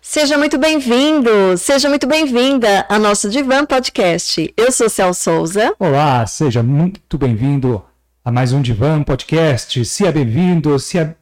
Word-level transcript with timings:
Seja 0.00 0.38
muito 0.38 0.56
bem-vindo, 0.56 1.56
seja 1.58 1.86
muito 1.88 2.06
bem-vinda 2.06 2.86
ao 2.88 2.98
nosso 2.98 3.28
Divan 3.28 3.66
Podcast. 3.66 4.52
Eu 4.56 4.72
sou 4.72 4.88
Cel 4.88 5.12
Souza. 5.12 5.74
Olá, 5.78 6.26
seja 6.26 6.62
muito 6.62 7.18
bem-vindo 7.18 7.84
a 8.24 8.32
mais 8.32 8.52
um 8.52 8.62
Divan 8.62 9.02
Podcast. 9.02 9.84
Seja 9.84 10.10
bem-vindo, 10.10 10.78
seja 10.78 11.14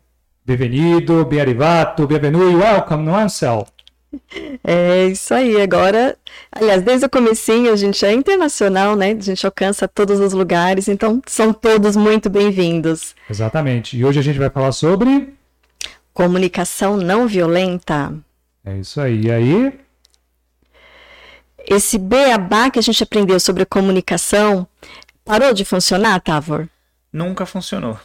bem-vindo, 0.44 1.24
bem 1.24 1.40
arrivato, 1.40 2.06
bem-vindo 2.06 2.48
e 2.48 2.54
welcome, 2.54 3.04
não 3.04 3.18
é, 3.18 3.28
Cel? 3.28 3.66
É 4.64 5.06
isso 5.06 5.34
aí, 5.34 5.60
agora, 5.60 6.16
aliás, 6.50 6.82
desde 6.82 7.06
o 7.06 7.10
comecinho 7.10 7.72
a 7.72 7.76
gente 7.76 8.04
é 8.04 8.12
internacional, 8.12 8.96
né? 8.96 9.12
A 9.12 9.20
gente 9.20 9.44
alcança 9.44 9.86
todos 9.86 10.20
os 10.20 10.32
lugares, 10.32 10.88
então 10.88 11.20
são 11.26 11.52
todos 11.52 11.96
muito 11.96 12.30
bem-vindos. 12.30 13.14
Exatamente. 13.28 13.96
E 13.96 14.04
hoje 14.04 14.18
a 14.18 14.22
gente 14.22 14.38
vai 14.38 14.48
falar 14.48 14.72
sobre 14.72 15.34
comunicação 16.16 16.96
não 16.96 17.28
violenta. 17.28 18.10
É 18.64 18.78
isso 18.78 18.98
aí. 19.02 19.26
E 19.26 19.30
aí? 19.30 19.80
Esse 21.68 21.98
beabá 21.98 22.70
que 22.70 22.78
a 22.78 22.82
gente 22.82 23.02
aprendeu 23.02 23.38
sobre 23.38 23.66
comunicação 23.66 24.66
parou 25.22 25.52
de 25.52 25.62
funcionar, 25.62 26.18
Tavor? 26.20 26.66
Nunca 27.12 27.44
funcionou. 27.44 28.00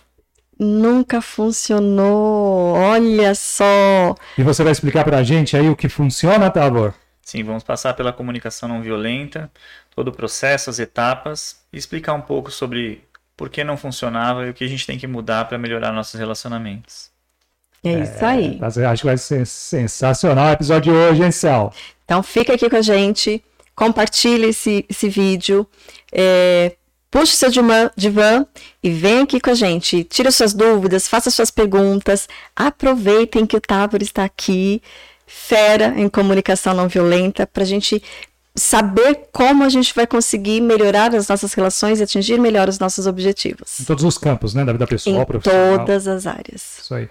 Nunca 0.60 1.22
funcionou. 1.22 2.74
Olha 2.74 3.34
só. 3.34 4.14
E 4.38 4.44
você 4.44 4.62
vai 4.62 4.74
explicar 4.74 5.06
para 5.06 5.20
a 5.20 5.24
gente 5.24 5.56
aí 5.56 5.70
o 5.70 5.76
que 5.76 5.88
funciona, 5.88 6.52
Tavor? 6.52 6.94
Sim, 7.22 7.44
vamos 7.44 7.64
passar 7.64 7.94
pela 7.94 8.12
comunicação 8.12 8.68
não 8.68 8.82
violenta, 8.82 9.50
todo 9.96 10.10
o 10.10 10.12
processo, 10.12 10.70
as 10.70 10.80
etapas, 10.80 11.62
e 11.72 11.78
explicar 11.78 12.14
um 12.14 12.22
pouco 12.22 12.52
sobre 12.52 13.06
por 13.38 13.50
que 13.50 13.64
não 13.64 13.78
funcionava 13.78 14.48
e 14.48 14.50
o 14.50 14.54
que 14.54 14.66
a 14.66 14.68
gente 14.68 14.86
tem 14.86 14.98
que 14.98 15.08
mudar 15.08 15.46
para 15.46 15.58
melhorar 15.58 15.94
nossos 15.94 16.20
relacionamentos. 16.20 17.11
É 17.84 18.00
isso 18.00 18.26
aí. 18.26 18.60
É, 18.78 18.86
acho 18.86 19.02
que 19.02 19.08
vai 19.08 19.18
ser 19.18 19.46
sensacional 19.46 20.50
o 20.50 20.52
episódio 20.52 20.94
de 20.94 20.98
hoje, 20.98 21.24
hein, 21.24 21.32
Cel? 21.32 21.74
Então 22.06 22.22
fica 22.22 22.54
aqui 22.54 22.70
com 22.70 22.76
a 22.76 22.82
gente, 22.82 23.44
compartilhe 23.76 24.50
esse, 24.50 24.86
esse 24.88 25.10
vídeo, 25.10 25.66
é, 26.12 26.74
puxe 27.10 27.36
seu 27.36 27.50
divã 27.96 28.46
e 28.84 28.90
vem 28.90 29.22
aqui 29.22 29.40
com 29.40 29.50
a 29.50 29.56
gente. 29.56 30.04
Tire 30.04 30.32
suas 30.32 30.54
dúvidas, 30.54 31.08
faça 31.08 31.32
suas 31.32 31.50
perguntas, 31.50 32.28
aproveitem 32.56 33.46
que 33.46 33.58
o 33.58 33.62
Távor 33.62 34.02
está 34.04 34.24
aqui, 34.24 34.82
fera 35.26 35.94
em 35.98 36.08
comunicação 36.08 36.74
não 36.74 36.88
violenta, 36.88 37.48
para 37.48 37.64
a 37.64 37.66
gente 37.66 38.04
saber 38.56 39.30
como 39.32 39.64
a 39.64 39.70
gente 39.70 39.94
vai 39.96 40.06
conseguir 40.06 40.62
melhorar 40.62 41.16
as 41.16 41.28
nossas 41.28 41.54
relações 41.54 42.00
e 42.00 42.04
atingir 42.04 42.40
melhor 42.40 42.68
os 42.70 42.78
nossos 42.78 43.08
objetivos. 43.08 43.80
Em 43.80 43.86
todos 43.86 44.04
os 44.04 44.18
campos, 44.18 44.54
né? 44.54 44.64
Da 44.66 44.74
vida 44.74 44.86
pessoal, 44.86 45.22
em 45.22 45.26
profissional. 45.26 45.80
todas 45.80 46.08
as 46.08 46.28
áreas. 46.28 46.80
Isso 46.80 46.94
aí. 46.94 47.10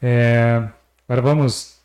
É, 0.00 0.62
agora 1.08 1.22
vamos. 1.22 1.76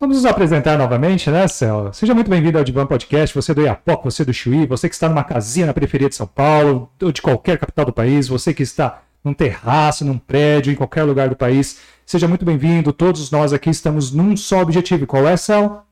Vamos 0.00 0.16
nos 0.16 0.26
apresentar 0.26 0.76
novamente, 0.76 1.30
né, 1.30 1.46
Céu? 1.46 1.92
Seja 1.92 2.12
muito 2.12 2.28
bem-vindo 2.28 2.58
ao 2.58 2.64
Divan 2.64 2.86
Podcast. 2.86 3.34
Você 3.34 3.54
do 3.54 3.62
Iapoc, 3.62 4.02
você 4.02 4.24
do 4.24 4.34
Chuí, 4.34 4.66
você 4.66 4.88
que 4.88 4.94
está 4.94 5.08
numa 5.08 5.22
casinha 5.22 5.66
na 5.66 5.72
periferia 5.72 6.08
de 6.08 6.16
São 6.16 6.26
Paulo, 6.26 6.90
ou 7.00 7.12
de 7.12 7.22
qualquer 7.22 7.56
capital 7.56 7.84
do 7.84 7.92
país, 7.92 8.26
você 8.26 8.52
que 8.52 8.64
está 8.64 9.02
num 9.22 9.32
terraço, 9.32 10.04
num 10.04 10.18
prédio, 10.18 10.72
em 10.72 10.76
qualquer 10.76 11.04
lugar 11.04 11.28
do 11.28 11.36
país. 11.36 11.80
Seja 12.04 12.26
muito 12.26 12.44
bem-vindo. 12.44 12.92
Todos 12.92 13.30
nós 13.30 13.52
aqui 13.52 13.70
estamos 13.70 14.10
num 14.10 14.36
só 14.36 14.60
objetivo. 14.60 15.06
Qual 15.06 15.28
é, 15.28 15.36
Céu? 15.36 15.82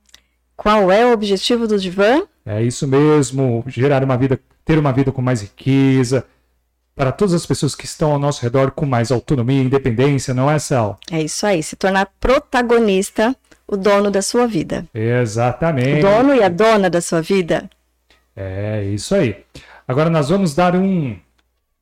Qual 0.57 0.91
é 0.91 1.07
o 1.07 1.13
objetivo 1.13 1.69
do 1.69 1.79
Divan? 1.79 2.27
É 2.45 2.63
isso 2.63 2.89
mesmo, 2.89 3.63
gerar 3.69 4.03
uma 4.03 4.17
vida, 4.17 4.41
ter 4.65 4.79
uma 4.79 4.93
vida 4.93 5.13
com 5.13 5.23
mais 5.23 5.43
riqueza, 5.43 6.27
para 7.01 7.13
todas 7.13 7.33
as 7.33 7.47
pessoas 7.47 7.75
que 7.75 7.87
estão 7.87 8.13
ao 8.13 8.19
nosso 8.19 8.43
redor 8.43 8.73
com 8.73 8.85
mais 8.85 9.11
autonomia 9.11 9.63
e 9.63 9.65
independência, 9.65 10.35
não 10.35 10.51
é, 10.51 10.59
Sal? 10.59 11.01
É 11.11 11.23
isso 11.23 11.47
aí, 11.47 11.63
se 11.63 11.75
tornar 11.75 12.11
protagonista, 12.21 13.35
o 13.67 13.75
dono 13.75 14.11
da 14.11 14.21
sua 14.21 14.47
vida. 14.47 14.85
Exatamente. 14.93 16.05
O 16.05 16.11
dono 16.11 16.35
e 16.35 16.43
a 16.43 16.51
dona 16.51 16.91
da 16.91 17.01
sua 17.01 17.23
vida. 17.23 17.71
É 18.37 18.85
isso 18.85 19.15
aí. 19.15 19.35
Agora 19.89 20.11
nós 20.11 20.29
vamos 20.29 20.55
dar 20.55 20.77
um. 20.77 21.19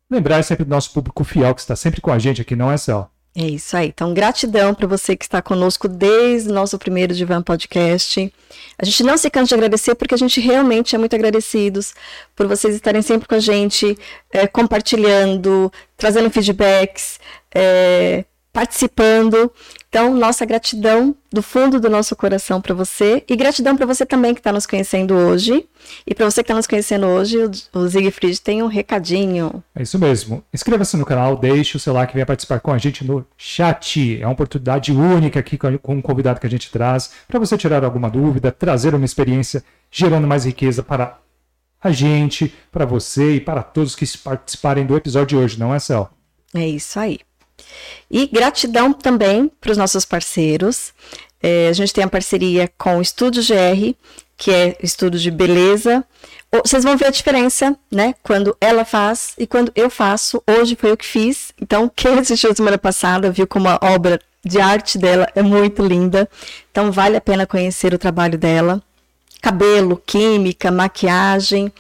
Lembrar 0.09 0.41
sempre 0.45 0.65
do 0.65 0.71
nosso 0.71 0.93
público 0.93 1.25
fiel 1.25 1.53
que 1.53 1.63
está 1.63 1.75
sempre 1.75 2.01
com 2.01 2.13
a 2.13 2.19
gente 2.21 2.41
aqui, 2.41 2.55
não 2.55 2.71
é, 2.71 2.77
Sal? 2.77 3.11
É 3.41 3.47
isso 3.47 3.77
aí. 3.77 3.87
Então, 3.87 4.13
gratidão 4.13 4.75
para 4.75 4.89
você 4.89 5.15
que 5.15 5.25
está 5.25 5.41
conosco 5.41 5.87
desde 5.87 6.51
o 6.51 6.53
nosso 6.53 6.77
primeiro 6.77 7.15
Divan 7.15 7.41
Podcast. 7.41 8.33
A 8.77 8.85
gente 8.85 9.05
não 9.05 9.17
se 9.17 9.31
cansa 9.31 9.47
de 9.47 9.55
agradecer 9.55 9.95
porque 9.95 10.13
a 10.13 10.19
gente 10.19 10.41
realmente 10.41 10.97
é 10.97 10.99
muito 10.99 11.15
agradecidos 11.15 11.95
por 12.35 12.49
vocês 12.49 12.75
estarem 12.75 13.01
sempre 13.01 13.29
com 13.29 13.37
a 13.37 13.39
gente, 13.39 13.97
é, 14.33 14.49
compartilhando, 14.49 15.73
trazendo 15.97 16.29
feedbacks, 16.31 17.21
é, 17.55 18.25
participando. 18.59 19.53
Então, 19.89 20.13
nossa 20.15 20.45
gratidão 20.45 21.15
do 21.33 21.41
fundo 21.41 21.79
do 21.79 21.89
nosso 21.89 22.17
coração 22.17 22.61
para 22.61 22.75
você 22.75 23.23
e 23.29 23.37
gratidão 23.37 23.77
para 23.77 23.87
você 23.87 24.05
também 24.05 24.35
que 24.35 24.41
está 24.41 24.53
nos 24.53 24.67
conhecendo 24.67 25.15
hoje. 25.15 25.65
E 26.05 26.13
para 26.13 26.29
você 26.29 26.43
que 26.43 26.47
está 26.47 26.57
nos 26.57 26.67
conhecendo 26.67 27.07
hoje, 27.07 27.39
o 27.73 27.89
Siegfried 27.89 28.41
tem 28.41 28.61
um 28.61 28.67
recadinho. 28.67 29.63
É 29.77 29.83
isso 29.83 29.97
mesmo. 29.97 30.43
Inscreva-se 30.53 30.97
no 30.97 31.07
canal, 31.07 31.37
deixe 31.37 31.77
o 31.77 31.81
seu 31.81 31.93
like 31.93 32.13
e 32.13 32.15
venha 32.15 32.27
participar 32.27 32.59
com 32.59 32.73
a 32.73 32.79
gente 32.79 33.05
no 33.05 33.25
chat. 33.37 34.21
É 34.21 34.27
uma 34.27 34.33
oportunidade 34.33 34.91
única 34.91 35.39
aqui 35.39 35.57
com 35.57 35.95
um 35.95 36.03
convidado 36.03 36.41
que 36.41 36.47
a 36.47 36.51
gente 36.51 36.69
traz 36.73 37.13
para 37.29 37.39
você 37.39 37.57
tirar 37.57 37.85
alguma 37.85 38.11
dúvida, 38.11 38.51
trazer 38.51 38.93
uma 38.93 39.05
experiência 39.05 39.63
gerando 39.89 40.27
mais 40.27 40.45
riqueza 40.45 40.83
para 40.83 41.17
a 41.81 41.93
gente, 41.93 42.53
para 42.73 42.85
você 42.85 43.37
e 43.37 43.41
para 43.41 43.63
todos 43.63 43.95
que 43.95 44.05
participarem 44.19 44.85
do 44.85 44.97
episódio 44.97 45.29
de 45.29 45.37
hoje, 45.37 45.61
não 45.61 45.73
é, 45.73 45.79
Cel? 45.79 46.11
É 46.53 46.67
isso 46.67 46.99
aí. 46.99 47.21
E 48.11 48.27
gratidão 48.27 48.93
também 48.93 49.51
para 49.61 49.73
os 49.73 49.79
nossos 49.79 50.05
parceiros. 50.05 50.93
É, 51.43 51.69
a 51.69 51.73
gente 51.73 51.93
tem 51.93 52.05
a 52.05 52.09
parceria 52.09 52.71
com 52.77 52.99
o 52.99 53.03
Estúdio 53.03 53.43
GR, 53.43 53.95
que 54.37 54.51
é 54.51 54.77
estudo 54.83 55.19
de 55.19 55.31
beleza. 55.31 56.05
Vocês 56.65 56.83
vão 56.83 56.97
ver 56.97 57.07
a 57.07 57.11
diferença, 57.11 57.77
né? 57.91 58.15
Quando 58.23 58.57
ela 58.61 58.85
faz 58.85 59.35
e 59.37 59.47
quando 59.47 59.71
eu 59.75 59.91
faço. 59.91 60.43
Hoje 60.47 60.77
foi 60.77 60.91
eu 60.91 60.97
que 60.97 61.05
fiz. 61.05 61.53
Então, 61.61 61.91
quem 61.95 62.19
assistiu 62.19 62.55
semana 62.55 62.79
passada 62.79 63.31
viu 63.31 63.47
como 63.47 63.69
a 63.69 63.79
obra 63.83 64.19
de 64.45 64.61
arte 64.61 64.97
dela 64.97 65.29
é 65.35 65.43
muito 65.43 65.85
linda. 65.85 66.29
Então, 66.71 66.91
vale 66.91 67.17
a 67.17 67.21
pena 67.21 67.47
conhecer 67.47 67.93
o 67.93 67.99
trabalho 67.99 68.39
dela. 68.39 68.83
Cabelo, 69.43 70.03
química, 70.05 70.71
maquiagem 70.71 71.73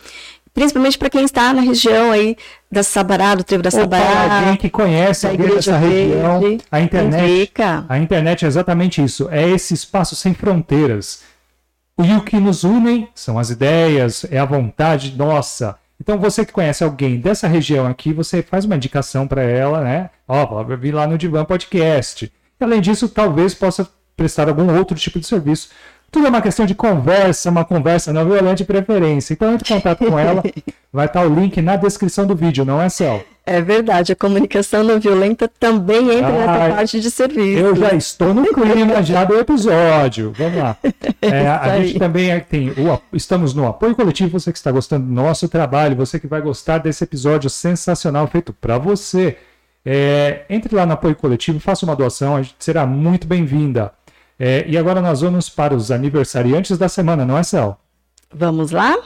principalmente 0.58 0.98
para 0.98 1.08
quem 1.08 1.24
está 1.24 1.52
na 1.54 1.60
região 1.60 2.10
aí 2.10 2.36
da 2.68 2.82
Sabará, 2.82 3.36
do 3.36 3.44
Trevo 3.44 3.62
da 3.62 3.70
Sabará. 3.70 4.40
alguém 4.40 4.56
que 4.56 4.68
conhece 4.68 5.24
a 5.24 5.32
dessa 5.32 5.78
região, 5.78 6.40
Verde, 6.40 6.64
a 6.68 6.80
internet. 6.80 7.52
A 7.88 7.96
internet 7.96 8.44
é 8.44 8.48
exatamente 8.48 9.00
isso, 9.00 9.28
é 9.30 9.48
esse 9.48 9.72
espaço 9.72 10.16
sem 10.16 10.34
fronteiras. 10.34 11.22
E 12.02 12.12
o 12.12 12.22
que 12.22 12.40
nos 12.40 12.64
une 12.64 13.08
são 13.14 13.38
as 13.38 13.50
ideias, 13.50 14.26
é 14.32 14.38
a 14.40 14.44
vontade 14.44 15.14
nossa. 15.16 15.76
Então 16.00 16.18
você 16.18 16.44
que 16.44 16.52
conhece 16.52 16.82
alguém 16.82 17.20
dessa 17.20 17.46
região 17.46 17.86
aqui, 17.86 18.12
você 18.12 18.42
faz 18.42 18.64
uma 18.64 18.74
indicação 18.74 19.28
para 19.28 19.42
ela, 19.42 19.80
né? 19.82 20.10
Ó, 20.26 20.60
oh, 20.60 20.76
vir 20.76 20.92
lá 20.92 21.06
no 21.06 21.16
Divan 21.16 21.44
Podcast. 21.44 22.32
E, 22.60 22.64
além 22.64 22.80
disso, 22.80 23.08
talvez 23.08 23.54
possa 23.54 23.88
prestar 24.16 24.48
algum 24.48 24.76
outro 24.76 24.96
tipo 24.98 25.20
de 25.20 25.26
serviço 25.26 25.68
tudo 26.10 26.26
é 26.26 26.30
uma 26.30 26.40
questão 26.42 26.64
de 26.64 26.74
conversa, 26.74 27.50
uma 27.50 27.64
conversa 27.64 28.12
não 28.12 28.24
violenta 28.24 28.56
de 28.56 28.64
preferência. 28.64 29.34
Então, 29.34 29.52
entre 29.54 29.72
em 29.72 29.76
contato 29.76 30.06
com 30.06 30.18
ela, 30.18 30.42
vai 30.92 31.06
estar 31.06 31.26
o 31.26 31.34
link 31.34 31.60
na 31.60 31.76
descrição 31.76 32.26
do 32.26 32.34
vídeo, 32.34 32.64
não 32.64 32.80
é, 32.80 32.88
Cel? 32.88 33.22
É 33.44 33.62
verdade, 33.62 34.12
a 34.12 34.16
comunicação 34.16 34.84
não 34.84 35.00
violenta 35.00 35.48
também 35.48 36.10
entra 36.12 36.28
ah, 36.28 36.32
nessa 36.32 36.74
parte 36.74 37.00
de 37.00 37.10
serviço. 37.10 37.58
Eu 37.58 37.74
já 37.74 37.94
estou 37.94 38.34
no 38.34 38.44
clima 38.52 39.02
já 39.02 39.24
do 39.24 39.38
episódio. 39.38 40.32
Vamos 40.36 40.58
lá. 40.58 40.76
É, 41.20 41.48
a 41.48 41.80
gente 41.80 41.98
também 41.98 42.30
é, 42.30 42.38
tem 42.38 42.70
o, 42.70 43.00
estamos 43.12 43.52
no 43.52 43.66
apoio 43.66 43.94
coletivo. 43.94 44.38
Você 44.38 44.52
que 44.52 44.58
está 44.58 44.70
gostando 44.70 45.06
do 45.06 45.12
nosso 45.12 45.48
trabalho, 45.48 45.96
você 45.96 46.20
que 46.20 46.28
vai 46.28 46.40
gostar 46.40 46.78
desse 46.78 47.02
episódio 47.02 47.50
sensacional 47.50 48.26
feito 48.28 48.52
para 48.52 48.78
você. 48.78 49.36
É, 49.84 50.42
entre 50.48 50.74
lá 50.76 50.86
no 50.86 50.92
apoio 50.92 51.16
coletivo, 51.16 51.58
faça 51.58 51.84
uma 51.84 51.96
doação, 51.96 52.36
a 52.36 52.42
gente 52.42 52.54
será 52.58 52.86
muito 52.86 53.26
bem-vinda. 53.26 53.92
É, 54.38 54.64
e 54.68 54.78
agora 54.78 55.00
nós 55.00 55.20
vamos 55.20 55.48
para 55.48 55.74
os 55.74 55.90
aniversariantes 55.90 56.78
da 56.78 56.88
semana, 56.88 57.24
não 57.26 57.36
é, 57.36 57.42
Cel? 57.42 57.78
Vamos 58.32 58.70
lá? 58.70 58.96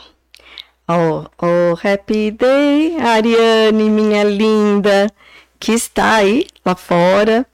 Oh, 0.89 1.25
oh, 1.41 1.79
happy 1.83 2.33
day, 2.33 2.97
Ariane, 3.01 3.89
minha 3.89 4.25
linda, 4.25 5.07
que 5.59 5.73
está 5.73 6.17
aí 6.17 6.47
lá 6.65 6.75
fora. 6.75 7.47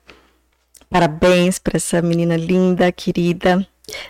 Parabéns 0.91 1.59
para 1.59 1.77
essa 1.77 2.01
menina 2.03 2.37
linda, 2.37 2.91
querida. 2.91 3.67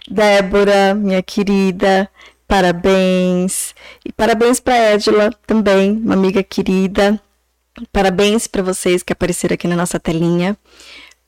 Débora, 0.09 0.95
minha 0.95 1.23
querida, 1.23 2.09
parabéns. 2.47 3.75
E 4.05 4.13
parabéns 4.13 4.61
para 4.61 4.95
Edila 4.95 5.31
também, 5.47 5.93
uma 5.93 6.15
amiga 6.15 6.43
querida. 6.43 7.21
Parabéns 7.93 8.47
para 8.47 8.63
vocês 8.63 9.03
que 9.03 9.13
apareceram 9.13 9.55
aqui 9.55 9.69
na 9.69 9.77
nossa 9.77 10.01
telinha. 10.01 10.57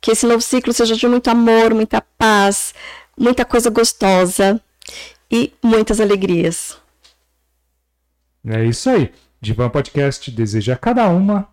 Que 0.00 0.12
esse 0.12 0.26
novo 0.26 0.40
ciclo 0.40 0.72
seja 0.72 0.96
de 0.96 1.06
muito 1.06 1.28
amor, 1.28 1.74
muita 1.74 2.00
paz, 2.00 2.74
muita 3.16 3.44
coisa 3.44 3.70
gostosa 3.70 4.60
e 5.30 5.52
muitas 5.62 6.00
alegrias. 6.00 6.78
É 8.46 8.64
isso 8.64 8.88
aí. 8.88 9.12
Divan 9.40 9.68
Podcast 9.68 10.30
deseja 10.30 10.74
a 10.74 10.76
cada 10.76 11.08
uma 11.08 11.48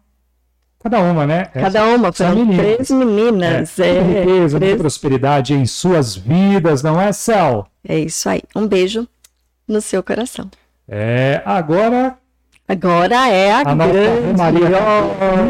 Cada 0.79 1.01
uma, 1.01 1.25
né? 1.25 1.45
Cada 1.45 1.85
uma, 1.85 2.11
meninas. 2.33 2.57
três 2.57 2.91
meninas. 2.91 3.79
É, 3.79 3.97
é, 3.97 4.01
riqueza, 4.01 4.59
três... 4.59 4.77
prosperidade 4.77 5.53
em 5.53 5.65
suas 5.65 6.15
vidas, 6.15 6.83
não 6.83 7.01
é, 7.01 7.11
Céu? 7.11 7.67
É 7.85 7.97
isso 7.97 8.29
aí. 8.29 8.41
Um 8.55 8.67
beijo 8.67 9.07
no 9.67 9.81
seu 9.81 10.03
coração. 10.03 10.49
É, 10.87 11.41
agora. 11.45 12.17
Agora 12.67 13.29
é 13.29 13.51
a, 13.51 13.59
a 13.59 13.63
grande 13.63 14.37
Maria. 14.37 14.77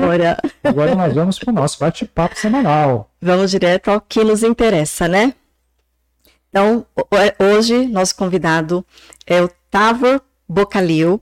hora. 0.08 0.38
Agora 0.64 0.94
nós 0.94 1.14
vamos 1.16 1.40
para 1.40 1.52
o 1.52 1.56
nosso 1.56 1.80
bate-papo 1.80 2.38
semanal. 2.38 3.10
Vamos 3.20 3.50
direto 3.50 3.90
ao 3.90 4.00
que 4.00 4.24
nos 4.24 4.44
interessa, 4.44 5.08
né? 5.08 5.34
Então, 6.50 6.86
hoje, 7.40 7.88
nosso 7.88 8.16
convidado 8.16 8.86
é 9.26 9.42
o 9.42 9.50
Tavor 9.72 10.22
Bocalil. 10.48 11.20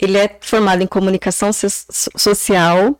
Ele 0.00 0.18
é 0.18 0.36
formado 0.40 0.82
em 0.82 0.86
comunicação 0.86 1.50
social 1.52 2.98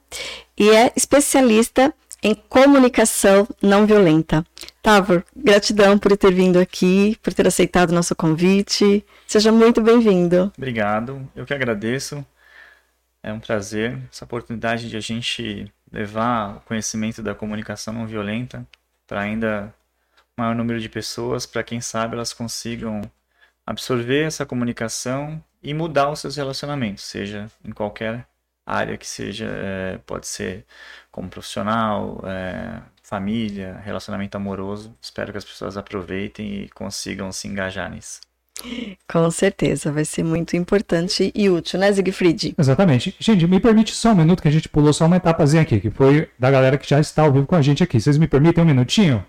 e 0.56 0.70
é 0.70 0.93
especialista 0.96 1.93
em 2.22 2.34
comunicação 2.34 3.46
não 3.60 3.87
violenta. 3.87 4.44
Tavor, 4.82 5.25
gratidão 5.34 5.98
por 5.98 6.16
ter 6.16 6.32
vindo 6.32 6.58
aqui, 6.58 7.16
por 7.22 7.34
ter 7.34 7.46
aceitado 7.46 7.90
o 7.90 7.94
nosso 7.94 8.14
convite. 8.14 9.04
Seja 9.26 9.52
muito 9.52 9.81
bem-vindo. 9.81 10.52
Obrigado, 10.56 11.28
eu 11.34 11.44
que 11.44 11.54
agradeço. 11.54 12.25
É 13.26 13.32
um 13.32 13.40
prazer 13.40 13.99
essa 14.08 14.25
oportunidade 14.25 14.88
de 14.88 14.96
a 14.96 15.00
gente 15.00 15.67
levar 15.90 16.58
o 16.58 16.61
conhecimento 16.61 17.20
da 17.20 17.34
comunicação 17.34 17.93
não 17.93 18.06
violenta 18.06 18.64
para 19.05 19.20
ainda 19.20 19.75
maior 20.37 20.55
número 20.55 20.78
de 20.78 20.88
pessoas, 20.88 21.44
para 21.44 21.64
quem 21.64 21.81
sabe 21.81 22.14
elas 22.14 22.32
consigam 22.32 23.02
absorver 23.67 24.23
essa 24.26 24.46
comunicação 24.46 25.43
e 25.61 25.75
mudar 25.75 26.08
os 26.08 26.20
seus 26.20 26.37
relacionamentos, 26.37 27.02
seja 27.02 27.50
em 27.64 27.73
qualquer 27.73 28.28
área 28.64 28.96
que 28.96 29.06
seja, 29.08 29.46
é, 29.46 29.99
pode 30.06 30.29
ser 30.29 30.64
como 31.11 31.29
profissional, 31.29 32.20
é, 32.25 32.81
família, 33.02 33.76
relacionamento 33.79 34.37
amoroso. 34.37 34.96
Espero 35.02 35.32
que 35.32 35.38
as 35.38 35.44
pessoas 35.44 35.76
aproveitem 35.76 36.62
e 36.62 36.69
consigam 36.69 37.32
se 37.32 37.49
engajar 37.49 37.90
nisso. 37.90 38.20
Com 39.11 39.31
certeza, 39.31 39.93
vai 39.93 40.05
ser 40.05 40.25
muito 40.25 40.56
importante 40.56 41.31
e 41.35 41.50
útil, 41.50 41.79
né, 41.79 41.93
Siegfried? 41.93 42.55
Exatamente. 42.58 43.14
Gente, 43.19 43.47
me 43.47 43.61
permite 43.61 43.93
só 43.94 44.12
um 44.12 44.17
minuto 44.17 44.43
que 44.43 44.49
a 44.49 44.53
gente 44.53 44.69
pulou 44.69 44.93
só 44.93 45.06
uma 45.06 45.17
etapazinha 45.17 45.62
aqui, 45.62 45.79
que 45.79 45.91
foi 45.91 46.29
da 46.38 46.50
galera 46.50 46.79
que 46.79 46.88
já 46.88 46.99
está 46.99 47.23
ao 47.23 47.32
vivo 47.32 47.47
com 47.47 47.55
a 47.55 47.62
gente 47.62 47.82
aqui. 47.82 48.00
Vocês 48.00 48.19
me 48.19 48.26
permitem 48.26 48.64
um 48.64 48.67
minutinho? 48.67 49.25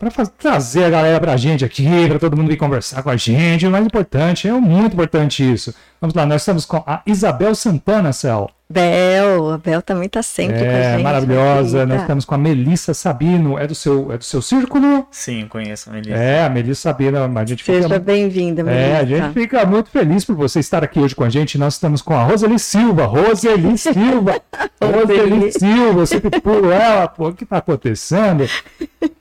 para 0.00 0.10
trazer 0.26 0.84
a 0.84 0.90
galera 0.90 1.20
para 1.20 1.34
a 1.34 1.36
gente 1.36 1.62
aqui, 1.62 2.08
para 2.08 2.18
todo 2.18 2.34
mundo 2.34 2.48
vir 2.48 2.56
conversar 2.56 3.02
com 3.02 3.10
a 3.10 3.16
gente. 3.18 3.66
O 3.66 3.70
mais 3.70 3.84
importante, 3.84 4.48
é 4.48 4.52
muito 4.52 4.94
importante 4.94 5.42
isso. 5.52 5.74
Vamos 6.00 6.14
lá, 6.14 6.24
nós 6.24 6.40
estamos 6.40 6.64
com 6.64 6.82
a 6.86 7.02
Isabel 7.06 7.54
Santana, 7.54 8.10
Cel. 8.10 8.50
Bel, 8.72 9.50
a 9.50 9.58
Bel 9.58 9.82
também 9.82 10.06
está 10.06 10.22
sempre 10.22 10.58
é, 10.58 10.64
com 10.64 10.76
a 10.76 10.92
gente. 10.92 11.02
maravilhosa. 11.02 11.84
Nós 11.84 12.02
estamos 12.02 12.24
com 12.24 12.36
a 12.36 12.38
Melissa 12.38 12.94
Sabino. 12.94 13.58
É 13.58 13.66
do 13.66 13.74
seu, 13.74 14.12
é 14.12 14.16
do 14.16 14.22
seu 14.22 14.40
círculo? 14.40 15.08
Sim, 15.10 15.48
conheço 15.48 15.90
a 15.90 15.94
Melissa. 15.94 16.14
É, 16.16 16.44
a 16.44 16.48
Melissa 16.48 16.82
Sabino. 16.82 17.18
A 17.18 17.44
gente 17.44 17.64
Seja 17.64 17.88
fica... 17.88 17.98
bem-vinda, 17.98 18.62
Melissa. 18.62 18.84
É, 18.86 18.96
a 19.00 19.04
gente 19.04 19.34
fica 19.34 19.66
muito 19.66 19.90
feliz 19.90 20.24
por 20.24 20.36
você 20.36 20.60
estar 20.60 20.84
aqui 20.84 21.00
hoje 21.00 21.16
com 21.16 21.24
a 21.24 21.28
gente. 21.28 21.58
Nós 21.58 21.74
estamos 21.74 22.00
com 22.00 22.14
a 22.14 22.22
Roseli 22.22 22.60
Silva. 22.60 23.06
Roseli 23.06 23.74
Silva. 23.76 24.40
Roseli 24.80 25.50
Silva. 25.50 26.06
Você 26.06 26.20
que 26.20 26.40
pulou 26.40 26.70
ela, 26.70 27.08
pô, 27.08 27.30
o 27.30 27.34
que 27.34 27.42
está 27.42 27.56
acontecendo? 27.56 28.48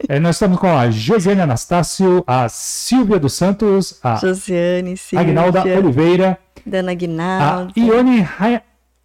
É, 0.07 0.19
nós 0.19 0.36
estamos 0.36 0.60
com 0.60 0.68
a 0.68 0.92
Josiane 0.92 1.42
Anastácio, 1.42 2.24
a 2.28 2.48
Silvia 2.50 3.18
dos 3.18 3.34
Santos, 3.34 4.00
a 4.04 4.16
Josiane, 4.18 4.96
Silvia. 4.96 5.28
Agnalda 5.28 5.63
Oliveira. 5.63 6.38
Dana 6.63 6.92
Aguinaldo. 6.92 7.74
A 7.75 7.80
Ione 7.80 8.22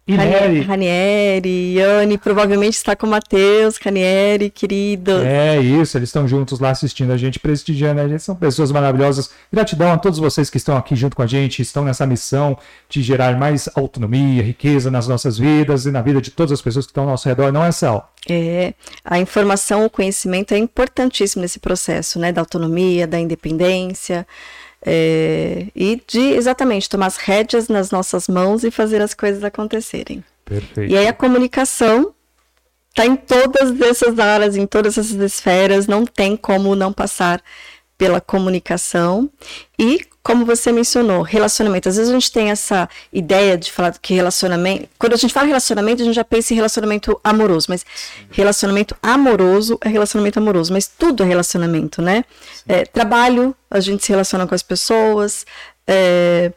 Ranieri. 0.07 0.61
Ranieri, 0.61 1.77
Yane, 1.77 2.17
provavelmente 2.19 2.75
está 2.75 2.95
com 2.95 3.07
o 3.07 3.09
Matheus, 3.09 3.77
Ranieri, 3.77 4.51
querido. 4.51 5.23
É 5.23 5.59
isso, 5.59 5.97
eles 5.97 6.09
estão 6.09 6.27
juntos 6.27 6.59
lá 6.59 6.69
assistindo 6.69 7.11
a 7.11 7.17
gente, 7.17 7.39
prestigiando 7.39 8.01
a 8.01 8.07
gente, 8.07 8.21
são 8.21 8.35
pessoas 8.35 8.71
maravilhosas. 8.71 9.31
Gratidão 9.51 9.91
a 9.91 9.97
todos 9.97 10.19
vocês 10.19 10.47
que 10.47 10.57
estão 10.57 10.77
aqui 10.77 10.95
junto 10.95 11.15
com 11.15 11.23
a 11.23 11.27
gente, 11.27 11.59
estão 11.63 11.83
nessa 11.83 12.05
missão 12.05 12.55
de 12.87 13.01
gerar 13.01 13.35
mais 13.35 13.67
autonomia, 13.73 14.43
riqueza 14.43 14.91
nas 14.91 15.07
nossas 15.07 15.39
vidas 15.39 15.87
e 15.87 15.91
na 15.91 16.03
vida 16.03 16.21
de 16.21 16.29
todas 16.29 16.51
as 16.51 16.61
pessoas 16.61 16.85
que 16.85 16.91
estão 16.91 17.05
ao 17.05 17.09
nosso 17.09 17.27
redor, 17.27 17.51
não 17.51 17.63
é, 17.63 17.71
Sal? 17.71 18.13
É, 18.29 18.75
a 19.03 19.17
informação, 19.17 19.85
o 19.85 19.89
conhecimento 19.89 20.53
é 20.53 20.57
importantíssimo 20.57 21.41
nesse 21.41 21.59
processo, 21.59 22.19
né, 22.19 22.31
da 22.31 22.41
autonomia, 22.41 23.07
da 23.07 23.19
independência, 23.19 24.27
é, 24.85 25.67
e 25.75 25.99
de 26.07 26.19
exatamente 26.19 26.87
tomar 26.87 27.07
as 27.07 27.17
rédeas 27.17 27.67
nas 27.67 27.89
nossas 27.89 28.27
mãos 28.27 28.63
e 28.63 28.69
fazer 28.69 29.01
as 29.01 29.13
coisas 29.13 29.43
acontecerem. 29.43 30.23
Perfeito. 30.45 30.91
E 30.91 30.95
aí 30.95 31.07
a 31.07 31.13
comunicação 31.13 32.13
está 32.89 33.05
em 33.05 33.15
todas 33.15 33.81
essas 33.81 34.19
áreas, 34.19 34.55
em 34.55 34.67
todas 34.67 34.97
essas 34.97 35.15
esferas, 35.15 35.87
não 35.87 36.05
tem 36.05 36.37
como 36.37 36.75
não 36.75 36.93
passar 36.93 37.41
pela 37.97 38.19
comunicação 38.19 39.29
e 39.77 39.99
como 40.25 40.43
você 40.43 40.71
mencionou, 40.71 41.21
relacionamento. 41.21 41.87
Às 41.87 41.97
vezes 41.97 42.09
a 42.09 42.13
gente 42.15 42.31
tem 42.31 42.49
essa 42.49 42.89
ideia 43.13 43.55
de 43.55 43.71
falar 43.71 43.95
que 44.01 44.11
relacionamento. 44.11 44.89
Quando 44.97 45.13
a 45.13 45.17
gente 45.17 45.31
fala 45.31 45.45
relacionamento, 45.45 46.01
a 46.01 46.05
gente 46.05 46.15
já 46.15 46.23
pensa 46.23 46.51
em 46.51 46.55
relacionamento 46.55 47.21
amoroso, 47.23 47.67
mas 47.69 47.85
relacionamento 48.31 48.97
amoroso 49.03 49.77
é 49.81 49.87
relacionamento 49.87 50.39
amoroso, 50.39 50.73
mas 50.73 50.87
tudo 50.87 51.21
é 51.21 51.27
relacionamento, 51.27 52.01
né? 52.01 52.25
É, 52.67 52.85
trabalho, 52.85 53.55
a 53.69 53.79
gente 53.79 54.03
se 54.03 54.11
relaciona 54.11 54.47
com 54.47 54.55
as 54.55 54.63
pessoas. 54.63 55.45
É, 55.85 56.51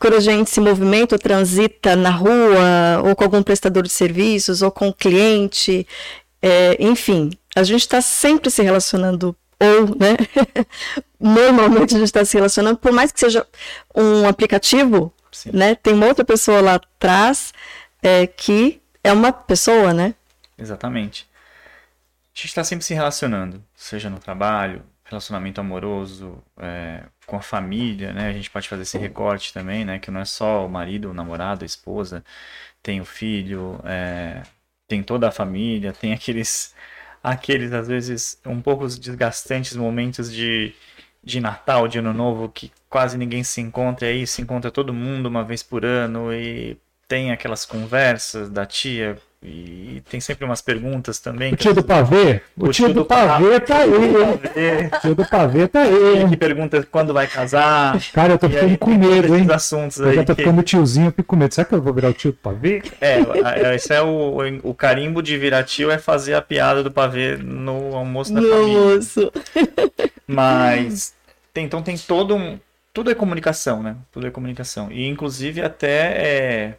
quando 0.00 0.14
a 0.14 0.20
gente 0.20 0.50
se 0.50 0.58
movimenta 0.58 1.14
ou 1.14 1.20
transita 1.20 1.94
na 1.94 2.10
rua, 2.10 3.00
ou 3.04 3.14
com 3.14 3.22
algum 3.22 3.44
prestador 3.44 3.84
de 3.84 3.90
serviços, 3.90 4.60
ou 4.60 4.72
com 4.72 4.88
um 4.88 4.92
cliente, 4.92 5.86
é, 6.42 6.76
enfim, 6.80 7.30
a 7.54 7.62
gente 7.62 7.82
está 7.82 8.00
sempre 8.00 8.50
se 8.50 8.60
relacionando 8.60 9.36
ou, 9.62 9.96
né? 9.96 10.16
Normalmente 11.18 11.94
a 11.94 11.98
gente 11.98 12.08
está 12.08 12.24
se 12.24 12.36
relacionando, 12.36 12.78
por 12.78 12.92
mais 12.92 13.12
que 13.12 13.20
seja 13.20 13.46
um 13.94 14.26
aplicativo, 14.26 15.12
Sim. 15.30 15.50
né? 15.52 15.74
Tem 15.74 15.94
uma 15.94 16.06
outra 16.06 16.24
pessoa 16.24 16.60
lá 16.60 16.74
atrás 16.74 17.52
é, 18.02 18.26
que 18.26 18.80
é 19.04 19.12
uma 19.12 19.32
pessoa, 19.32 19.94
né? 19.94 20.14
Exatamente. 20.58 21.28
A 22.34 22.38
gente 22.38 22.46
está 22.46 22.64
sempre 22.64 22.84
se 22.84 22.94
relacionando, 22.94 23.62
seja 23.74 24.08
no 24.10 24.18
trabalho, 24.18 24.82
relacionamento 25.04 25.60
amoroso, 25.60 26.42
é, 26.58 27.02
com 27.26 27.36
a 27.36 27.42
família, 27.42 28.12
né? 28.12 28.28
A 28.28 28.32
gente 28.32 28.50
pode 28.50 28.68
fazer 28.68 28.82
esse 28.82 28.98
recorte 28.98 29.52
também, 29.52 29.84
né? 29.84 29.98
Que 29.98 30.10
não 30.10 30.20
é 30.20 30.24
só 30.24 30.66
o 30.66 30.68
marido, 30.68 31.10
o 31.10 31.14
namorado, 31.14 31.64
a 31.64 31.66
esposa, 31.66 32.24
tem 32.82 33.00
o 33.00 33.04
filho, 33.04 33.78
é, 33.84 34.42
tem 34.88 35.02
toda 35.02 35.28
a 35.28 35.32
família, 35.32 35.92
tem 35.92 36.12
aqueles 36.12 36.74
aqueles, 37.22 37.72
às 37.72 37.88
vezes, 37.88 38.40
um 38.44 38.60
pouco 38.60 38.86
desgastantes 38.86 39.76
momentos 39.76 40.32
de, 40.32 40.74
de 41.22 41.40
Natal, 41.40 41.86
de 41.88 41.98
Ano 41.98 42.12
Novo, 42.12 42.48
que 42.48 42.72
quase 42.88 43.16
ninguém 43.16 43.44
se 43.44 43.60
encontra, 43.60 44.08
e 44.08 44.12
aí 44.12 44.26
se 44.26 44.42
encontra 44.42 44.70
todo 44.70 44.92
mundo 44.92 45.26
uma 45.26 45.44
vez 45.44 45.62
por 45.62 45.84
ano, 45.84 46.32
e 46.32 46.76
tem 47.12 47.30
aquelas 47.30 47.66
conversas 47.66 48.48
da 48.48 48.64
tia 48.64 49.18
e 49.42 50.02
tem 50.08 50.18
sempre 50.18 50.46
umas 50.46 50.62
perguntas 50.62 51.18
também. 51.18 51.52
O 51.52 51.56
tio 51.56 51.74
do 51.74 51.84
pavê? 51.84 52.40
O, 52.56 52.68
o 52.68 52.72
tio, 52.72 52.86
tio, 52.86 52.94
do, 52.94 53.04
pavê, 53.04 53.60
tá 53.60 53.76
aí. 53.80 53.90
O 53.90 55.00
tio 55.00 55.14
do 55.14 55.26
pavê 55.26 55.68
tá 55.68 55.82
aí. 55.82 56.26
Que 56.30 56.36
pergunta 56.38 56.88
quando 56.90 57.12
vai 57.12 57.26
casar. 57.26 58.00
Cara, 58.14 58.32
eu 58.32 58.38
tô 58.38 58.48
ficando 58.48 58.78
com 58.78 58.94
medo, 58.94 59.36
hein? 59.36 59.46
Assuntos 59.52 59.98
eu 59.98 60.14
já 60.14 60.24
tô 60.24 60.34
que... 60.34 60.40
ficando 60.42 60.62
tiozinho, 60.62 61.08
eu 61.08 61.10
fico 61.10 61.24
com 61.24 61.36
medo. 61.36 61.52
Será 61.52 61.66
que 61.66 61.74
eu 61.74 61.82
vou 61.82 61.92
virar 61.92 62.08
o 62.08 62.14
tio 62.14 62.32
do 62.32 62.38
pavê? 62.38 62.82
É, 62.98 63.74
esse 63.74 63.92
é 63.92 64.00
o, 64.00 64.38
o 64.62 64.72
carimbo 64.72 65.22
de 65.22 65.36
virar 65.36 65.64
tio 65.64 65.90
é 65.90 65.98
fazer 65.98 66.32
a 66.32 66.40
piada 66.40 66.82
do 66.82 66.90
pavê 66.90 67.36
no 67.36 67.94
almoço 67.94 68.32
da 68.32 68.40
no 68.40 68.48
família. 68.48 68.78
almoço. 68.78 69.32
Mas, 70.26 71.12
tem, 71.52 71.66
então 71.66 71.82
tem 71.82 71.98
todo 71.98 72.34
um... 72.34 72.58
Tudo 72.94 73.10
é 73.10 73.14
comunicação, 73.14 73.82
né? 73.82 73.96
Tudo 74.10 74.26
é 74.26 74.30
comunicação. 74.30 74.90
E, 74.90 75.06
inclusive, 75.06 75.62
até 75.62 76.12
é, 76.14 76.74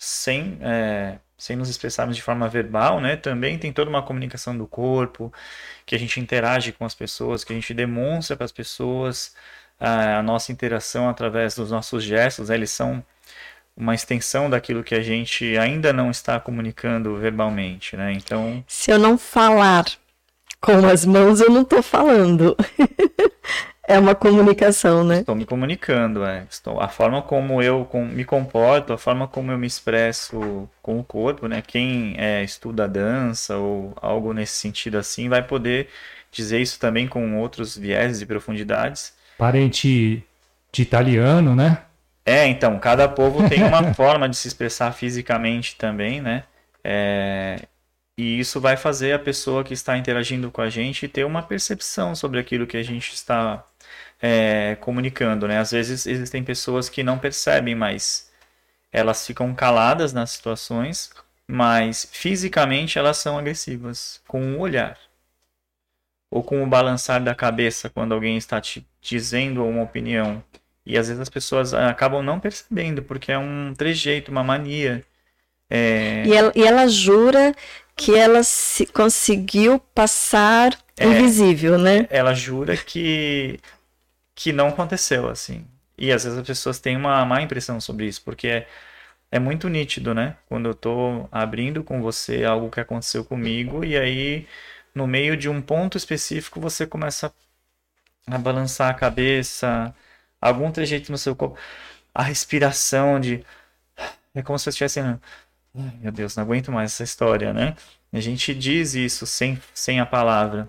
sem... 0.00 0.58
É, 0.62 1.18
sem 1.36 1.56
nos 1.56 1.70
expressarmos 1.70 2.16
de 2.16 2.22
forma 2.22 2.46
verbal, 2.50 3.00
né? 3.00 3.16
Também 3.16 3.56
tem 3.56 3.72
toda 3.72 3.88
uma 3.88 4.02
comunicação 4.02 4.56
do 4.56 4.66
corpo, 4.66 5.32
que 5.86 5.94
a 5.94 5.98
gente 5.98 6.20
interage 6.20 6.70
com 6.70 6.84
as 6.84 6.94
pessoas, 6.94 7.42
que 7.42 7.52
a 7.54 7.56
gente 7.56 7.72
demonstra 7.72 8.36
para 8.36 8.44
as 8.44 8.52
pessoas 8.52 9.34
a, 9.80 10.18
a, 10.18 10.22
nossa 10.22 10.52
interação 10.52 11.08
através 11.08 11.54
dos 11.54 11.70
nossos 11.70 12.04
gestos, 12.04 12.50
né? 12.50 12.56
eles 12.56 12.70
são 12.70 13.02
uma 13.74 13.94
extensão 13.94 14.50
daquilo 14.50 14.84
que 14.84 14.94
a 14.94 15.00
gente 15.00 15.56
ainda 15.56 15.94
não 15.94 16.10
está 16.10 16.38
comunicando 16.38 17.16
verbalmente, 17.16 17.96
né? 17.96 18.12
Então, 18.12 18.62
se 18.68 18.90
eu 18.90 18.98
não 18.98 19.16
falar 19.16 19.86
com 20.60 20.86
as 20.86 21.06
mãos, 21.06 21.40
eu 21.40 21.50
não 21.50 21.62
estou 21.62 21.82
falando. 21.82 22.54
É 23.90 23.98
uma 23.98 24.14
comunicação, 24.14 25.02
né? 25.02 25.18
Estou 25.18 25.34
me 25.34 25.44
comunicando, 25.44 26.24
é. 26.24 26.46
Estou, 26.48 26.80
a 26.80 26.86
forma 26.86 27.20
como 27.22 27.60
eu 27.60 27.84
com, 27.84 28.04
me 28.04 28.24
comporto, 28.24 28.92
a 28.92 28.98
forma 28.98 29.26
como 29.26 29.50
eu 29.50 29.58
me 29.58 29.66
expresso 29.66 30.68
com 30.80 31.00
o 31.00 31.02
corpo, 31.02 31.48
né? 31.48 31.60
Quem 31.60 32.14
é, 32.16 32.44
estuda 32.44 32.86
dança 32.86 33.56
ou 33.56 33.92
algo 34.00 34.32
nesse 34.32 34.54
sentido 34.54 34.96
assim 34.96 35.28
vai 35.28 35.42
poder 35.42 35.88
dizer 36.30 36.60
isso 36.60 36.78
também 36.78 37.08
com 37.08 37.36
outros 37.38 37.76
vieses 37.76 38.22
e 38.22 38.26
profundidades. 38.26 39.12
Parente 39.36 40.22
de 40.70 40.82
italiano, 40.82 41.56
né? 41.56 41.78
É, 42.24 42.46
então, 42.46 42.78
cada 42.78 43.08
povo 43.08 43.48
tem 43.48 43.64
uma 43.64 43.82
forma 43.94 44.28
de 44.28 44.36
se 44.36 44.46
expressar 44.46 44.92
fisicamente 44.92 45.74
também, 45.74 46.20
né? 46.20 46.44
É, 46.84 47.56
e 48.16 48.38
isso 48.38 48.60
vai 48.60 48.76
fazer 48.76 49.14
a 49.14 49.18
pessoa 49.18 49.64
que 49.64 49.74
está 49.74 49.98
interagindo 49.98 50.48
com 50.48 50.60
a 50.60 50.70
gente 50.70 51.08
ter 51.08 51.24
uma 51.24 51.42
percepção 51.42 52.14
sobre 52.14 52.38
aquilo 52.38 52.68
que 52.68 52.76
a 52.76 52.84
gente 52.84 53.12
está 53.14 53.64
é, 54.20 54.76
comunicando, 54.80 55.48
né? 55.48 55.58
Às 55.58 55.70
vezes 55.70 56.06
existem 56.06 56.44
pessoas 56.44 56.88
que 56.88 57.02
não 57.02 57.18
percebem, 57.18 57.74
mas 57.74 58.30
elas 58.92 59.26
ficam 59.26 59.54
caladas 59.54 60.12
nas 60.12 60.30
situações, 60.30 61.10
mas 61.46 62.08
fisicamente 62.12 62.98
elas 62.98 63.18
são 63.18 63.38
agressivas 63.38 64.20
com 64.26 64.54
o 64.54 64.60
olhar 64.60 64.98
ou 66.30 66.42
com 66.42 66.62
o 66.62 66.66
balançar 66.66 67.22
da 67.22 67.34
cabeça 67.34 67.90
quando 67.90 68.12
alguém 68.12 68.36
está 68.36 68.60
te 68.60 68.86
dizendo 69.00 69.64
uma 69.64 69.82
opinião. 69.82 70.42
E 70.86 70.96
às 70.96 71.08
vezes 71.08 71.20
as 71.20 71.28
pessoas 71.28 71.74
acabam 71.74 72.22
não 72.22 72.38
percebendo, 72.38 73.02
porque 73.02 73.32
é 73.32 73.38
um 73.38 73.74
trejeito, 73.76 74.30
uma 74.30 74.44
mania. 74.44 75.04
É... 75.68 76.24
E, 76.24 76.32
ela, 76.32 76.52
e 76.54 76.62
ela 76.62 76.88
jura 76.88 77.54
que 77.96 78.14
ela 78.16 78.42
se 78.42 78.86
conseguiu 78.86 79.78
passar 79.94 80.78
é, 80.96 81.06
invisível, 81.06 81.78
né? 81.78 82.06
Ela 82.08 82.32
jura 82.32 82.76
que, 82.76 83.58
que 84.40 84.52
não 84.54 84.68
aconteceu, 84.68 85.28
assim. 85.28 85.66
E 85.98 86.10
às 86.12 86.24
vezes 86.24 86.38
as 86.38 86.46
pessoas 86.46 86.80
têm 86.80 86.96
uma 86.96 87.24
má 87.26 87.42
impressão 87.42 87.78
sobre 87.80 88.06
isso, 88.06 88.22
porque 88.24 88.48
é, 88.48 88.68
é 89.30 89.38
muito 89.38 89.68
nítido, 89.68 90.14
né? 90.14 90.36
Quando 90.48 90.68
eu 90.70 90.74
tô 90.74 91.28
abrindo 91.30 91.84
com 91.84 92.00
você 92.02 92.44
algo 92.44 92.70
que 92.70 92.80
aconteceu 92.80 93.24
comigo, 93.24 93.84
e 93.84 93.98
aí 93.98 94.48
no 94.94 95.06
meio 95.06 95.36
de 95.36 95.48
um 95.50 95.60
ponto 95.62 95.98
específico 95.98 96.60
você 96.60 96.86
começa 96.86 97.32
a 98.26 98.38
balançar 98.38 98.90
a 98.90 98.94
cabeça, 98.94 99.94
algum 100.40 100.72
trejeito 100.72 101.12
no 101.12 101.18
seu 101.18 101.36
corpo, 101.36 101.58
a 102.14 102.22
respiração 102.22 103.20
de 103.20 103.44
é 104.34 104.42
como 104.42 104.58
se 104.58 104.64
você 104.64 104.70
estivesse 104.70 105.00
meu 105.74 106.12
Deus, 106.12 106.36
não 106.36 106.44
aguento 106.44 106.72
mais 106.72 106.92
essa 106.92 107.04
história, 107.04 107.52
né? 107.52 107.76
A 108.12 108.20
gente 108.20 108.54
diz 108.54 108.94
isso 108.94 109.26
sem, 109.26 109.60
sem 109.74 110.00
a 110.00 110.06
palavra. 110.06 110.68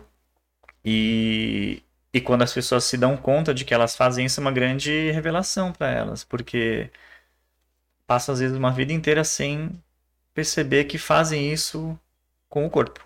E, 0.86 1.84
e 2.14 2.20
quando 2.22 2.42
as 2.44 2.54
pessoas 2.54 2.84
se 2.84 2.98
dão 2.98 3.16
conta 3.16 3.54
de 3.54 3.64
que 3.66 3.74
elas 3.74 3.96
fazem 3.96 4.26
isso, 4.26 4.40
é 4.40 4.42
uma 4.42 4.52
grande 4.52 5.12
revelação 5.12 5.72
para 5.72 5.90
elas, 5.90 6.24
porque 6.24 6.90
passam 8.06 8.34
às 8.34 8.40
vezes 8.40 8.58
uma 8.58 8.72
vida 8.72 8.92
inteira 8.92 9.24
sem 9.24 9.72
perceber 10.34 10.86
que 10.86 10.98
fazem 10.98 11.52
isso 11.52 11.98
com 12.50 12.66
o 12.66 12.70
corpo. 12.70 13.00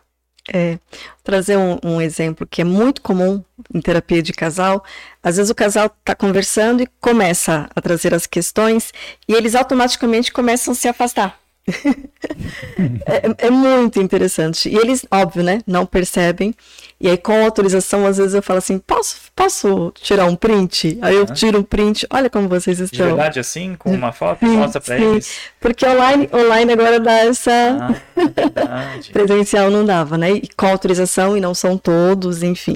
É, 0.53 0.77
trazer 1.23 1.57
um, 1.57 1.79
um, 1.83 1.99
exemplo 1.99 2.45
que 2.45 2.61
é 2.61 2.63
muito 2.63 3.01
comum 3.01 3.43
em 3.73 3.81
terapia 3.81 4.21
de 4.21 4.31
casal. 4.31 4.83
Às 5.21 5.37
vezes 5.37 5.49
o 5.49 5.55
casal 5.55 5.87
está 5.87 6.13
conversando 6.13 6.83
e 6.83 6.87
começa 7.01 7.67
a 7.75 7.81
trazer 7.81 8.13
as 8.13 8.27
questões 8.27 8.91
e 9.27 9.33
eles 9.33 9.55
automaticamente 9.55 10.31
começam 10.31 10.71
a 10.73 10.75
se 10.75 10.87
afastar. 10.87 11.39
é, 13.05 13.47
é, 13.47 13.49
muito 13.49 13.99
interessante. 13.99 14.69
E 14.69 14.75
eles, 14.75 15.05
óbvio, 15.09 15.43
né, 15.43 15.61
não 15.65 15.85
percebem. 15.85 16.53
E 17.01 17.09
aí, 17.09 17.17
com 17.17 17.43
autorização, 17.43 18.05
às 18.05 18.17
vezes 18.17 18.35
eu 18.35 18.41
falo 18.41 18.59
assim: 18.59 18.77
posso, 18.77 19.17
posso 19.35 19.91
tirar 19.95 20.25
um 20.25 20.35
print? 20.35 20.97
Aí 21.01 21.15
eu 21.15 21.25
tiro 21.25 21.59
um 21.59 21.63
print, 21.63 22.05
olha 22.09 22.29
como 22.29 22.47
vocês 22.47 22.79
estão. 22.79 23.07
De 23.07 23.13
verdade, 23.13 23.39
assim, 23.39 23.75
com 23.75 23.91
uma 23.91 24.11
foto, 24.11 24.45
mostra 24.45 24.79
pra 24.79 24.97
sim. 24.97 25.03
eles. 25.03 25.37
Porque 25.59 25.85
online, 25.85 26.29
online 26.31 26.73
agora 26.73 26.99
dá 26.99 27.13
essa. 27.13 27.51
Ah, 27.51 28.99
Presencial 29.11 29.71
não 29.71 29.83
dava, 29.83 30.17
né? 30.17 30.31
E 30.31 30.47
com 30.55 30.67
autorização, 30.67 31.35
e 31.35 31.41
não 31.41 31.55
são 31.55 31.77
todos, 31.77 32.43
enfim. 32.43 32.75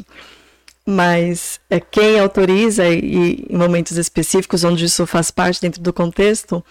Mas 0.84 1.60
é, 1.70 1.80
quem 1.80 2.20
autoriza, 2.20 2.88
e, 2.88 3.00
e 3.00 3.46
em 3.50 3.58
momentos 3.58 3.98
específicos 3.98 4.64
onde 4.64 4.86
isso 4.86 5.06
faz 5.06 5.30
parte 5.30 5.62
dentro 5.62 5.80
do 5.80 5.94
contexto, 5.94 6.66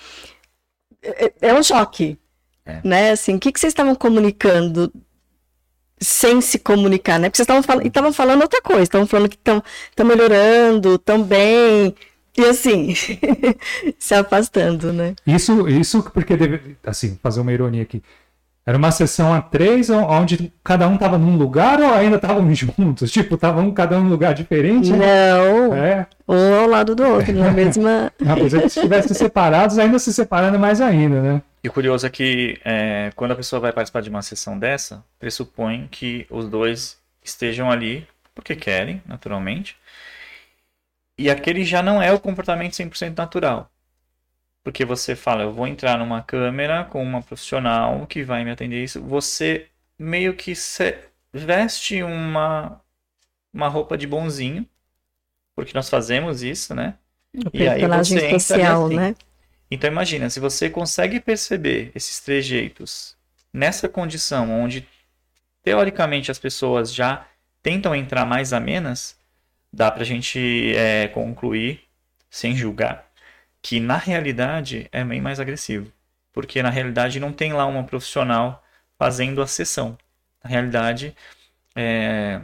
é, 1.09 1.33
é 1.41 1.55
um 1.55 1.63
choque. 1.63 2.19
É. 2.65 2.81
Né? 2.85 3.11
Assim, 3.13 3.37
o 3.37 3.41
que, 3.41 3.53
que 3.53 3.59
vocês 3.59 3.71
estavam 3.71 3.95
comunicando 3.95 4.93
sem 6.01 6.41
se 6.41 6.59
comunicar, 6.59 7.19
né? 7.19 7.29
Porque 7.29 7.43
vocês 7.43 7.49
estavam 7.85 8.13
fal 8.13 8.13
falando 8.13 8.43
outra 8.43 8.63
coisa, 8.63 8.85
estavam 8.85 9.07
falando 9.07 9.29
que 9.29 9.37
estão 9.37 9.63
melhorando, 10.07 10.95
estão 10.95 11.23
bem, 11.23 11.95
e 12.39 12.45
assim, 12.45 12.95
se 13.99 14.15
afastando, 14.15 14.93
né? 14.93 15.17
Isso, 15.27 15.69
isso 15.69 16.03
porque 16.05 16.37
deve, 16.37 16.77
assim, 16.85 17.19
fazer 17.21 17.41
uma 17.41 17.53
ironia 17.53 17.83
aqui. 17.83 18.01
Era 18.69 18.77
uma 18.77 18.91
sessão 18.91 19.33
a 19.33 19.41
três, 19.41 19.89
onde 19.89 20.53
cada 20.63 20.87
um 20.87 20.97
estava 20.97 21.17
num 21.17 21.39
lugar 21.39 21.81
ou 21.81 21.95
ainda 21.95 22.17
estavam 22.17 22.45
juntos? 22.55 23.11
Tipo, 23.11 23.37
estavam 23.37 23.73
cada 23.73 23.97
um 23.97 24.03
num 24.03 24.11
lugar 24.11 24.35
diferente? 24.35 24.93
Não. 24.93 25.75
É. 25.75 26.07
Um 26.29 26.55
ao 26.55 26.69
lado 26.69 26.95
do 26.95 27.03
outro, 27.03 27.33
na 27.33 27.51
mesma. 27.51 28.13
Apesar 28.29 28.61
que 28.61 28.69
se 28.69 28.79
estivessem 28.79 29.17
separados, 29.17 29.79
ainda 29.79 29.99
se 29.99 30.13
separando 30.13 30.59
mais 30.59 30.83
ainda, 30.83 31.23
né? 31.23 31.43
E 31.65 31.69
o 31.69 31.73
curioso 31.73 32.07
é 32.07 32.11
que 32.11 32.61
é, 32.63 33.11
quando 33.17 33.33
a 33.33 33.37
pessoa 33.37 33.59
vai 33.59 33.73
participar 33.73 34.03
de 34.03 34.11
uma 34.11 34.21
sessão 34.21 34.59
dessa, 34.59 35.03
pressupõe 35.19 35.89
que 35.91 36.27
os 36.29 36.47
dois 36.47 36.99
estejam 37.25 37.71
ali 37.71 38.07
porque 38.35 38.55
querem, 38.55 39.03
naturalmente. 39.07 39.79
E 41.19 41.31
aquele 41.31 41.65
já 41.65 41.83
não 41.83 42.03
é 42.03 42.13
o 42.13 42.21
comportamento 42.21 42.75
100% 42.75 43.17
natural. 43.17 43.71
Porque 44.69 44.85
você 44.85 45.17
fala, 45.17 45.45
eu 45.45 45.51
vou 45.51 45.67
entrar 45.67 45.97
numa 45.97 46.21
câmera 46.21 46.85
com 46.85 47.03
uma 47.03 47.23
profissional 47.23 48.07
que 48.07 48.23
vai 48.23 48.45
me 48.45 48.51
atender 48.51 48.85
isso. 48.85 49.03
Você 49.03 49.67
meio 49.99 50.35
que 50.35 50.53
veste 51.33 52.03
uma, 52.03 52.79
uma 53.51 53.67
roupa 53.67 53.97
de 53.97 54.07
bonzinho, 54.07 54.67
porque 55.57 55.73
nós 55.73 55.89
fazemos 55.89 56.43
isso, 56.43 56.75
né? 56.75 56.97
O 57.35 57.49
e 57.57 57.67
aí 57.67 57.87
você 57.87 58.39
social, 58.39 58.85
assim. 58.85 58.97
né? 58.97 59.15
Então 59.71 59.91
imagina, 59.91 60.29
se 60.29 60.39
você 60.39 60.69
consegue 60.69 61.19
perceber 61.19 61.91
esses 61.95 62.21
trejeitos 62.21 63.17
nessa 63.51 63.89
condição 63.89 64.51
onde 64.51 64.87
teoricamente 65.63 66.31
as 66.31 66.39
pessoas 66.39 66.93
já 66.93 67.27
tentam 67.63 67.95
entrar 67.95 68.27
mais 68.27 68.53
amenas, 68.53 69.17
dá 69.73 69.91
pra 69.91 70.05
gente 70.05 70.77
é, 70.77 71.09
concluir, 71.09 71.81
sem 72.29 72.55
julgar, 72.55 73.08
que 73.69 73.81
na 73.81 73.99
realidade 73.99 74.89
é 74.91 75.05
bem 75.05 75.21
mais 75.21 75.39
agressivo. 75.39 75.93
Porque 76.33 76.63
na 76.63 76.71
realidade 76.71 77.21
não 77.21 77.31
tem 77.31 77.53
lá 77.53 77.67
uma 77.67 77.85
profissional 77.85 78.65
fazendo 78.99 79.43
a 79.43 79.47
sessão. 79.47 79.99
Na 80.43 80.49
realidade, 80.49 81.15
é... 81.77 82.41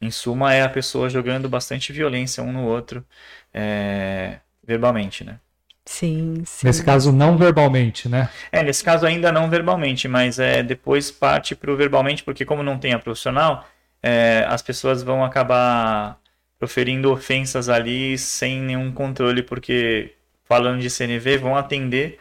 em 0.00 0.10
suma, 0.10 0.52
é 0.52 0.62
a 0.62 0.68
pessoa 0.68 1.08
jogando 1.08 1.48
bastante 1.48 1.92
violência 1.92 2.42
um 2.42 2.52
no 2.52 2.64
outro, 2.64 3.06
é... 3.54 4.40
verbalmente, 4.66 5.22
né? 5.22 5.38
Sim, 5.86 6.42
sim. 6.44 6.66
Nesse 6.66 6.84
caso, 6.84 7.12
não 7.12 7.38
verbalmente, 7.38 8.08
né? 8.08 8.28
É, 8.50 8.64
nesse 8.64 8.82
caso 8.82 9.06
ainda 9.06 9.30
não 9.30 9.48
verbalmente, 9.48 10.08
mas 10.08 10.40
é 10.40 10.64
depois 10.64 11.12
parte 11.12 11.54
para 11.54 11.70
o 11.70 11.76
verbalmente, 11.76 12.24
porque 12.24 12.44
como 12.44 12.64
não 12.64 12.76
tem 12.76 12.92
a 12.92 12.98
profissional, 12.98 13.68
é, 14.02 14.44
as 14.48 14.62
pessoas 14.62 15.00
vão 15.00 15.24
acabar 15.24 16.18
proferindo 16.58 17.12
ofensas 17.12 17.68
ali 17.68 18.18
sem 18.18 18.60
nenhum 18.60 18.92
controle, 18.92 19.42
porque 19.42 20.14
falando 20.44 20.80
de 20.80 20.90
CNV 20.90 21.38
vão 21.38 21.56
atender 21.56 22.18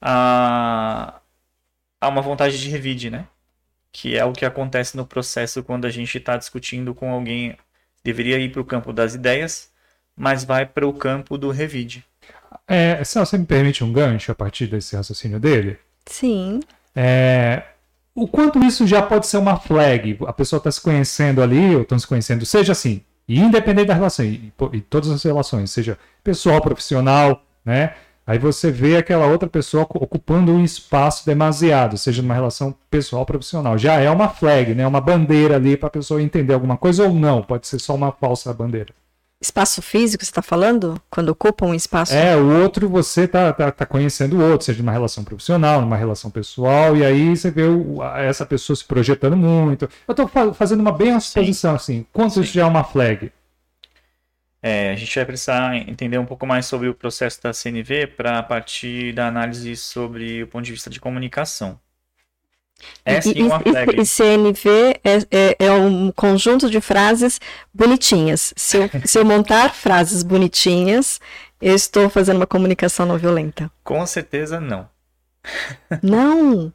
a, 0.00 1.20
a 2.00 2.08
uma 2.08 2.22
vontade 2.22 2.60
de 2.60 2.68
revide, 2.68 3.10
né? 3.10 3.26
Que 3.92 4.16
é 4.16 4.24
o 4.24 4.32
que 4.32 4.44
acontece 4.44 4.96
no 4.96 5.06
processo 5.06 5.62
quando 5.62 5.84
a 5.86 5.90
gente 5.90 6.16
está 6.16 6.36
discutindo 6.36 6.94
com 6.94 7.12
alguém. 7.12 7.56
Deveria 8.02 8.38
ir 8.38 8.50
para 8.50 8.60
o 8.60 8.64
campo 8.64 8.92
das 8.92 9.14
ideias, 9.14 9.70
mas 10.16 10.44
vai 10.44 10.66
para 10.66 10.86
o 10.86 10.92
campo 10.92 11.36
do 11.38 11.50
revide. 11.50 12.04
É, 12.66 13.02
se 13.04 13.18
você 13.18 13.36
me 13.36 13.46
permite 13.46 13.84
um 13.84 13.92
gancho 13.92 14.32
a 14.32 14.34
partir 14.34 14.66
desse 14.66 14.96
raciocínio 14.96 15.38
dele? 15.38 15.78
Sim. 16.06 16.60
É, 16.94 17.62
o 18.14 18.28
quanto 18.28 18.62
isso 18.62 18.86
já 18.86 19.02
pode 19.02 19.26
ser 19.26 19.38
uma 19.38 19.58
flag? 19.58 20.18
A 20.26 20.32
pessoa 20.32 20.58
está 20.58 20.70
se 20.70 20.80
conhecendo 20.80 21.42
ali, 21.42 21.74
ou 21.74 21.82
estão 21.82 21.98
se 21.98 22.06
conhecendo, 22.06 22.46
seja 22.46 22.72
assim, 22.72 23.02
e 23.28 23.40
independente 23.40 23.88
da 23.88 23.94
relação, 23.94 24.24
e, 24.24 24.52
e, 24.72 24.80
todas 24.80 25.10
as 25.10 25.22
relações, 25.22 25.70
seja 25.70 25.98
pessoal, 26.22 26.60
profissional, 26.60 27.42
né? 27.64 27.94
Aí 28.26 28.38
você 28.38 28.70
vê 28.70 28.96
aquela 28.96 29.26
outra 29.26 29.48
pessoa 29.48 29.82
ocupando 29.82 30.50
um 30.50 30.64
espaço 30.64 31.26
demasiado, 31.26 31.98
seja 31.98 32.22
numa 32.22 32.32
relação 32.32 32.74
pessoal 32.90 33.26
profissional. 33.26 33.76
Já 33.76 34.00
é 34.00 34.08
uma 34.08 34.28
flag, 34.28 34.74
né? 34.74 34.86
Uma 34.86 35.00
bandeira 35.00 35.56
ali 35.56 35.76
para 35.76 35.88
a 35.88 35.90
pessoa 35.90 36.22
entender 36.22 36.54
alguma 36.54 36.78
coisa 36.78 37.04
ou 37.04 37.12
não. 37.12 37.42
Pode 37.42 37.66
ser 37.66 37.78
só 37.78 37.94
uma 37.94 38.10
falsa 38.12 38.52
bandeira. 38.54 38.94
Espaço 39.44 39.82
físico, 39.82 40.24
você 40.24 40.30
está 40.30 40.40
falando? 40.40 40.98
Quando 41.10 41.28
ocupa 41.28 41.66
um 41.66 41.74
espaço? 41.74 42.14
É, 42.14 42.34
o 42.34 42.62
outro 42.62 42.88
você 42.88 43.28
tá, 43.28 43.52
tá, 43.52 43.70
tá, 43.70 43.84
conhecendo 43.84 44.38
o 44.38 44.42
outro, 44.42 44.64
seja 44.64 44.82
numa 44.82 44.90
relação 44.90 45.22
profissional, 45.22 45.82
numa 45.82 45.98
relação 45.98 46.30
pessoal, 46.30 46.96
e 46.96 47.04
aí 47.04 47.36
você 47.36 47.50
vê 47.50 47.64
o, 47.64 48.02
essa 48.02 48.46
pessoa 48.46 48.74
se 48.74 48.82
projetando 48.86 49.36
muito. 49.36 49.86
Eu 50.08 50.12
estou 50.12 50.54
fazendo 50.54 50.80
uma 50.80 50.92
bem 50.92 51.14
exposição, 51.14 51.74
assim. 51.74 52.06
Quanto 52.10 52.32
Sim. 52.32 52.40
isso 52.40 52.54
já 52.54 52.62
é 52.62 52.64
uma 52.64 52.82
flag? 52.82 53.30
É, 54.62 54.92
a 54.92 54.96
gente 54.96 55.14
vai 55.14 55.26
precisar 55.26 55.76
entender 55.76 56.16
um 56.16 56.24
pouco 56.24 56.46
mais 56.46 56.64
sobre 56.64 56.88
o 56.88 56.94
processo 56.94 57.42
da 57.42 57.52
CNV 57.52 58.06
para 58.16 58.42
partir 58.42 59.12
da 59.12 59.26
análise 59.28 59.76
sobre 59.76 60.42
o 60.42 60.46
ponto 60.46 60.64
de 60.64 60.72
vista 60.72 60.88
de 60.88 60.98
comunicação. 60.98 61.78
É 63.04 63.20
sim 63.20 63.42
uma 63.42 63.60
flag. 63.60 64.00
E 64.00 64.06
CNV 64.06 64.68
é, 65.04 65.16
é, 65.30 65.56
é, 65.58 65.72
um 65.72 66.10
conjunto 66.12 66.70
de 66.70 66.80
frases 66.80 67.40
bonitinhas. 67.72 68.54
Se 68.56 68.78
eu, 68.78 68.90
se 69.04 69.18
eu 69.18 69.24
montar 69.24 69.74
frases 69.74 70.22
bonitinhas, 70.22 71.20
eu 71.60 71.74
estou 71.74 72.08
fazendo 72.08 72.36
uma 72.36 72.46
comunicação 72.46 73.06
não 73.06 73.18
violenta. 73.18 73.70
Com 73.82 74.04
certeza 74.06 74.60
não. 74.60 74.88
Não? 76.02 76.72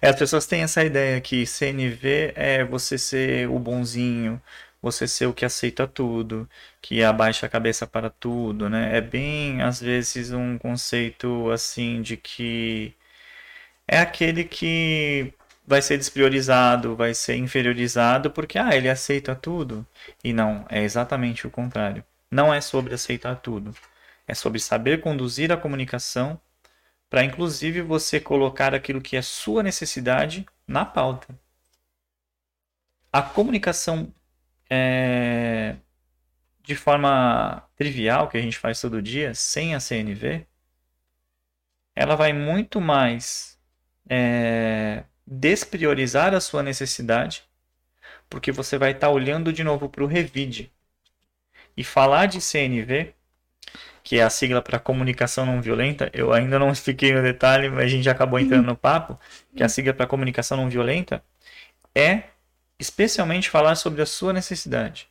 É, 0.00 0.08
as 0.08 0.16
pessoas 0.16 0.46
têm 0.46 0.62
essa 0.62 0.84
ideia 0.84 1.20
que 1.20 1.46
CNV 1.46 2.32
é 2.34 2.64
você 2.64 2.98
ser 2.98 3.48
o 3.48 3.58
bonzinho, 3.58 4.40
você 4.82 5.06
ser 5.06 5.26
o 5.26 5.32
que 5.34 5.44
aceita 5.44 5.86
tudo, 5.86 6.48
que 6.80 7.02
abaixa 7.02 7.46
a 7.46 7.48
cabeça 7.48 7.86
para 7.86 8.10
tudo, 8.10 8.68
né? 8.68 8.96
É 8.96 9.00
bem, 9.00 9.62
às 9.62 9.80
vezes, 9.80 10.32
um 10.32 10.58
conceito 10.58 11.50
assim 11.50 12.02
de 12.02 12.16
que 12.16 12.94
é 13.86 13.98
aquele 13.98 14.44
que 14.44 15.32
vai 15.70 15.80
ser 15.80 15.96
despriorizado, 15.98 16.96
vai 16.96 17.14
ser 17.14 17.36
inferiorizado 17.36 18.28
porque 18.28 18.58
ah, 18.58 18.74
ele 18.74 18.88
aceita 18.88 19.36
tudo. 19.36 19.86
E 20.22 20.32
não, 20.32 20.66
é 20.68 20.82
exatamente 20.82 21.46
o 21.46 21.50
contrário. 21.50 22.02
Não 22.28 22.52
é 22.52 22.60
sobre 22.60 22.92
aceitar 22.92 23.36
tudo. 23.36 23.72
É 24.26 24.34
sobre 24.34 24.58
saber 24.58 25.00
conduzir 25.00 25.52
a 25.52 25.56
comunicação 25.56 26.40
para 27.08 27.22
inclusive 27.22 27.82
você 27.82 28.18
colocar 28.18 28.74
aquilo 28.74 29.00
que 29.00 29.16
é 29.16 29.22
sua 29.22 29.62
necessidade 29.62 30.44
na 30.66 30.84
pauta. 30.84 31.28
A 33.12 33.22
comunicação 33.22 34.12
é, 34.68 35.76
de 36.64 36.74
forma 36.74 37.62
trivial, 37.76 38.26
que 38.26 38.36
a 38.36 38.42
gente 38.42 38.58
faz 38.58 38.80
todo 38.80 39.00
dia, 39.00 39.34
sem 39.34 39.76
a 39.76 39.78
CNV, 39.78 40.44
ela 41.94 42.16
vai 42.16 42.32
muito 42.32 42.80
mais 42.80 43.56
é, 44.08 45.04
despriorizar 45.30 46.34
a 46.34 46.40
sua 46.40 46.60
necessidade, 46.60 47.44
porque 48.28 48.50
você 48.50 48.76
vai 48.76 48.90
estar 48.90 49.06
tá 49.06 49.12
olhando 49.12 49.52
de 49.52 49.62
novo 49.62 49.88
para 49.88 50.02
o 50.02 50.06
Revide. 50.06 50.72
E 51.76 51.84
falar 51.84 52.26
de 52.26 52.40
CNV, 52.40 53.14
que 54.02 54.18
é 54.18 54.22
a 54.24 54.30
sigla 54.30 54.60
para 54.60 54.80
comunicação 54.80 55.46
não 55.46 55.62
violenta, 55.62 56.10
eu 56.12 56.32
ainda 56.32 56.58
não 56.58 56.70
expliquei 56.72 57.12
no 57.12 57.22
detalhe, 57.22 57.70
mas 57.70 57.84
a 57.84 57.86
gente 57.86 58.02
já 58.02 58.10
acabou 58.10 58.40
entrando 58.40 58.66
no 58.66 58.76
papo, 58.76 59.18
que 59.54 59.62
a 59.62 59.68
sigla 59.68 59.94
para 59.94 60.06
comunicação 60.06 60.56
não 60.56 60.68
violenta 60.68 61.22
é 61.94 62.24
especialmente 62.78 63.48
falar 63.50 63.76
sobre 63.76 64.02
a 64.02 64.06
sua 64.06 64.32
necessidade. 64.32 65.08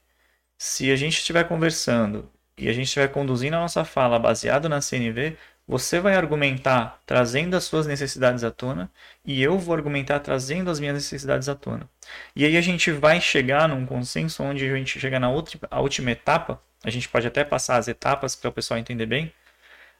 Se 0.57 0.91
a 0.91 0.95
gente 0.97 1.19
estiver 1.19 1.47
conversando 1.47 2.29
e 2.57 2.67
a 2.67 2.73
gente 2.73 2.87
estiver 2.87 3.07
conduzindo 3.09 3.55
a 3.55 3.59
nossa 3.59 3.85
fala 3.85 4.19
baseado 4.19 4.67
na 4.67 4.81
CNV, 4.81 5.37
você 5.69 5.99
vai 5.99 6.15
argumentar 6.15 6.99
trazendo 7.05 7.55
as 7.55 7.63
suas 7.63 7.85
necessidades 7.85 8.43
à 8.43 8.49
tona 8.49 8.91
e 9.23 9.39
eu 9.39 9.59
vou 9.59 9.75
argumentar 9.75 10.19
trazendo 10.19 10.71
as 10.71 10.79
minhas 10.79 10.95
necessidades 10.95 11.47
à 11.47 11.53
tona. 11.53 11.87
E 12.35 12.43
aí 12.43 12.57
a 12.57 12.61
gente 12.61 12.91
vai 12.91 13.21
chegar 13.21 13.69
num 13.69 13.85
consenso 13.85 14.41
onde 14.41 14.67
a 14.67 14.75
gente 14.75 14.99
chega 14.99 15.19
na 15.19 15.29
outra, 15.29 15.59
a 15.69 15.79
última 15.79 16.09
etapa, 16.09 16.59
a 16.83 16.89
gente 16.89 17.07
pode 17.07 17.27
até 17.27 17.43
passar 17.43 17.77
as 17.77 17.87
etapas 17.87 18.35
para 18.35 18.49
o 18.49 18.51
pessoal 18.51 18.79
entender 18.79 19.05
bem. 19.05 19.31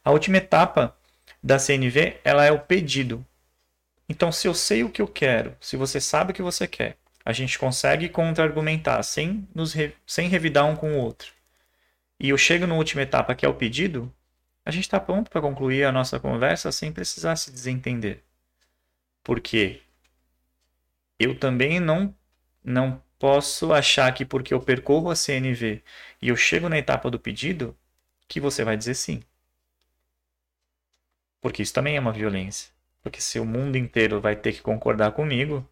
A 0.04 0.10
última 0.10 0.38
etapa 0.38 0.98
da 1.42 1.60
CNV, 1.60 2.18
ela 2.24 2.44
é 2.44 2.52
o 2.52 2.58
pedido. 2.58 3.24
Então, 4.10 4.32
se 4.32 4.48
eu 4.48 4.56
sei 4.56 4.84
o 4.84 4.90
que 4.90 5.04
eu 5.04 5.08
quero, 5.08 5.56
se 5.62 5.78
você 5.78 6.02
sabe 6.02 6.32
o 6.32 6.34
que 6.34 6.42
você 6.42 6.68
quer, 6.68 6.98
a 7.24 7.32
gente 7.32 7.60
consegue 7.60 8.10
contra-argumentar 8.10 9.04
sem, 9.04 9.48
re... 9.76 9.94
sem 10.08 10.30
revidar 10.30 10.66
um 10.66 10.76
com 10.76 10.94
o 10.94 10.98
outro. 10.98 11.32
E 12.20 12.30
eu 12.30 12.38
chego 12.40 12.66
na 12.66 12.74
última 12.74 13.04
etapa, 13.04 13.36
que 13.36 13.46
é 13.46 13.50
o 13.50 13.54
pedido, 13.54 14.12
a 14.70 14.72
gente 14.72 14.84
está 14.84 15.00
pronto 15.00 15.30
para 15.30 15.42
concluir 15.42 15.84
a 15.84 15.92
nossa 15.92 16.20
conversa 16.20 16.72
sem 16.72 16.92
precisar 16.92 17.36
se 17.36 17.52
desentender. 17.52 18.24
Porque 19.24 19.82
eu 21.20 21.38
também 21.38 21.80
não, 21.80 22.16
não 22.64 23.02
posso 23.18 23.74
achar 23.74 24.14
que 24.14 24.24
porque 24.24 24.54
eu 24.54 24.62
percorro 24.62 25.10
a 25.10 25.16
CNV 25.16 25.84
e 26.22 26.30
eu 26.30 26.36
chego 26.36 26.70
na 26.70 26.78
etapa 26.78 27.10
do 27.10 27.20
pedido, 27.20 27.76
que 28.28 28.40
você 28.40 28.64
vai 28.64 28.78
dizer 28.78 28.94
sim. 28.94 29.22
Porque 31.42 31.62
isso 31.62 31.74
também 31.74 31.98
é 31.98 32.00
uma 32.00 32.12
violência. 32.12 32.72
Porque 33.02 33.22
se 33.22 33.40
o 33.40 33.46
mundo 33.46 33.76
inteiro 33.76 34.22
vai 34.22 34.36
ter 34.36 34.54
que 34.54 34.62
concordar 34.62 35.12
comigo, 35.14 35.68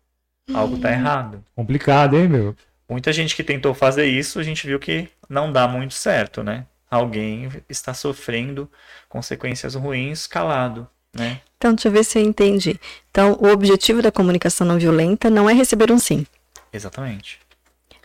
algo 0.53 0.79
tá 0.79 0.91
errado. 0.91 1.43
Complicado, 1.55 2.17
hein, 2.17 2.27
meu? 2.27 2.55
Muita 2.89 3.11
gente 3.11 3.35
que 3.35 3.43
tentou 3.43 3.73
fazer 3.73 4.05
isso, 4.05 4.39
a 4.39 4.43
gente 4.43 4.65
viu 4.65 4.79
que 4.79 5.09
não 5.29 5.51
dá 5.51 5.67
muito 5.67 5.93
certo, 5.93 6.41
né? 6.41 6.65
Alguém 6.89 7.49
está 7.67 7.93
sofrendo 7.93 8.69
consequências 9.09 9.75
ruins 9.75 10.25
calado, 10.25 10.87
né? 11.13 11.41
Então, 11.57 11.73
deixa 11.73 11.87
eu 11.87 11.91
ver 11.91 12.03
se 12.03 12.19
eu 12.19 12.23
entendi. 12.23 12.79
Então, 13.09 13.37
o 13.41 13.47
objetivo 13.47 14.01
da 14.01 14.11
comunicação 14.11 14.65
não 14.65 14.77
violenta 14.77 15.29
não 15.29 15.49
é 15.49 15.53
receber 15.53 15.91
um 15.91 15.97
sim. 15.99 16.25
Exatamente. 16.71 17.39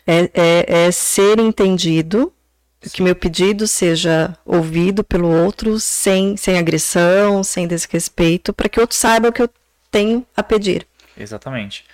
É, 0.06 0.30
é, 0.34 0.84
é 0.86 0.90
ser 0.90 1.38
entendido, 1.38 2.32
sim. 2.80 2.90
que 2.90 3.02
meu 3.02 3.14
pedido 3.14 3.68
seja 3.68 4.36
ouvido 4.44 5.04
pelo 5.04 5.28
outro 5.28 5.78
sem, 5.78 6.36
sem 6.36 6.58
agressão, 6.58 7.44
sem 7.44 7.68
desrespeito, 7.68 8.52
para 8.52 8.68
que 8.68 8.78
o 8.78 8.82
outro 8.82 8.96
saiba 8.96 9.28
o 9.28 9.32
que 9.32 9.42
eu 9.42 9.50
tenho 9.90 10.26
a 10.34 10.42
pedir. 10.42 10.86
Exatamente. 11.16 11.84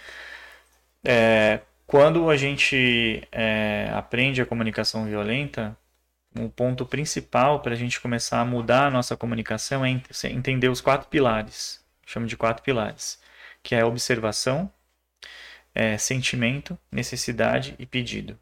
É, 1.05 1.61
quando 1.87 2.31
a 2.31 2.37
gente 2.37 3.27
é, 3.33 3.91
aprende 3.95 4.41
a 4.41 4.47
comunicação 4.47 5.05
violenta, 5.07 5.77
o 6.37 6.49
ponto 6.49 6.85
principal 6.87 7.61
para 7.61 7.73
a 7.73 7.77
gente 7.77 8.01
começar 8.01 8.41
a 8.41 8.45
mudar 8.45 8.87
a 8.87 8.91
nossa 8.91 9.17
comunicação 9.17 9.85
é 9.85 10.01
entender 10.31 10.69
os 10.69 10.81
quatro 10.81 11.09
pilares. 11.09 11.85
Chamo 12.07 12.27
de 12.27 12.37
quatro 12.37 12.63
pilares, 12.63 13.21
que 13.63 13.75
é 13.75 13.85
observação, 13.85 14.73
é, 15.75 15.99
sentimento, 15.99 16.79
necessidade 16.91 17.75
e 17.79 17.87
pedido. 17.87 18.39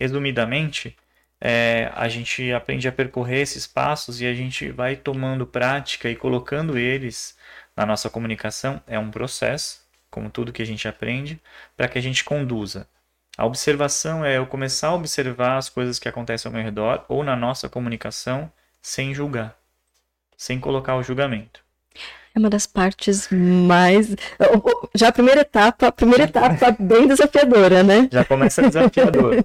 Resumidamente, 0.00 0.96
é, 1.40 1.90
a 1.94 2.08
gente 2.08 2.52
aprende 2.52 2.88
a 2.88 2.92
percorrer 2.92 3.40
esses 3.40 3.66
passos 3.66 4.20
e 4.20 4.26
a 4.26 4.34
gente 4.34 4.70
vai 4.70 4.96
tomando 4.96 5.46
prática 5.46 6.10
e 6.10 6.16
colocando 6.16 6.76
eles 6.76 7.36
na 7.76 7.86
nossa 7.86 8.10
comunicação. 8.10 8.82
É 8.86 8.98
um 8.98 9.10
processo 9.10 9.84
como 10.14 10.30
tudo 10.30 10.52
que 10.52 10.62
a 10.62 10.66
gente 10.66 10.86
aprende, 10.86 11.40
para 11.76 11.88
que 11.88 11.98
a 11.98 12.00
gente 12.00 12.22
conduza. 12.22 12.86
A 13.36 13.44
observação 13.44 14.24
é 14.24 14.38
eu 14.38 14.46
começar 14.46 14.88
a 14.88 14.94
observar 14.94 15.56
as 15.56 15.68
coisas 15.68 15.98
que 15.98 16.08
acontecem 16.08 16.48
ao 16.48 16.54
meu 16.54 16.62
redor 16.62 17.04
ou 17.08 17.24
na 17.24 17.34
nossa 17.34 17.68
comunicação 17.68 18.50
sem 18.80 19.12
julgar, 19.12 19.56
sem 20.36 20.60
colocar 20.60 20.94
o 20.96 21.02
julgamento. 21.02 21.60
É 22.34 22.38
uma 22.38 22.50
das 22.50 22.66
partes 22.66 23.28
mais. 23.30 24.14
Já 24.94 25.08
a 25.08 25.12
primeira 25.12 25.40
etapa, 25.40 25.88
a 25.88 25.92
primeira 25.92 26.24
etapa 26.24 26.76
bem 26.78 27.08
desafiadora, 27.08 27.82
né? 27.82 28.08
Já 28.10 28.24
começa 28.24 28.62
desafiador. 28.62 29.44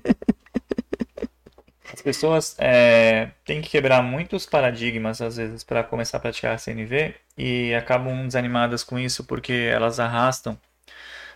As 1.91 2.01
pessoas 2.01 2.55
é, 2.59 3.29
têm 3.43 3.61
que 3.61 3.69
quebrar 3.69 4.01
muitos 4.01 4.45
paradigmas, 4.45 5.21
às 5.21 5.37
vezes, 5.37 5.63
para 5.63 5.83
começar 5.83 6.17
a 6.17 6.19
praticar 6.19 6.55
a 6.55 6.57
CNV 6.57 7.13
e 7.37 7.73
acabam 7.73 8.25
desanimadas 8.25 8.83
com 8.83 8.97
isso 8.97 9.23
porque 9.23 9.51
elas 9.51 9.99
arrastam 9.99 10.57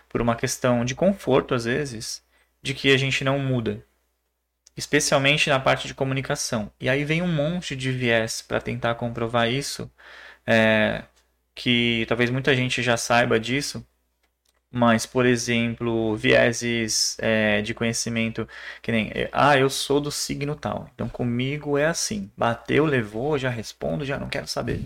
por 0.08 0.22
uma 0.22 0.34
questão 0.34 0.84
de 0.84 0.94
conforto, 0.94 1.54
às 1.54 1.64
vezes, 1.64 2.23
de 2.64 2.74
que 2.74 2.92
a 2.92 2.96
gente 2.96 3.22
não 3.24 3.38
muda. 3.38 3.84
Especialmente 4.76 5.50
na 5.50 5.60
parte 5.60 5.86
de 5.86 5.94
comunicação. 5.94 6.72
E 6.80 6.88
aí 6.88 7.04
vem 7.04 7.22
um 7.22 7.28
monte 7.28 7.76
de 7.76 7.92
viés 7.92 8.42
para 8.42 8.60
tentar 8.60 8.94
comprovar 8.96 9.50
isso, 9.50 9.90
é, 10.46 11.04
que 11.54 12.06
talvez 12.08 12.30
muita 12.30 12.56
gente 12.56 12.82
já 12.82 12.96
saiba 12.96 13.38
disso, 13.38 13.86
mas, 14.74 15.06
por 15.06 15.24
exemplo, 15.24 16.16
vieses 16.16 17.16
é, 17.20 17.62
de 17.62 17.72
conhecimento 17.72 18.46
que 18.82 18.90
nem, 18.90 19.08
é, 19.14 19.28
ah, 19.32 19.56
eu 19.56 19.70
sou 19.70 20.00
do 20.00 20.10
signo 20.10 20.56
tal, 20.56 20.90
então 20.92 21.08
comigo 21.08 21.78
é 21.78 21.86
assim, 21.86 22.28
bateu, 22.36 22.84
levou, 22.84 23.38
já 23.38 23.48
respondo, 23.48 24.04
já 24.04 24.18
não 24.18 24.28
quero 24.28 24.48
saber. 24.48 24.80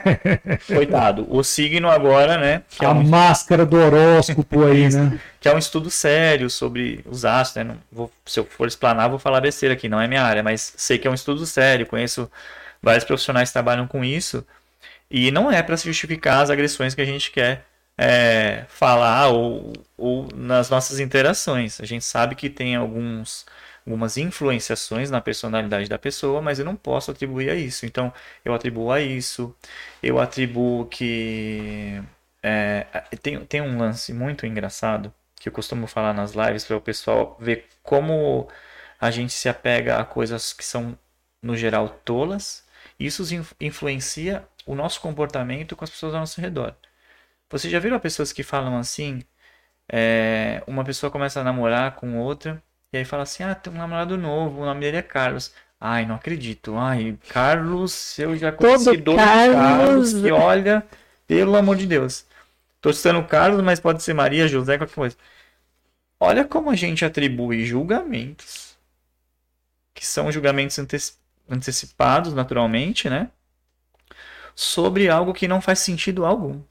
Coitado, 0.66 1.26
o 1.28 1.44
signo 1.44 1.90
agora, 1.90 2.38
né? 2.38 2.62
a 2.80 2.84
é 2.86 2.88
um... 2.88 3.06
máscara 3.06 3.66
do 3.66 3.76
horóscopo 3.76 4.64
aí, 4.64 4.88
né? 4.88 5.20
Que 5.40 5.48
é 5.48 5.54
um 5.54 5.58
estudo 5.58 5.88
sério 5.88 6.50
sobre 6.50 7.04
os 7.06 7.24
astros, 7.24 7.64
né? 7.64 7.72
Não 7.72 7.78
vou, 7.92 8.10
se 8.26 8.40
eu 8.40 8.44
for 8.44 8.66
explanar, 8.66 9.08
vou 9.08 9.20
falar 9.20 9.40
besteira 9.40 9.74
aqui, 9.74 9.88
não 9.88 10.00
é 10.00 10.08
minha 10.08 10.22
área, 10.22 10.42
mas 10.42 10.72
sei 10.76 10.98
que 10.98 11.06
é 11.06 11.10
um 11.10 11.14
estudo 11.14 11.46
sério, 11.46 11.86
conheço 11.86 12.28
vários 12.82 13.04
profissionais 13.04 13.50
que 13.50 13.52
trabalham 13.52 13.86
com 13.86 14.04
isso, 14.04 14.44
e 15.10 15.30
não 15.30 15.52
é 15.52 15.62
para 15.62 15.76
se 15.76 15.86
justificar 15.86 16.42
as 16.42 16.50
agressões 16.50 16.94
que 16.94 17.00
a 17.00 17.04
gente 17.04 17.30
quer 17.30 17.67
é, 17.98 18.64
falar 18.68 19.28
ou, 19.28 19.72
ou 19.96 20.28
nas 20.34 20.70
nossas 20.70 21.00
interações. 21.00 21.80
A 21.80 21.84
gente 21.84 22.04
sabe 22.04 22.34
que 22.36 22.48
tem 22.48 22.76
alguns 22.76 23.44
algumas 23.88 24.18
influenciações 24.18 25.10
na 25.10 25.20
personalidade 25.20 25.88
da 25.88 25.98
pessoa, 25.98 26.42
mas 26.42 26.58
eu 26.58 26.64
não 26.64 26.76
posso 26.76 27.10
atribuir 27.10 27.48
a 27.50 27.54
isso. 27.54 27.86
Então, 27.86 28.12
eu 28.44 28.52
atribuo 28.54 28.92
a 28.92 29.00
isso, 29.00 29.54
eu 30.02 30.18
atribuo 30.20 30.86
que. 30.86 32.02
É, 32.42 32.86
tem, 33.22 33.44
tem 33.46 33.60
um 33.62 33.78
lance 33.78 34.12
muito 34.12 34.46
engraçado 34.46 35.12
que 35.40 35.48
eu 35.48 35.52
costumo 35.52 35.86
falar 35.86 36.12
nas 36.14 36.32
lives 36.32 36.64
para 36.64 36.76
o 36.76 36.80
pessoal 36.80 37.36
ver 37.40 37.66
como 37.82 38.48
a 39.00 39.10
gente 39.10 39.32
se 39.32 39.48
apega 39.48 39.98
a 39.98 40.04
coisas 40.04 40.52
que 40.52 40.64
são, 40.64 40.98
no 41.42 41.56
geral, 41.56 41.88
tolas. 42.04 42.64
Isso 43.00 43.22
influencia 43.60 44.44
o 44.66 44.74
nosso 44.74 45.00
comportamento 45.00 45.76
com 45.76 45.84
as 45.84 45.90
pessoas 45.90 46.14
ao 46.14 46.20
nosso 46.20 46.40
redor. 46.40 46.74
Você 47.50 47.70
já 47.70 47.78
viram 47.78 47.98
pessoas 47.98 48.32
que 48.32 48.42
falam 48.42 48.76
assim? 48.78 49.22
É, 49.90 50.62
uma 50.66 50.84
pessoa 50.84 51.10
começa 51.10 51.40
a 51.40 51.44
namorar 51.44 51.96
com 51.96 52.18
outra 52.18 52.62
e 52.92 52.98
aí 52.98 53.04
fala 53.04 53.22
assim: 53.24 53.42
Ah, 53.42 53.54
tem 53.54 53.72
um 53.72 53.76
namorado 53.76 54.16
novo, 54.18 54.62
o 54.62 54.64
nome 54.66 54.80
dele 54.80 54.98
é 54.98 55.02
Carlos. 55.02 55.52
Ai, 55.80 56.06
não 56.06 56.16
acredito. 56.16 56.76
Ai, 56.76 57.16
Carlos, 57.28 58.18
eu 58.18 58.36
já 58.36 58.52
conheci 58.52 58.84
Todo 58.84 59.02
dois 59.02 59.18
Carlos. 59.18 59.54
Carlos 59.56 60.12
que 60.14 60.32
olha, 60.32 60.86
pelo 61.26 61.56
amor 61.56 61.76
de 61.76 61.86
Deus. 61.86 62.26
Tô 62.80 62.92
citando 62.92 63.24
Carlos, 63.26 63.62
mas 63.62 63.80
pode 63.80 64.02
ser 64.02 64.14
Maria, 64.14 64.48
José, 64.48 64.78
qualquer 64.78 64.94
coisa. 64.94 65.16
Olha 66.20 66.44
como 66.44 66.70
a 66.70 66.76
gente 66.76 67.04
atribui 67.04 67.64
julgamentos, 67.64 68.76
que 69.94 70.06
são 70.06 70.30
julgamentos 70.30 70.78
antecipados 71.48 72.32
naturalmente, 72.34 73.08
né? 73.10 73.30
Sobre 74.54 75.08
algo 75.08 75.32
que 75.32 75.48
não 75.48 75.60
faz 75.60 75.78
sentido 75.78 76.26
algum. 76.26 76.62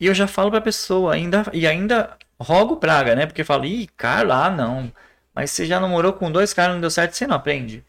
E 0.00 0.06
eu 0.06 0.14
já 0.14 0.26
falo 0.26 0.50
pra 0.50 0.60
pessoa, 0.60 1.14
ainda, 1.14 1.44
e 1.52 1.66
ainda 1.66 2.16
rogo 2.38 2.76
praga, 2.76 3.14
né? 3.14 3.26
Porque 3.26 3.40
eu 3.40 3.46
falo, 3.46 3.64
ih, 3.64 3.88
Carlos, 3.96 4.34
ah, 4.34 4.50
não. 4.50 4.92
Mas 5.34 5.50
você 5.50 5.66
já 5.66 5.80
namorou 5.80 6.12
com 6.12 6.30
dois 6.30 6.52
caras, 6.52 6.74
não 6.74 6.80
deu 6.80 6.90
certo, 6.90 7.14
você 7.14 7.26
não 7.26 7.36
aprende. 7.36 7.84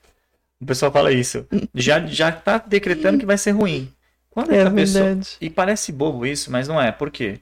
O 0.60 0.65
pessoal 0.65 0.91
fala 0.91 1.12
isso. 1.12 1.48
Já, 1.74 2.06
já 2.06 2.32
tá 2.32 2.58
decretando 2.58 3.17
que 3.17 3.26
vai 3.26 3.38
ser 3.38 3.52
ruim. 3.52 3.91
Quando 4.30 4.54
é 4.54 4.69
pessoa... 4.69 5.17
E 5.39 5.50
parece 5.50 5.91
bobo 5.91 6.26
isso, 6.26 6.52
mas 6.52 6.67
não 6.67 6.82
é. 6.82 6.91
Por 6.91 7.10
quê? 7.10 7.39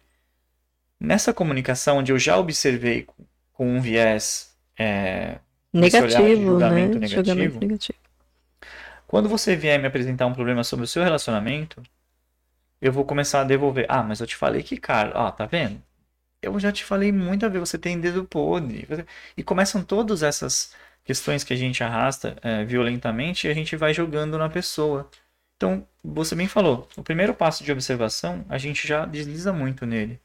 Nessa 0.99 1.33
comunicação 1.33 1.97
onde 1.97 2.11
eu 2.11 2.19
já 2.19 2.37
observei 2.37 3.07
com 3.53 3.77
um 3.77 3.81
viés 3.81 4.55
é, 4.77 5.37
negativo, 5.73 6.07
né? 6.07 6.15
Negativo, 6.19 6.41
julgamento 6.43 6.99
negativo. 6.99 7.59
Quando 9.07 9.29
você 9.29 9.55
vier 9.55 9.79
me 9.79 9.87
apresentar 9.87 10.25
um 10.25 10.33
problema 10.33 10.63
sobre 10.63 10.85
o 10.85 10.87
seu 10.87 11.03
relacionamento, 11.03 11.81
eu 12.81 12.91
vou 12.91 13.05
começar 13.05 13.41
a 13.41 13.43
devolver. 13.43 13.85
Ah, 13.89 14.03
mas 14.03 14.19
eu 14.19 14.27
te 14.27 14.35
falei 14.35 14.63
que, 14.63 14.77
cara, 14.77 15.11
ó, 15.15 15.31
tá 15.31 15.45
vendo? 15.45 15.81
Eu 16.41 16.59
já 16.59 16.71
te 16.71 16.83
falei 16.83 17.11
muita 17.11 17.49
vez, 17.49 17.69
você 17.69 17.77
tem 17.77 17.99
dedo 17.99 18.23
podre. 18.25 18.87
E 19.35 19.43
começam 19.43 19.83
todas 19.83 20.23
essas 20.23 20.73
questões 21.03 21.43
que 21.43 21.53
a 21.53 21.55
gente 21.57 21.83
arrasta 21.83 22.37
é, 22.41 22.63
violentamente 22.65 23.47
e 23.47 23.49
a 23.49 23.53
gente 23.53 23.75
vai 23.75 23.93
jogando 23.93 24.37
na 24.37 24.49
pessoa. 24.49 25.09
Então, 25.55 25.87
você 26.03 26.35
bem 26.35 26.47
falou, 26.47 26.87
o 26.95 27.03
primeiro 27.03 27.33
passo 27.33 27.63
de 27.63 27.71
observação, 27.71 28.45
a 28.49 28.57
gente 28.57 28.87
já 28.87 29.05
desliza 29.05 29.51
muito 29.51 29.85
nele. 29.85 30.19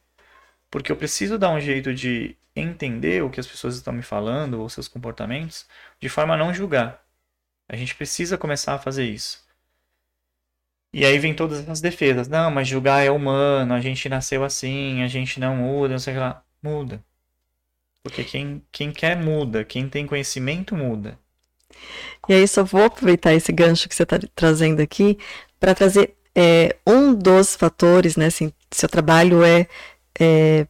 Porque 0.70 0.92
eu 0.92 0.96
preciso 0.96 1.38
dar 1.38 1.50
um 1.50 1.60
jeito 1.60 1.94
de 1.94 2.36
entender 2.54 3.22
o 3.22 3.30
que 3.30 3.40
as 3.40 3.46
pessoas 3.46 3.76
estão 3.76 3.92
me 3.92 4.02
falando 4.02 4.60
ou 4.60 4.68
seus 4.68 4.88
comportamentos 4.88 5.66
de 6.00 6.08
forma 6.08 6.34
a 6.34 6.36
não 6.36 6.52
julgar. 6.52 7.02
A 7.68 7.76
gente 7.76 7.94
precisa 7.94 8.36
começar 8.36 8.74
a 8.74 8.78
fazer 8.78 9.04
isso. 9.06 9.41
E 10.92 11.06
aí 11.06 11.18
vem 11.18 11.34
todas 11.34 11.60
essas 11.60 11.80
defesas. 11.80 12.28
Não, 12.28 12.50
mas 12.50 12.68
julgar 12.68 13.04
é 13.04 13.10
humano, 13.10 13.72
a 13.72 13.80
gente 13.80 14.08
nasceu 14.08 14.44
assim, 14.44 15.02
a 15.02 15.08
gente 15.08 15.40
não 15.40 15.56
muda, 15.56 15.92
não 15.92 15.98
sei 15.98 16.16
lá. 16.16 16.42
Muda. 16.62 17.02
Porque 18.02 18.24
quem, 18.24 18.62
quem 18.70 18.92
quer 18.92 19.16
muda, 19.16 19.64
quem 19.64 19.88
tem 19.88 20.06
conhecimento 20.06 20.76
muda. 20.76 21.18
E 22.28 22.34
aí 22.34 22.46
só 22.46 22.62
vou 22.62 22.84
aproveitar 22.84 23.32
esse 23.32 23.50
gancho 23.52 23.88
que 23.88 23.94
você 23.94 24.02
está 24.02 24.18
trazendo 24.34 24.80
aqui 24.80 25.18
para 25.58 25.74
trazer 25.74 26.14
é, 26.34 26.76
um 26.86 27.14
dos 27.14 27.56
fatores, 27.56 28.16
né? 28.16 28.26
Assim, 28.26 28.52
seu 28.70 28.88
trabalho 28.88 29.42
é, 29.44 29.66
é, 30.18 30.66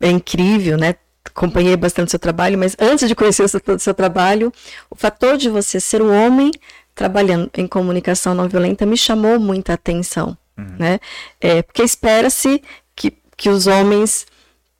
é 0.00 0.10
incrível, 0.10 0.76
né? 0.76 0.94
Acompanhei 1.24 1.76
bastante 1.76 2.10
seu 2.10 2.20
trabalho, 2.20 2.56
mas 2.56 2.76
antes 2.78 3.08
de 3.08 3.14
conhecer 3.14 3.42
o 3.42 3.48
seu, 3.48 3.60
seu 3.78 3.94
trabalho, 3.94 4.52
o 4.88 4.94
fator 4.94 5.36
de 5.36 5.48
você 5.50 5.80
ser 5.80 6.00
um 6.00 6.12
homem 6.12 6.50
trabalhando 6.96 7.50
em 7.56 7.66
comunicação 7.66 8.34
não 8.34 8.48
violenta 8.48 8.86
me 8.86 8.96
chamou 8.96 9.38
muita 9.38 9.74
atenção, 9.74 10.36
uhum. 10.58 10.76
né? 10.78 10.98
É, 11.38 11.62
porque 11.62 11.82
espera-se 11.82 12.62
que, 12.96 13.12
que 13.36 13.50
os 13.50 13.66
homens 13.66 14.26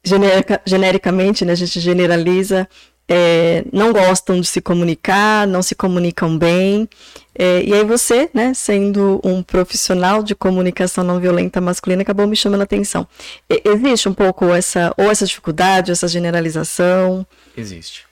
generica, 0.02 0.60
genericamente, 0.64 1.44
né, 1.44 1.52
a 1.52 1.56
gente 1.56 1.78
generaliza, 1.78 2.66
é, 3.06 3.64
não 3.70 3.92
gostam 3.92 4.40
de 4.40 4.46
se 4.46 4.62
comunicar, 4.62 5.46
não 5.46 5.62
se 5.62 5.74
comunicam 5.74 6.38
bem. 6.38 6.88
É, 7.34 7.62
e 7.62 7.74
aí 7.74 7.84
você, 7.84 8.30
né, 8.32 8.54
sendo 8.54 9.20
um 9.22 9.42
profissional 9.42 10.22
de 10.22 10.34
comunicação 10.34 11.04
não 11.04 11.20
violenta 11.20 11.60
masculina, 11.60 12.00
acabou 12.00 12.26
me 12.26 12.34
chamando 12.34 12.62
a 12.62 12.64
atenção. 12.64 13.06
E, 13.50 13.62
existe 13.66 14.08
um 14.08 14.14
pouco 14.14 14.46
essa, 14.46 14.94
ou 14.96 15.10
essa 15.10 15.26
dificuldade, 15.26 15.92
essa 15.92 16.08
generalização? 16.08 17.26
Existe. 17.54 18.06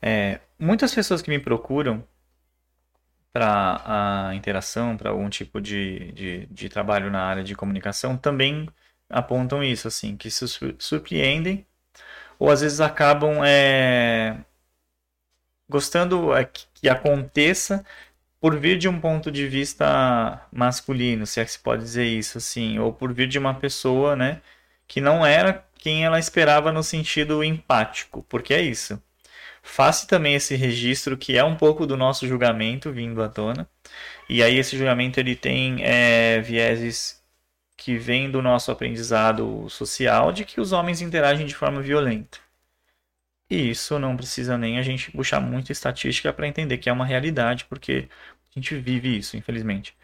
É, 0.00 0.38
muitas 0.56 0.94
pessoas 0.94 1.20
que 1.20 1.30
me 1.30 1.40
procuram 1.40 2.04
para 3.32 4.28
a 4.28 4.34
interação, 4.34 4.96
para 4.96 5.10
algum 5.10 5.28
tipo 5.30 5.60
de, 5.60 6.12
de, 6.12 6.46
de 6.46 6.68
trabalho 6.68 7.10
na 7.10 7.22
área 7.24 7.44
de 7.44 7.54
comunicação, 7.54 8.16
também 8.16 8.68
apontam 9.08 9.62
isso, 9.64 9.88
assim, 9.88 10.16
que 10.16 10.30
se 10.30 10.46
surpreendem 10.78 11.66
ou 12.38 12.50
às 12.50 12.60
vezes 12.60 12.80
acabam 12.80 13.44
é, 13.44 14.36
gostando 15.68 16.34
é, 16.34 16.44
que 16.44 16.88
aconteça 16.88 17.84
por 18.40 18.58
vir 18.58 18.78
de 18.78 18.88
um 18.88 19.00
ponto 19.00 19.30
de 19.30 19.46
vista 19.48 20.46
masculino, 20.52 21.26
se 21.26 21.40
é 21.40 21.44
que 21.44 21.52
se 21.52 21.58
pode 21.60 21.82
dizer 21.84 22.04
isso, 22.06 22.38
assim, 22.38 22.78
ou 22.78 22.92
por 22.92 23.12
vir 23.14 23.28
de 23.28 23.38
uma 23.38 23.54
pessoa, 23.54 24.16
né, 24.16 24.42
que 24.88 25.00
não 25.00 25.24
era 25.24 25.64
quem 25.76 26.04
ela 26.04 26.18
esperava 26.18 26.72
no 26.72 26.82
sentido 26.82 27.42
empático, 27.44 28.24
porque 28.28 28.54
é 28.54 28.60
isso. 28.62 29.00
Faça 29.62 30.06
também 30.06 30.34
esse 30.34 30.56
registro 30.56 31.16
que 31.16 31.36
é 31.38 31.44
um 31.44 31.56
pouco 31.56 31.86
do 31.86 31.96
nosso 31.96 32.26
julgamento 32.26 32.92
vindo 32.92 33.22
à 33.22 33.28
tona, 33.28 33.68
e 34.28 34.42
aí 34.42 34.56
esse 34.58 34.76
julgamento 34.76 35.20
ele 35.20 35.36
tem 35.36 35.84
é, 35.84 36.40
vieses 36.40 37.22
que 37.76 37.96
vem 37.98 38.30
do 38.30 38.42
nosso 38.42 38.70
aprendizado 38.70 39.68
social 39.68 40.32
de 40.32 40.44
que 40.44 40.60
os 40.60 40.72
homens 40.72 41.00
interagem 41.00 41.46
de 41.46 41.54
forma 41.54 41.80
violenta. 41.82 42.38
E 43.50 43.70
isso 43.70 43.98
não 43.98 44.16
precisa 44.16 44.56
nem 44.56 44.78
a 44.78 44.82
gente 44.82 45.10
puxar 45.10 45.40
muita 45.40 45.72
estatística 45.72 46.32
para 46.32 46.48
entender 46.48 46.78
que 46.78 46.88
é 46.88 46.92
uma 46.92 47.04
realidade, 47.04 47.66
porque 47.66 48.08
a 48.54 48.58
gente 48.58 48.74
vive 48.76 49.18
isso, 49.18 49.36
infelizmente. 49.36 49.94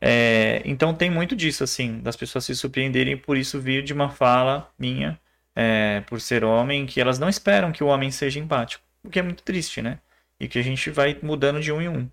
É, 0.00 0.62
então 0.64 0.94
tem 0.94 1.10
muito 1.10 1.34
disso, 1.36 1.64
assim, 1.64 2.00
das 2.00 2.16
pessoas 2.16 2.44
se 2.44 2.54
surpreenderem 2.54 3.16
por 3.16 3.36
isso 3.36 3.60
vir 3.60 3.82
de 3.82 3.92
uma 3.92 4.10
fala 4.10 4.70
minha, 4.78 5.18
é, 5.56 6.02
por 6.02 6.20
ser 6.20 6.44
homem, 6.44 6.86
que 6.86 7.00
elas 7.00 7.18
não 7.18 7.28
esperam 7.28 7.72
que 7.72 7.82
o 7.82 7.88
homem 7.88 8.10
seja 8.10 8.38
empático, 8.38 8.84
o 9.02 9.10
que 9.10 9.18
é 9.18 9.22
muito 9.22 9.42
triste, 9.42 9.82
né? 9.82 9.98
E 10.38 10.46
que 10.46 10.58
a 10.58 10.62
gente 10.62 10.90
vai 10.90 11.18
mudando 11.22 11.60
de 11.60 11.72
um 11.72 11.80
em 11.80 11.88
um 11.88 12.10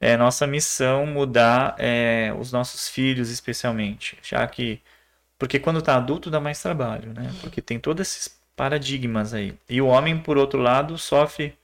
é 0.00 0.16
nossa 0.16 0.46
missão 0.46 1.06
mudar 1.06 1.74
é, 1.78 2.32
os 2.38 2.52
nossos 2.52 2.88
filhos, 2.88 3.30
especialmente. 3.30 4.18
Já 4.22 4.46
que. 4.46 4.80
Porque 5.38 5.58
quando 5.58 5.80
está 5.80 5.96
adulto 5.96 6.30
dá 6.30 6.40
mais 6.40 6.62
trabalho, 6.62 7.12
né? 7.12 7.30
Porque 7.40 7.60
tem 7.62 7.78
todos 7.78 8.06
esses 8.06 8.40
paradigmas 8.56 9.34
aí. 9.34 9.54
E 9.68 9.80
o 9.80 9.86
homem, 9.86 10.18
por 10.18 10.38
outro 10.38 10.60
lado, 10.60 10.96
sofre 10.98 11.58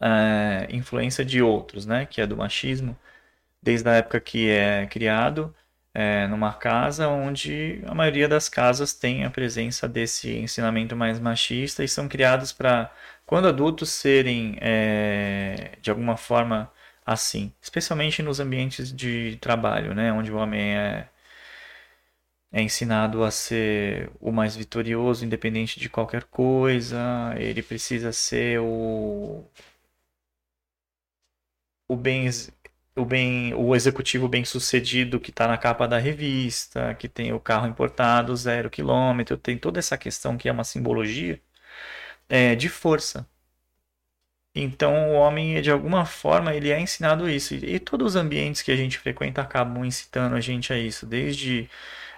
é, 0.00 0.68
influência 0.70 1.24
de 1.24 1.42
outros, 1.42 1.86
né? 1.86 2.06
Que 2.06 2.20
é 2.20 2.26
do 2.26 2.36
machismo, 2.36 2.96
desde 3.62 3.88
a 3.88 3.94
época 3.94 4.20
que 4.20 4.48
é 4.50 4.86
criado 4.86 5.54
é, 5.94 6.26
numa 6.26 6.52
casa 6.54 7.08
onde 7.08 7.82
a 7.86 7.94
maioria 7.94 8.28
das 8.28 8.48
casas 8.48 8.94
tem 8.94 9.24
a 9.24 9.30
presença 9.30 9.88
desse 9.88 10.30
ensinamento 10.36 10.96
mais 10.96 11.18
machista 11.20 11.84
e 11.84 11.88
são 11.88 12.08
criados 12.08 12.52
para, 12.52 12.90
quando 13.26 13.48
adultos, 13.48 13.90
serem 13.90 14.56
é, 14.60 15.72
de 15.80 15.90
alguma 15.90 16.16
forma 16.16 16.70
assim, 17.04 17.52
especialmente 17.60 18.22
nos 18.22 18.40
ambientes 18.40 18.94
de 18.94 19.36
trabalho, 19.40 19.94
né, 19.94 20.12
onde 20.12 20.30
o 20.32 20.36
homem 20.36 20.76
é 20.76 21.08
é 22.52 22.62
ensinado 22.62 23.24
a 23.24 23.30
ser 23.30 24.10
o 24.20 24.30
mais 24.30 24.54
vitorioso, 24.54 25.24
independente 25.24 25.80
de 25.80 25.88
qualquer 25.88 26.24
coisa. 26.24 27.34
Ele 27.38 27.62
precisa 27.62 28.12
ser 28.12 28.60
o 28.60 29.44
o 31.88 31.96
bem 31.96 32.26
o 32.96 33.04
bem 33.04 33.54
o 33.54 33.74
executivo 33.74 34.28
bem 34.28 34.44
sucedido 34.44 35.20
que 35.20 35.30
está 35.30 35.48
na 35.48 35.56
capa 35.58 35.88
da 35.88 35.98
revista, 35.98 36.94
que 36.94 37.08
tem 37.08 37.32
o 37.32 37.40
carro 37.40 37.66
importado 37.66 38.36
zero 38.36 38.70
quilômetro, 38.70 39.36
tem 39.36 39.56
toda 39.58 39.78
essa 39.78 39.96
questão 39.96 40.36
que 40.36 40.48
é 40.48 40.52
uma 40.52 40.64
simbologia 40.64 41.40
é, 42.28 42.54
de 42.54 42.68
força. 42.68 43.26
Então 44.54 45.10
o 45.10 45.14
homem, 45.14 45.60
de 45.62 45.70
alguma 45.70 46.04
forma, 46.04 46.54
ele 46.54 46.70
é 46.70 46.78
ensinado 46.80 47.28
isso. 47.28 47.54
E, 47.54 47.78
todos 47.78 48.08
os 48.08 48.16
ambientes 48.16 48.62
que 48.62 48.70
a 48.70 48.76
gente 48.76 48.98
frequenta 48.98 49.40
acabam 49.40 49.84
incitando 49.84 50.34
a 50.36 50.40
gente 50.40 50.72
a 50.72 50.78
isso. 50.78 51.06
Desde 51.06 51.68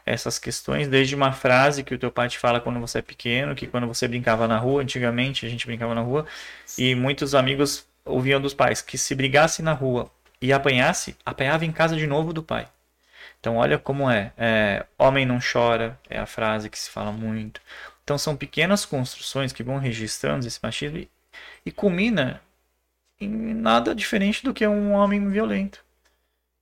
essas 0.04 0.38
questões, 0.38 0.88
desde 0.88 1.14
uma 1.14 1.32
frase 1.32 1.84
que 1.84 1.94
o 1.94 1.98
teu 1.98 2.10
pai 2.12 2.28
te 2.28 2.38
fala 2.38 2.60
quando 2.60 2.80
você 2.80 2.98
é 2.98 3.02
pequeno, 3.02 3.54
que 3.54 3.66
quando 3.66 3.86
você 3.86 4.06
brincava 4.08 4.46
na 4.48 4.58
rua, 4.58 4.82
antigamente 4.82 5.46
a 5.46 5.48
gente 5.48 5.66
brincava 5.66 5.94
na 5.94 6.02
rua, 6.02 6.26
e 6.78 6.94
muitos 6.94 7.34
amigos 7.34 7.86
ouviam 8.04 8.40
dos 8.40 8.52
pais 8.54 8.82
que 8.82 8.98
se 8.98 9.14
brigasse 9.14 9.62
na 9.62 9.72
rua 9.72 10.10
e 10.44 10.52
apanhasse, 10.52 11.16
apanhava 11.24 11.64
em 11.64 11.72
casa 11.72 11.96
de 11.96 12.06
novo 12.06 12.30
do 12.30 12.42
pai. 12.42 12.68
Então 13.40 13.56
olha 13.56 13.78
como 13.78 14.10
é. 14.10 14.30
é 14.36 14.84
homem 14.98 15.24
não 15.24 15.38
chora, 15.40 15.98
é 16.08 16.18
a 16.18 16.26
frase 16.26 16.68
que 16.68 16.78
se 16.78 16.90
fala 16.90 17.10
muito. 17.10 17.62
Então 18.02 18.18
são 18.18 18.36
pequenas 18.36 18.84
construções 18.84 19.54
que 19.54 19.62
vão 19.62 19.78
registrando 19.78 20.46
esse 20.46 20.60
machismo 20.62 21.08
e 21.64 21.72
culmina 21.72 22.42
em 23.18 23.54
nada 23.54 23.94
diferente 23.94 24.44
do 24.44 24.52
que 24.52 24.66
um 24.66 24.92
homem 24.92 25.30
violento 25.30 25.82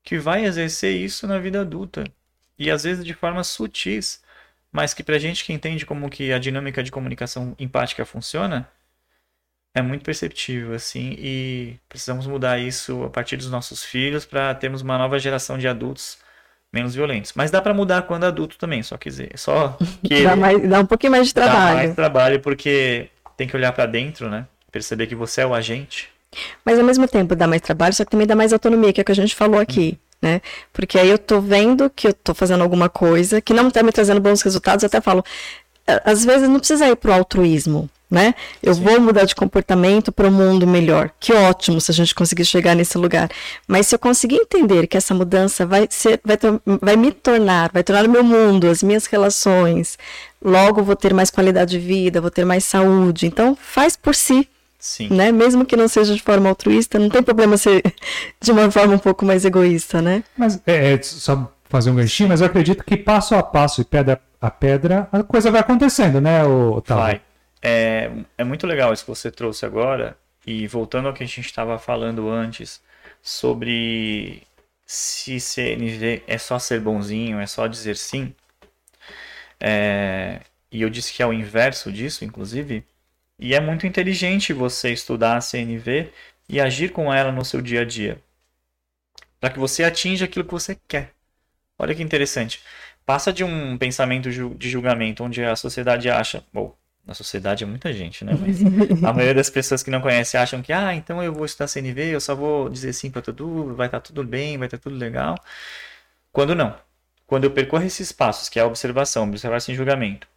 que 0.05 0.17
vai 0.17 0.45
exercer 0.45 0.95
isso 0.95 1.27
na 1.27 1.41
vida 1.41 1.63
adulta 1.63 2.05
e 2.57 2.71
às 2.71 2.85
vezes 2.85 3.05
de 3.05 3.15
formas 3.15 3.49
sutis, 3.49 4.23
mas 4.71 4.95
que 4.95 5.03
pra 5.03 5.19
gente 5.19 5.45
que 5.45 5.53
entende 5.53 5.85
como 5.85 6.09
que 6.09 6.33
a 6.33 6.39
dinâmica 6.39 6.85
de 6.85 6.93
comunicação 6.93 7.57
empática 7.59 8.05
funciona, 8.05 8.69
é 9.75 9.81
muito 9.81 10.05
perceptível 10.05 10.75
assim 10.75 11.15
e 11.19 11.77
precisamos 11.89 12.27
mudar 12.27 12.59
isso 12.59 13.05
a 13.05 13.11
partir 13.11 13.37
dos 13.37 13.51
nossos 13.51 13.83
filhos 13.83 14.25
para 14.25 14.55
termos 14.55 14.83
uma 14.83 14.99
nova 14.99 15.19
geração 15.19 15.57
de 15.57 15.67
adultos 15.67 16.19
menos 16.73 16.95
violentos. 16.95 17.33
Mas 17.35 17.51
dá 17.51 17.61
para 17.61 17.75
mudar 17.75 18.03
quando 18.03 18.25
adulto 18.25 18.57
também, 18.59 18.83
só 18.83 18.97
quiser. 18.97 19.31
Só 19.37 19.77
que 20.03 20.23
dá, 20.23 20.35
mais, 20.35 20.69
dá 20.69 20.81
um 20.81 20.87
pouquinho 20.87 21.13
mais 21.13 21.27
de 21.29 21.35
trabalho. 21.35 21.59
Dá 21.59 21.75
mais 21.75 21.95
trabalho 21.95 22.41
porque 22.41 23.09
tem 23.37 23.47
que 23.47 23.57
olhar 23.57 23.73
para 23.73 23.87
dentro, 23.87 24.29
né? 24.29 24.47
Perceber 24.71 25.07
que 25.07 25.15
você 25.15 25.43
é 25.43 25.47
o 25.47 25.55
agente. 25.55 26.09
Mas 26.65 26.79
ao 26.79 26.85
mesmo 26.85 27.07
tempo 27.07 27.37
dá 27.37 27.47
mais 27.47 27.61
trabalho, 27.61 27.93
só 27.93 28.05
que 28.05 28.11
também 28.11 28.27
dá 28.27 28.35
mais 28.35 28.53
autonomia, 28.53 28.93
que 28.93 29.01
é 29.01 29.03
o 29.03 29.05
que 29.05 29.13
a 29.13 29.15
gente 29.15 29.35
falou 29.35 29.61
aqui. 29.61 29.99
Hum. 29.99 30.13
Né? 30.23 30.41
Porque 30.73 30.99
aí 30.99 31.11
eu 31.11 31.19
tô 31.19 31.41
vendo 31.41 31.91
que 31.91 32.07
eu 32.07 32.15
tô 32.15 32.33
fazendo 32.33 32.63
alguma 32.63 32.89
coisa 32.89 33.41
que 33.41 33.53
não 33.53 33.69
tá 33.71 33.83
me 33.83 33.91
trazendo 33.91 34.21
bons 34.21 34.41
resultados, 34.41 34.85
eu 34.85 34.87
até 34.87 35.01
falo, 35.01 35.25
às 36.05 36.25
vezes 36.25 36.49
não 36.49 36.61
precisa 36.61 36.87
ir 36.87 36.95
pro 36.95 37.13
altruísmo, 37.13 37.91
né? 38.13 38.35
Eu 38.63 38.75
Sim. 38.75 38.83
vou 38.83 39.01
mudar 39.01 39.25
de 39.25 39.35
comportamento 39.35 40.13
para 40.13 40.29
um 40.29 40.31
mundo 40.31 40.67
melhor. 40.67 41.11
Que 41.19 41.33
ótimo 41.33 41.81
se 41.81 41.91
a 41.91 41.95
gente 41.95 42.15
conseguir 42.15 42.45
chegar 42.45 42.77
nesse 42.77 42.99
lugar. 42.99 43.31
Mas 43.67 43.87
se 43.87 43.95
eu 43.95 43.99
conseguir 43.99 44.37
entender 44.37 44.87
que 44.87 44.99
essa 44.99 45.15
mudança 45.15 45.65
vai 45.65 45.89
ser, 45.89 46.21
vai, 46.23 46.37
vai 46.79 46.95
me 46.95 47.11
tornar, 47.11 47.71
vai 47.73 47.83
tornar 47.83 48.05
o 48.05 48.11
meu 48.11 48.23
mundo, 48.23 48.69
as 48.69 48.83
minhas 48.83 49.07
relações, 49.07 49.97
logo 50.45 50.83
vou 50.83 50.95
ter 50.95 51.15
mais 51.15 51.31
qualidade 51.31 51.71
de 51.71 51.79
vida, 51.79 52.21
vou 52.21 52.31
ter 52.31 52.45
mais 52.45 52.65
saúde. 52.65 53.27
Então, 53.27 53.57
faz 53.59 53.97
por 53.97 54.15
si. 54.15 54.47
Sim. 54.79 55.09
Né? 55.11 55.33
Mesmo 55.33 55.65
que 55.65 55.75
não 55.75 55.89
seja 55.89 56.15
de 56.15 56.21
forma 56.21 56.51
altruísta, 56.51 56.99
não 56.99 57.09
tem 57.09 57.23
problema 57.23 57.57
ser 57.57 57.83
de 58.43 58.53
uma 58.53 58.71
forma 58.71 58.95
um 58.95 58.99
pouco 58.99 59.25
mais 59.25 59.47
egoísta, 59.47 60.03
né? 60.03 60.23
Mas 60.37 60.61
é, 60.67 60.93
é 60.93 61.03
só 61.03 61.51
fazer 61.71 61.91
um 61.91 61.95
ganchinho, 61.95 62.29
mas 62.29 62.43
eu 62.43 62.47
acredito 62.47 62.85
que 62.85 62.95
passo 62.95 63.35
a 63.35 63.43
passo 63.43 63.81
e 63.81 63.85
pedra 63.85 64.21
a 64.39 64.51
pedra, 64.51 65.09
a 65.13 65.23
coisa 65.23 65.51
vai 65.51 65.61
acontecendo, 65.61 66.21
né, 66.21 66.45
o 66.45 66.83
Vai. 66.85 67.23
É, 67.63 68.11
é 68.37 68.45
muito 68.45 68.67
legal 68.67 68.93
isso 68.93 69.05
que 69.05 69.11
você 69.11 69.31
trouxe 69.31 69.65
agora. 69.65 70.19
E 70.47 70.67
voltando 70.67 71.09
ao 71.09 71.15
que 71.15 71.23
a 71.23 71.27
gente 71.27 71.41
estava 71.41 71.79
falando 71.79 72.29
antes 72.29 72.83
sobre 73.23 74.43
se 74.85 75.39
CNV 75.41 76.25
é 76.27 76.37
só 76.39 76.59
ser 76.59 76.81
bonzinho, 76.81 77.39
é 77.41 77.47
só 77.47 77.67
dizer 77.69 77.97
sim. 77.97 78.35
É, 79.61 80.41
e 80.71 80.83
eu 80.83 80.91
disse 80.91 81.13
que 81.13 81.23
é 81.23 81.27
o 81.27 81.33
inverso 81.33 81.93
disso, 81.93 82.25
inclusive. 82.25 82.85
E 83.39 83.55
é 83.55 83.61
muito 83.61 83.87
inteligente 83.87 84.53
você 84.53 84.93
estudar 84.93 85.37
a 85.37 85.41
CNV 85.41 86.13
e 86.49 86.61
agir 86.61 86.91
com 86.93 87.13
ela 87.13 87.33
no 87.33 87.45
seu 87.45 87.63
dia 87.63 87.83
a 87.83 87.85
dia. 87.85 88.21
Para 89.41 89.51
que 89.51 89.59
você 89.59 89.85
atinja 89.85 90.25
aquilo 90.25 90.45
que 90.45 90.53
você 90.53 90.77
quer. 90.89 91.13
Olha 91.79 91.95
que 91.95 92.03
interessante. 92.03 92.61
Passa 93.07 93.33
de 93.33 93.45
um 93.45 93.77
pensamento 93.79 94.31
de 94.31 94.71
julgamento 94.71 95.25
onde 95.25 95.45
a 95.45 95.57
sociedade 95.57 96.09
acha, 96.11 96.45
bom, 96.53 96.77
na 97.05 97.15
sociedade 97.15 97.65
é 97.65 97.67
muita 97.67 97.93
gente, 97.93 98.25
né? 98.25 98.33
Mas 98.39 98.61
a 99.05 99.13
maioria 99.13 99.35
das 99.35 99.51
pessoas 99.51 99.83
que 99.83 99.91
não 99.91 100.01
conhecem 100.01 100.41
acham 100.41 100.63
que, 100.63 100.73
ah, 100.73 100.95
então 100.95 101.23
eu 101.23 101.33
vou 101.33 101.45
estudar 101.45 101.69
CNV, 101.69 102.15
eu 102.15 102.21
só 102.21 102.35
vou 102.35 102.69
dizer 102.69 102.93
sim 102.93 103.11
para 103.11 103.23
tudo, 103.23 103.75
vai 103.75 103.87
estar 103.89 104.01
tá 104.01 104.07
tudo 104.07 104.25
bem, 104.25 104.59
vai 104.59 104.67
estar 104.67 104.79
tá 104.79 104.83
tudo 104.83 104.97
legal. 104.97 105.37
Quando 106.31 106.55
não. 106.55 106.79
Quando 107.27 107.45
eu 107.45 107.51
percorro 107.51 107.85
esses 107.85 108.13
passos, 108.13 108.49
que 108.49 108.59
é 108.59 108.63
a 108.63 108.67
observação, 108.67 109.29
observar 109.29 109.61
sem 109.61 109.75
julgamento. 109.75 110.29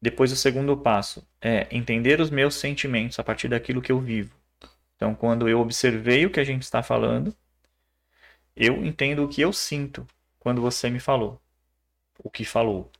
Depois 0.00 0.30
o 0.32 0.36
segundo 0.36 0.76
passo 0.76 1.26
é 1.40 1.66
entender 1.70 2.20
os 2.20 2.30
meus 2.30 2.54
sentimentos 2.54 3.18
a 3.18 3.24
partir 3.24 3.48
daquilo 3.48 3.82
que 3.82 3.90
eu 3.90 4.00
vivo. 4.00 4.34
Então, 4.96 5.14
quando 5.14 5.48
eu 5.48 5.60
observei 5.60 6.26
o 6.26 6.30
que 6.30 6.40
a 6.40 6.44
gente 6.44 6.62
está 6.62 6.82
falando, 6.82 7.34
eu 8.56 8.84
entendo 8.84 9.24
o 9.24 9.28
que 9.28 9.40
eu 9.40 9.52
sinto 9.52 10.06
quando 10.38 10.60
você 10.60 10.90
me 10.90 10.98
falou, 10.98 11.40
o 12.18 12.30
que 12.30 12.44
falou. 12.44 12.90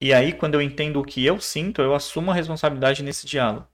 E 0.00 0.14
aí, 0.14 0.32
quando 0.32 0.54
eu 0.54 0.62
entendo 0.62 1.00
o 1.00 1.04
que 1.04 1.24
eu 1.24 1.40
sinto, 1.40 1.82
eu 1.82 1.94
assumo 1.94 2.30
a 2.30 2.34
responsabilidade 2.34 3.02
nesse 3.02 3.26
diálogo. 3.26 3.66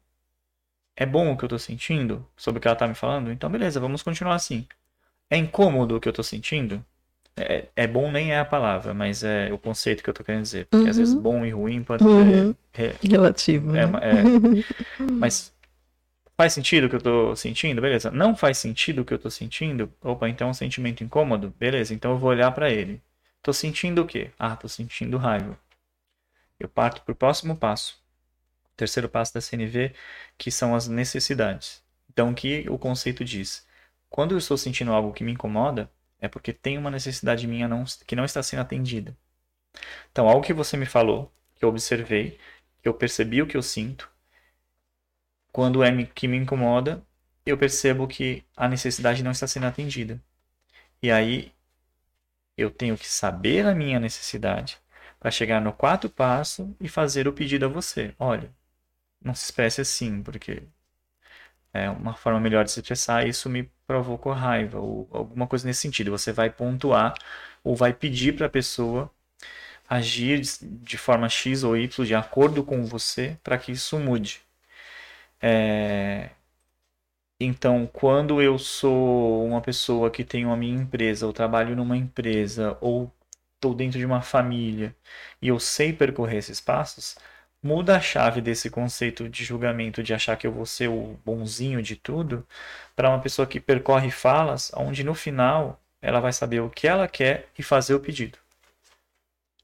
É 0.96 1.04
bom 1.04 1.32
o 1.32 1.36
que 1.36 1.44
eu 1.44 1.48
tô 1.48 1.58
sentindo 1.58 2.26
sobre 2.36 2.58
o 2.58 2.62
que 2.62 2.68
ela 2.68 2.76
tá 2.76 2.88
me 2.88 2.94
falando? 2.94 3.30
Então, 3.30 3.50
beleza, 3.50 3.80
vamos 3.80 4.02
continuar 4.02 4.34
assim. 4.34 4.66
É 5.28 5.36
incômodo 5.36 5.96
o 5.96 6.00
que 6.00 6.08
eu 6.08 6.12
tô 6.12 6.22
sentindo? 6.22 6.84
É, 7.36 7.66
é 7.74 7.86
bom 7.86 8.10
nem 8.10 8.32
é 8.32 8.38
a 8.38 8.44
palavra, 8.44 8.94
mas 8.94 9.24
é 9.24 9.52
o 9.52 9.58
conceito 9.58 10.02
que 10.02 10.08
eu 10.08 10.14
tô 10.14 10.22
querendo 10.22 10.42
dizer. 10.42 10.66
Porque 10.66 10.84
uhum. 10.84 10.90
às 10.90 10.96
vezes 10.96 11.14
bom 11.14 11.44
e 11.44 11.50
ruim 11.50 11.82
pode 11.82 12.04
uhum. 12.04 12.54
ser. 12.72 12.82
É, 12.82 12.94
Relativo. 13.02 13.76
É, 13.76 13.86
né? 13.86 13.98
é, 14.02 15.02
mas 15.12 15.52
faz 16.36 16.52
sentido 16.52 16.86
o 16.86 16.88
que 16.88 16.96
eu 16.96 17.02
tô 17.02 17.36
sentindo? 17.36 17.82
Beleza. 17.82 18.10
Não 18.10 18.36
faz 18.36 18.56
sentido 18.56 19.02
o 19.02 19.04
que 19.04 19.12
eu 19.12 19.18
tô 19.18 19.30
sentindo? 19.30 19.92
Opa, 20.00 20.28
então 20.28 20.46
é 20.46 20.50
um 20.50 20.54
sentimento 20.54 21.02
incômodo? 21.02 21.52
Beleza, 21.58 21.92
então 21.92 22.12
eu 22.12 22.18
vou 22.18 22.30
olhar 22.30 22.52
para 22.52 22.70
ele. 22.70 23.02
Tô 23.42 23.52
sentindo 23.52 24.02
o 24.02 24.06
quê? 24.06 24.30
Ah, 24.38 24.56
tô 24.56 24.68
sentindo 24.68 25.18
raiva 25.18 25.58
eu 26.58 26.68
parto 26.68 27.02
para 27.02 27.12
o 27.12 27.16
próximo 27.16 27.56
passo. 27.56 28.02
O 28.72 28.76
terceiro 28.76 29.08
passo 29.08 29.34
da 29.34 29.40
CNV, 29.40 29.94
que 30.38 30.50
são 30.50 30.74
as 30.74 30.88
necessidades. 30.88 31.82
Então, 32.10 32.30
o 32.30 32.34
que 32.34 32.68
o 32.68 32.78
conceito 32.78 33.24
diz? 33.24 33.66
Quando 34.08 34.32
eu 34.32 34.38
estou 34.38 34.56
sentindo 34.56 34.92
algo 34.92 35.12
que 35.12 35.24
me 35.24 35.32
incomoda, 35.32 35.90
é 36.20 36.28
porque 36.28 36.52
tem 36.52 36.78
uma 36.78 36.90
necessidade 36.90 37.46
minha 37.46 37.68
não, 37.68 37.84
que 38.06 38.16
não 38.16 38.24
está 38.24 38.42
sendo 38.42 38.60
atendida. 38.60 39.16
Então, 40.10 40.28
algo 40.28 40.44
que 40.46 40.52
você 40.52 40.76
me 40.76 40.86
falou, 40.86 41.32
que 41.56 41.64
eu 41.64 41.68
observei, 41.68 42.38
que 42.82 42.88
eu 42.88 42.94
percebi 42.94 43.42
o 43.42 43.46
que 43.46 43.56
eu 43.56 43.62
sinto, 43.62 44.10
quando 45.52 45.82
é 45.84 46.04
que 46.06 46.26
me 46.28 46.36
incomoda, 46.36 47.04
eu 47.46 47.58
percebo 47.58 48.08
que 48.08 48.44
a 48.56 48.68
necessidade 48.68 49.22
não 49.22 49.30
está 49.30 49.46
sendo 49.46 49.66
atendida. 49.66 50.20
E 51.02 51.10
aí 51.10 51.52
eu 52.56 52.70
tenho 52.70 52.96
que 52.96 53.06
saber 53.06 53.66
a 53.66 53.74
minha 53.74 54.00
necessidade, 54.00 54.78
para 55.24 55.30
chegar 55.30 55.58
no 55.58 55.72
quarto 55.72 56.10
passo 56.10 56.76
e 56.78 56.86
fazer 56.86 57.26
o 57.26 57.32
pedido 57.32 57.64
a 57.64 57.68
você. 57.68 58.14
Olha, 58.18 58.52
não 59.22 59.34
se 59.34 59.44
expresse 59.46 59.80
assim, 59.80 60.22
porque 60.22 60.64
é 61.72 61.88
uma 61.88 62.14
forma 62.14 62.38
melhor 62.40 62.62
de 62.64 62.70
se 62.70 62.80
expressar, 62.80 63.26
isso 63.26 63.48
me 63.48 63.64
provocou 63.86 64.34
raiva, 64.34 64.78
ou 64.80 65.08
alguma 65.10 65.46
coisa 65.46 65.66
nesse 65.66 65.80
sentido. 65.80 66.10
Você 66.10 66.30
vai 66.32 66.50
pontuar 66.50 67.14
ou 67.64 67.74
vai 67.74 67.94
pedir 67.94 68.36
para 68.36 68.46
a 68.48 68.50
pessoa 68.50 69.10
agir 69.88 70.42
de 70.62 70.98
forma 70.98 71.28
X 71.28 71.64
ou 71.64 71.76
Y 71.76 72.04
de 72.06 72.14
acordo 72.14 72.62
com 72.64 72.84
você 72.84 73.38
para 73.42 73.58
que 73.58 73.72
isso 73.72 73.98
mude. 73.98 74.42
É... 75.40 76.30
Então, 77.40 77.86
quando 77.92 78.42
eu 78.42 78.58
sou 78.58 79.46
uma 79.46 79.60
pessoa 79.60 80.10
que 80.10 80.24
tem 80.24 80.44
a 80.44 80.56
minha 80.56 80.74
empresa, 80.82 81.26
ou 81.26 81.32
trabalho 81.32 81.76
numa 81.76 81.96
empresa, 81.96 82.76
ou 82.80 83.12
estou 83.64 83.74
dentro 83.74 83.98
de 83.98 84.04
uma 84.04 84.20
família 84.20 84.94
e 85.40 85.48
eu 85.48 85.58
sei 85.58 85.92
percorrer 85.92 86.36
esses 86.38 86.60
passos, 86.60 87.16
muda 87.62 87.96
a 87.96 88.00
chave 88.00 88.42
desse 88.42 88.68
conceito 88.68 89.26
de 89.26 89.42
julgamento 89.42 90.02
de 90.02 90.12
achar 90.12 90.36
que 90.36 90.46
eu 90.46 90.52
vou 90.52 90.66
ser 90.66 90.88
o 90.88 91.18
bonzinho 91.24 91.82
de 91.82 91.96
tudo 91.96 92.46
para 92.94 93.08
uma 93.08 93.20
pessoa 93.20 93.46
que 93.46 93.58
percorre 93.58 94.10
falas, 94.10 94.70
onde 94.76 95.02
no 95.02 95.14
final 95.14 95.80
ela 96.02 96.20
vai 96.20 96.32
saber 96.32 96.60
o 96.60 96.68
que 96.68 96.86
ela 96.86 97.08
quer 97.08 97.48
e 97.58 97.62
fazer 97.62 97.94
o 97.94 98.00
pedido. 98.00 98.38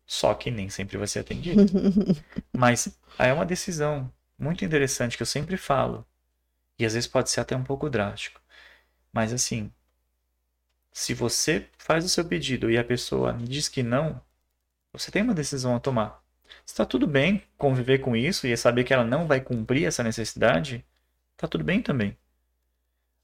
Só 0.06 0.32
que 0.32 0.50
nem 0.50 0.70
sempre 0.70 0.96
vai 0.96 1.06
ser 1.06 1.20
atendido. 1.20 1.62
Mas 2.56 2.98
é 3.18 3.32
uma 3.34 3.44
decisão 3.44 4.10
muito 4.38 4.64
interessante 4.64 5.16
que 5.16 5.22
eu 5.22 5.26
sempre 5.26 5.58
falo. 5.58 6.06
E 6.78 6.86
às 6.86 6.94
vezes 6.94 7.06
pode 7.06 7.28
ser 7.28 7.40
até 7.40 7.54
um 7.54 7.62
pouco 7.62 7.90
drástico. 7.90 8.40
Mas 9.12 9.32
assim, 9.32 9.70
se 10.92 11.14
você 11.14 11.66
faz 11.78 12.04
o 12.04 12.08
seu 12.08 12.24
pedido 12.24 12.70
e 12.70 12.78
a 12.78 12.84
pessoa 12.84 13.32
diz 13.32 13.68
que 13.68 13.82
não, 13.82 14.20
você 14.92 15.10
tem 15.10 15.22
uma 15.22 15.34
decisão 15.34 15.74
a 15.74 15.80
tomar. 15.80 16.22
Está 16.66 16.84
tudo 16.84 17.06
bem 17.06 17.42
conviver 17.56 17.98
com 17.98 18.16
isso 18.16 18.46
e 18.46 18.56
saber 18.56 18.84
que 18.84 18.92
ela 18.92 19.04
não 19.04 19.26
vai 19.26 19.40
cumprir 19.40 19.86
essa 19.86 20.02
necessidade, 20.02 20.84
está 21.34 21.46
tudo 21.46 21.64
bem 21.64 21.80
também. 21.80 22.16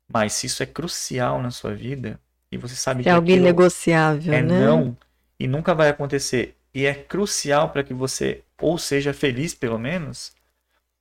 Mas 0.09 0.35
se 0.35 0.47
isso 0.47 0.63
é 0.63 0.67
crucial 0.67 1.43
na 1.43 1.51
sua 1.51 1.75
vida 1.75 2.21
e 2.51 2.57
você 2.57 2.77
sabe 2.77 3.01
é 3.01 3.03
que 3.05 3.09
é 3.09 3.13
algo 3.13 3.37
negociável, 3.37 4.33
é 4.33 4.43
né? 4.43 4.61
não 4.61 4.97
e 5.39 5.47
nunca 5.47 5.75
vai 5.75 5.89
acontecer 5.89 6.57
e 6.73 6.87
é 6.87 6.95
crucial 6.95 7.71
para 7.71 7.83
que 7.83 7.93
você 7.93 8.43
ou 8.61 8.79
seja 8.79 9.13
feliz 9.13 9.55
pelo 9.55 9.79
menos, 9.79 10.33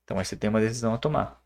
então 0.04 0.18
aí 0.18 0.26
você 0.26 0.36
tem 0.36 0.50
uma 0.50 0.60
decisão 0.60 0.94
a 0.94 0.98
tomar. 0.98 1.45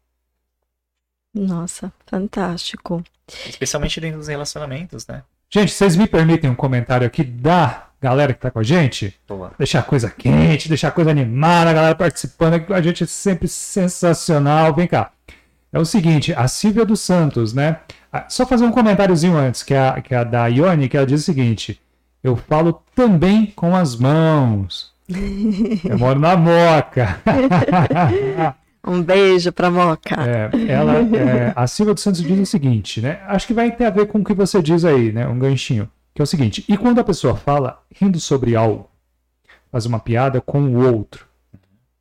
Nossa, 1.39 1.91
fantástico. 2.05 3.01
Especialmente 3.47 4.01
dentro 4.01 4.19
dos 4.19 4.27
relacionamentos, 4.27 5.07
né? 5.07 5.23
Gente, 5.49 5.71
vocês 5.71 5.95
me 5.95 6.05
permitem 6.05 6.49
um 6.49 6.55
comentário 6.55 7.07
aqui 7.07 7.23
da 7.23 7.87
galera 8.01 8.33
que 8.33 8.39
tá 8.39 8.51
com 8.51 8.59
a 8.59 8.63
gente? 8.63 9.17
Boa. 9.27 9.51
Deixar 9.57 9.79
a 9.79 9.83
coisa 9.83 10.09
quente, 10.09 10.67
deixar 10.67 10.89
a 10.89 10.91
coisa 10.91 11.11
animada, 11.11 11.69
a 11.69 11.73
galera 11.73 11.95
participando, 11.95 12.73
a 12.73 12.81
gente 12.81 13.03
é 13.03 13.07
sempre 13.07 13.47
sensacional. 13.47 14.73
Vem 14.75 14.87
cá. 14.87 15.11
É 15.71 15.79
o 15.79 15.85
seguinte, 15.85 16.33
a 16.33 16.47
Silvia 16.47 16.85
dos 16.85 16.99
Santos, 16.99 17.53
né? 17.53 17.79
Ah, 18.11 18.25
só 18.27 18.45
fazer 18.45 18.65
um 18.65 18.71
comentáriozinho 18.71 19.37
antes, 19.37 19.63
que 19.63 19.73
é 19.73 19.87
a, 19.87 20.01
que 20.01 20.13
é 20.13 20.17
a 20.17 20.23
da 20.23 20.47
Ione, 20.47 20.89
que 20.89 20.97
ela 20.97 21.05
diz 21.05 21.21
o 21.21 21.25
seguinte: 21.25 21.79
eu 22.21 22.35
falo 22.35 22.81
também 22.93 23.45
com 23.45 23.75
as 23.75 23.95
mãos. 23.95 24.91
Eu 25.09 25.97
moro 25.97 26.19
na 26.19 26.37
Moca. 26.37 27.19
Um 28.85 29.03
beijo 29.03 29.51
para 29.51 29.69
Moca. 29.69 30.15
É, 30.25 30.71
ela, 30.71 30.95
é, 30.99 31.53
a 31.55 31.67
Silvia 31.67 31.93
dos 31.93 32.03
Santos 32.03 32.21
diz 32.21 32.39
o 32.39 32.45
seguinte, 32.45 33.01
né? 33.01 33.21
Acho 33.27 33.47
que 33.47 33.53
vai 33.53 33.71
ter 33.71 33.85
a 33.85 33.89
ver 33.89 34.07
com 34.07 34.19
o 34.19 34.23
que 34.23 34.33
você 34.33 34.61
diz 34.61 34.85
aí, 34.85 35.11
né? 35.11 35.27
Um 35.27 35.37
ganchinho. 35.37 35.89
Que 36.13 36.21
é 36.21 36.23
o 36.23 36.27
seguinte: 36.27 36.63
e 36.67 36.77
quando 36.77 36.99
a 36.99 37.03
pessoa 37.03 37.35
fala 37.35 37.81
rindo 37.93 38.19
sobre 38.19 38.55
algo, 38.55 38.89
faz 39.71 39.85
uma 39.85 39.99
piada 39.99 40.41
com 40.41 40.61
o 40.61 40.93
outro, 40.93 41.25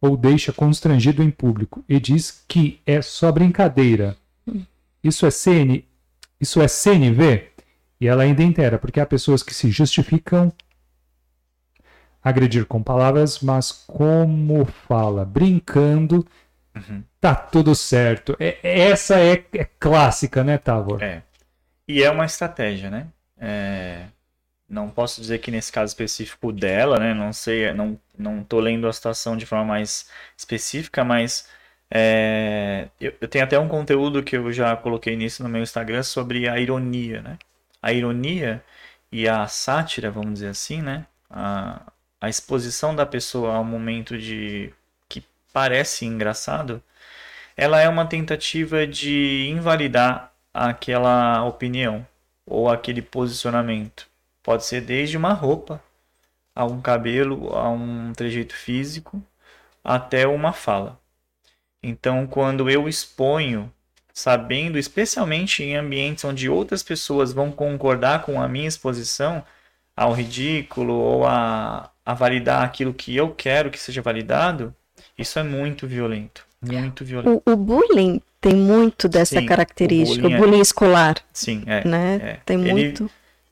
ou 0.01 0.17
deixa 0.17 0.53
constrangido 0.53 1.23
em 1.23 1.31
público 1.31 1.85
e 1.89 1.99
diz 1.99 2.45
que 2.47 2.81
é 2.87 3.03
só 3.03 3.31
brincadeira, 3.33 4.17
isso 5.03 5.27
é 5.27 5.31
CN, 5.31 5.85
isso 6.41 6.61
é 6.61 6.69
CNV? 6.69 7.49
E 8.01 8.07
ela 8.07 8.23
ainda 8.23 8.43
inteira, 8.43 8.79
porque 8.79 9.01
há 9.01 9.07
pessoas 9.07 9.43
que 9.43 9.53
se 9.53 9.71
justificam 9.71 10.53
agredir 12.23 12.67
com 12.67 12.83
palavras, 12.83 13.41
mas 13.41 13.73
como 13.87 14.65
fala, 14.87 15.25
brincando, 15.25 16.27
uhum. 16.79 17.03
tá 17.21 17.35
tudo 17.35 17.75
certo. 17.75 18.37
É, 18.39 18.59
essa 18.63 19.19
é, 19.21 19.45
é, 19.53 19.65
clássica, 19.79 20.43
né, 20.45 20.59
Tavor? 20.59 21.03
É. 21.03 21.23
E 21.87 22.03
é 22.03 22.11
uma 22.11 22.27
estratégia, 22.27 22.91
né? 22.91 23.07
É... 23.39 24.07
Não 24.69 24.91
posso 24.91 25.21
dizer 25.21 25.39
que 25.39 25.51
nesse 25.51 25.73
caso 25.73 25.91
específico 25.91 26.53
dela, 26.53 26.99
né? 26.99 27.15
Não 27.15 27.33
sei, 27.33 27.73
não, 27.73 27.99
não 28.17 28.45
tô 28.45 28.61
lendo 28.61 28.87
a 28.87 28.93
situação 28.93 29.37
de 29.37 29.47
forma 29.47 29.65
mais 29.65 30.11
específica, 30.37 31.03
mas 31.05 31.49
é... 31.91 32.89
eu, 33.01 33.15
eu 33.21 33.29
tenho 33.29 33.45
até 33.45 33.59
um 33.59 33.69
conteúdo 33.69 34.23
que 34.23 34.37
eu 34.37 34.53
já 34.53 34.77
coloquei 34.77 35.17
nisso 35.17 35.43
no 35.43 35.49
meu 35.49 35.63
Instagram 35.63 36.03
sobre 36.03 36.49
a 36.49 36.59
ironia, 36.59 37.23
né? 37.23 37.39
A 37.83 37.93
ironia 37.93 38.63
e 39.11 39.29
a 39.29 39.47
sátira, 39.47 40.11
vamos 40.11 40.35
dizer 40.35 40.49
assim, 40.49 40.83
né? 40.83 41.07
A, 41.31 41.91
a 42.21 42.29
exposição 42.29 42.95
da 42.95 43.07
pessoa 43.07 43.55
ao 43.55 43.65
momento 43.65 44.19
de 44.19 44.73
parece 45.59 46.07
engraçado, 46.07 46.81
ela 47.57 47.81
é 47.81 47.89
uma 47.89 48.07
tentativa 48.07 48.87
de 48.87 49.49
invalidar 49.51 50.33
aquela 50.55 51.45
opinião 51.45 52.07
ou 52.47 52.71
aquele 52.71 53.03
posicionamento. 53.03 54.07
Pode 54.41 54.65
ser 54.65 54.83
desde 54.83 55.17
uma 55.17 55.33
roupa, 55.33 55.83
a 56.55 56.65
um 56.65 56.81
cabelo, 56.81 57.53
a 57.57 57.69
um 57.71 58.13
trejeito 58.13 58.55
físico, 58.55 59.21
até 59.83 60.29
uma 60.29 60.53
fala. 60.53 60.97
Então, 61.83 62.25
quando 62.25 62.71
eu 62.71 62.89
exponho, 62.89 63.73
sabendo, 64.15 64.79
especialmente 64.79 65.65
em 65.65 65.75
ambientes 65.75 66.25
onde 66.25 66.49
outras 66.49 66.85
pessoas 66.85 67.33
vão 67.33 67.51
concordar 67.51 68.23
com 68.23 68.41
a 68.41 68.47
minha 68.47 68.69
exposição 68.69 69.45
ao 69.97 70.13
ridículo 70.13 70.95
ou 70.95 71.27
a, 71.27 71.91
a 72.07 72.15
validar 72.15 72.63
aquilo 72.63 72.95
que 72.95 73.17
eu 73.17 73.35
quero 73.35 73.73
que 73.73 73.79
seja 73.79 74.01
validado, 74.01 74.73
isso 75.19 75.39
é 75.39 75.43
muito 75.43 75.87
violento. 75.87 76.47
Muito 76.61 77.05
violento. 77.05 77.43
O, 77.45 77.53
o 77.53 77.57
bullying 77.57 78.21
tem 78.41 78.55
muito 78.55 79.09
dessa 79.09 79.41
Sim, 79.41 79.47
característica, 79.47 80.21
o 80.21 80.23
bullying, 80.23 80.37
o 80.37 80.39
bullying 80.39 80.59
é... 80.59 80.63
escolar. 80.63 81.17
Sim, 81.33 81.63
é. 81.67 81.87
Né? 81.87 82.21
é. 82.23 82.39
Tem 82.45 82.61
ele, 82.61 82.73
muito. 82.73 83.11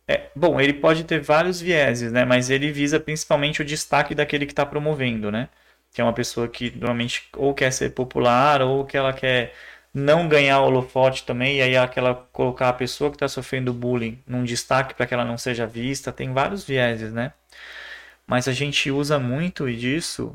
É, 0.08 0.22
bom, 0.34 0.60
ele 0.60 0.72
pode 0.72 1.04
ter 1.04 1.20
vários 1.20 1.60
vieses, 1.60 2.12
né? 2.12 2.24
Mas 2.24 2.50
ele 2.50 2.70
visa 2.70 3.00
principalmente 3.00 3.62
o 3.62 3.64
destaque 3.64 4.14
daquele 4.14 4.46
que 4.46 4.52
está 4.52 4.64
promovendo, 4.64 5.30
né? 5.30 5.48
Que 5.92 6.00
é 6.00 6.04
uma 6.04 6.12
pessoa 6.12 6.48
que 6.48 6.70
normalmente 6.76 7.24
ou 7.36 7.54
quer 7.54 7.72
ser 7.72 7.90
popular 7.90 8.62
ou 8.62 8.84
que 8.84 8.96
ela 8.96 9.12
quer 9.12 9.52
não 9.92 10.28
ganhar 10.28 10.60
o 10.60 10.66
holofote 10.66 11.24
também, 11.24 11.56
e 11.56 11.62
aí 11.62 11.76
aquela 11.76 12.14
colocar 12.14 12.68
a 12.68 12.72
pessoa 12.72 13.10
que 13.10 13.16
está 13.16 13.28
sofrendo 13.28 13.72
bullying 13.72 14.18
num 14.26 14.44
destaque 14.44 14.94
para 14.94 15.06
que 15.06 15.14
ela 15.14 15.24
não 15.24 15.38
seja 15.38 15.66
vista. 15.66 16.12
Tem 16.12 16.32
vários 16.32 16.64
vieses, 16.64 17.12
né? 17.12 17.32
mas 18.26 18.48
a 18.48 18.52
gente 18.52 18.90
usa 18.90 19.18
muito 19.18 19.70
disso 19.72 20.34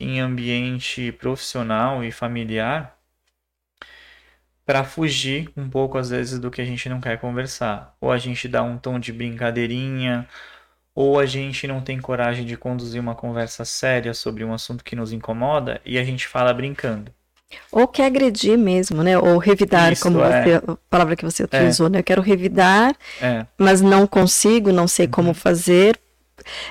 em 0.00 0.18
ambiente 0.18 1.12
profissional 1.12 2.02
e 2.02 2.10
familiar 2.10 2.96
para 4.64 4.82
fugir 4.84 5.50
um 5.56 5.68
pouco 5.68 5.98
às 5.98 6.10
vezes 6.10 6.38
do 6.38 6.50
que 6.50 6.62
a 6.62 6.64
gente 6.64 6.88
não 6.88 7.00
quer 7.00 7.18
conversar. 7.18 7.94
Ou 8.00 8.10
a 8.10 8.18
gente 8.18 8.48
dá 8.48 8.62
um 8.62 8.78
tom 8.78 8.98
de 8.98 9.12
brincadeirinha, 9.12 10.26
ou 10.94 11.18
a 11.18 11.26
gente 11.26 11.66
não 11.66 11.80
tem 11.80 12.00
coragem 12.00 12.44
de 12.44 12.56
conduzir 12.56 13.00
uma 13.00 13.14
conversa 13.14 13.64
séria 13.64 14.14
sobre 14.14 14.44
um 14.44 14.54
assunto 14.54 14.84
que 14.84 14.96
nos 14.96 15.12
incomoda 15.12 15.80
e 15.84 15.98
a 15.98 16.04
gente 16.04 16.26
fala 16.26 16.52
brincando. 16.54 17.12
Ou 17.72 17.88
quer 17.88 18.06
agredir 18.06 18.56
mesmo, 18.56 19.02
né? 19.02 19.18
Ou 19.18 19.38
revidar, 19.38 19.92
Isso, 19.92 20.02
como 20.02 20.20
é. 20.22 20.44
você, 20.44 20.54
a 20.54 20.76
palavra 20.88 21.16
que 21.16 21.24
você 21.24 21.42
utilizou, 21.42 21.88
é. 21.88 21.90
né? 21.90 21.98
Eu 21.98 22.04
quero 22.04 22.22
revidar, 22.22 22.94
é. 23.20 23.44
mas 23.58 23.80
não 23.80 24.06
consigo, 24.06 24.72
não 24.72 24.86
sei 24.86 25.06
uhum. 25.06 25.12
como 25.12 25.34
fazer, 25.34 25.98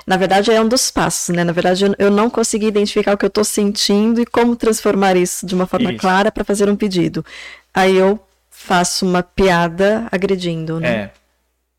na 0.06 0.16
verdade, 0.16 0.50
é 0.50 0.60
um 0.60 0.68
dos 0.68 0.90
passos, 0.90 1.34
né? 1.34 1.44
Na 1.44 1.52
verdade, 1.52 1.84
eu 1.98 2.10
não 2.10 2.28
consegui 2.30 2.66
identificar 2.66 3.14
o 3.14 3.18
que 3.18 3.24
eu 3.24 3.28
estou 3.28 3.44
sentindo 3.44 4.20
e 4.20 4.26
como 4.26 4.56
transformar 4.56 5.16
isso 5.16 5.46
de 5.46 5.54
uma 5.54 5.66
forma 5.66 5.92
isso. 5.92 6.00
clara 6.00 6.30
para 6.30 6.44
fazer 6.44 6.68
um 6.68 6.76
pedido. 6.76 7.24
Aí 7.72 7.96
eu 7.96 8.18
faço 8.50 9.06
uma 9.06 9.22
piada 9.22 10.06
agredindo, 10.12 10.78
né? 10.78 10.94
É. 10.94 11.10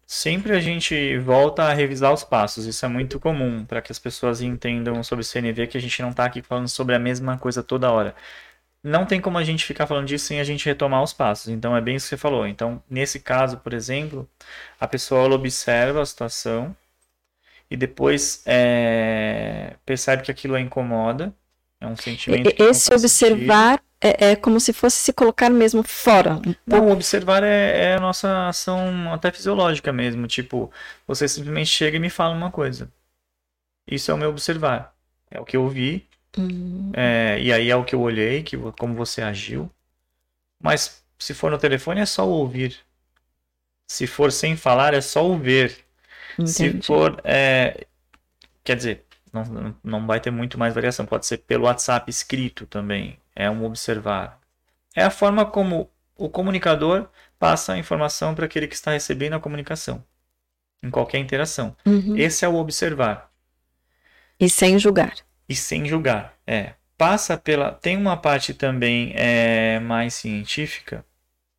Sempre 0.08 0.54
a 0.54 0.60
gente 0.60 1.18
volta 1.20 1.64
a 1.64 1.74
revisar 1.74 2.12
os 2.12 2.22
passos. 2.22 2.66
Isso 2.66 2.86
é 2.86 2.90
muito 2.90 3.18
comum 3.18 3.64
para 3.64 3.82
que 3.82 3.94
as 3.94 4.00
pessoas 4.00 4.42
entendam 4.42 5.02
sobre 5.04 5.22
o 5.22 5.26
CNV 5.26 5.68
que 5.68 5.78
a 5.78 5.82
gente 5.82 6.02
não 6.02 6.10
está 6.10 6.26
aqui 6.26 6.42
falando 6.42 6.68
sobre 6.68 6.96
a 6.96 7.00
mesma 7.00 7.38
coisa 7.38 7.64
toda 7.64 7.90
hora. 7.90 8.14
Não 8.84 9.06
tem 9.06 9.22
como 9.22 9.38
a 9.38 9.44
gente 9.46 9.64
ficar 9.64 9.88
falando 9.88 10.08
disso 10.08 10.26
sem 10.26 10.42
a 10.42 10.44
gente 10.44 10.66
retomar 10.66 11.02
os 11.02 11.14
passos. 11.14 11.48
Então 11.48 11.78
é 11.78 11.80
bem 11.80 11.96
isso 11.96 12.08
que 12.08 12.10
você 12.10 12.18
falou. 12.18 12.46
Então, 12.46 12.84
nesse 12.90 13.22
caso, 13.22 13.58
por 13.60 13.74
exemplo, 13.74 14.28
a 14.78 14.86
pessoa 14.86 15.34
observa 15.34 16.02
a 16.02 16.06
situação, 16.06 16.76
e 17.72 17.78
depois 17.78 18.44
é, 18.46 19.78
percebe 19.86 20.24
que 20.24 20.30
aquilo 20.30 20.56
a 20.56 20.60
incomoda. 20.60 21.34
É 21.80 21.88
um 21.88 21.96
sentimento. 21.96 22.54
Esse 22.62 22.94
observar 22.94 23.82
é, 24.02 24.32
é, 24.32 24.36
como 24.36 24.60
se 24.60 24.74
fosse 24.74 24.98
se 24.98 25.14
colocar 25.14 25.50
mesmo 25.50 25.82
fora. 25.82 26.34
Um 26.46 26.54
Não, 26.68 26.92
observar 26.92 27.44
é, 27.44 27.92
é, 27.92 27.96
a 27.96 28.00
nossa 28.00 28.50
ação 28.50 29.14
até 29.14 29.32
fisiológica 29.32 29.94
mesmo. 29.94 30.28
Tipo, 30.28 30.70
você 31.08 31.30
simplesmente 31.30 31.70
chega 31.70 31.96
e 31.96 32.00
me 32.00 32.10
fala 32.10 32.36
uma 32.36 32.52
coisa. 32.52 32.92
Isso 33.88 34.12
é 34.12 34.14
o 34.14 34.18
meu 34.18 34.32
observar. 34.32 34.94
É 35.32 35.40
o 35.40 35.46
que 35.46 35.56
eu 35.56 35.68
vi. 35.70 36.06
Uhum. 36.38 36.92
É, 36.94 37.40
e 37.40 37.54
aí 37.54 37.70
é 37.70 37.76
o 37.76 37.86
que 37.86 37.96
eu 37.96 38.02
olhei, 38.02 38.44
que, 38.44 38.58
como 38.78 38.96
você 38.96 39.22
agiu. 39.22 39.72
Mas 40.62 41.02
se 41.18 41.34
for 41.34 41.50
no 41.50 41.58
telefone 41.58 42.02
é 42.02 42.06
só 42.06 42.28
ouvir. 42.28 42.78
Se 43.88 44.06
for 44.06 44.30
sem 44.30 44.58
falar 44.58 44.94
é 44.94 45.00
só 45.00 45.26
ouvir. 45.26 45.86
Entendi. 46.34 46.52
Se 46.52 46.82
for. 46.82 47.20
É, 47.24 47.86
quer 48.64 48.76
dizer, 48.76 49.06
não, 49.32 49.76
não 49.84 50.08
vai 50.08 50.20
ter 50.20 50.32
muito 50.32 50.58
mais 50.58 50.74
variação. 50.74 51.06
Pode 51.06 51.26
ser 51.26 51.40
pelo 51.40 51.66
WhatsApp 51.66 52.10
escrito 52.10 52.66
também. 52.66 53.18
É 53.36 53.50
um 53.50 53.64
observar. 53.66 54.40
É 54.96 55.04
a 55.04 55.10
forma 55.10 55.46
como 55.46 55.90
o 56.16 56.30
comunicador 56.30 57.08
passa 57.40 57.74
a 57.74 57.78
informação 57.78 58.36
para 58.36 58.46
aquele 58.46 58.68
que 58.68 58.76
está 58.76 58.92
recebendo 58.92 59.34
a 59.34 59.40
comunicação. 59.40 60.04
Em 60.84 60.90
qualquer 60.90 61.20
interação. 61.20 61.76
Uhum. 61.86 62.18
Esse 62.18 62.44
é 62.44 62.48
o 62.48 62.56
observar. 62.56 63.32
E 64.40 64.50
sem 64.50 64.78
julgar. 64.80 65.14
E 65.48 65.56
sem 65.56 65.86
julgar, 65.86 66.34
é. 66.48 66.74
Passa 66.98 67.38
pela. 67.38 67.72
Tem 67.72 67.98
uma 67.98 68.18
parte 68.18 68.54
também 68.54 69.14
é, 69.16 69.80
mais 69.80 70.14
científica, 70.16 71.06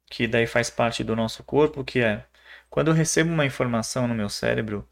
que 0.07 0.27
daí 0.27 0.47
faz 0.47 0.71
parte 0.71 1.03
do 1.03 1.17
nosso 1.17 1.43
corpo, 1.43 1.85
que 1.85 2.01
é 2.01 2.25
quando 2.73 2.89
eu 2.89 2.95
recebo 2.95 3.31
uma 3.31 3.45
informação 3.45 4.09
no 4.09 4.15
meu 4.15 4.31
cérebro, 4.31 4.89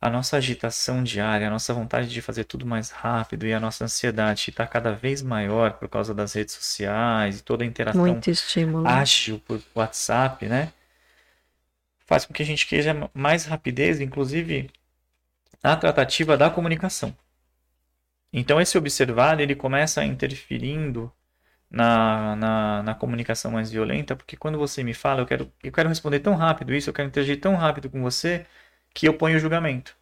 a 0.00 0.10
nossa 0.10 0.36
agitação 0.36 1.04
diária, 1.04 1.46
a 1.46 1.50
nossa 1.50 1.72
vontade 1.72 2.08
de 2.08 2.20
fazer 2.20 2.42
tudo 2.42 2.66
mais 2.66 2.90
rápido 2.90 3.46
e 3.46 3.54
a 3.54 3.60
nossa 3.60 3.84
ansiedade 3.84 4.50
está 4.50 4.66
cada 4.66 4.90
vez 4.90 5.22
maior 5.22 5.74
por 5.74 5.88
causa 5.88 6.12
das 6.12 6.32
redes 6.32 6.56
sociais 6.56 7.38
e 7.38 7.42
toda 7.44 7.62
a 7.62 7.66
interação 7.68 8.00
Muito 8.00 8.28
estímulo. 8.28 8.84
ágil 8.84 9.38
por 9.38 9.62
WhatsApp, 9.76 10.44
né? 10.48 10.72
Faz 12.04 12.24
com 12.24 12.34
que 12.34 12.42
a 12.42 12.46
gente 12.46 12.66
queira 12.66 13.08
mais 13.14 13.44
rapidez, 13.44 14.00
inclusive 14.00 14.68
na 15.62 15.76
tratativa 15.76 16.36
da 16.36 16.50
comunicação. 16.50 17.16
Então 18.32 18.60
esse 18.60 18.76
observar 18.76 19.38
ele 19.38 19.54
começa 19.54 20.04
interferindo 20.04 21.12
na, 21.70 22.34
na, 22.36 22.82
na, 22.82 22.94
comunicação 22.94 23.50
mais 23.50 23.70
violenta, 23.70 24.16
porque 24.16 24.36
quando 24.36 24.58
você 24.58 24.82
me 24.82 24.94
fala, 24.94 25.20
eu 25.20 25.26
quero, 25.26 25.52
eu 25.62 25.72
quero 25.72 25.88
responder 25.88 26.20
tão 26.20 26.34
rápido 26.34 26.74
isso, 26.74 26.88
eu 26.88 26.94
quero 26.94 27.08
interagir 27.08 27.40
tão 27.40 27.54
rápido 27.56 27.90
com 27.90 28.02
você, 28.02 28.46
que 28.94 29.06
eu 29.06 29.14
ponho 29.14 29.36
o 29.36 29.40
julgamento. 29.40 29.94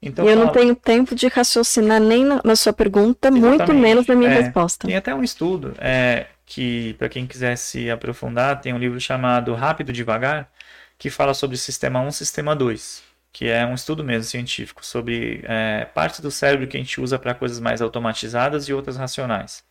Então, 0.00 0.24
e 0.24 0.28
eu 0.28 0.34
fala... 0.34 0.46
não 0.46 0.52
tenho 0.52 0.74
tempo 0.74 1.14
de 1.14 1.28
raciocinar 1.28 2.00
nem 2.00 2.24
na, 2.24 2.40
na 2.44 2.56
sua 2.56 2.72
pergunta, 2.72 3.28
Exatamente. 3.28 3.58
muito 3.58 3.74
menos 3.74 4.06
na 4.06 4.14
minha 4.14 4.30
é, 4.30 4.40
resposta. 4.40 4.86
Tem 4.86 4.96
até 4.96 5.14
um 5.14 5.22
estudo 5.22 5.74
é, 5.78 6.26
que, 6.46 6.94
para 6.94 7.08
quem 7.08 7.26
quiser 7.26 7.56
se 7.56 7.90
aprofundar, 7.90 8.60
tem 8.60 8.72
um 8.72 8.78
livro 8.78 9.00
chamado 9.00 9.54
Rápido 9.54 9.92
Devagar, 9.92 10.50
que 10.98 11.10
fala 11.10 11.34
sobre 11.34 11.56
sistema 11.56 12.00
1 12.00 12.10
sistema 12.12 12.56
2, 12.56 13.02
que 13.32 13.48
é 13.48 13.66
um 13.66 13.74
estudo 13.74 14.02
mesmo 14.02 14.24
científico 14.24 14.84
sobre 14.84 15.42
é, 15.44 15.86
partes 15.94 16.20
do 16.20 16.30
cérebro 16.30 16.66
que 16.66 16.76
a 16.76 16.80
gente 16.80 17.00
usa 17.00 17.18
para 17.18 17.34
coisas 17.34 17.60
mais 17.60 17.82
automatizadas 17.82 18.68
e 18.68 18.72
outras 18.72 18.96
racionais 18.96 19.62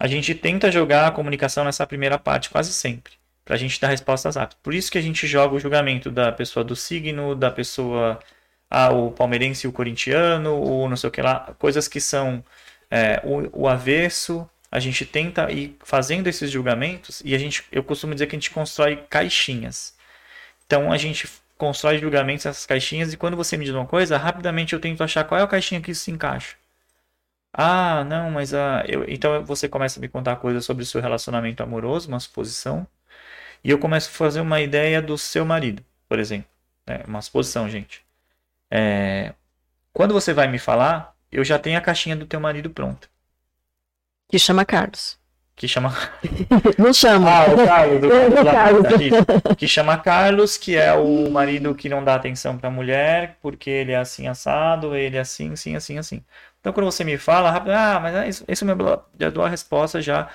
a 0.00 0.06
gente 0.06 0.34
tenta 0.34 0.72
jogar 0.72 1.08
a 1.08 1.10
comunicação 1.10 1.62
nessa 1.62 1.86
primeira 1.86 2.18
parte 2.18 2.48
quase 2.48 2.72
sempre, 2.72 3.12
para 3.44 3.54
a 3.54 3.58
gente 3.58 3.78
dar 3.78 3.88
respostas 3.88 4.34
rápidas. 4.34 4.58
Por 4.62 4.72
isso 4.72 4.90
que 4.90 4.96
a 4.96 5.02
gente 5.02 5.26
joga 5.26 5.54
o 5.54 5.60
julgamento 5.60 6.10
da 6.10 6.32
pessoa 6.32 6.64
do 6.64 6.74
signo, 6.74 7.34
da 7.34 7.50
pessoa, 7.50 8.18
ah, 8.70 8.90
o 8.90 9.10
palmeirense 9.10 9.68
o 9.68 9.72
corintiano, 9.72 10.54
ou 10.54 10.88
não 10.88 10.96
sei 10.96 11.08
o 11.08 11.10
que 11.10 11.20
lá, 11.20 11.54
coisas 11.58 11.86
que 11.86 12.00
são 12.00 12.42
é, 12.90 13.20
o, 13.22 13.64
o 13.64 13.68
avesso. 13.68 14.48
A 14.72 14.80
gente 14.80 15.04
tenta 15.04 15.52
ir 15.52 15.76
fazendo 15.84 16.28
esses 16.28 16.50
julgamentos 16.50 17.20
e 17.22 17.34
a 17.34 17.38
gente, 17.38 17.64
eu 17.70 17.82
costumo 17.84 18.14
dizer 18.14 18.26
que 18.26 18.34
a 18.34 18.38
gente 18.38 18.50
constrói 18.50 19.04
caixinhas. 19.10 19.94
Então 20.66 20.90
a 20.90 20.96
gente 20.96 21.28
constrói 21.58 21.98
julgamentos 21.98 22.46
nessas 22.46 22.64
caixinhas 22.64 23.12
e 23.12 23.18
quando 23.18 23.36
você 23.36 23.54
me 23.58 23.66
diz 23.66 23.74
uma 23.74 23.86
coisa, 23.86 24.16
rapidamente 24.16 24.72
eu 24.72 24.80
tento 24.80 25.04
achar 25.04 25.24
qual 25.24 25.38
é 25.38 25.44
a 25.44 25.46
caixinha 25.46 25.80
que 25.80 25.90
isso 25.90 26.04
se 26.04 26.10
encaixa. 26.10 26.56
Ah, 27.52 28.04
não, 28.04 28.30
mas 28.30 28.54
ah, 28.54 28.84
eu... 28.86 29.04
então 29.08 29.44
você 29.44 29.68
começa 29.68 29.98
a 29.98 30.02
me 30.02 30.08
contar 30.08 30.36
coisas 30.36 30.64
sobre 30.64 30.82
o 30.82 30.86
seu 30.86 31.00
relacionamento 31.00 31.62
amoroso, 31.62 32.08
uma 32.08 32.20
suposição, 32.20 32.86
e 33.64 33.70
eu 33.70 33.78
começo 33.78 34.08
a 34.10 34.12
fazer 34.12 34.40
uma 34.40 34.60
ideia 34.60 35.02
do 35.02 35.18
seu 35.18 35.44
marido. 35.44 35.84
por 36.08 36.18
exemplo. 36.18 36.48
É 36.86 37.04
uma 37.06 37.22
suposição, 37.22 37.68
gente. 37.68 38.04
É, 38.70 39.34
quando 39.92 40.14
você 40.14 40.32
vai 40.32 40.48
me 40.48 40.58
falar, 40.58 41.14
eu 41.30 41.44
já 41.44 41.58
tenho 41.58 41.78
a 41.78 41.80
caixinha 41.80 42.16
do 42.16 42.26
teu 42.26 42.40
marido 42.40 42.70
pronta. 42.70 43.08
Que 44.28 44.38
chama 44.38 44.64
Carlos. 44.64 45.18
Que 45.56 45.68
chama. 45.68 45.94
Não 46.78 46.92
chama. 46.92 47.30
Ah, 47.30 47.52
o 47.52 47.66
Carlos. 47.66 48.00
Do... 48.00 48.08
É, 48.10 48.44
Carlos. 48.44 49.56
Que 49.58 49.68
chama 49.68 49.98
Carlos, 49.98 50.56
que 50.56 50.74
é 50.76 50.92
o 50.94 51.30
marido 51.30 51.74
que 51.74 51.88
não 51.88 52.02
dá 52.02 52.14
atenção 52.14 52.56
pra 52.56 52.70
mulher, 52.70 53.36
porque 53.42 53.68
ele 53.68 53.92
é 53.92 53.96
assim 53.98 54.26
assado, 54.26 54.96
ele 54.96 55.18
é 55.18 55.20
assim, 55.20 55.52
assim, 55.52 55.76
assim, 55.76 55.98
assim. 55.98 56.24
Então 56.60 56.72
quando 56.72 56.86
você 56.86 57.04
me 57.04 57.16
fala, 57.18 57.50
ah, 57.56 58.00
mas 58.00 58.14
é 58.14 58.28
isso, 58.28 58.44
isso 58.48 58.64
meu, 58.66 58.76
já 59.18 59.30
dou 59.30 59.44
a 59.44 59.48
resposta, 59.48 60.00
já, 60.02 60.30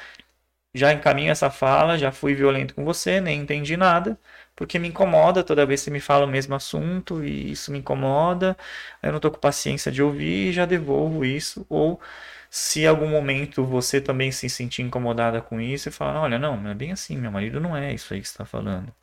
já 0.74 0.94
encaminho 0.94 1.32
essa 1.32 1.50
fala, 1.50 1.98
já 1.98 2.12
fui 2.12 2.36
violento 2.36 2.76
com 2.76 2.84
você, 2.86 3.22
nem 3.22 3.42
entendi 3.42 3.78
nada 3.78 4.20
porque 4.56 4.80
me 4.80 4.88
incomoda 4.88 5.44
toda 5.44 5.66
vez 5.66 5.82
que 5.82 5.86
você 5.86 5.92
me 5.92 6.00
fala 6.00 6.26
o 6.26 6.28
mesmo 6.30 6.56
assunto 6.56 7.24
e 7.24 7.52
isso 7.52 7.72
me 7.72 7.80
incomoda. 7.80 8.58
Eu 9.04 9.12
não 9.12 9.18
estou 9.18 9.32
com 9.32 9.40
paciência 9.40 9.92
de 9.92 10.02
ouvir 10.02 10.50
e 10.50 10.54
já 10.54 10.66
devolvo 10.66 11.26
isso. 11.26 11.66
Ou 11.70 12.00
se 12.50 12.82
em 12.82 12.88
algum 12.88 13.08
momento 13.10 13.66
você 13.66 14.00
também 14.02 14.32
se 14.32 14.50
sentir 14.50 14.82
incomodada 14.82 15.42
com 15.42 15.60
isso 15.60 15.90
e 15.90 15.92
falar, 15.92 16.22
olha, 16.22 16.40
não, 16.40 16.56
não 16.58 16.72
é 16.72 16.76
bem 16.76 16.92
assim, 16.92 17.18
meu 17.18 17.32
marido 17.32 17.60
não 17.60 17.76
é 17.76 17.94
isso 17.94 18.14
aí 18.14 18.22
que 18.22 18.28
está 18.28 18.46
falando. 18.46 18.94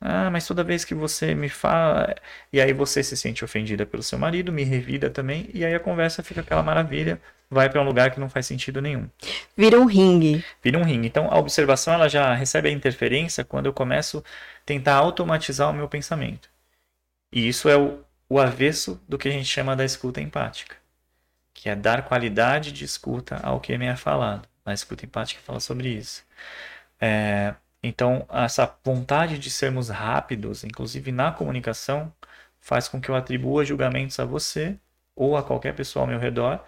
Ah, 0.00 0.30
mas 0.30 0.46
toda 0.46 0.62
vez 0.62 0.84
que 0.84 0.94
você 0.94 1.34
me 1.34 1.48
fala, 1.48 2.14
e 2.52 2.60
aí 2.60 2.72
você 2.72 3.02
se 3.02 3.16
sente 3.16 3.44
ofendida 3.44 3.84
pelo 3.84 4.02
seu 4.02 4.18
marido, 4.18 4.52
me 4.52 4.62
revida 4.62 5.10
também, 5.10 5.50
e 5.52 5.64
aí 5.64 5.74
a 5.74 5.80
conversa 5.80 6.22
fica 6.22 6.40
aquela 6.40 6.62
maravilha, 6.62 7.20
vai 7.50 7.68
para 7.68 7.80
um 7.80 7.84
lugar 7.84 8.12
que 8.12 8.20
não 8.20 8.30
faz 8.30 8.46
sentido 8.46 8.80
nenhum. 8.80 9.08
Vira 9.56 9.78
um 9.80 9.86
ringue. 9.86 10.44
Vira 10.62 10.78
um 10.78 10.84
ringue. 10.84 11.08
Então 11.08 11.28
a 11.32 11.38
observação 11.38 11.94
ela 11.94 12.08
já 12.08 12.32
recebe 12.34 12.68
a 12.68 12.72
interferência 12.72 13.44
quando 13.44 13.66
eu 13.66 13.72
começo 13.72 14.18
a 14.18 14.22
tentar 14.64 14.94
automatizar 14.94 15.68
o 15.70 15.74
meu 15.74 15.88
pensamento. 15.88 16.48
E 17.32 17.48
isso 17.48 17.68
é 17.68 17.76
o, 17.76 18.00
o 18.28 18.38
avesso 18.38 19.00
do 19.08 19.18
que 19.18 19.28
a 19.28 19.32
gente 19.32 19.46
chama 19.46 19.74
da 19.76 19.84
escuta 19.84 20.20
empática, 20.20 20.76
que 21.52 21.68
é 21.68 21.74
dar 21.76 22.04
qualidade 22.04 22.72
de 22.72 22.84
escuta 22.84 23.36
ao 23.42 23.60
que 23.60 23.76
me 23.76 23.86
é 23.86 23.96
falado. 23.96 24.48
A 24.64 24.72
escuta 24.72 25.04
empática 25.04 25.40
fala 25.44 25.60
sobre 25.60 25.88
isso. 25.88 26.24
É, 27.00 27.54
então, 27.82 28.26
essa 28.30 28.76
vontade 28.84 29.38
de 29.38 29.50
sermos 29.50 29.88
rápidos, 29.88 30.64
inclusive 30.64 31.12
na 31.12 31.32
comunicação, 31.32 32.12
faz 32.60 32.88
com 32.88 33.00
que 33.00 33.08
eu 33.10 33.14
atribua 33.14 33.64
julgamentos 33.64 34.18
a 34.18 34.24
você 34.24 34.78
ou 35.14 35.36
a 35.36 35.42
qualquer 35.42 35.74
pessoa 35.74 36.02
ao 36.04 36.08
meu 36.08 36.18
redor 36.18 36.64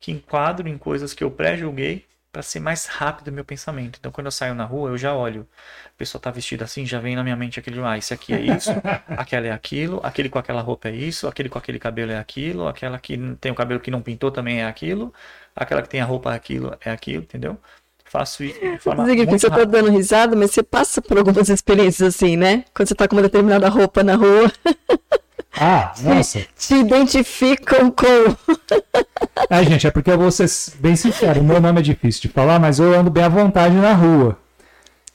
que 0.00 0.12
enquadro 0.12 0.68
em 0.68 0.78
coisas 0.78 1.14
que 1.14 1.22
eu 1.24 1.30
pré-julguei 1.30 2.06
para 2.32 2.42
ser 2.42 2.60
mais 2.60 2.86
rápido 2.86 3.28
o 3.28 3.32
meu 3.32 3.44
pensamento. 3.44 3.98
Então, 3.98 4.12
quando 4.12 4.26
eu 4.26 4.32
saio 4.32 4.54
na 4.54 4.64
rua, 4.64 4.90
eu 4.90 4.98
já 4.98 5.14
olho. 5.14 5.48
A 5.86 5.90
pessoa 5.96 6.20
tá 6.22 6.30
vestida 6.30 6.64
assim, 6.64 6.86
já 6.86 7.00
vem 7.00 7.16
na 7.16 7.24
minha 7.24 7.36
mente 7.36 7.58
aquele, 7.58 7.80
ah, 7.82 7.98
esse 7.98 8.14
aqui 8.14 8.32
é 8.32 8.40
isso, 8.40 8.70
aquela 9.08 9.46
é 9.48 9.50
aquilo, 9.52 10.00
aquele 10.04 10.28
com 10.28 10.38
aquela 10.38 10.60
roupa 10.62 10.88
é 10.88 10.92
isso, 10.92 11.26
aquele 11.28 11.48
com 11.48 11.58
aquele 11.58 11.78
cabelo 11.78 12.12
é 12.12 12.18
aquilo, 12.18 12.68
aquela 12.68 12.98
que 12.98 13.18
tem 13.40 13.50
o 13.52 13.54
cabelo 13.54 13.80
que 13.80 13.90
não 13.90 14.00
pintou 14.02 14.30
também 14.30 14.60
é 14.60 14.66
aquilo, 14.66 15.12
aquela 15.54 15.82
que 15.82 15.88
tem 15.88 16.00
a 16.00 16.04
roupa 16.04 16.32
é 16.32 16.36
aquilo 16.36 16.76
é 16.80 16.90
aquilo, 16.90 17.22
entendeu? 17.24 17.60
Faço 18.10 18.42
isso 18.42 18.58
de 18.58 18.78
forma 18.78 19.06
que 19.06 19.24
você 19.24 19.46
está 19.46 19.64
dando 19.64 19.88
risada, 19.88 20.34
mas 20.34 20.50
você 20.50 20.64
passa 20.64 21.00
por 21.00 21.16
algumas 21.16 21.48
experiências 21.48 22.16
assim, 22.16 22.36
né? 22.36 22.64
Quando 22.74 22.88
você 22.88 22.94
está 22.94 23.06
com 23.06 23.14
uma 23.14 23.22
determinada 23.22 23.68
roupa 23.68 24.02
na 24.02 24.16
rua. 24.16 24.50
Ah, 25.56 25.92
nossa. 26.02 26.44
Se 26.56 26.74
identificam 26.74 27.88
com. 27.88 28.04
é, 29.48 29.62
gente, 29.62 29.86
é 29.86 29.92
porque 29.92 30.10
eu 30.10 30.18
vou 30.18 30.32
ser 30.32 30.48
bem 30.80 30.96
sincero. 30.96 31.40
O 31.40 31.44
meu 31.44 31.60
nome 31.60 31.78
é 31.78 31.82
difícil 31.84 32.22
de 32.22 32.28
falar, 32.28 32.58
mas 32.58 32.80
eu 32.80 32.98
ando 32.98 33.10
bem 33.10 33.22
à 33.22 33.28
vontade 33.28 33.76
na 33.76 33.92
rua. 33.92 34.36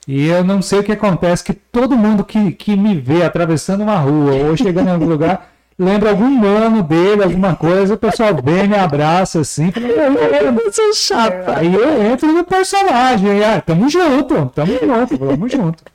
E 0.07 0.27
eu 0.27 0.41
não 0.41 0.61
sei 0.61 0.79
o 0.79 0.83
que 0.83 0.93
acontece, 0.93 1.43
que 1.43 1.53
todo 1.53 1.97
mundo 1.97 2.23
que, 2.23 2.53
que 2.53 2.77
me 2.77 2.97
vê 2.97 3.23
atravessando 3.23 3.81
uma 3.81 3.97
rua 3.97 4.35
ou 4.35 4.55
chegando 4.55 4.87
em 4.87 4.91
algum 4.91 5.07
lugar 5.07 5.51
lembra 5.77 6.09
algum 6.09 6.29
mano 6.29 6.81
dele, 6.81 7.23
alguma 7.23 7.55
coisa, 7.55 7.93
o 7.93 7.97
pessoal 7.97 8.31
vem, 8.41 8.67
me 8.67 8.75
abraça 8.75 9.41
assim, 9.41 9.71
fala, 9.71 9.87
eu, 9.87 10.73
sou 10.73 10.93
chapa. 10.93 11.57
Aí 11.57 11.73
eu 11.73 12.01
entro 12.11 12.31
no 12.31 12.43
personagem, 12.43 13.43
ah, 13.43 13.61
tamo 13.61 13.89
junto, 13.89 14.45
tamo 14.49 14.73
junto, 14.79 15.17
tamo 15.17 15.49
junto. 15.49 15.83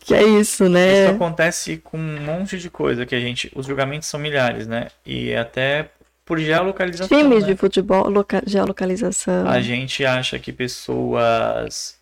Que 0.00 0.14
é 0.14 0.22
isso, 0.22 0.68
né? 0.68 1.04
Isso 1.04 1.14
acontece 1.14 1.76
com 1.78 1.98
um 1.98 2.20
monte 2.20 2.58
de 2.58 2.68
coisa 2.70 3.06
que 3.06 3.14
a 3.14 3.20
gente, 3.20 3.50
os 3.54 3.66
julgamentos 3.66 4.08
são 4.08 4.18
milhares, 4.18 4.66
né? 4.66 4.88
E 5.04 5.34
até 5.34 5.90
por 6.24 6.38
geolocalização. 6.38 7.16
Times 7.16 7.42
né? 7.42 7.48
de 7.48 7.56
futebol, 7.56 8.08
loca, 8.08 8.42
geolocalização. 8.46 9.48
A 9.48 9.60
gente 9.60 10.04
acha 10.04 10.38
que 10.38 10.52
pessoas 10.52 11.99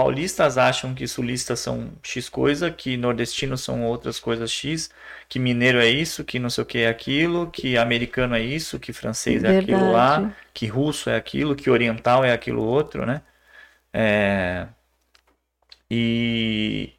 paulistas 0.00 0.56
acham 0.56 0.94
que 0.94 1.06
sulistas 1.06 1.60
são 1.60 1.92
X 2.02 2.26
coisa, 2.30 2.70
que 2.70 2.96
nordestinos 2.96 3.60
são 3.60 3.84
outras 3.84 4.18
coisas 4.18 4.50
X, 4.50 4.88
que 5.28 5.38
mineiro 5.38 5.78
é 5.78 5.90
isso, 5.90 6.24
que 6.24 6.38
não 6.38 6.48
sei 6.48 6.62
o 6.62 6.66
que 6.66 6.78
é 6.78 6.88
aquilo, 6.88 7.50
que 7.50 7.76
americano 7.76 8.34
é 8.34 8.40
isso, 8.40 8.80
que 8.80 8.94
francês 8.94 9.44
é 9.44 9.48
Verdade. 9.48 9.74
aquilo 9.74 9.92
lá, 9.92 10.34
que 10.54 10.66
russo 10.66 11.10
é 11.10 11.16
aquilo, 11.16 11.54
que 11.54 11.68
oriental 11.68 12.24
é 12.24 12.32
aquilo 12.32 12.62
outro, 12.64 13.04
né? 13.04 13.20
É... 13.92 14.68
E 15.90 16.94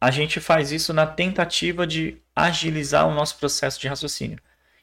a 0.00 0.10
gente 0.10 0.40
faz 0.40 0.72
isso 0.72 0.92
na 0.92 1.06
tentativa 1.06 1.86
de 1.86 2.20
agilizar 2.34 3.06
o 3.06 3.14
nosso 3.14 3.38
processo 3.38 3.80
de 3.80 3.86
raciocínio. 3.86 4.40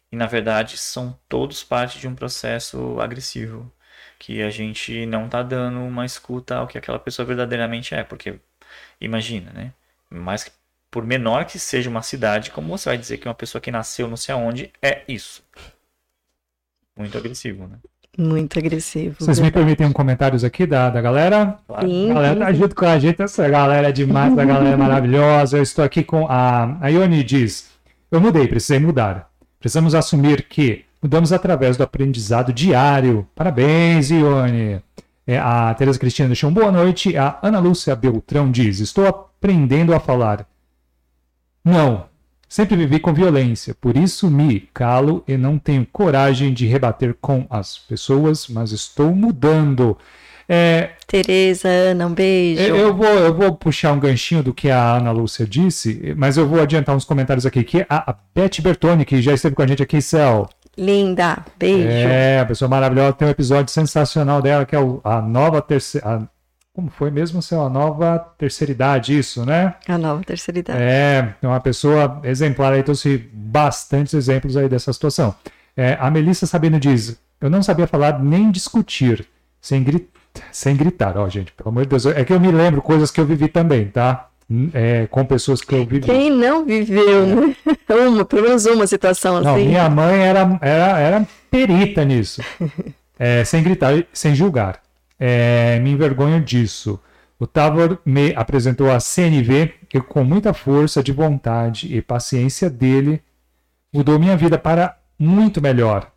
E 0.09 0.15
na 0.15 0.27
verdade 0.27 0.77
são 0.77 1.19
todos 1.27 1.61
parte 1.61 1.99
de 1.99 2.07
um 2.07 2.15
processo 2.15 3.01
agressivo 3.01 3.69
que 4.19 4.43
a 4.43 4.49
gente 4.49 5.05
não 5.05 5.25
está 5.25 5.41
dando 5.41 5.79
uma 5.79 6.05
escuta 6.05 6.57
ao 6.57 6.67
que 6.67 6.77
aquela 6.77 6.99
pessoa 6.99 7.25
verdadeiramente 7.25 7.95
é, 7.95 8.03
porque 8.03 8.35
imagina, 8.99 9.51
né? 9.53 9.71
Mas 10.09 10.51
por 10.91 11.05
menor 11.05 11.45
que 11.45 11.57
seja 11.57 11.89
uma 11.89 12.01
cidade, 12.01 12.51
como 12.51 12.67
você 12.67 12.89
vai 12.89 12.97
dizer 12.97 13.17
que 13.17 13.27
uma 13.27 13.33
pessoa 13.33 13.61
que 13.61 13.71
nasceu 13.71 14.07
não 14.07 14.17
sei 14.17 14.35
aonde 14.35 14.71
é 14.81 15.03
isso? 15.07 15.41
Muito 16.97 17.17
agressivo, 17.17 17.65
né? 17.65 17.77
Muito 18.17 18.59
agressivo. 18.59 19.15
Vocês 19.17 19.39
verdade. 19.39 19.43
me 19.43 19.51
permitem 19.51 19.87
um 19.87 19.93
comentários 19.93 20.43
aqui 20.43 20.65
da, 20.65 20.89
da 20.89 20.99
galera? 20.99 21.57
Claro. 21.65 21.87
Sim, 21.87 22.11
a 22.11 22.13
galera 22.15 22.39
tá 22.39 22.53
junto 22.53 22.75
com 22.75 22.85
a 22.85 22.99
gente, 22.99 23.21
essa 23.21 23.47
galera 23.47 23.87
é 23.87 23.91
demais, 23.93 24.37
a 24.37 24.43
galera 24.43 24.69
é 24.71 24.75
maravilhosa. 24.77 25.57
Eu 25.57 25.63
estou 25.63 25.85
aqui 25.85 26.03
com 26.03 26.27
a. 26.27 26.77
A 26.81 26.89
Ione 26.89 27.23
diz: 27.23 27.69
Eu 28.11 28.19
mudei, 28.19 28.45
precisei 28.47 28.79
mudar. 28.79 29.31
Precisamos 29.59 29.95
assumir 29.95 30.43
que 30.43 30.85
Mudamos 31.01 31.31
através 31.31 31.77
do 31.77 31.83
aprendizado 31.83 32.51
diário. 32.51 33.27
Parabéns, 33.33 34.11
Ione. 34.11 34.81
É, 35.25 35.37
a 35.37 35.73
Teresa 35.75 35.99
Cristina 35.99 36.27
deixou 36.27 36.49
um 36.49 36.53
boa 36.53 36.71
noite. 36.71 37.15
A 37.15 37.39
Ana 37.41 37.59
Lúcia 37.59 37.95
Beltrão 37.95 38.51
diz: 38.51 38.79
Estou 38.79 39.07
aprendendo 39.07 39.93
a 39.93 39.99
falar. 39.99 40.45
Não, 41.63 42.05
sempre 42.47 42.75
vivi 42.75 42.99
com 42.99 43.13
violência, 43.13 43.75
por 43.75 43.95
isso 43.95 44.29
me 44.29 44.61
calo 44.73 45.23
e 45.27 45.37
não 45.37 45.59
tenho 45.59 45.85
coragem 45.85 46.53
de 46.53 46.65
rebater 46.65 47.15
com 47.21 47.45
as 47.49 47.77
pessoas, 47.77 48.47
mas 48.47 48.71
estou 48.71 49.13
mudando. 49.13 49.95
É, 50.51 50.93
Tereza, 51.05 51.69
Ana, 51.69 52.07
um 52.07 52.13
beijo. 52.13 52.63
Eu, 52.63 52.91
vou, 52.95 53.05
eu 53.05 53.33
vou 53.35 53.55
puxar 53.55 53.93
um 53.93 53.99
ganchinho 53.99 54.41
do 54.41 54.51
que 54.51 54.71
a 54.71 54.97
Ana 54.97 55.11
Lúcia 55.11 55.45
disse, 55.45 56.15
mas 56.17 56.37
eu 56.37 56.47
vou 56.47 56.59
adiantar 56.59 56.95
uns 56.95 57.05
comentários 57.05 57.45
aqui, 57.45 57.63
que 57.63 57.85
a, 57.87 58.11
a 58.11 58.15
Beth 58.33 58.59
Bertoni, 58.63 59.05
que 59.05 59.21
já 59.21 59.31
esteve 59.31 59.53
com 59.53 59.61
a 59.61 59.67
gente 59.67 59.83
aqui, 59.83 60.01
Céu. 60.01 60.49
Linda, 60.79 61.45
beijo. 61.57 61.87
É, 61.89 62.39
a 62.39 62.45
pessoa 62.45 62.69
maravilhosa. 62.69 63.11
Tem 63.11 63.27
um 63.27 63.31
episódio 63.31 63.71
sensacional 63.71 64.41
dela, 64.41 64.65
que 64.65 64.73
é 64.73 64.79
o, 64.79 65.01
a 65.03 65.21
nova 65.21 65.61
terceira. 65.61 66.29
Como 66.73 66.89
foi 66.89 67.11
mesmo 67.11 67.41
ser 67.41 67.55
a 67.55 67.67
nova 67.67 68.17
terceira 68.37 68.71
idade, 68.71 69.17
isso, 69.17 69.45
né? 69.45 69.75
A 69.85 69.97
nova 69.97 70.23
terceira 70.23 70.59
idade. 70.59 70.79
É, 70.81 71.35
uma 71.41 71.59
pessoa 71.59 72.21
exemplar 72.23 72.71
aí, 72.71 72.81
trouxe 72.81 73.17
bastantes 73.33 74.13
exemplos 74.13 74.55
aí 74.55 74.69
dessa 74.69 74.93
situação. 74.93 75.35
É, 75.75 75.97
a 75.99 76.09
Melissa 76.09 76.45
Sabino 76.45 76.79
diz: 76.79 77.19
Eu 77.41 77.49
não 77.49 77.61
sabia 77.61 77.85
falar 77.85 78.17
nem 78.23 78.49
discutir, 78.49 79.27
sem, 79.59 79.83
grit... 79.83 80.07
sem 80.49 80.77
gritar. 80.77 81.17
Ó, 81.17 81.27
gente, 81.27 81.51
pelo 81.51 81.69
amor 81.69 81.83
de 81.83 81.89
Deus, 81.89 82.05
é 82.05 82.23
que 82.23 82.31
eu 82.31 82.39
me 82.39 82.51
lembro 82.51 82.81
coisas 82.81 83.11
que 83.11 83.19
eu 83.19 83.25
vivi 83.25 83.49
também, 83.49 83.89
tá? 83.89 84.28
É, 84.73 85.07
com 85.07 85.23
pessoas 85.25 85.61
que 85.61 85.73
eu 85.75 85.85
vivi. 85.85 86.05
Quem 86.05 86.31
não 86.31 86.65
viveu, 86.65 87.25
né? 87.25 87.55
Uma, 87.89 88.25
pelo 88.25 88.43
menos 88.43 88.65
uma 88.65 88.87
situação 88.87 89.37
assim. 89.37 89.45
Não, 89.45 89.55
minha 89.57 89.89
mãe 89.89 90.19
era, 90.19 90.59
era, 90.61 90.99
era 90.99 91.27
perita 91.49 92.03
nisso. 92.03 92.41
É, 93.21 93.43
sem 93.43 93.61
gritar, 93.61 94.05
sem 94.13 94.33
julgar. 94.33 94.79
É, 95.19 95.77
me 95.81 95.91
envergonho 95.91 96.39
disso. 96.41 96.97
O 97.37 97.45
Tavor 97.45 97.99
me 98.05 98.33
apresentou 98.33 98.89
a 98.89 98.97
CNV 98.97 99.73
e 99.93 99.99
com 99.99 100.23
muita 100.23 100.53
força 100.53 101.03
de 101.03 101.11
vontade 101.11 101.93
e 101.93 102.01
paciência 102.01 102.69
dele 102.69 103.21
mudou 103.93 104.17
minha 104.17 104.37
vida 104.37 104.57
para 104.57 104.97
muito 105.19 105.61
melhor. 105.61 106.09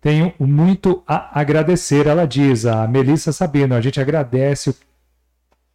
Tenho 0.00 0.32
muito 0.38 1.02
a 1.06 1.38
agradecer, 1.38 2.08
ela 2.08 2.26
diz, 2.26 2.66
a 2.66 2.88
Melissa 2.88 3.30
Sabino. 3.30 3.76
A 3.76 3.80
gente 3.80 4.00
agradece 4.00 4.70
o 4.70 4.74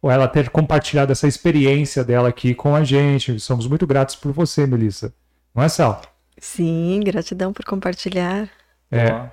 ou 0.04 0.10
ela 0.10 0.28
ter 0.28 0.50
compartilhado 0.50 1.12
essa 1.12 1.26
experiência 1.26 2.04
dela 2.04 2.28
aqui 2.28 2.54
com 2.54 2.76
a 2.76 2.84
gente. 2.84 3.40
Somos 3.40 3.66
muito 3.66 3.86
gratos 3.86 4.14
por 4.14 4.32
você, 4.32 4.66
Melissa. 4.66 5.14
Não 5.54 5.64
é, 5.64 5.68
Sal? 5.70 6.02
Sim, 6.36 7.00
gratidão 7.02 7.54
por 7.54 7.64
compartilhar. 7.64 8.46
É. 8.92 9.30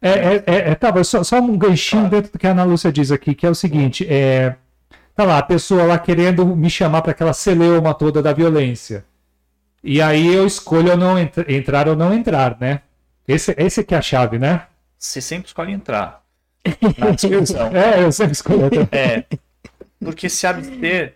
É, 0.00 0.10
é, 0.10 0.44
é, 0.46 0.70
é 0.70 0.74
tá, 0.74 1.04
só, 1.04 1.22
só 1.22 1.40
um 1.40 1.58
ganchinho 1.58 2.08
dentro 2.08 2.32
do 2.32 2.38
que 2.38 2.46
a 2.46 2.52
Ana 2.52 2.64
Lúcia 2.64 2.90
diz 2.90 3.12
aqui, 3.12 3.34
que 3.34 3.44
é 3.44 3.50
o 3.50 3.54
seguinte: 3.54 4.06
é, 4.08 4.56
tá 5.14 5.24
lá, 5.24 5.36
a 5.36 5.42
pessoa 5.42 5.84
lá 5.84 5.98
querendo 5.98 6.46
me 6.46 6.70
chamar 6.70 7.02
para 7.02 7.10
aquela 7.10 7.34
celeuma 7.34 7.92
toda 7.92 8.22
da 8.22 8.32
violência. 8.32 9.04
E 9.84 10.00
aí 10.00 10.26
eu 10.34 10.46
escolho 10.46 10.96
não 10.96 11.18
entra, 11.18 11.52
entrar 11.52 11.86
ou 11.86 11.94
não 11.94 12.14
entrar, 12.14 12.56
né? 12.58 12.80
Esse, 13.26 13.54
esse 13.58 13.84
que 13.84 13.94
é 13.94 13.98
a 13.98 14.02
chave, 14.02 14.38
né? 14.38 14.62
Você 14.98 15.20
sempre 15.20 15.48
escolhe 15.48 15.70
entrar. 15.70 16.17
Na 16.98 17.10
discussão. 17.10 17.68
é, 17.76 18.02
eu 18.02 18.12
sempre 18.12 18.32
escolho. 18.32 18.88
É. 18.92 19.24
Porque 20.00 20.28
se 20.28 20.46
abster, 20.46 21.14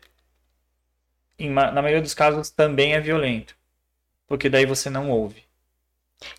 em, 1.38 1.50
na 1.50 1.72
maioria 1.82 2.02
dos 2.02 2.14
casos, 2.14 2.50
também 2.50 2.94
é 2.94 3.00
violento. 3.00 3.54
Porque 4.26 4.48
daí 4.48 4.66
você 4.66 4.88
não 4.90 5.10
ouve. 5.10 5.42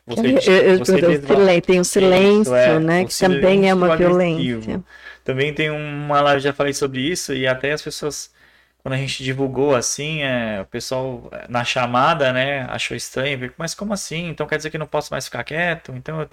Você, 0.06 0.28
eu, 0.28 0.54
eu, 0.54 0.80
você 0.80 0.96
eu, 0.96 1.62
tem 1.62 1.80
o 1.80 1.86
silêncio, 1.86 2.56
é, 2.56 2.80
né? 2.80 3.06
Que 3.06 3.18
também 3.18 3.70
é 3.70 3.74
uma 3.74 3.96
violência. 3.96 4.84
Também 5.24 5.54
tem 5.54 5.70
uma 5.70 6.22
live, 6.22 6.42
já 6.42 6.54
falei 6.54 6.74
sobre 6.74 7.02
isso, 7.02 7.34
e 7.34 7.48
até 7.48 7.72
as 7.72 7.82
pessoas, 7.82 8.32
quando 8.80 8.94
a 8.94 8.98
gente 8.98 9.24
divulgou 9.24 9.76
assim, 9.76 10.22
é, 10.22 10.62
o 10.62 10.66
pessoal 10.66 11.30
na 11.48 11.64
chamada, 11.64 12.34
né, 12.34 12.64
achou 12.70 12.96
estranho, 12.96 13.54
mas 13.58 13.74
como 13.74 13.94
assim? 13.94 14.28
Então 14.28 14.46
quer 14.46 14.58
dizer 14.58 14.70
que 14.70 14.78
não 14.78 14.88
posso 14.88 15.14
mais 15.14 15.26
ficar 15.26 15.44
quieto? 15.44 15.94
Então, 15.96 16.28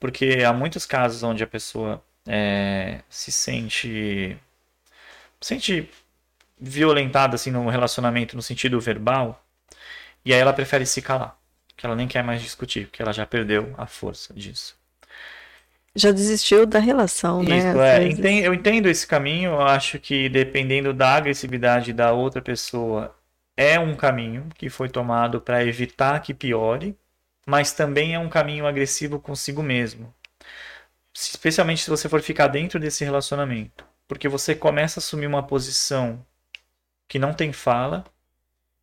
porque 0.00 0.44
há 0.46 0.52
muitos 0.52 0.86
casos 0.86 1.22
onde 1.22 1.42
a 1.42 1.46
pessoa 1.46 2.02
é, 2.26 3.00
se 3.08 3.32
sente 3.32 4.36
sente 5.40 5.88
violentada 6.60 7.36
assim 7.36 7.50
no 7.50 7.68
relacionamento 7.68 8.36
no 8.36 8.42
sentido 8.42 8.80
verbal, 8.80 9.44
e 10.24 10.34
aí 10.34 10.40
ela 10.40 10.52
prefere 10.52 10.86
se 10.86 11.02
calar, 11.02 11.38
que 11.76 11.86
ela 11.86 11.96
nem 11.96 12.08
quer 12.08 12.22
mais 12.24 12.42
discutir, 12.42 12.86
porque 12.88 13.02
ela 13.02 13.12
já 13.12 13.26
perdeu 13.26 13.74
a 13.78 13.86
força 13.86 14.34
disso 14.34 14.78
já 15.98 16.12
desistiu 16.12 16.64
da 16.64 16.78
relação, 16.78 17.42
né, 17.42 17.58
Isso, 17.58 18.22
né? 18.22 18.42
É. 18.42 18.46
Eu 18.46 18.54
entendo 18.54 18.86
esse 18.86 19.06
caminho, 19.06 19.52
eu 19.52 19.62
acho 19.62 19.98
que 19.98 20.28
dependendo 20.28 20.92
da 20.92 21.14
agressividade 21.14 21.92
da 21.92 22.12
outra 22.12 22.40
pessoa, 22.40 23.14
é 23.56 23.78
um 23.78 23.96
caminho 23.96 24.48
que 24.56 24.70
foi 24.70 24.88
tomado 24.88 25.40
para 25.40 25.64
evitar 25.64 26.20
que 26.20 26.32
piore, 26.32 26.96
mas 27.48 27.72
também 27.72 28.14
é 28.14 28.18
um 28.18 28.28
caminho 28.28 28.66
agressivo 28.66 29.18
consigo 29.18 29.62
mesmo. 29.62 30.14
Especialmente 31.14 31.82
se 31.82 31.88
você 31.88 32.06
for 32.06 32.20
ficar 32.20 32.46
dentro 32.48 32.78
desse 32.78 33.02
relacionamento. 33.04 33.86
Porque 34.06 34.28
você 34.28 34.54
começa 34.54 34.98
a 34.98 35.00
assumir 35.00 35.26
uma 35.26 35.42
posição 35.42 36.22
que 37.08 37.18
não 37.18 37.32
tem 37.32 37.50
fala 37.50 38.04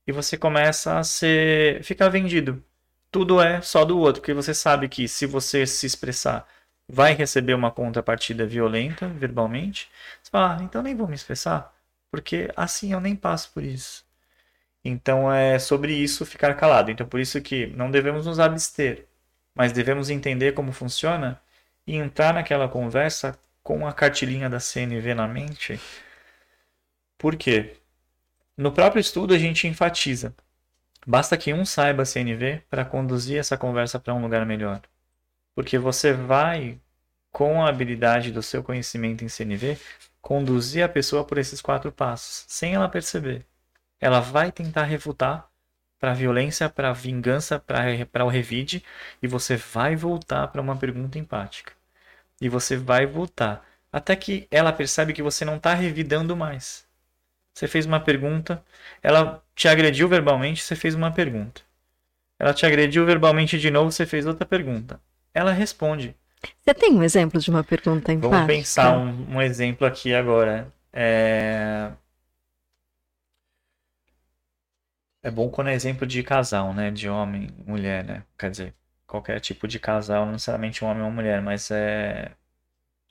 e 0.08 0.12
você 0.12 0.36
começa 0.36 0.98
a 0.98 1.04
ser 1.04 1.84
ficar 1.84 2.10
vendido. 2.10 2.64
Tudo 3.12 3.40
é 3.40 3.62
só 3.62 3.86
do 3.86 4.00
outro, 4.00 4.22
porque 4.22 4.34
você 4.34 4.54
sabe 4.54 4.90
que 4.90 5.08
se 5.08 5.28
você 5.28 5.68
se 5.68 5.86
expressar 5.86 6.48
vai 6.88 7.14
receber 7.14 7.54
uma 7.54 7.70
contrapartida 7.72 8.48
violenta 8.48 9.08
verbalmente, 9.08 9.92
você 10.24 10.32
fala, 10.32 10.58
ah, 10.58 10.64
então 10.64 10.82
nem 10.82 10.96
vou 10.96 11.08
me 11.08 11.16
expressar, 11.16 11.72
porque 12.12 12.52
assim 12.56 12.94
eu 12.94 13.00
nem 13.00 13.16
passo 13.16 13.52
por 13.54 13.64
isso. 13.64 14.05
Então 14.88 15.34
é 15.34 15.58
sobre 15.58 15.94
isso 15.94 16.28
ficar 16.28 16.54
calado. 16.54 16.92
Então 16.92 17.08
por 17.08 17.20
isso 17.20 17.42
que 17.42 17.66
não 17.68 17.90
devemos 17.90 18.28
nos 18.28 18.40
abster, 18.40 19.08
mas 19.56 19.72
devemos 19.72 20.12
entender 20.12 20.54
como 20.54 20.72
funciona 20.72 21.42
e 21.88 21.96
entrar 21.96 22.34
naquela 22.36 22.70
conversa 22.70 23.38
com 23.64 23.88
a 23.88 23.94
cartilinha 23.94 24.48
da 24.48 24.60
CNV 24.60 25.16
na 25.16 25.28
mente. 25.28 25.80
Por 27.18 27.36
quê? 27.36 27.78
No 28.56 28.72
próprio 28.72 29.00
estudo 29.02 29.34
a 29.34 29.40
gente 29.40 29.68
enfatiza. 29.68 30.36
Basta 31.06 31.36
que 31.36 31.52
um 31.52 31.66
saiba 31.66 32.04
a 32.04 32.06
CNV 32.06 32.62
para 32.70 32.86
conduzir 32.86 33.40
essa 33.40 33.58
conversa 33.58 34.00
para 34.00 34.14
um 34.14 34.22
lugar 34.22 34.46
melhor. 34.46 34.82
Porque 35.56 35.80
você 35.80 36.14
vai, 36.14 36.80
com 37.32 37.64
a 37.64 37.70
habilidade 37.70 38.32
do 38.32 38.44
seu 38.44 38.64
conhecimento 38.64 39.24
em 39.24 39.30
CNV, 39.30 39.78
conduzir 40.22 40.84
a 40.84 40.90
pessoa 40.90 41.24
por 41.24 41.38
esses 41.38 41.62
quatro 41.62 41.92
passos, 41.92 42.46
sem 42.48 42.76
ela 42.76 42.90
perceber. 42.90 43.46
Ela 44.00 44.20
vai 44.20 44.52
tentar 44.52 44.84
refutar 44.84 45.48
para 46.00 46.12
a 46.12 46.14
violência, 46.14 46.70
para 46.70 46.90
a 46.90 46.94
vingança, 46.94 47.60
para 47.60 48.26
o 48.26 48.30
revide, 48.30 48.84
e 49.22 49.28
você 49.28 49.56
vai 49.56 49.96
voltar 49.96 50.48
para 50.48 50.62
uma 50.62 50.76
pergunta 50.76 51.18
empática. 51.18 51.74
E 52.42 52.50
você 52.50 52.78
vai 52.78 53.06
voltar. 53.06 53.66
Até 53.92 54.16
que 54.16 54.48
ela 54.52 54.74
percebe 54.74 55.14
que 55.14 55.24
você 55.24 55.46
não 55.46 55.56
está 55.56 55.74
revidando 55.74 56.36
mais. 56.36 56.86
Você 57.54 57.68
fez 57.68 57.86
uma 57.86 58.00
pergunta, 58.00 58.64
ela 59.02 59.42
te 59.56 59.68
agrediu 59.68 60.10
verbalmente, 60.10 60.62
você 60.62 60.76
fez 60.76 60.94
uma 60.94 61.12
pergunta. 61.12 61.62
Ela 62.38 62.54
te 62.54 62.66
agrediu 62.66 63.06
verbalmente 63.06 63.58
de 63.58 63.72
novo, 63.72 63.92
você 63.92 64.06
fez 64.06 64.26
outra 64.26 64.46
pergunta 64.46 65.00
ela 65.36 65.52
responde. 65.52 66.16
Você 66.62 66.74
tem 66.74 66.94
um 66.94 67.04
exemplo 67.04 67.40
de 67.40 67.50
uma 67.50 67.64
pergunta 67.64 68.14
em 68.14 68.20
Vamos 68.20 68.48
pensar 68.48 68.98
um, 68.98 69.36
um, 69.36 69.42
exemplo 69.42 69.86
aqui 69.86 70.14
agora. 70.14 70.72
É... 70.94 71.92
é 75.26 75.32
bom 75.32 75.50
quando 75.50 75.70
é 75.70 75.74
exemplo 75.74 76.06
de 76.06 76.22
casal, 76.22 76.72
né? 76.72 76.92
De 76.92 77.10
homem, 77.10 77.50
mulher, 77.66 78.04
né? 78.04 78.22
Quer 78.38 78.52
dizer, 78.52 78.74
qualquer 79.08 79.40
tipo 79.40 79.68
de 79.68 79.80
casal, 79.80 80.24
não 80.24 80.34
necessariamente 80.34 80.86
um 80.86 80.88
homem 80.88 81.04
ou 81.04 81.10
mulher, 81.10 81.42
mas 81.42 81.72
é. 81.72 82.30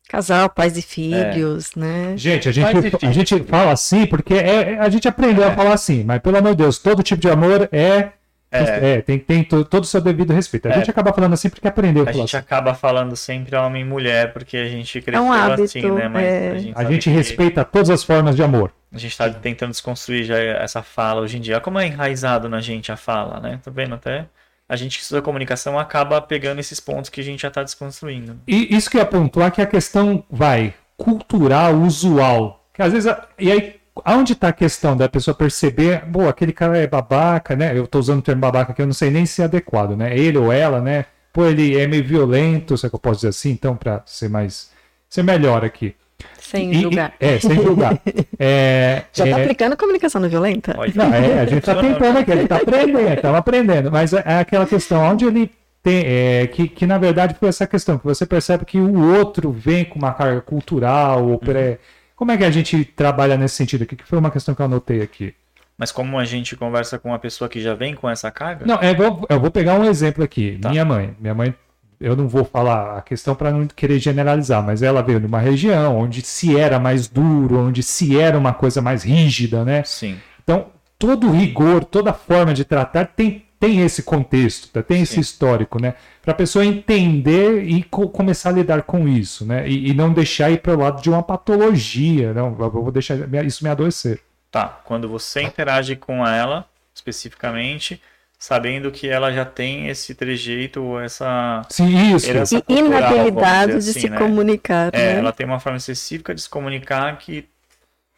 Casal, 0.09 0.49
pais 0.49 0.77
e 0.77 0.83
filhos, 0.83 1.73
é. 1.77 1.81
né? 1.81 2.17
Gente, 2.17 2.49
a 2.49 2.53
gente, 2.53 3.05
a 3.05 3.11
gente 3.11 3.43
fala 3.43 3.73
assim 3.73 4.07
porque 4.07 4.35
é, 4.35 4.79
a 4.79 4.89
gente 4.89 5.09
aprendeu 5.09 5.43
é. 5.43 5.49
a 5.49 5.57
falar 5.57 5.73
assim, 5.73 6.05
mas 6.05 6.21
pelo 6.21 6.37
amor 6.37 6.53
de 6.53 6.62
Deus, 6.62 6.79
todo 6.79 7.03
tipo 7.03 7.21
de 7.21 7.29
amor 7.29 7.69
é 7.73 8.12
é, 8.55 8.91
é 8.93 9.01
tem, 9.03 9.19
tem 9.19 9.45
todo 9.45 9.83
o 9.83 9.85
seu 9.85 10.01
devido 10.01 10.33
respeito. 10.33 10.67
A 10.67 10.71
é. 10.71 10.75
gente 10.75 10.91
acaba 10.91 11.13
falando 11.13 11.33
assim 11.33 11.49
porque 11.49 11.67
aprendeu. 11.67 12.09
A 12.09 12.13
gente 12.13 12.37
assim. 12.37 12.37
acaba 12.37 12.75
falando 12.75 13.17
sempre 13.17 13.57
homem 13.57 13.83
e 13.83 13.85
mulher 13.85 14.33
porque 14.33 14.57
a 14.57 14.69
gente 14.69 15.01
cresceu 15.01 15.23
é 15.23 15.27
um 15.27 15.33
hábito, 15.33 15.63
assim, 15.63 15.91
né? 15.91 16.09
Mas 16.09 16.25
é... 16.25 16.51
a 16.51 16.59
gente, 16.59 16.79
a 16.79 16.85
gente 16.85 17.11
respeita 17.11 17.65
todas 17.65 17.91
as 17.91 18.05
formas 18.05 18.37
de 18.37 18.43
amor. 18.43 18.73
A 18.93 18.99
gente 18.99 19.11
está 19.11 19.29
tentando 19.29 19.71
desconstruir 19.71 20.25
já 20.25 20.39
essa 20.39 20.83
fala 20.83 21.21
hoje 21.21 21.39
em 21.39 21.41
dia. 21.41 21.61
Como 21.61 21.79
é 21.79 21.87
enraizado 21.87 22.49
na 22.49 22.61
gente 22.61 22.93
a 22.93 22.97
fala, 22.97 23.41
né? 23.41 23.59
Tá 23.63 23.71
vendo 23.71 23.95
até? 23.97 24.27
A 24.69 24.77
gente 24.77 24.97
que 24.97 25.03
estuda 25.03 25.21
comunicação 25.21 25.79
acaba 25.79 26.21
pegando 26.21 26.59
esses 26.59 26.81
pontos 26.81 27.11
que 27.11 27.21
a 27.21 27.25
gente 27.25 27.43
já 27.43 27.49
está 27.49 27.63
desconstruindo. 27.63 28.39
E 28.47 28.75
isso 28.75 28.89
que 28.89 28.97
eu 28.97 29.01
ia 29.01 29.07
pontuar 29.07 29.53
que 29.53 29.61
a 29.61 29.67
questão 29.67 30.25
vai 30.31 30.73
cultural, 30.97 31.75
usual. 31.75 32.65
Que 32.73 32.83
às 32.83 32.93
vezes. 32.93 33.13
E 33.39 33.51
aí 33.51 33.77
Aonde 34.05 34.33
está 34.33 34.49
a 34.49 34.53
questão 34.53 34.97
da 34.97 35.09
pessoa 35.09 35.35
perceber, 35.35 36.05
pô, 36.13 36.29
aquele 36.29 36.53
cara 36.53 36.77
é 36.77 36.87
babaca, 36.87 37.55
né? 37.55 37.77
Eu 37.77 37.85
estou 37.85 38.01
usando 38.01 38.19
o 38.19 38.23
termo 38.23 38.41
babaca 38.41 38.73
aqui, 38.73 38.83
eu 38.83 38.87
não 38.87 38.93
sei 38.93 39.11
nem 39.11 39.25
se 39.25 39.41
é 39.41 39.45
adequado, 39.45 39.97
né? 39.97 40.17
Ele 40.17 40.37
ou 40.37 40.53
ela, 40.53 40.81
né? 40.81 41.05
Pô, 41.33 41.47
ele 41.47 41.79
é 41.79 41.87
meio 41.87 42.03
violento, 42.03 42.77
se 42.77 42.87
é 42.87 42.89
que 42.89 42.95
eu 42.95 42.99
posso 42.99 43.19
dizer 43.19 43.29
assim, 43.29 43.51
então, 43.51 43.77
para 43.77 44.03
ser 44.05 44.29
mais. 44.29 44.71
ser 45.09 45.23
melhor 45.23 45.65
aqui. 45.65 45.95
Sem 46.41 46.73
e, 46.73 46.83
julgar. 46.83 47.15
E, 47.21 47.27
é, 47.27 47.39
sem 47.39 47.55
julgar. 47.55 48.01
É, 48.39 49.05
Já 49.13 49.25
está 49.27 49.39
é... 49.39 49.43
aplicando 49.43 49.77
comunicação 49.77 50.21
não 50.21 50.29
violenta? 50.29 50.75
Não, 50.95 51.15
é, 51.15 51.41
a 51.41 51.47
gente 51.47 51.59
está 51.59 51.77
tentando 51.77 52.19
aqui, 52.19 52.33
a 52.33 52.35
gente 52.35 52.45
está 52.45 52.57
aprendendo, 52.57 53.15
estamos 53.15 53.39
aprendendo, 53.39 53.93
mas 53.93 54.13
é, 54.13 54.23
é 54.27 54.39
aquela 54.41 54.67
questão, 54.67 55.03
onde 55.03 55.25
ele 55.25 55.51
tem, 55.83 56.05
é, 56.05 56.47
que, 56.49 56.67
que 56.67 56.85
na 56.85 56.99
verdade 56.99 57.37
foi 57.39 57.49
essa 57.49 57.67
questão, 57.67 57.97
que 57.97 58.05
você 58.05 58.27
percebe 58.27 58.65
que 58.65 58.79
o 58.81 59.17
outro 59.17 59.53
vem 59.53 59.85
com 59.85 59.99
uma 59.99 60.13
carga 60.13 60.41
cultural 60.41 61.29
ou 61.29 61.39
pré. 61.39 61.71
Uhum 61.71 62.04
como 62.17 62.33
é 62.33 62.37
que 62.37 62.45
a 62.45 62.51
gente 62.51 62.85
trabalha 62.85 63.37
nesse 63.37 63.57
sentido 63.57 63.83
aqui? 63.83 63.97
Que 63.97 64.07
foi 64.07 64.19
uma 64.19 64.31
questão 64.31 64.55
que 64.55 64.61
eu 64.61 64.67
anotei 64.67 65.03
aqui. 65.03 65.35
Mas 65.77 65.91
como 65.91 66.19
a 66.19 66.25
gente 66.25 66.57
conversa 66.57 66.99
com 66.99 67.09
uma 67.09 67.19
pessoa 67.19 67.49
que 67.49 67.61
já 67.61 67.75
vem 67.75 67.95
com 67.95 68.09
essa 68.09 68.31
carga? 68.31 68.65
Não, 68.65 68.77
é, 68.77 68.95
eu 69.29 69.41
vou 69.41 69.51
pegar 69.51 69.75
um 69.75 69.85
exemplo 69.85 70.23
aqui. 70.23 70.59
Tá. 70.61 70.71
Minha 70.71 70.85
mãe. 70.85 71.17
Minha 71.19 71.35
mãe, 71.35 71.55
eu 72.01 72.15
não 72.15 72.29
vou 72.29 72.45
falar 72.45 72.99
a 72.99 73.03
questão 73.03 73.35
para 73.35 73.51
não 73.51 73.67
querer 73.67 73.99
generalizar, 73.99 74.62
mas 74.62 74.83
ela 74.83 75.03
veio 75.03 75.19
de 75.19 75.27
uma 75.27 75.41
região 75.41 75.99
onde 75.99 76.23
se 76.23 76.57
era 76.59 76.79
mais 76.79 77.09
duro, 77.09 77.59
onde 77.59 77.83
se 77.83 78.19
era 78.19 78.39
uma 78.39 78.53
coisa 78.53 78.81
mais 78.81 79.03
rígida, 79.03 79.65
né? 79.65 79.83
Sim. 79.85 80.17
Então, 80.43 80.67
todo 80.99 81.31
rigor, 81.31 81.85
toda 81.85 82.12
forma 82.12 82.55
de 82.55 82.65
tratar 82.65 83.07
tem 83.07 83.44
tem 83.65 83.81
esse 83.81 84.03
contexto, 84.03 84.69
tá? 84.69 84.83
tem 84.83 84.99
Sim. 84.99 85.03
esse 85.03 85.21
histórico, 85.21 85.81
né? 85.81 85.95
Para 86.23 86.33
a 86.33 86.37
pessoa 86.37 86.65
entender 86.65 87.62
e 87.65 87.83
co 87.83 88.09
começar 88.09 88.51
a 88.51 88.53
lidar 88.53 88.83
com 88.83 89.09
isso, 89.09 89.47
né? 89.47 89.67
E, 89.67 89.91
e 89.91 89.95
não 89.95 90.12
deixar 90.12 90.51
ir 90.51 90.61
para 90.61 90.75
o 90.75 90.79
lado 90.79 91.03
de 91.03 91.09
uma 91.09 91.23
patologia, 91.23 92.35
não, 92.35 92.57
eu 92.59 92.71
vou 92.71 92.93
deixar 92.93 93.17
isso 93.45 93.65
me 93.65 93.71
adoecer. 93.71 94.21
Tá, 94.51 94.81
quando 94.85 95.09
você 95.09 95.43
interage 95.43 95.97
com 95.97 96.27
ela, 96.27 96.67
especificamente, 96.95 98.01
sabendo 98.39 98.91
que 98.91 99.09
ela 99.09 99.33
já 99.33 99.45
tem 99.45 99.89
esse 99.89 100.15
trejeito 100.15 100.83
ou 100.83 101.01
essa. 101.01 101.62
Sim, 101.71 102.15
isso. 102.15 102.31
Essa 102.31 102.61
cultural, 102.61 102.87
inabilidade 102.87 103.73
de 103.73 103.79
assim, 103.79 104.01
se 104.01 104.11
né? 104.11 104.19
comunicar. 104.19 104.95
É, 104.95 105.15
né? 105.15 105.19
ela 105.19 105.33
tem 105.33 105.47
uma 105.47 105.59
forma 105.59 105.79
específica 105.79 106.35
de 106.35 106.43
se 106.43 106.49
comunicar 106.49 107.17
que, 107.17 107.49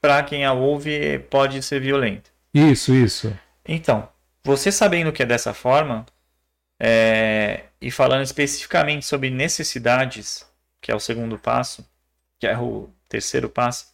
para 0.00 0.22
quem 0.24 0.44
a 0.44 0.52
ouve, 0.52 1.20
pode 1.30 1.62
ser 1.62 1.80
violenta. 1.80 2.30
Isso, 2.52 2.92
isso. 2.92 3.32
Então, 3.66 4.08
você 4.46 4.70
sabendo 4.70 5.12
que 5.12 5.24
é 5.24 5.26
dessa 5.26 5.52
forma, 5.52 6.06
é, 6.78 7.64
e 7.80 7.90
falando 7.90 8.22
especificamente 8.22 9.04
sobre 9.04 9.28
necessidades, 9.28 10.46
que 10.80 10.92
é 10.92 10.94
o 10.94 11.00
segundo 11.00 11.36
passo, 11.36 11.84
que 12.38 12.46
é 12.46 12.56
o 12.56 12.88
terceiro 13.08 13.48
passo, 13.48 13.92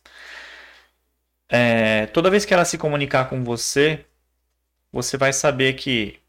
é, 1.49 2.05
toda 2.09 2.31
vez 2.31 2.45
que 2.45 2.53
ela 2.53 2.67
se 2.67 2.77
comunicar 2.77 3.31
com 3.31 3.43
você, 3.43 4.05
você 4.93 5.17
vai 5.17 5.33
saber 5.33 5.73
que 5.73 6.21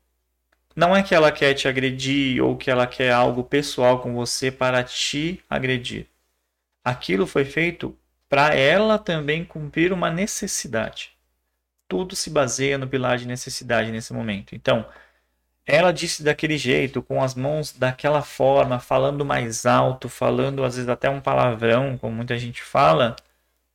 não 0.73 0.95
é 0.95 1.03
que 1.03 1.13
ela 1.13 1.31
quer 1.31 1.53
te 1.53 1.67
agredir 1.67 2.41
ou 2.41 2.55
que 2.55 2.71
ela 2.71 2.87
quer 2.87 3.11
algo 3.11 3.43
pessoal 3.43 3.99
com 3.99 4.13
você 4.13 4.49
para 4.49 4.81
te 4.85 5.43
agredir. 5.49 6.07
Aquilo 6.81 7.27
foi 7.27 7.43
feito 7.43 7.97
para 8.29 8.55
ela 8.55 8.97
também 8.97 9.43
cumprir 9.43 9.91
uma 9.91 10.09
necessidade. 10.09 11.12
Tudo 11.93 12.15
se 12.15 12.31
baseia 12.31 12.75
no 12.75 12.87
pilar 12.87 13.19
de 13.19 13.27
necessidade 13.27 13.91
nesse 13.91 14.13
momento. 14.13 14.55
Então, 14.55 14.83
ela 15.63 15.91
disse 15.91 16.23
daquele 16.23 16.57
jeito, 16.57 17.03
com 17.03 17.21
as 17.21 17.35
mãos 17.35 17.71
daquela 17.71 18.23
forma, 18.23 18.79
falando 18.79 19.23
mais 19.23 19.67
alto, 19.67 20.09
falando 20.09 20.63
às 20.63 20.75
vezes 20.75 20.89
até 20.89 21.07
um 21.07 21.21
palavrão, 21.21 21.95
como 21.99 22.15
muita 22.15 22.35
gente 22.35 22.63
fala, 22.63 23.15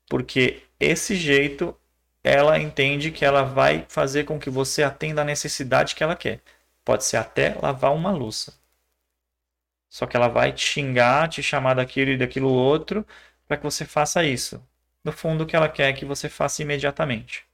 porque 0.09 0.65
esse 0.81 1.15
jeito 1.15 1.79
ela 2.25 2.59
entende 2.59 3.13
que 3.13 3.25
ela 3.25 3.45
vai 3.45 3.87
fazer 3.89 4.25
com 4.25 4.37
que 4.37 4.51
você 4.51 4.83
atenda 4.83 5.23
a 5.23 5.25
necessidade 5.25 5.95
que 5.95 6.03
ela 6.03 6.17
quer. 6.17 6.41
Pode 6.85 7.05
ser 7.05 7.19
até 7.19 7.57
lavar 7.63 7.95
uma 7.95 8.11
louça. 8.11 8.53
Só 9.89 10.07
que 10.07 10.17
ela 10.17 10.27
vai 10.27 10.53
te 10.53 10.67
xingar, 10.67 11.29
te 11.29 11.41
chamar 11.41 11.75
daquilo 11.75 12.11
e 12.11 12.19
daquilo 12.19 12.49
outro 12.49 13.07
para 13.47 13.57
que 13.57 13.63
você 13.63 13.85
faça 13.85 14.25
isso. 14.25 14.61
No 15.05 15.13
fundo, 15.13 15.45
o 15.45 15.47
que 15.47 15.55
ela 15.55 15.69
quer 15.69 15.91
é 15.91 15.93
que 15.93 16.05
você 16.05 16.29
faça 16.29 16.63
imediatamente. 16.63 17.48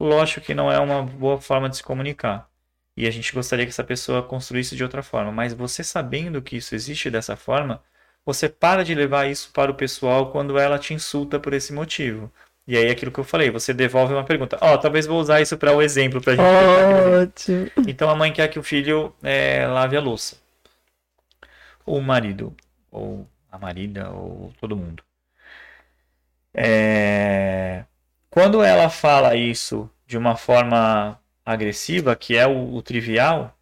Lógico 0.00 0.40
que 0.40 0.54
não 0.54 0.70
é 0.70 0.78
uma 0.78 1.02
boa 1.02 1.40
forma 1.40 1.68
de 1.68 1.76
se 1.76 1.82
comunicar. 1.82 2.48
E 2.96 3.06
a 3.06 3.10
gente 3.10 3.32
gostaria 3.32 3.64
que 3.64 3.70
essa 3.70 3.84
pessoa 3.84 4.22
construísse 4.22 4.76
de 4.76 4.82
outra 4.82 5.02
forma. 5.02 5.32
Mas 5.32 5.54
você 5.54 5.82
sabendo 5.82 6.42
que 6.42 6.56
isso 6.56 6.74
existe 6.74 7.10
dessa 7.10 7.36
forma, 7.36 7.82
você 8.24 8.48
para 8.48 8.84
de 8.84 8.94
levar 8.94 9.28
isso 9.28 9.50
para 9.52 9.70
o 9.70 9.74
pessoal 9.74 10.30
quando 10.30 10.58
ela 10.58 10.78
te 10.78 10.94
insulta 10.94 11.40
por 11.40 11.52
esse 11.52 11.72
motivo. 11.72 12.30
E 12.66 12.76
aí 12.76 12.90
aquilo 12.90 13.10
que 13.10 13.18
eu 13.18 13.24
falei, 13.24 13.50
você 13.50 13.74
devolve 13.74 14.14
uma 14.14 14.24
pergunta. 14.24 14.56
Ó, 14.60 14.74
oh, 14.74 14.78
talvez 14.78 15.06
vou 15.06 15.20
usar 15.20 15.40
isso 15.40 15.56
para 15.58 15.72
o 15.72 15.78
um 15.78 15.82
exemplo 15.82 16.20
pra 16.20 16.36
gente. 16.36 16.44
Ótimo. 16.44 17.70
Então 17.88 18.08
a 18.08 18.14
mãe 18.14 18.32
quer 18.32 18.48
que 18.48 18.58
o 18.58 18.62
filho 18.62 19.14
é, 19.22 19.66
lave 19.66 19.96
a 19.96 20.00
louça. 20.00 20.36
Ou 21.84 21.98
o 21.98 22.02
marido, 22.02 22.54
ou 22.90 23.26
a 23.50 23.58
marida, 23.58 24.10
ou 24.10 24.52
todo 24.60 24.76
mundo. 24.76 25.02
É... 26.54 27.84
Quando 28.32 28.62
ela 28.62 28.88
fala 28.88 29.36
isso 29.36 29.90
de 30.06 30.16
uma 30.16 30.36
forma 30.36 31.20
agressiva, 31.44 32.16
que 32.16 32.34
é 32.34 32.46
o, 32.46 32.74
o 32.74 32.80
trivial, 32.80 33.54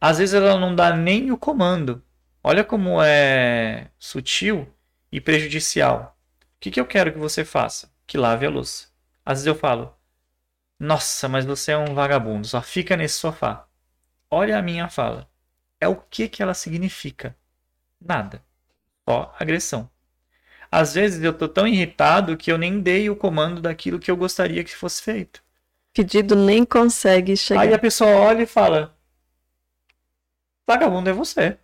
às 0.00 0.16
vezes 0.16 0.34
ela 0.34 0.58
não 0.58 0.74
dá 0.74 0.96
nem 0.96 1.30
o 1.30 1.36
comando. 1.36 2.02
Olha 2.42 2.64
como 2.64 3.02
é 3.02 3.90
sutil 3.98 4.66
e 5.12 5.20
prejudicial. 5.20 6.16
O 6.40 6.46
que, 6.58 6.70
que 6.70 6.80
eu 6.80 6.86
quero 6.86 7.12
que 7.12 7.18
você 7.18 7.44
faça? 7.44 7.92
Que 8.06 8.16
lave 8.16 8.46
a 8.46 8.50
louça. 8.50 8.88
Às 9.26 9.40
vezes 9.40 9.46
eu 9.46 9.54
falo, 9.54 9.94
nossa, 10.80 11.28
mas 11.28 11.44
você 11.44 11.72
é 11.72 11.76
um 11.76 11.94
vagabundo, 11.94 12.46
só 12.46 12.62
fica 12.62 12.96
nesse 12.96 13.16
sofá. 13.16 13.68
Olha 14.30 14.56
a 14.58 14.62
minha 14.62 14.88
fala. 14.88 15.28
É 15.78 15.86
o 15.86 15.96
que, 15.96 16.30
que 16.30 16.42
ela 16.42 16.54
significa? 16.54 17.36
Nada. 18.00 18.42
Só 19.06 19.36
agressão. 19.38 19.90
Às 20.74 20.92
vezes 20.92 21.22
eu 21.22 21.32
tô 21.32 21.48
tão 21.48 21.68
irritado 21.68 22.36
que 22.36 22.50
eu 22.50 22.58
nem 22.58 22.80
dei 22.80 23.08
o 23.08 23.14
comando 23.14 23.60
daquilo 23.60 24.00
que 24.00 24.10
eu 24.10 24.16
gostaria 24.16 24.64
que 24.64 24.74
fosse 24.74 25.00
feito. 25.00 25.40
Pedido 25.94 26.34
nem 26.34 26.64
consegue 26.64 27.36
chegar. 27.36 27.60
Aí 27.60 27.72
a 27.72 27.78
pessoa 27.78 28.10
olha 28.10 28.42
e 28.42 28.46
fala: 28.46 28.92
Vagabundo 30.66 31.08
é 31.08 31.12
você. 31.12 31.56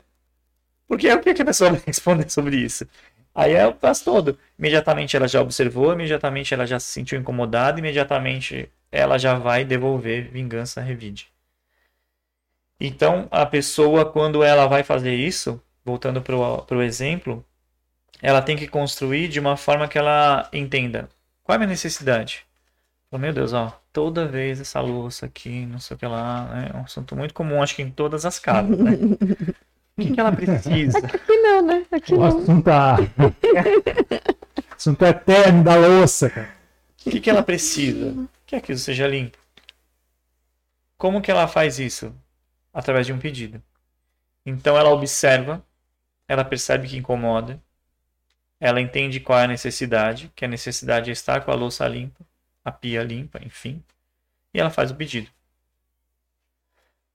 Porque 0.86 1.08
é 1.08 1.14
o 1.16 1.20
que 1.20 1.30
a 1.30 1.44
pessoa 1.44 1.70
vai 1.74 1.82
responder 1.84 2.30
sobre 2.30 2.56
isso? 2.56 2.86
Aí 3.34 3.52
é 3.52 3.66
o 3.66 3.74
passo 3.74 4.04
todo. 4.04 4.38
Imediatamente 4.56 5.16
ela 5.16 5.26
já 5.26 5.42
observou, 5.42 5.92
imediatamente 5.92 6.54
ela 6.54 6.64
já 6.64 6.78
se 6.78 6.92
sentiu 6.92 7.18
incomodada, 7.18 7.80
imediatamente 7.80 8.70
ela 8.92 9.18
já 9.18 9.34
vai 9.34 9.64
devolver 9.64 10.30
vingança 10.30 10.80
revide. 10.80 11.32
Então, 12.78 13.26
a 13.32 13.44
pessoa, 13.44 14.04
quando 14.06 14.44
ela 14.44 14.68
vai 14.68 14.84
fazer 14.84 15.16
isso, 15.16 15.60
voltando 15.84 16.22
para 16.22 16.76
o 16.76 16.82
exemplo, 16.82 17.44
ela 18.22 18.42
tem 18.42 18.56
que 18.56 18.68
construir 18.68 19.28
de 19.28 19.40
uma 19.40 19.56
forma 19.56 19.88
que 19.88 19.98
ela 19.98 20.48
entenda 20.52 21.08
qual 21.42 21.54
é 21.54 21.56
a 21.56 21.58
minha 21.58 21.70
necessidade. 21.70 22.46
Oh, 23.10 23.18
meu 23.18 23.32
Deus, 23.32 23.52
ó, 23.52 23.76
toda 23.92 24.28
vez 24.28 24.60
essa 24.60 24.80
louça 24.80 25.26
aqui, 25.26 25.66
não 25.66 25.80
sei 25.80 25.96
o 25.96 25.98
que 25.98 26.06
lá, 26.06 26.44
né? 26.44 26.70
é 26.72 26.76
um 26.76 26.82
assunto 26.82 27.16
muito 27.16 27.34
comum, 27.34 27.60
acho 27.60 27.74
que 27.74 27.82
em 27.82 27.90
todas 27.90 28.24
as 28.24 28.38
casas, 28.38 28.78
né? 28.78 28.92
O 29.98 30.02
que, 30.02 30.12
que 30.12 30.20
ela 30.20 30.32
precisa? 30.32 30.96
Aqui 30.96 31.36
não, 31.36 31.60
né? 31.60 31.84
Aqui 31.92 32.14
o 32.14 32.18
não. 32.20 32.26
assunto, 32.26 32.62
tá... 32.62 32.96
assunto 34.74 35.04
eterno 35.04 35.62
da 35.62 35.74
louça, 35.74 36.30
cara. 36.30 36.48
O 37.06 37.10
que, 37.10 37.20
que 37.20 37.28
ela 37.28 37.42
precisa? 37.42 38.14
Que 38.46 38.56
aquilo 38.56 38.78
seja 38.78 39.06
limpo. 39.06 39.36
Como 40.96 41.20
que 41.20 41.30
ela 41.30 41.46
faz 41.46 41.78
isso? 41.78 42.14
Através 42.72 43.06
de 43.06 43.12
um 43.12 43.18
pedido. 43.18 43.62
Então 44.46 44.74
ela 44.78 44.88
observa, 44.88 45.62
ela 46.26 46.44
percebe 46.44 46.88
que 46.88 46.96
incomoda, 46.96 47.60
ela 48.60 48.80
entende 48.80 49.18
qual 49.20 49.38
é 49.38 49.44
a 49.44 49.48
necessidade, 49.48 50.30
que 50.36 50.44
a 50.44 50.48
necessidade 50.48 51.10
é 51.10 51.12
estar 51.12 51.40
com 51.40 51.50
a 51.50 51.54
louça 51.54 51.88
limpa, 51.88 52.24
a 52.64 52.70
pia 52.70 53.02
limpa, 53.02 53.40
enfim, 53.42 53.82
e 54.54 54.60
ela 54.60 54.70
faz 54.70 54.90
o 54.90 54.94
pedido. 54.94 55.30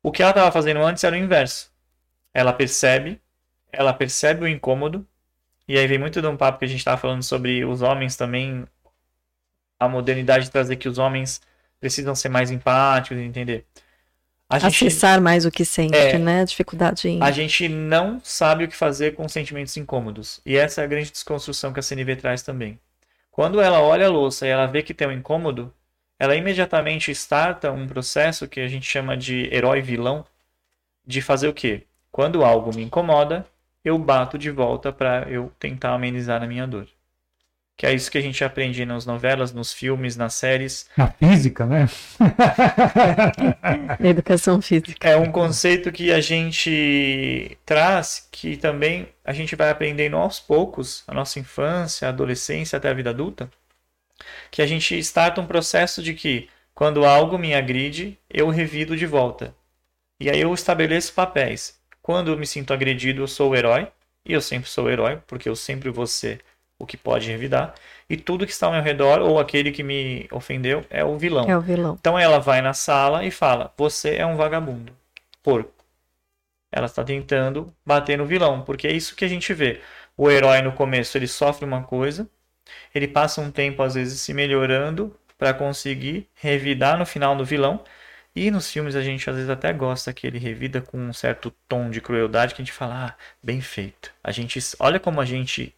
O 0.04 0.12
que 0.12 0.22
ela 0.22 0.32
estava 0.32 0.52
fazendo 0.52 0.82
antes 0.84 1.04
era 1.04 1.16
o 1.16 1.20
inverso 1.20 1.76
ela 2.36 2.52
percebe, 2.52 3.22
ela 3.72 3.93
percebe 3.93 4.43
o 4.43 4.48
incômodo, 4.48 5.08
e 5.66 5.78
aí 5.78 5.88
vem 5.88 5.98
muito 5.98 6.22
de 6.22 6.28
um 6.28 6.36
papo 6.36 6.60
que 6.60 6.66
a 6.66 6.68
gente 6.68 6.80
estava 6.80 6.98
falando 6.98 7.24
sobre 7.24 7.64
os 7.64 7.82
homens 7.82 8.18
também, 8.18 8.66
a 9.80 9.88
modernidade 9.88 10.52
trazer 10.52 10.76
que 10.76 10.89
os 10.89 10.98
homens 10.98 11.41
precisam 11.80 12.14
ser 12.14 12.28
mais 12.28 12.52
empáticos, 12.52 13.18
entender. 13.18 13.66
A 14.48 14.60
gente, 14.60 14.86
Acessar 14.86 15.20
mais 15.20 15.43
o 15.43 15.52
que 15.52 15.66
sente, 15.66 15.98
é, 15.98 16.20
né? 16.20 16.46
Dificuldade 16.46 17.10
em... 17.10 17.22
A 17.22 17.32
gente 17.32 17.68
não 17.68 18.22
sabe 18.24 18.64
o 18.64 18.68
que 18.68 18.76
fazer 18.76 19.16
com 19.16 19.28
sentimentos 19.28 19.76
incômodos. 19.76 20.39
E 20.46 20.56
essa 20.56 20.82
é 20.82 20.84
a 20.84 20.88
grande 20.88 21.12
desconstrução 21.12 21.74
que 21.74 21.80
a 21.80 21.84
CNV 21.84 22.16
traz 22.18 22.43
também. 22.43 22.80
Quando 23.32 23.60
ela 23.60 23.82
olha 23.82 24.06
a 24.06 24.10
louça 24.10 24.46
e 24.46 24.50
ela 24.50 24.68
vê 24.68 24.84
que 24.84 24.93
tem 24.93 25.08
um 25.08 25.12
incômodo, 25.12 25.74
ela 26.20 26.36
imediatamente 26.36 27.12
starta 27.12 27.72
um 27.72 27.88
processo 27.88 28.48
que 28.48 28.60
a 28.60 28.68
gente 28.68 28.86
chama 28.86 29.18
de 29.18 29.50
herói-vilão, 29.52 30.24
de 31.06 31.22
fazer 31.22 31.48
o 31.48 31.54
quê? 31.54 31.84
Quando 32.12 32.46
algo 32.46 32.74
me 32.74 32.84
incomoda, 32.84 33.46
eu 33.84 33.98
bato 33.98 34.38
de 34.38 34.50
volta 34.52 34.91
para 34.93 35.28
eu 35.30 35.52
tentar 35.60 35.93
amenizar 35.93 36.41
a 36.41 36.48
minha 36.48 36.66
dor. 36.66 36.88
Que 37.78 37.86
é 37.86 37.94
isso 37.94 38.10
que 38.10 38.18
a 38.18 38.22
gente 38.22 38.42
aprende 38.42 38.86
nas 38.86 39.06
novelas, 39.06 39.52
nos 39.52 39.74
filmes, 39.74 40.16
nas 40.16 40.34
séries. 40.36 40.90
Na 40.96 41.08
física, 41.08 41.66
né? 41.66 41.90
Educação 44.00 44.62
física. 44.62 45.08
É 45.08 45.18
um 45.18 45.30
conceito 45.30 45.92
que 45.92 46.10
a 46.12 46.22
gente 46.22 47.58
traz, 47.66 48.30
que 48.32 48.56
também 48.56 49.10
a 49.26 49.34
gente 49.34 49.58
vai 49.58 49.70
aprendendo 49.70 50.16
aos 50.16 50.40
poucos, 50.40 51.04
a 51.06 51.14
nossa 51.14 51.38
infância, 51.38 52.08
a 52.08 52.10
adolescência 52.10 52.78
até 52.78 52.90
a 52.90 52.94
vida 52.94 53.10
adulta, 53.10 53.50
que 54.50 54.62
a 54.62 54.68
gente 54.68 54.98
starta 55.00 55.42
um 55.42 55.46
processo 55.46 56.02
de 56.02 56.14
que 56.14 56.48
quando 56.74 57.06
algo 57.06 57.38
me 57.38 57.54
agride, 57.54 58.18
eu 58.30 58.50
revido 58.50 58.96
de 58.96 59.06
volta. 59.06 59.54
E 60.20 60.30
aí 60.30 60.40
eu 60.40 60.54
estabeleço 60.54 61.14
papéis. 61.14 61.78
Quando 62.02 62.32
eu 62.32 62.38
me 62.38 62.48
sinto 62.48 62.74
agredido, 62.74 63.22
eu 63.22 63.28
sou 63.28 63.52
o 63.52 63.56
herói. 63.56 63.92
E 64.26 64.34
eu 64.34 64.42
sempre 64.42 64.70
sou 64.70 64.86
o 64.86 64.90
herói, 64.90 65.22
porque 65.28 65.48
eu 65.48 65.56
sempre 65.56 65.90
vou 65.90 66.08
ser 66.08 66.42
o 66.78 66.86
que 66.86 66.98
pode 66.98 67.30
revidar. 67.30 67.74
E 68.10 68.18
tudo 68.18 68.46
que 68.46 68.52
está 68.52 68.68
ao 68.68 68.74
meu 68.74 68.82
redor, 68.82 69.20
ou 69.22 69.40
aquele 69.40 69.72
que 69.72 69.84
me 69.84 70.28
ofendeu, 70.32 70.86
é 70.90 71.04
o 71.04 71.18
vilão. 71.18 71.50
É 71.50 71.58
o 71.58 71.62
vilão. 71.62 71.98
Então 72.00 72.18
ela 72.18 72.40
vai 72.40 72.62
na 72.62 72.74
sala 72.74 73.26
e 73.26 73.32
fala: 73.32 73.74
Você 73.78 74.16
é 74.16 74.26
um 74.26 74.36
vagabundo. 74.36 74.94
Porco. 75.42 75.74
Ela 76.72 76.88
está 76.88 77.04
tentando 77.04 77.74
bater 77.86 78.18
no 78.18 78.26
vilão, 78.26 78.62
porque 78.62 78.88
é 78.88 78.92
isso 78.92 79.16
que 79.16 79.24
a 79.24 79.28
gente 79.28 79.54
vê. 79.54 79.82
O 80.18 80.30
herói 80.30 80.62
no 80.62 80.74
começo 80.74 81.18
ele 81.18 81.28
sofre 81.28 81.66
uma 81.66 81.84
coisa, 81.84 82.30
ele 82.94 83.08
passa 83.08 83.42
um 83.42 83.52
tempo 83.52 83.82
às 83.82 83.96
vezes 83.96 84.20
se 84.22 84.34
melhorando 84.34 85.16
para 85.38 85.54
conseguir 85.54 86.28
revidar 86.36 86.98
no 86.98 87.06
final 87.06 87.36
no 87.36 87.46
vilão. 87.46 87.84
E 88.36 88.52
nos 88.52 88.70
filmes 88.70 88.96
a 88.98 89.02
gente 89.02 89.30
às 89.30 89.36
vezes 89.36 89.50
até 89.50 89.72
gosta 89.72 90.12
que 90.14 90.28
ele 90.28 90.38
revida 90.38 90.82
com 90.82 90.98
um 90.98 91.14
certo 91.14 91.54
tom 91.70 91.90
de 91.90 92.02
crueldade 92.02 92.54
que 92.54 92.62
a 92.62 92.66
gente 92.66 92.74
fala, 92.74 93.08
ah, 93.08 93.24
bem 93.42 93.62
feito. 93.62 94.12
A 94.22 94.32
gente, 94.32 94.60
olha 94.80 95.00
como 95.00 95.22
a 95.22 95.26
gente 95.26 95.74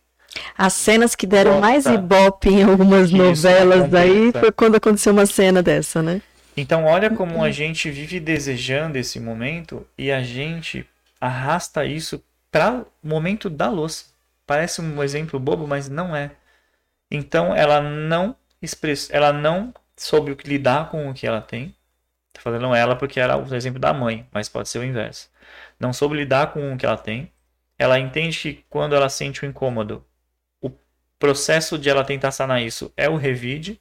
as 0.58 0.74
cenas 0.74 1.16
que 1.16 1.28
deram 1.28 1.60
mais 1.60 1.86
ibope 1.86 2.50
em 2.50 2.64
algumas 2.64 3.10
Isso, 3.10 3.18
novelas 3.18 3.94
aí 3.94 4.32
foi 4.32 4.52
quando 4.52 4.76
aconteceu 4.76 5.14
uma 5.14 5.26
cena 5.26 5.62
dessa, 5.62 6.02
né? 6.02 6.22
Então 6.56 6.86
olha 6.86 7.10
como 7.10 7.44
a 7.44 7.52
gente 7.52 7.90
vive 7.90 8.20
desejando 8.20 8.98
esse 8.98 9.20
momento 9.20 9.86
e 9.98 10.12
a 10.12 10.24
gente 10.24 10.86
arrasta 11.22 11.86
isso 11.86 12.24
para 12.52 12.74
o 12.74 12.86
momento 13.04 13.50
da 13.50 13.70
louça. 13.70 14.06
Parece 14.46 14.82
um 14.82 15.04
exemplo 15.04 15.40
bobo, 15.40 15.68
mas 15.68 15.88
não 15.90 16.16
é. 16.16 16.32
Então 17.12 17.56
ela 17.56 17.80
não 17.82 18.36
express... 18.62 19.10
ela 19.12 19.32
não 19.32 19.74
soube 19.96 20.36
lidar 20.46 20.90
com 20.90 21.10
o 21.10 21.14
que 21.14 21.28
ela 21.28 21.42
tem 21.42 21.76
Tô 22.38 22.42
falando 22.42 22.74
ela 22.76 22.96
porque 22.96 23.20
era 23.20 23.36
o 23.36 23.56
exemplo 23.56 23.80
da 23.80 23.92
mãe, 23.92 24.28
mas 24.32 24.48
pode 24.48 24.70
ser 24.70 24.78
o 24.78 24.84
inverso. 24.84 25.28
Não 25.80 25.92
soube 25.92 26.16
lidar 26.16 26.54
com 26.54 26.72
o 26.72 26.78
que 26.78 26.86
ela 26.86 26.98
tem. 26.98 27.32
Ela 27.80 28.00
entende 28.00 28.40
que 28.40 28.66
quando 28.70 28.96
ela 28.96 29.10
sente 29.10 29.44
o 29.44 29.48
incômodo, 29.48 29.96
o 29.98 30.07
processo 31.20 31.78
de 31.78 31.90
ela 31.90 32.04
tentar 32.04 32.32
sanar 32.32 32.62
isso 32.62 32.92
é 32.98 33.10
o 33.10 33.16
revide, 33.16 33.80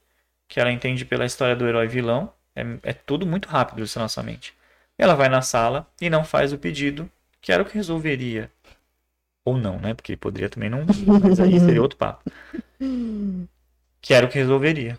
que 0.48 0.60
ela 0.60 0.72
entende 0.72 1.04
pela 1.04 1.26
história 1.26 1.56
do 1.56 1.66
herói 1.66 1.86
vilão. 1.88 2.32
É, 2.54 2.62
é 2.82 2.92
tudo 2.92 3.26
muito 3.26 3.48
rápido 3.48 3.82
isso 3.82 3.98
na 3.98 4.04
nossa 4.04 4.22
mente. 4.22 4.54
Ela 4.98 5.14
vai 5.14 5.28
na 5.28 5.42
sala 5.42 5.86
e 6.00 6.08
não 6.10 6.24
faz 6.24 6.52
o 6.52 6.58
pedido, 6.58 7.10
que 7.40 7.52
era 7.52 7.62
o 7.62 7.66
que 7.66 7.74
resolveria 7.74 8.50
Ou 9.44 9.56
não, 9.56 9.78
né? 9.78 9.94
Porque 9.94 10.16
poderia 10.16 10.48
também 10.50 10.68
não 10.70 10.84
mas 11.22 11.40
aí 11.40 11.58
seria 11.60 11.82
outro 11.82 11.98
papo. 11.98 12.24
Que 14.00 14.14
era 14.14 14.26
o 14.26 14.28
que 14.28 14.38
resolveria. 14.38 14.98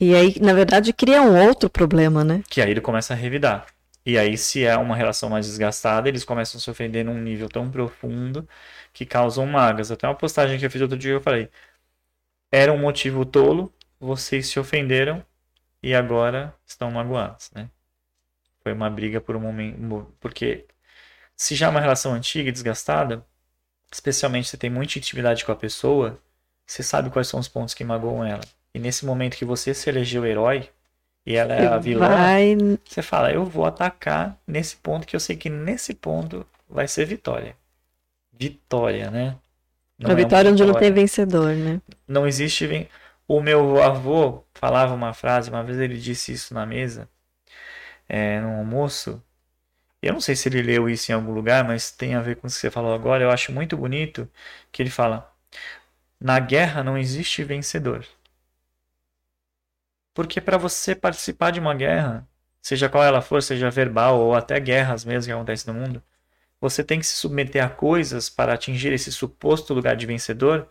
E 0.00 0.14
aí, 0.14 0.36
na 0.40 0.52
verdade, 0.54 0.92
cria 0.92 1.22
um 1.22 1.36
outro 1.48 1.68
problema, 1.68 2.22
né? 2.24 2.42
Que 2.48 2.60
aí 2.62 2.70
ele 2.70 2.80
começa 2.80 3.14
a 3.14 3.16
revidar. 3.16 3.66
E 4.08 4.16
aí, 4.16 4.38
se 4.38 4.64
é 4.64 4.74
uma 4.78 4.96
relação 4.96 5.28
mais 5.28 5.44
desgastada, 5.46 6.08
eles 6.08 6.24
começam 6.24 6.58
a 6.58 6.62
se 6.62 6.70
ofender 6.70 7.04
num 7.04 7.20
nível 7.20 7.46
tão 7.46 7.70
profundo 7.70 8.48
que 8.90 9.04
causam 9.04 9.46
magas. 9.46 9.90
Até 9.90 10.06
uma 10.08 10.14
postagem 10.16 10.58
que 10.58 10.64
eu 10.64 10.70
fiz 10.70 10.80
outro 10.80 10.96
dia, 10.96 11.12
eu 11.12 11.20
falei: 11.20 11.50
era 12.50 12.72
um 12.72 12.78
motivo 12.78 13.26
tolo, 13.26 13.72
vocês 14.00 14.48
se 14.48 14.58
ofenderam 14.58 15.24
e 15.82 15.94
agora 15.94 16.54
estão 16.66 16.90
magoados, 16.90 17.50
né? 17.54 17.70
Foi 18.62 18.72
uma 18.72 18.90
briga 18.90 19.20
por 19.20 19.36
um 19.36 19.40
momento. 19.40 20.16
Porque 20.20 20.66
se 21.36 21.54
já 21.54 21.66
é 21.66 21.70
uma 21.70 21.80
relação 21.80 22.14
antiga 22.14 22.48
e 22.50 22.52
desgastada, 22.52 23.26
especialmente 23.92 24.48
se 24.48 24.58
tem 24.58 24.70
muita 24.70 24.98
intimidade 24.98 25.44
com 25.44 25.52
a 25.52 25.56
pessoa, 25.56 26.20
você 26.66 26.82
sabe 26.82 27.10
quais 27.10 27.28
são 27.28 27.40
os 27.40 27.48
pontos 27.48 27.74
que 27.74 27.84
magoam 27.84 28.24
ela. 28.24 28.44
E 28.74 28.78
nesse 28.78 29.06
momento 29.06 29.36
que 29.36 29.44
você 29.44 29.74
se 29.74 29.90
elegeu 29.90 30.24
herói, 30.26 30.70
e 31.28 31.36
ela 31.36 31.54
é 31.54 31.66
a 31.66 31.76
vilã, 31.76 32.08
vai... 32.08 32.56
você 32.82 33.02
fala, 33.02 33.30
eu 33.30 33.44
vou 33.44 33.66
atacar 33.66 34.34
nesse 34.46 34.76
ponto 34.76 35.06
que 35.06 35.14
eu 35.14 35.20
sei 35.20 35.36
que 35.36 35.50
nesse 35.50 35.92
ponto 35.92 36.46
vai 36.66 36.88
ser 36.88 37.04
vitória. 37.04 37.54
Vitória, 38.32 39.10
né? 39.10 39.36
Não 39.98 40.08
a 40.08 40.12
é 40.14 40.16
vitória 40.16 40.50
onde 40.50 40.64
não 40.64 40.72
tem 40.72 40.90
vencedor, 40.90 41.54
né? 41.54 41.82
Não 42.06 42.26
existe. 42.26 42.88
O 43.26 43.42
meu 43.42 43.82
avô 43.82 44.42
falava 44.54 44.94
uma 44.94 45.12
frase, 45.12 45.50
uma 45.50 45.62
vez 45.62 45.78
ele 45.78 45.98
disse 45.98 46.32
isso 46.32 46.54
na 46.54 46.64
mesa, 46.64 47.06
é, 48.08 48.40
no 48.40 48.60
almoço. 48.60 49.22
Eu 50.00 50.14
não 50.14 50.22
sei 50.22 50.34
se 50.34 50.48
ele 50.48 50.62
leu 50.62 50.88
isso 50.88 51.12
em 51.12 51.14
algum 51.14 51.32
lugar, 51.32 51.62
mas 51.62 51.90
tem 51.90 52.14
a 52.14 52.22
ver 52.22 52.36
com 52.36 52.46
o 52.46 52.50
que 52.50 52.56
você 52.56 52.70
falou 52.70 52.94
agora. 52.94 53.22
Eu 53.22 53.30
acho 53.30 53.52
muito 53.52 53.76
bonito 53.76 54.26
que 54.72 54.80
ele 54.82 54.88
fala: 54.88 55.30
na 56.18 56.40
guerra 56.40 56.82
não 56.82 56.96
existe 56.96 57.44
vencedor. 57.44 58.06
Porque 60.18 60.40
para 60.40 60.58
você 60.58 60.96
participar 60.96 61.52
de 61.52 61.60
uma 61.60 61.72
guerra, 61.72 62.26
seja 62.60 62.88
qual 62.88 63.04
ela 63.04 63.22
for, 63.22 63.40
seja 63.40 63.70
verbal 63.70 64.18
ou 64.18 64.34
até 64.34 64.58
guerras 64.58 65.04
mesmo 65.04 65.26
que 65.26 65.32
acontecem 65.32 65.72
no 65.72 65.78
mundo, 65.78 66.02
você 66.60 66.82
tem 66.82 66.98
que 66.98 67.06
se 67.06 67.14
submeter 67.14 67.64
a 67.64 67.68
coisas 67.68 68.28
para 68.28 68.52
atingir 68.52 68.92
esse 68.92 69.12
suposto 69.12 69.72
lugar 69.72 69.94
de 69.94 70.06
vencedor 70.06 70.68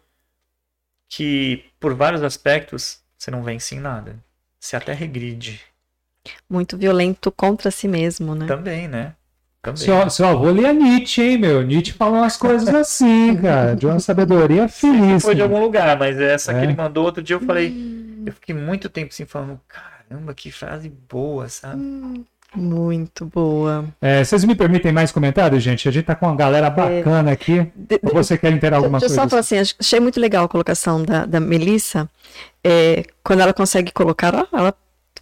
que, 1.07 1.63
por 1.79 1.93
vários 1.93 2.23
aspectos, 2.23 3.01
você 3.17 3.31
não 3.31 3.41
vence 3.41 3.73
em 3.73 3.79
nada. 3.79 4.21
Você 4.59 4.75
até 4.75 4.91
regride. 4.91 5.61
Muito 6.49 6.77
violento 6.77 7.31
contra 7.31 7.71
si 7.71 7.87
mesmo, 7.87 8.35
né? 8.35 8.47
Também, 8.47 8.85
né? 8.89 9.15
Também. 9.67 9.83
Seu, 9.83 10.09
seu 10.09 10.25
avô 10.27 10.49
lia 10.49 10.71
Nietzsche, 10.71 11.21
hein, 11.21 11.37
meu? 11.37 11.61
Nietzsche 11.61 11.91
falou 11.91 12.19
umas 12.19 12.37
coisas 12.37 12.73
assim, 12.73 13.35
cara, 13.35 13.75
de 13.75 13.85
uma 13.85 13.99
sabedoria 13.99 14.67
finíssima. 14.69 15.19
Foi 15.19 15.35
de 15.35 15.41
algum 15.41 15.59
lugar, 15.59 15.97
mas 15.99 16.19
essa 16.19 16.51
é. 16.53 16.59
que 16.59 16.65
ele 16.65 16.75
mandou 16.75 17.03
outro 17.03 17.21
dia 17.21 17.35
eu 17.35 17.41
falei 17.41 17.97
eu 18.27 18.33
fiquei 18.33 18.53
muito 18.53 18.89
tempo 18.89 19.09
assim 19.13 19.25
falando, 19.25 19.59
caramba, 19.67 20.33
que 20.33 20.51
frase 20.51 20.91
boa, 21.09 21.47
sabe? 21.47 21.81
Hum, 21.81 22.25
muito 22.53 23.25
boa. 23.25 23.85
É, 24.01 24.21
vocês 24.23 24.43
me 24.43 24.53
permitem 24.53 24.91
mais 24.91 25.13
comentários, 25.13 25.63
gente? 25.63 25.87
A 25.87 25.91
gente 25.91 26.05
tá 26.05 26.13
com 26.13 26.25
uma 26.25 26.35
galera 26.35 26.69
bacana 26.69 27.29
é, 27.29 27.33
aqui. 27.33 27.71
De, 27.73 27.99
Ou 28.03 28.13
você 28.13 28.37
quer 28.37 28.51
interar 28.51 28.79
alguma 28.79 28.99
deixa 28.99 29.15
coisa? 29.15 29.21
Eu 29.21 29.23
só 29.23 29.29
falar 29.29 29.39
assim, 29.39 29.75
achei 29.79 29.99
muito 30.01 30.19
legal 30.19 30.43
a 30.43 30.49
colocação 30.49 31.03
da, 31.03 31.25
da 31.25 31.39
Melissa. 31.39 32.09
É, 32.61 33.05
quando 33.23 33.39
ela 33.39 33.53
consegue 33.53 33.93
colocar, 33.93 34.45
ela 34.51 34.75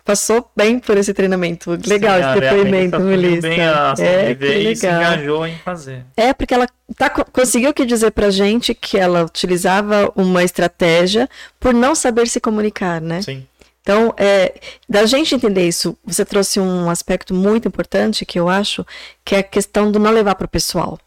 passou 0.06 0.49
bem 0.56 0.78
por 0.78 0.95
esse 0.95 1.14
treinamento. 1.14 1.72
Legal 1.86 2.22
Sim, 2.22 2.30
esse 2.30 2.39
depoimento, 2.39 2.99
Melissa. 2.99 3.41
Bem 3.41 3.62
a 3.62 3.93
é, 3.97 4.36
que 4.36 4.45
legal. 4.45 4.72
E 4.72 4.76
se 4.76 4.88
engajou 4.88 5.47
em 5.47 5.58
fazer. 5.58 6.06
É, 6.16 6.32
porque 6.32 6.53
ela 6.53 6.68
tá, 6.95 7.10
conseguiu 7.10 7.74
que 7.74 7.84
dizer 7.86 8.12
pra 8.12 8.30
gente 8.30 8.76
que 8.76 8.99
ela 8.99 9.24
utilizava 9.24 10.14
uma 10.16 10.43
estratégia 10.43 11.28
por 11.60 11.74
não 11.74 11.95
saber 11.95 12.28
se 12.28 12.39
comunicar, 12.39 13.01
né? 13.01 13.24
Sim. 13.24 13.47
Então, 13.82 14.14
é, 14.18 14.53
da 14.88 15.06
gente 15.06 15.36
entender 15.36 15.68
isso, 15.68 15.97
você 16.03 16.24
trouxe 16.24 16.60
um 16.60 16.89
aspecto 16.89 17.34
muito 17.34 17.68
importante 17.68 18.26
que 18.26 18.39
eu 18.39 18.47
acho, 18.47 18.86
que 19.24 19.36
é 19.36 19.39
a 19.39 19.43
questão 19.43 19.91
do 19.91 19.99
não 19.99 20.12
levar 20.12 20.36
para 20.36 20.45
o 20.45 20.49
pessoal. 20.49 20.99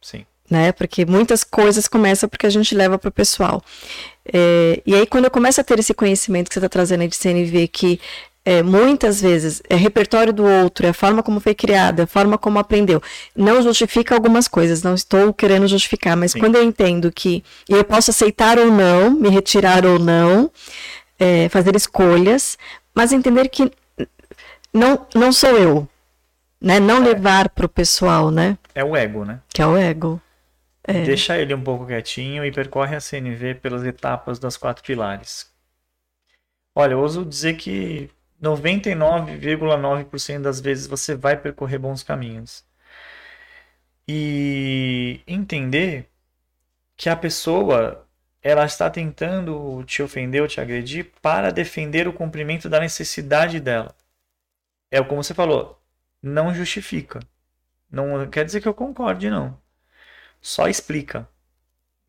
Sim. 0.00 0.26
Né? 0.48 0.72
Porque 0.72 1.06
muitas 1.06 1.42
coisas 1.42 1.88
começam 1.88 2.28
porque 2.28 2.46
a 2.46 2.50
gente 2.50 2.74
leva 2.74 2.98
para 2.98 3.08
o 3.08 3.12
pessoal. 3.12 3.62
É, 4.30 4.82
e 4.86 4.94
aí, 4.94 5.06
quando 5.06 5.24
eu 5.24 5.30
começo 5.30 5.60
a 5.60 5.64
ter 5.64 5.78
esse 5.78 5.92
conhecimento 5.94 6.48
que 6.48 6.54
você 6.54 6.58
está 6.58 6.68
trazendo 6.68 7.00
aí 7.02 7.08
de 7.08 7.16
CNV, 7.16 7.68
que 7.68 8.00
é, 8.44 8.62
muitas 8.62 9.20
vezes 9.20 9.62
é 9.68 9.76
repertório 9.76 10.32
do 10.32 10.44
outro, 10.44 10.86
é 10.86 10.90
a 10.90 10.94
forma 10.94 11.22
como 11.22 11.38
foi 11.38 11.54
criada, 11.54 12.02
é 12.02 12.04
a 12.04 12.08
forma 12.08 12.36
como 12.36 12.58
aprendeu. 12.58 13.00
Não 13.36 13.62
justifica 13.62 14.14
algumas 14.14 14.48
coisas, 14.48 14.82
não 14.82 14.94
estou 14.94 15.32
querendo 15.32 15.68
justificar, 15.68 16.16
mas 16.16 16.32
Sim. 16.32 16.40
quando 16.40 16.56
eu 16.56 16.62
entendo 16.62 17.12
que 17.12 17.44
eu 17.68 17.84
posso 17.84 18.10
aceitar 18.10 18.58
ou 18.58 18.70
não, 18.70 19.10
me 19.10 19.28
retirar 19.28 19.86
ou 19.86 19.98
não, 19.98 20.50
é, 21.18 21.48
fazer 21.48 21.76
escolhas, 21.76 22.58
mas 22.94 23.12
entender 23.12 23.48
que 23.48 23.70
não, 24.74 25.06
não 25.14 25.32
sou 25.32 25.50
eu, 25.50 25.88
né? 26.60 26.80
Não 26.80 26.96
é. 26.96 27.12
levar 27.12 27.48
para 27.48 27.66
o 27.66 27.68
pessoal, 27.68 28.30
né? 28.30 28.58
É 28.74 28.82
o 28.82 28.96
ego, 28.96 29.24
né? 29.24 29.40
Que 29.54 29.62
é 29.62 29.66
o 29.66 29.76
ego. 29.76 30.20
É. 30.82 31.04
Deixa 31.04 31.38
ele 31.38 31.54
um 31.54 31.62
pouco 31.62 31.86
quietinho 31.86 32.44
e 32.44 32.50
percorre 32.50 32.96
a 32.96 33.00
CNV 33.00 33.54
pelas 33.56 33.84
etapas 33.84 34.40
das 34.40 34.56
quatro 34.56 34.82
pilares. 34.82 35.46
Olha, 36.74 36.94
eu 36.94 37.00
ouso 37.00 37.24
dizer 37.24 37.56
que 37.56 38.10
99,9% 38.42 40.42
das 40.42 40.60
vezes 40.60 40.86
você 40.88 41.14
vai 41.14 41.36
percorrer 41.36 41.78
bons 41.78 42.02
caminhos. 42.02 42.64
E 44.06 45.20
entender 45.26 46.08
que 46.96 47.08
a 47.08 47.16
pessoa 47.16 48.06
ela 48.42 48.64
está 48.64 48.90
tentando 48.90 49.84
te 49.84 50.02
ofender 50.02 50.42
ou 50.42 50.48
te 50.48 50.60
agredir 50.60 51.12
para 51.22 51.52
defender 51.52 52.08
o 52.08 52.12
cumprimento 52.12 52.68
da 52.68 52.80
necessidade 52.80 53.60
dela. 53.60 53.94
É 54.90 55.02
como 55.02 55.22
você 55.22 55.34
falou, 55.34 55.80
não 56.20 56.52
justifica. 56.52 57.20
Não 57.90 58.28
quer 58.28 58.44
dizer 58.44 58.60
que 58.60 58.68
eu 58.68 58.74
concorde, 58.74 59.30
não. 59.30 59.56
Só 60.40 60.68
explica. 60.68 61.28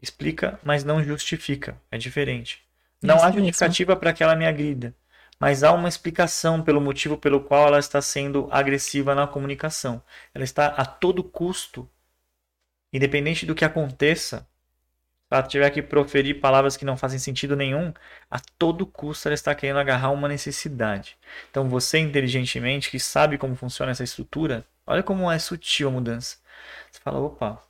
Explica, 0.02 0.60
mas 0.64 0.84
não 0.84 1.04
justifica. 1.04 1.78
É 1.92 1.98
diferente. 1.98 2.64
Não 3.02 3.18
Isso 3.18 3.26
há 3.26 3.32
justificativa 3.32 3.96
para 3.96 4.14
que 4.14 4.24
ela 4.24 4.36
me 4.36 4.48
agrida 4.48 4.96
mas 5.40 5.64
há 5.64 5.72
uma 5.72 5.90
explicação 5.90 6.62
pelo 6.62 6.82
motivo 6.82 7.18
pelo 7.18 7.42
qual 7.42 7.68
ela 7.68 7.80
está 7.80 8.02
sendo 8.02 8.48
agressiva 8.52 9.16
na 9.16 9.28
comunicação. 9.28 10.02
Ela 10.34 10.44
está 10.44 10.68
a 10.68 10.86
todo 10.86 11.24
custo, 11.24 11.90
independente 12.92 13.46
do 13.46 13.56
que 13.56 13.66
aconteça, 13.66 14.48
se 15.28 15.36
ela 15.36 15.44
tiver 15.44 15.70
que 15.72 15.82
proferir 15.82 16.40
palavras 16.40 16.78
que 16.78 16.86
não 16.86 16.96
fazem 16.96 17.18
sentido 17.20 17.56
nenhum, 17.56 17.92
a 18.30 18.40
todo 18.58 18.86
custo 18.86 19.28
ela 19.28 19.34
está 19.34 19.54
querendo 19.56 19.80
agarrar 19.80 20.12
uma 20.12 20.28
necessidade. 20.28 21.18
Então 21.50 21.68
você, 21.68 21.98
inteligentemente, 22.00 22.92
que 22.92 23.00
sabe 23.00 23.38
como 23.38 23.56
funciona 23.56 23.92
essa 23.92 24.04
estrutura, 24.04 24.66
olha 24.86 25.02
como 25.02 25.32
é 25.32 25.40
sutil 25.40 25.88
a 25.88 25.92
mudança. 25.92 26.38
Você 26.92 27.00
fala, 27.00 27.20
opa, 27.20 27.62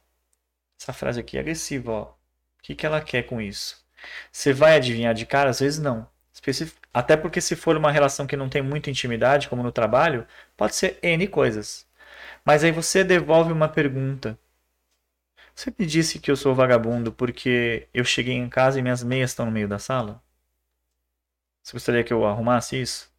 essa 0.79 0.91
frase 0.91 1.19
aqui 1.19 1.37
é 1.37 1.39
agressiva, 1.39 1.91
ó. 1.91 2.03
O 2.03 2.15
que, 2.63 2.75
que 2.75 2.85
ela 2.85 3.01
quer 3.01 3.23
com 3.23 3.41
isso? 3.41 3.81
Você 4.31 4.53
vai 4.53 4.75
adivinhar 4.75 5.13
de 5.13 5.25
cara? 5.25 5.49
Às 5.49 5.59
vezes 5.59 5.79
não. 5.79 6.07
Até 6.93 7.17
porque 7.17 7.41
se 7.41 7.55
for 7.55 7.75
uma 7.75 7.91
relação 7.91 8.27
que 8.27 8.37
não 8.37 8.49
tem 8.49 8.61
muita 8.61 8.89
intimidade, 8.89 9.49
como 9.49 9.63
no 9.63 9.71
trabalho, 9.71 10.27
pode 10.55 10.75
ser 10.75 10.99
N 11.01 11.27
coisas. 11.27 11.87
Mas 12.45 12.63
aí 12.63 12.71
você 12.71 13.03
devolve 13.03 13.51
uma 13.51 13.67
pergunta. 13.67 14.37
Você 15.55 15.73
me 15.77 15.85
disse 15.85 16.19
que 16.19 16.31
eu 16.31 16.35
sou 16.35 16.53
vagabundo 16.55 17.11
porque 17.11 17.87
eu 17.93 18.03
cheguei 18.05 18.35
em 18.35 18.49
casa 18.49 18.79
e 18.79 18.81
minhas 18.81 19.03
meias 19.03 19.31
estão 19.31 19.45
no 19.45 19.51
meio 19.51 19.67
da 19.67 19.79
sala? 19.79 20.21
Você 21.63 21.73
gostaria 21.73 22.03
que 22.03 22.13
eu 22.13 22.25
arrumasse 22.25 22.79
isso? 22.79 23.11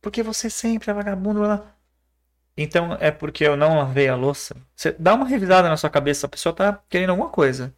Porque 0.00 0.22
você 0.22 0.48
sempre 0.48 0.90
é 0.90 0.94
vagabundo 0.94 1.40
lá. 1.40 1.74
Então 2.56 2.94
é 3.00 3.10
porque 3.10 3.44
eu 3.44 3.56
não 3.56 3.78
lavei 3.78 4.08
a 4.08 4.14
louça. 4.16 4.56
Você 4.76 4.92
dá 4.92 5.14
uma 5.14 5.26
revisada 5.26 5.68
na 5.68 5.76
sua 5.76 5.90
cabeça, 5.90 6.26
a 6.26 6.30
pessoa 6.30 6.52
está 6.52 6.72
querendo 6.88 7.10
alguma 7.10 7.30
coisa. 7.30 7.74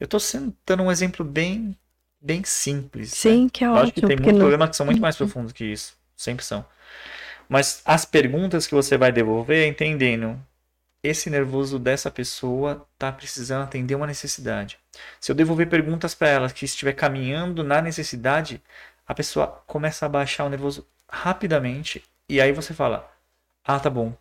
Eu 0.00 0.06
estou 0.06 0.20
dando 0.66 0.82
um 0.82 0.90
exemplo 0.90 1.24
bem 1.24 1.76
bem 2.20 2.42
simples. 2.44 3.10
Né? 3.10 3.16
Sim, 3.16 3.44
né? 3.44 3.50
que 3.52 3.64
é 3.64 3.68
ótimo. 3.68 3.82
Acho 3.82 3.92
que 3.92 4.00
tem 4.00 4.16
muitos 4.16 4.32
não... 4.32 4.38
problemas 4.38 4.70
que 4.70 4.76
são 4.76 4.86
muito 4.86 5.00
mais 5.00 5.16
profundos 5.16 5.52
que 5.52 5.64
isso. 5.64 5.96
Sempre 6.16 6.44
são. 6.44 6.64
Mas 7.48 7.82
as 7.84 8.04
perguntas 8.04 8.66
que 8.66 8.74
você 8.74 8.96
vai 8.96 9.12
devolver 9.12 9.66
entendendo. 9.66 10.40
Esse 11.02 11.30
nervoso 11.30 11.78
dessa 11.78 12.10
pessoa 12.10 12.84
está 12.94 13.12
precisando 13.12 13.62
atender 13.62 13.94
uma 13.94 14.08
necessidade. 14.08 14.76
Se 15.20 15.30
eu 15.30 15.36
devolver 15.36 15.68
perguntas 15.68 16.14
para 16.14 16.28
ela 16.28 16.50
que 16.50 16.64
estiver 16.64 16.94
caminhando 16.94 17.62
na 17.62 17.80
necessidade, 17.80 18.60
a 19.06 19.14
pessoa 19.14 19.62
começa 19.66 20.04
a 20.04 20.08
baixar 20.08 20.44
o 20.44 20.48
nervoso 20.48 20.84
rapidamente. 21.08 22.02
E 22.28 22.40
aí 22.40 22.50
você 22.50 22.74
fala: 22.74 23.08
Ah, 23.64 23.78
tá 23.78 23.88
bom. 23.88 24.16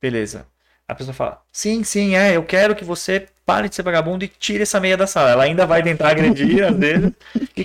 Beleza. 0.00 0.46
A 0.86 0.94
pessoa 0.94 1.14
fala: 1.14 1.40
Sim, 1.52 1.82
sim, 1.82 2.14
é. 2.14 2.36
Eu 2.36 2.42
quero 2.42 2.74
que 2.74 2.84
você 2.84 3.26
pare 3.44 3.68
de 3.68 3.74
ser 3.74 3.82
vagabundo 3.82 4.24
e 4.24 4.28
tire 4.28 4.62
essa 4.62 4.80
meia 4.80 4.96
da 4.96 5.06
sala. 5.06 5.30
Ela 5.30 5.44
ainda 5.44 5.66
vai 5.66 5.82
tentar 5.82 6.10
agredir, 6.10 6.64
às 6.64 6.76
vezes. 6.76 7.12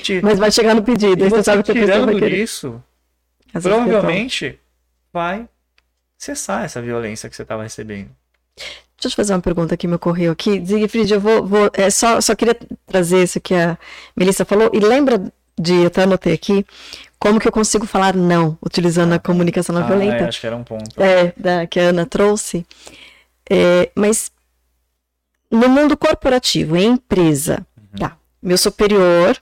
Te... 0.01 0.21
Mas 0.21 0.39
vai 0.39 0.51
chegar 0.51 0.73
no 0.73 0.83
pedido. 0.83 1.25
E 1.25 1.29
você 1.29 1.43
sabe 1.43 1.63
que 1.63 1.73
tirando 1.73 2.25
isso, 2.27 2.81
provavelmente 3.51 4.59
vai 5.11 5.47
cessar 6.17 6.65
essa 6.65 6.81
violência 6.81 7.29
que 7.29 7.35
você 7.35 7.41
estava 7.41 7.63
recebendo. 7.63 8.09
Deixa 8.55 9.07
eu 9.07 9.11
te 9.11 9.15
fazer 9.15 9.33
uma 9.33 9.41
pergunta 9.41 9.77
que 9.77 9.87
me 9.87 9.95
ocorreu 9.95 10.31
aqui. 10.31 10.65
Siegfried, 10.65 11.13
eu 11.13 11.21
vou. 11.21 11.45
vou 11.45 11.69
é, 11.73 11.89
só, 11.89 12.19
só 12.19 12.35
queria 12.35 12.57
trazer 12.85 13.23
isso 13.23 13.39
que 13.39 13.55
a 13.55 13.77
Melissa 14.15 14.43
falou. 14.43 14.69
E 14.73 14.79
lembra 14.79 15.31
de, 15.57 15.73
eu 15.73 15.87
até 15.87 16.03
anotei 16.03 16.33
aqui, 16.33 16.65
como 17.17 17.39
que 17.39 17.47
eu 17.47 17.51
consigo 17.51 17.85
falar 17.85 18.15
não, 18.15 18.57
utilizando 18.61 19.13
a 19.13 19.19
comunicação 19.19 19.73
não 19.73 19.83
ah, 19.83 19.87
violenta. 19.87 20.23
É, 20.23 20.27
acho 20.27 20.41
que 20.41 20.47
era 20.47 20.55
um 20.55 20.63
ponto. 20.63 21.01
É, 21.01 21.33
da, 21.37 21.65
que 21.65 21.79
a 21.79 21.83
Ana 21.83 22.05
trouxe. 22.05 22.65
É, 23.49 23.91
mas 23.95 24.31
no 25.49 25.67
mundo 25.67 25.97
corporativo, 25.97 26.77
em 26.77 26.93
empresa, 26.93 27.65
uhum. 27.77 27.97
tá, 27.97 28.17
meu 28.41 28.57
superior 28.57 29.41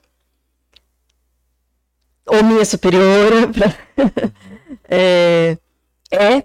ou 2.26 2.44
minha 2.44 2.66
superiora 2.66 3.48
pra, 3.52 3.74
é, 4.90 5.58
é 6.12 6.44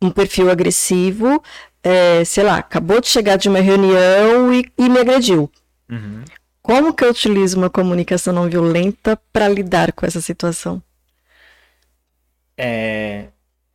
um 0.00 0.10
perfil 0.10 0.50
agressivo, 0.50 1.42
é, 1.82 2.24
sei 2.24 2.44
lá, 2.44 2.56
acabou 2.56 3.00
de 3.00 3.08
chegar 3.08 3.36
de 3.36 3.48
uma 3.48 3.60
reunião 3.60 4.52
e, 4.52 4.64
e 4.78 4.88
me 4.88 4.98
agrediu. 4.98 5.50
Uhum. 5.90 6.24
Como 6.62 6.94
que 6.94 7.04
eu 7.04 7.10
utilizo 7.10 7.58
uma 7.58 7.68
comunicação 7.68 8.32
não 8.32 8.48
violenta 8.48 9.20
para 9.32 9.48
lidar 9.48 9.92
com 9.92 10.06
essa 10.06 10.20
situação? 10.20 10.82
É, 12.56 13.26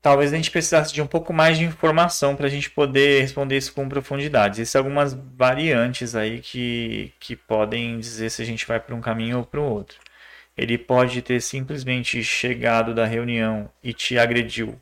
talvez 0.01 0.33
a 0.33 0.35
gente 0.35 0.51
precisasse 0.51 0.93
de 0.93 1.01
um 1.01 1.07
pouco 1.07 1.33
mais 1.33 1.57
de 1.57 1.65
informação 1.65 2.35
para 2.35 2.47
a 2.47 2.49
gente 2.49 2.69
poder 2.69 3.21
responder 3.21 3.57
isso 3.57 3.73
com 3.73 3.87
profundidade. 3.89 4.61
Existem 4.61 4.79
algumas 4.79 5.13
variantes 5.13 6.15
aí 6.15 6.39
que, 6.39 7.13
que 7.19 7.35
podem 7.35 7.99
dizer 7.99 8.29
se 8.29 8.41
a 8.41 8.45
gente 8.45 8.65
vai 8.65 8.79
para 8.79 8.95
um 8.95 9.01
caminho 9.01 9.39
ou 9.39 9.45
para 9.45 9.59
o 9.59 9.63
outro. 9.63 9.99
Ele 10.57 10.77
pode 10.77 11.21
ter 11.21 11.41
simplesmente 11.41 12.23
chegado 12.23 12.93
da 12.93 13.05
reunião 13.05 13.71
e 13.83 13.93
te 13.93 14.17
agrediu 14.17 14.79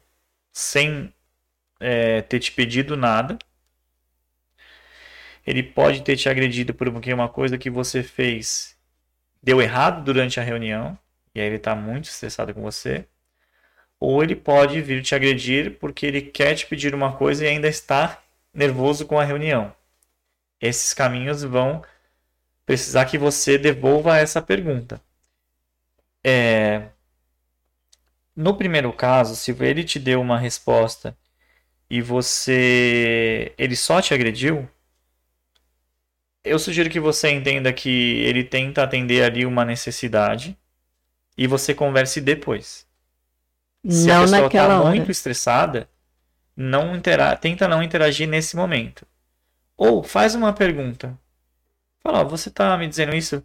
sem 0.52 1.14
é, 1.80 2.22
ter 2.22 2.40
te 2.40 2.52
pedido 2.52 2.98
nada. 2.98 3.38
Ele 5.46 5.64
pode 5.64 6.02
ter 6.04 6.18
te 6.18 6.30
agredido 6.30 6.74
porque 6.74 7.14
uma 7.14 7.30
coisa 7.30 7.58
que 7.58 7.70
você 7.70 8.04
fez 8.04 8.76
deu 9.42 9.62
errado 9.62 10.04
durante 10.04 10.40
a 10.40 10.44
reunião, 10.44 10.98
e 11.34 11.40
aí 11.40 11.46
ele 11.48 11.56
está 11.58 11.76
muito 11.76 12.06
estressado 12.06 12.54
com 12.54 12.62
você. 12.62 13.08
Ou 14.00 14.24
ele 14.24 14.36
pode 14.36 14.82
vir 14.82 15.02
te 15.02 15.16
agredir 15.16 15.78
porque 15.80 16.06
ele 16.06 16.22
quer 16.22 16.56
te 16.56 16.66
pedir 16.68 16.94
uma 16.94 17.14
coisa 17.14 17.46
e 17.46 17.48
ainda 17.48 17.68
está 17.68 18.22
nervoso 18.54 19.06
com 19.06 19.20
a 19.20 19.24
reunião. 19.24 19.74
Esses 20.62 20.94
caminhos 20.94 21.44
vão 21.44 21.84
precisar 22.66 23.06
que 23.06 23.18
você 23.18 23.58
devolva 23.58 24.18
essa 24.18 24.42
pergunta. 24.42 25.02
É... 26.24 26.90
No 28.36 28.56
primeiro 28.56 28.94
caso, 28.94 29.36
se 29.36 29.52
ele 29.64 29.84
te 29.84 30.00
deu 30.00 30.22
uma 30.22 30.38
resposta 30.38 31.18
e 31.90 32.02
você 32.02 33.54
ele 33.58 33.76
só 33.76 34.02
te 34.02 34.14
agrediu, 34.14 34.70
eu 36.44 36.58
sugiro 36.60 36.90
que 36.90 37.00
você 37.00 37.30
entenda 37.30 37.74
que 37.74 38.22
ele 38.22 38.44
tenta 38.44 38.84
atender 38.84 39.24
ali 39.24 39.46
uma 39.46 39.66
necessidade 39.66 40.58
e 41.38 41.46
você 41.48 41.74
converse 41.74 42.22
depois. 42.22 42.87
Se 43.86 44.08
não 44.08 44.20
a 44.20 44.22
pessoa 44.22 44.48
está 44.48 44.84
muito 44.86 45.12
estressada, 45.12 45.90
não 46.56 46.96
intera 46.96 47.36
tenta 47.36 47.68
não 47.68 47.84
interagir 47.84 48.28
nesse 48.28 48.56
momento. 48.56 49.06
Ou 49.78 50.04
faz 50.04 50.34
uma 50.36 50.54
pergunta. 50.54 51.18
Fala, 52.02 52.24
você 52.24 52.50
está 52.50 52.78
me 52.78 52.88
dizendo 52.88 53.16
isso? 53.16 53.44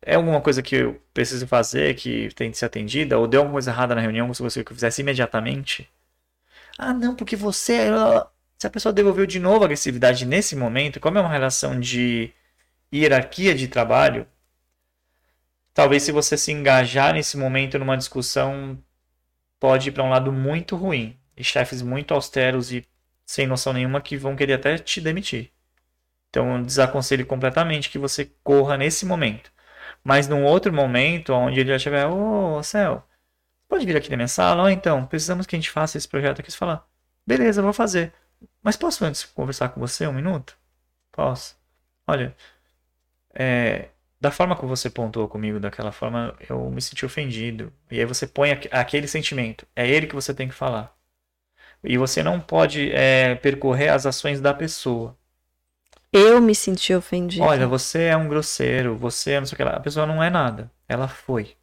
É 0.00 0.14
alguma 0.16 0.40
coisa 0.40 0.62
que 0.62 0.76
eu 0.76 1.00
preciso 1.14 1.46
fazer 1.46 1.94
que 1.94 2.28
tem 2.34 2.50
que 2.50 2.58
ser 2.58 2.66
atendida? 2.66 3.18
Ou 3.18 3.26
deu 3.26 3.40
alguma 3.40 3.54
coisa 3.54 3.70
errada 3.70 3.94
na 3.94 4.00
reunião 4.00 4.32
se 4.34 4.42
você 4.42 4.64
fizesse 4.64 5.00
imediatamente? 5.02 5.88
Ah, 6.78 6.92
não, 6.92 7.14
porque 7.14 7.36
você. 7.36 7.88
Se 8.58 8.66
a 8.66 8.70
pessoa 8.70 8.92
devolveu 8.92 9.26
de 9.26 9.40
novo 9.40 9.62
a 9.62 9.66
agressividade 9.66 10.24
nesse 10.24 10.54
momento, 10.56 11.00
como 11.00 11.18
é 11.18 11.20
uma 11.20 11.30
relação 11.30 11.78
de 11.80 12.32
hierarquia 12.92 13.54
de 13.54 13.68
trabalho, 13.68 14.26
talvez 15.74 16.02
se 16.02 16.12
você 16.12 16.36
se 16.36 16.52
engajar 16.52 17.14
nesse 17.14 17.36
momento 17.36 17.78
numa 17.78 17.96
discussão, 17.96 18.78
pode 19.62 19.90
ir 19.90 19.92
para 19.92 20.02
um 20.02 20.10
lado 20.10 20.32
muito 20.32 20.74
ruim. 20.74 21.16
E 21.36 21.44
chefes 21.44 21.82
muito 21.82 22.12
austeros 22.12 22.72
e 22.72 22.84
sem 23.24 23.46
noção 23.46 23.72
nenhuma 23.72 24.00
que 24.00 24.16
vão 24.16 24.34
querer 24.34 24.54
até 24.54 24.76
te 24.76 25.00
demitir. 25.00 25.52
Então, 26.28 26.60
desaconselho 26.60 27.24
completamente 27.24 27.88
que 27.88 27.98
você 27.98 28.24
corra 28.42 28.76
nesse 28.76 29.06
momento. 29.06 29.52
Mas 30.02 30.26
num 30.26 30.44
outro 30.44 30.72
momento, 30.72 31.32
onde 31.32 31.60
ele 31.60 31.68
já 31.70 31.76
estiver, 31.76 32.06
ô, 32.06 32.56
oh, 32.56 32.62
Céu, 32.64 33.06
pode 33.68 33.86
vir 33.86 33.96
aqui 33.96 34.10
na 34.10 34.16
minha 34.16 34.28
sala? 34.28 34.64
Ou 34.64 34.70
então, 34.70 35.06
precisamos 35.06 35.46
que 35.46 35.54
a 35.54 35.58
gente 35.58 35.70
faça 35.70 35.96
esse 35.96 36.08
projeto 36.08 36.40
aqui. 36.40 36.50
Você 36.50 36.58
fala, 36.58 36.84
beleza, 37.24 37.62
vou 37.62 37.72
fazer. 37.72 38.12
Mas 38.62 38.76
posso 38.76 39.04
antes 39.04 39.24
conversar 39.24 39.68
com 39.68 39.80
você 39.80 40.08
um 40.08 40.12
minuto? 40.12 40.58
Posso. 41.12 41.56
Olha, 42.06 42.34
é, 43.34 43.90
da 44.22 44.30
forma 44.30 44.54
que 44.54 44.64
você 44.64 44.88
pontuou 44.88 45.26
comigo, 45.26 45.58
daquela 45.58 45.90
forma, 45.90 46.32
eu 46.48 46.70
me 46.70 46.80
senti 46.80 47.04
ofendido. 47.04 47.72
E 47.90 47.98
aí 47.98 48.06
você 48.06 48.24
põe 48.24 48.52
aquele 48.70 49.08
sentimento. 49.08 49.66
É 49.74 49.84
ele 49.88 50.06
que 50.06 50.14
você 50.14 50.32
tem 50.32 50.46
que 50.46 50.54
falar. 50.54 50.94
E 51.82 51.98
você 51.98 52.22
não 52.22 52.40
pode 52.40 52.92
é, 52.92 53.34
percorrer 53.34 53.88
as 53.88 54.06
ações 54.06 54.40
da 54.40 54.54
pessoa. 54.54 55.18
Eu 56.12 56.40
me 56.40 56.54
senti 56.54 56.94
ofendido. 56.94 57.42
Olha, 57.42 57.66
você 57.66 58.04
é 58.04 58.16
um 58.16 58.28
grosseiro, 58.28 58.96
você 58.96 59.32
é 59.32 59.40
não 59.40 59.46
sei 59.46 59.54
o 59.54 59.56
que 59.56 59.64
lá. 59.64 59.72
A 59.72 59.80
pessoa 59.80 60.06
não 60.06 60.22
é 60.22 60.30
nada. 60.30 60.70
Ela 60.88 61.08
foi. 61.08 61.56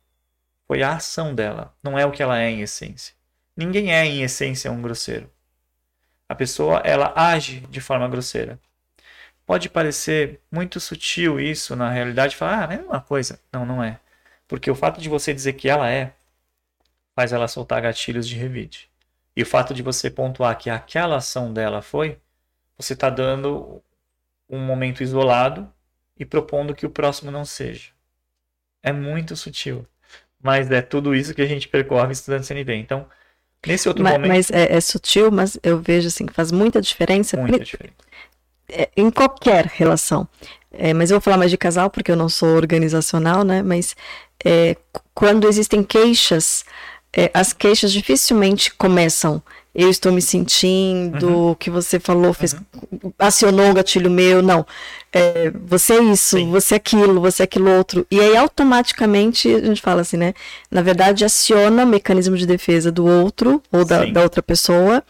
Foi 0.68 0.84
a 0.84 0.98
ação 0.98 1.34
dela. 1.34 1.74
Não 1.82 1.98
é 1.98 2.06
o 2.06 2.12
que 2.12 2.22
ela 2.22 2.42
é 2.42 2.50
em 2.50 2.60
essência. 2.60 3.16
Ninguém 3.56 3.94
é 3.94 4.06
em 4.06 4.22
essência 4.22 4.70
um 4.70 4.82
grosseiro. 4.82 5.32
A 6.28 6.36
pessoa, 6.36 6.82
ela 6.84 7.14
age 7.16 7.62
de 7.70 7.80
forma 7.80 8.10
grosseira. 8.10 8.60
Pode 9.50 9.68
parecer 9.68 10.40
muito 10.52 10.80
sutil 10.80 11.40
isso 11.40 11.76
na 11.76 11.90
realidade, 11.90 12.36
falar, 12.36 12.70
ah, 12.70 12.74
é 12.76 12.78
uma 12.82 13.02
coisa. 13.02 13.40
Não, 13.52 13.66
não 13.66 13.84
é. 13.84 14.00
Porque 14.48 14.70
o 14.70 14.76
fato 14.76 15.02
de 15.02 15.10
você 15.10 15.34
dizer 15.34 15.54
que 15.54 15.68
ela 15.68 15.90
é, 15.90 16.14
faz 17.16 17.34
ela 17.34 17.48
soltar 17.48 17.82
gatilhos 17.82 18.28
de 18.28 18.36
revide. 18.36 18.88
E 19.36 19.42
o 19.42 19.46
fato 19.48 19.74
de 19.74 19.82
você 19.82 20.08
pontuar 20.08 20.56
que 20.56 20.70
aquela 20.70 21.16
ação 21.16 21.52
dela 21.52 21.82
foi, 21.82 22.20
você 22.78 22.94
está 22.94 23.10
dando 23.10 23.82
um 24.48 24.60
momento 24.60 25.02
isolado 25.02 25.68
e 26.16 26.24
propondo 26.24 26.76
que 26.76 26.86
o 26.86 26.92
próximo 26.92 27.32
não 27.32 27.44
seja. 27.44 27.90
É 28.84 28.92
muito 28.92 29.36
sutil. 29.36 29.84
Mas 30.40 30.70
é 30.70 30.84
tudo 30.84 31.16
isso 31.16 31.34
que 31.34 31.42
a 31.42 31.48
gente 31.48 31.68
percorre 31.68 32.12
estudando 32.12 32.44
CNV. 32.44 32.76
Então, 32.76 33.08
nesse 33.66 33.88
outro 33.88 34.04
mas, 34.04 34.14
momento. 34.14 34.30
Mas 34.30 34.52
é, 34.52 34.76
é, 34.76 34.80
sutil, 34.80 35.32
mas 35.32 35.58
eu 35.64 35.80
vejo 35.80 36.08
assim 36.08 36.28
que 36.28 36.34
faz 36.34 36.52
muita 36.52 36.80
diferença. 36.80 37.36
Muita 37.36 37.64
diferença 37.64 38.09
é, 38.70 38.90
em 38.96 39.10
qualquer 39.10 39.66
relação. 39.66 40.28
É, 40.72 40.94
mas 40.94 41.10
eu 41.10 41.16
vou 41.16 41.22
falar 41.22 41.38
mais 41.38 41.52
de 41.52 41.58
casal 41.58 41.90
porque 41.90 42.12
eu 42.12 42.16
não 42.16 42.30
sou 42.30 42.50
organizacional, 42.50 43.44
né? 43.44 43.62
Mas 43.64 43.96
é, 44.46 44.76
quando 45.14 45.48
existem 45.48 45.84
queixas, 45.84 46.64
é, 47.12 47.32
as 47.34 47.54
queixas 47.54 47.92
dificilmente 47.92 48.74
começam. 48.74 49.42
Eu 49.74 49.90
estou 49.90 50.12
me 50.12 50.22
sentindo, 50.22 51.28
uhum. 51.28 51.52
o 51.52 51.56
que 51.56 51.70
você 51.70 52.00
falou 52.00 52.34
fez, 52.34 52.54
uhum. 52.54 53.14
acionou 53.18 53.68
um 53.68 53.74
gatilho 53.74 54.10
meu. 54.10 54.42
Não. 54.42 54.66
É, 55.12 55.52
você 55.52 55.94
é 55.94 56.04
isso, 56.04 56.38
Sim. 56.38 56.52
você 56.52 56.76
é 56.76 56.78
aquilo, 56.78 57.22
você 57.22 57.44
é 57.44 57.46
aquilo 57.46 57.70
outro. 57.72 58.06
E 58.12 58.20
aí 58.20 58.36
automaticamente 58.36 59.54
a 59.54 59.64
gente 59.64 59.82
fala 59.82 60.02
assim, 60.02 60.18
né? 60.18 60.34
Na 60.70 60.82
verdade, 60.82 61.24
aciona 61.24 61.84
o 61.84 61.88
mecanismo 61.88 62.36
de 62.36 62.46
defesa 62.46 62.92
do 62.92 63.06
outro 63.06 63.62
ou 63.72 63.86
da, 63.86 64.06
da 64.06 64.22
outra 64.22 64.42
pessoa, 64.42 65.04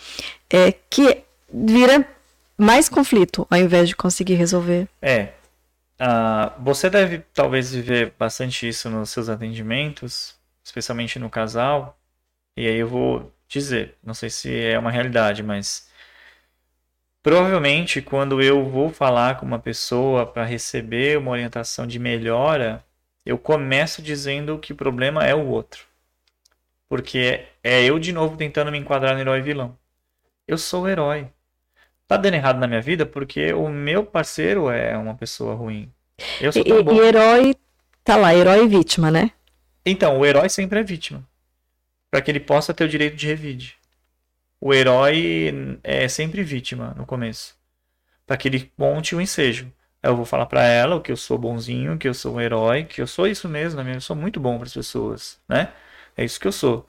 é, 0.50 0.74
que 0.90 1.24
vira 1.52 2.06
mais 2.60 2.90
conflito 2.90 3.48
ao 3.50 3.58
invés 3.58 3.88
de 3.88 3.96
conseguir 3.96 4.36
resolver. 4.36 4.88
É. 5.02 5.30
Uh, 6.00 6.52
você 6.62 6.90
deve 6.90 7.20
talvez 7.34 7.74
viver 7.74 8.14
bastante 8.20 8.68
isso 8.68 8.90
nos 8.90 9.10
seus 9.10 9.30
atendimentos, 9.30 10.36
especialmente 10.64 11.18
no 11.18 11.30
casal. 11.30 11.98
E 12.56 12.68
aí 12.68 12.78
eu 12.78 12.88
vou 12.88 13.34
dizer, 13.48 13.96
não 14.04 14.14
sei 14.14 14.30
se 14.30 14.54
é 14.54 14.78
uma 14.78 14.92
realidade, 14.92 15.42
mas 15.42 15.90
provavelmente 17.24 18.02
quando 18.02 18.42
eu 18.42 18.64
vou 18.70 18.90
falar 18.90 19.40
com 19.40 19.46
uma 19.46 19.60
pessoa 19.60 20.26
para 20.26 20.44
receber 20.44 21.18
uma 21.18 21.32
orientação 21.32 21.88
de 21.88 21.98
melhora, 21.98 22.84
eu 23.26 23.38
começo 23.38 24.02
dizendo 24.02 24.60
que 24.60 24.74
o 24.74 24.76
problema 24.76 25.26
é 25.26 25.34
o 25.34 25.48
outro. 25.48 25.86
Porque 26.90 27.46
é 27.64 27.84
eu 27.84 28.00
de 28.00 28.12
novo 28.12 28.36
tentando 28.36 28.72
me 28.72 28.78
enquadrar 28.78 29.14
no 29.14 29.22
herói 29.22 29.42
vilão. 29.42 29.78
Eu 30.48 30.58
sou 30.58 30.84
o 30.84 30.88
herói 30.88 31.30
tá 32.10 32.18
dando 32.18 32.34
errado 32.34 32.60
na 32.60 32.68
minha 32.68 32.82
vida 32.82 33.06
porque 33.06 33.54
o 33.54 33.70
meu 33.70 34.04
parceiro 34.04 34.70
é 34.70 34.98
uma 34.98 35.14
pessoa 35.14 35.54
ruim. 35.54 35.92
Eu 36.42 36.52
sou 36.52 36.64
e, 36.66 36.84
bom. 36.84 36.92
e 36.92 37.00
herói, 37.00 37.56
tá 38.04 38.16
lá, 38.16 38.34
herói 38.34 38.66
e 38.66 38.68
vítima, 38.68 39.12
né? 39.12 39.32
Então, 39.86 40.20
o 40.20 40.26
herói 40.26 40.50
sempre 40.50 40.80
é 40.80 40.84
vítima. 40.84 41.24
para 42.10 42.20
que 42.20 42.32
ele 42.32 42.40
possa 42.40 42.74
ter 42.74 42.84
o 42.84 42.90
direito 42.90 43.16
de 43.16 43.28
revide. 43.28 43.78
O 44.60 44.74
herói 44.74 45.80
é 45.84 46.08
sempre 46.08 46.44
vítima 46.44 46.96
no 46.98 47.06
começo. 47.06 47.56
para 48.26 48.36
que 48.38 48.48
ele 48.48 48.72
monte 48.76 49.14
o 49.14 49.20
um 49.20 49.22
ensejo. 49.22 49.72
Eu 50.02 50.16
vou 50.16 50.26
falar 50.26 50.48
para 50.48 50.64
ela 50.64 51.00
que 51.00 51.12
eu 51.12 51.18
sou 51.18 51.38
bonzinho, 51.38 51.98
que 51.98 52.08
eu 52.08 52.14
sou 52.14 52.36
um 52.36 52.42
herói, 52.42 52.86
que 52.86 53.02
eu 53.02 53.08
sou 53.08 53.28
isso 53.28 53.48
mesmo, 53.48 53.84
né? 53.84 53.96
eu 53.96 54.02
sou 54.02 54.16
muito 54.16 54.40
bom 54.40 54.58
para 54.58 54.66
as 54.66 54.74
pessoas, 54.74 55.40
né? 55.48 55.72
É 56.18 56.24
isso 56.24 56.40
que 56.40 56.48
eu 56.48 56.52
sou. 56.52 56.88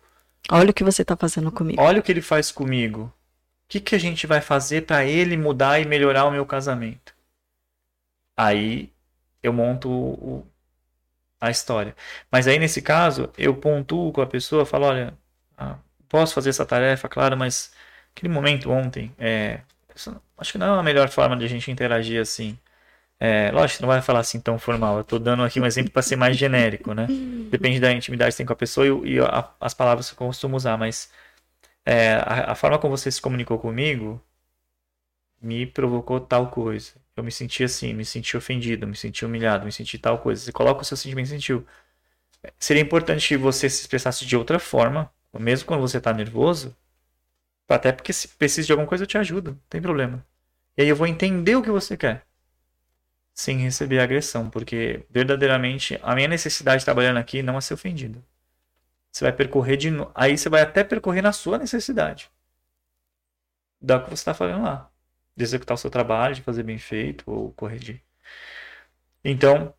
Olha 0.50 0.70
o 0.70 0.74
que 0.74 0.84
você 0.84 1.04
tá 1.04 1.16
fazendo 1.16 1.52
comigo. 1.52 1.82
Olha 1.82 2.00
o 2.00 2.02
que 2.02 2.10
ele 2.10 2.22
faz 2.22 2.50
comigo 2.50 3.12
que, 3.70 3.80
que 3.80 3.94
a 3.94 3.98
gente 3.98 4.26
vai 4.26 4.40
fazer 4.40 4.82
para 4.86 5.04
ele 5.04 5.36
mudar 5.36 5.80
e 5.80 5.86
melhorar 5.86 6.24
o 6.24 6.30
meu 6.30 6.44
casamento? 6.44 7.14
Aí 8.36 8.92
eu 9.42 9.52
monto 9.52 9.88
o, 9.88 10.46
a 11.40 11.50
história. 11.50 11.94
Mas 12.30 12.48
aí, 12.48 12.58
nesse 12.58 12.82
caso, 12.82 13.30
eu 13.38 13.54
pontuo 13.56 14.12
com 14.12 14.20
a 14.22 14.26
pessoa, 14.26 14.66
falo, 14.66 14.86
olha, 14.86 15.14
ah, 15.56 15.76
posso 16.08 16.34
fazer 16.34 16.50
essa 16.50 16.66
tarefa, 16.66 17.08
claro, 17.08 17.36
mas 17.36 17.72
aquele 18.14 18.32
momento 18.32 18.70
ontem, 18.70 19.14
é, 19.18 19.60
acho 20.38 20.52
que 20.52 20.58
não 20.58 20.76
é 20.76 20.80
a 20.80 20.82
melhor 20.82 21.08
forma 21.08 21.36
de 21.36 21.44
a 21.44 21.48
gente 21.48 21.70
interagir 21.70 22.20
assim. 22.20 22.58
É, 23.20 23.50
lógico, 23.52 23.82
não 23.82 23.88
vai 23.88 24.02
falar 24.02 24.20
assim 24.20 24.40
tão 24.40 24.58
formal. 24.58 24.96
Eu 24.96 25.02
estou 25.02 25.18
dando 25.18 25.44
aqui 25.44 25.60
um 25.60 25.66
exemplo 25.66 25.92
para 25.92 26.02
ser 26.02 26.16
mais 26.16 26.36
genérico, 26.36 26.94
né? 26.94 27.06
Depende 27.50 27.78
da 27.80 27.92
intimidade 27.92 28.32
que 28.32 28.38
tem 28.38 28.46
com 28.46 28.52
a 28.52 28.56
pessoa 28.56 28.86
e, 28.86 29.14
e 29.16 29.20
a, 29.20 29.48
as 29.60 29.74
palavras 29.74 30.10
que 30.10 30.14
eu 30.14 30.26
costumo 30.26 30.56
usar, 30.56 30.76
mas 30.78 31.10
é, 31.84 32.14
a, 32.14 32.52
a, 32.52 32.54
forma 32.54 32.78
como 32.78 32.96
você 32.96 33.10
se 33.10 33.20
comunicou 33.20 33.58
comigo 33.58 34.22
me 35.40 35.66
provocou 35.66 36.20
tal 36.20 36.50
coisa. 36.50 36.92
Eu 37.16 37.24
me 37.24 37.32
senti 37.32 37.64
assim, 37.64 37.92
me 37.94 38.04
senti 38.04 38.36
ofendido, 38.36 38.86
me 38.86 38.96
senti 38.96 39.24
humilhado, 39.24 39.64
me 39.64 39.72
senti 39.72 39.98
tal 39.98 40.18
coisa. 40.18 40.42
Você 40.42 40.52
coloca 40.52 40.82
o 40.82 40.84
seu 40.84 40.96
sentimento 40.96 41.28
sentiu. 41.28 41.66
Seria 42.58 42.82
importante 42.82 43.36
você 43.36 43.68
se 43.68 43.82
expressasse 43.82 44.24
de 44.26 44.36
outra 44.36 44.58
forma, 44.58 45.12
mesmo 45.38 45.66
quando 45.66 45.80
você 45.80 45.98
está 45.98 46.12
nervoso, 46.12 46.76
até 47.68 47.92
porque 47.92 48.12
se 48.12 48.28
precisa 48.28 48.66
de 48.66 48.72
alguma 48.72 48.88
coisa 48.88 49.04
eu 49.04 49.08
te 49.08 49.18
ajudo, 49.18 49.52
não 49.52 49.60
tem 49.68 49.80
problema. 49.82 50.26
E 50.76 50.82
aí 50.82 50.88
eu 50.88 50.96
vou 50.96 51.06
entender 51.06 51.56
o 51.56 51.62
que 51.62 51.70
você 51.70 51.96
quer 51.96 52.26
sem 53.34 53.58
receber 53.58 54.00
agressão, 54.00 54.50
porque 54.50 55.04
verdadeiramente 55.10 55.98
a 56.02 56.14
minha 56.14 56.28
necessidade 56.28 56.84
trabalhando 56.84 57.18
aqui 57.18 57.42
não 57.42 57.56
é 57.56 57.60
ser 57.60 57.74
ofendido. 57.74 58.22
Você 59.12 59.24
vai 59.24 59.32
percorrer 59.32 59.76
de 59.76 59.90
aí 60.14 60.38
você 60.38 60.48
vai 60.48 60.62
até 60.62 60.84
percorrer 60.84 61.22
na 61.22 61.32
sua 61.32 61.58
necessidade. 61.58 62.30
Da 63.80 63.98
que 64.00 64.06
você 64.06 64.14
está 64.14 64.34
fazendo 64.34 64.62
lá. 64.62 64.90
De 65.36 65.44
executar 65.44 65.74
o 65.74 65.78
seu 65.78 65.90
trabalho, 65.90 66.34
de 66.34 66.42
fazer 66.42 66.62
bem 66.62 66.78
feito 66.78 67.24
ou 67.30 67.52
corrigir. 67.52 68.02
Então, 69.24 69.74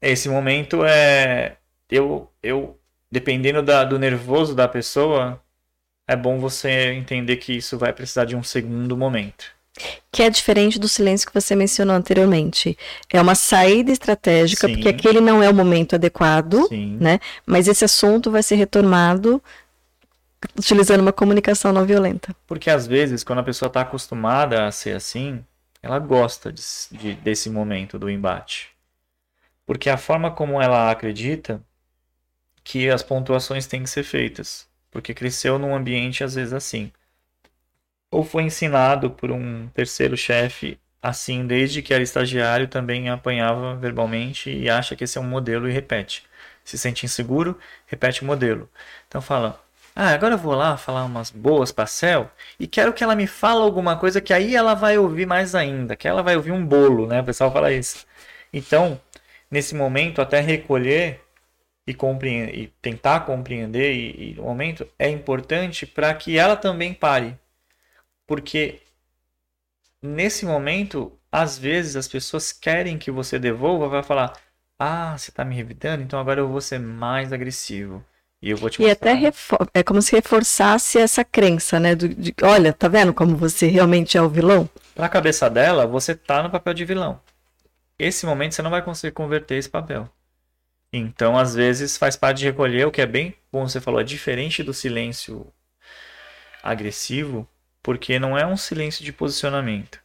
esse 0.00 0.28
momento 0.28 0.84
é 0.84 1.58
eu 1.90 2.32
eu 2.42 2.80
dependendo 3.10 3.62
da, 3.62 3.84
do 3.84 3.98
nervoso 3.98 4.54
da 4.54 4.68
pessoa, 4.68 5.42
é 6.06 6.16
bom 6.16 6.38
você 6.38 6.92
entender 6.92 7.36
que 7.38 7.54
isso 7.54 7.78
vai 7.78 7.92
precisar 7.92 8.24
de 8.26 8.36
um 8.36 8.42
segundo 8.42 8.96
momento 8.96 9.57
que 10.10 10.22
é 10.22 10.30
diferente 10.30 10.78
do 10.78 10.88
silêncio 10.88 11.26
que 11.26 11.34
você 11.34 11.54
mencionou 11.54 11.94
anteriormente. 11.94 12.76
É 13.10 13.20
uma 13.20 13.34
saída 13.34 13.92
estratégica, 13.92 14.66
Sim. 14.66 14.74
porque 14.74 14.88
aquele 14.88 15.20
não 15.20 15.42
é 15.42 15.48
o 15.48 15.54
momento 15.54 15.94
adequado, 15.94 16.66
Sim. 16.68 16.96
né? 17.00 17.20
Mas 17.46 17.68
esse 17.68 17.84
assunto 17.84 18.30
vai 18.30 18.42
ser 18.42 18.56
retomado 18.56 19.42
utilizando 20.56 21.00
uma 21.00 21.12
comunicação 21.12 21.72
não 21.72 21.84
violenta. 21.84 22.34
Porque 22.46 22.70
às 22.70 22.86
vezes, 22.86 23.24
quando 23.24 23.40
a 23.40 23.44
pessoa 23.44 23.68
está 23.68 23.80
acostumada 23.80 24.66
a 24.66 24.72
ser 24.72 24.94
assim, 24.94 25.44
ela 25.82 25.98
gosta 25.98 26.52
de, 26.52 26.62
de, 26.92 27.14
desse 27.14 27.50
momento 27.50 27.98
do 27.98 28.08
embate. 28.08 28.70
Porque 29.66 29.90
a 29.90 29.96
forma 29.96 30.30
como 30.30 30.60
ela 30.62 30.90
acredita 30.90 31.62
que 32.64 32.88
as 32.88 33.02
pontuações 33.02 33.66
têm 33.66 33.82
que 33.82 33.90
ser 33.90 34.02
feitas. 34.02 34.66
Porque 34.90 35.12
cresceu 35.12 35.58
num 35.58 35.74
ambiente, 35.74 36.24
às 36.24 36.34
vezes, 36.34 36.52
assim 36.52 36.90
ou 38.10 38.24
foi 38.24 38.44
ensinado 38.44 39.10
por 39.10 39.30
um 39.30 39.68
terceiro 39.68 40.16
chefe 40.16 40.78
assim 41.02 41.46
desde 41.46 41.82
que 41.82 41.94
era 41.94 42.02
estagiário 42.02 42.68
também 42.68 43.08
apanhava 43.08 43.76
verbalmente 43.76 44.50
e 44.50 44.68
acha 44.68 44.96
que 44.96 45.04
esse 45.04 45.18
é 45.18 45.20
um 45.20 45.24
modelo 45.24 45.68
e 45.68 45.72
repete. 45.72 46.24
Se 46.64 46.76
sente 46.76 47.06
inseguro, 47.06 47.58
repete 47.86 48.22
o 48.22 48.26
modelo. 48.26 48.68
Então 49.06 49.20
fala: 49.22 49.62
"Ah, 49.94 50.10
agora 50.10 50.34
eu 50.34 50.38
vou 50.38 50.54
lá 50.54 50.76
falar 50.76 51.04
umas 51.04 51.30
boas 51.30 51.72
para 51.72 51.86
Cel 51.86 52.30
e 52.58 52.66
quero 52.66 52.92
que 52.92 53.02
ela 53.04 53.14
me 53.16 53.26
fale 53.26 53.60
alguma 53.62 53.96
coisa 53.96 54.20
que 54.20 54.32
aí 54.32 54.54
ela 54.56 54.74
vai 54.74 54.98
ouvir 54.98 55.26
mais 55.26 55.54
ainda, 55.54 55.96
que 55.96 56.08
ela 56.08 56.22
vai 56.22 56.36
ouvir 56.36 56.52
um 56.52 56.64
bolo, 56.64 57.06
né? 57.06 57.20
O 57.20 57.24
pessoal 57.24 57.52
fala 57.52 57.72
isso. 57.72 58.06
Então, 58.52 59.00
nesse 59.50 59.74
momento 59.74 60.20
até 60.20 60.40
recolher 60.40 61.20
e, 61.86 61.94
compreender, 61.94 62.54
e 62.54 62.66
tentar 62.82 63.20
compreender 63.20 63.94
e, 63.94 64.34
e 64.36 64.40
o 64.40 64.44
momento 64.44 64.86
é 64.98 65.08
importante 65.08 65.86
para 65.86 66.12
que 66.14 66.38
ela 66.38 66.56
também 66.56 66.94
pare 66.94 67.36
porque 68.28 68.82
nesse 70.02 70.44
momento, 70.44 71.18
às 71.32 71.58
vezes 71.58 71.96
as 71.96 72.06
pessoas 72.06 72.52
querem 72.52 72.98
que 72.98 73.10
você 73.10 73.38
devolva, 73.38 73.88
vai 73.88 74.02
falar: 74.02 74.34
"Ah, 74.78 75.16
você 75.16 75.30
está 75.30 75.44
me 75.44 75.56
revidando, 75.56 76.02
então 76.02 76.20
agora 76.20 76.40
eu 76.40 76.48
vou 76.48 76.60
ser 76.60 76.78
mais 76.78 77.32
agressivo". 77.32 78.04
E 78.40 78.50
eu 78.50 78.56
vou 78.56 78.70
te 78.70 78.80
E 78.80 78.88
até 78.88 79.18
é 79.74 79.82
como 79.82 80.00
se 80.00 80.14
reforçasse 80.14 80.98
essa 80.98 81.24
crença, 81.24 81.80
né? 81.80 81.96
Do, 81.96 82.08
de, 82.08 82.32
olha, 82.42 82.72
tá 82.72 82.86
vendo 82.86 83.12
como 83.12 83.36
você 83.36 83.66
realmente 83.66 84.16
é 84.16 84.22
o 84.22 84.28
vilão? 84.28 84.68
Pra 84.94 85.08
cabeça 85.08 85.50
dela, 85.50 85.86
você 85.86 86.14
tá 86.14 86.40
no 86.42 86.50
papel 86.50 86.74
de 86.74 86.84
vilão. 86.84 87.20
Esse 87.98 88.26
momento 88.26 88.54
você 88.54 88.62
não 88.62 88.70
vai 88.70 88.82
conseguir 88.82 89.12
converter 89.12 89.56
esse 89.56 89.68
papel. 89.68 90.08
Então, 90.92 91.36
às 91.36 91.54
vezes, 91.54 91.96
faz 91.96 92.16
parte 92.16 92.38
de 92.38 92.46
recolher, 92.46 92.86
o 92.86 92.92
que 92.92 93.00
é 93.00 93.06
bem, 93.06 93.34
como 93.50 93.68
você 93.68 93.80
falou, 93.80 94.00
é 94.00 94.04
diferente 94.04 94.62
do 94.62 94.72
silêncio 94.72 95.52
agressivo, 96.62 97.48
porque 97.88 98.18
não 98.18 98.36
é 98.36 98.46
um 98.46 98.54
silêncio 98.54 99.02
de 99.02 99.14
posicionamento. 99.14 99.98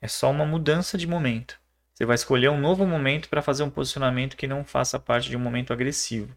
É 0.00 0.08
só 0.08 0.28
uma 0.28 0.44
mudança 0.44 0.98
de 0.98 1.06
momento. 1.06 1.56
Você 1.94 2.04
vai 2.04 2.16
escolher 2.16 2.48
um 2.50 2.58
novo 2.58 2.84
momento 2.84 3.28
para 3.28 3.40
fazer 3.40 3.62
um 3.62 3.70
posicionamento 3.70 4.36
que 4.36 4.48
não 4.48 4.64
faça 4.64 4.98
parte 4.98 5.30
de 5.30 5.36
um 5.36 5.40
momento 5.40 5.72
agressivo. 5.72 6.36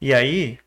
E 0.00 0.12
aí, 0.12 0.58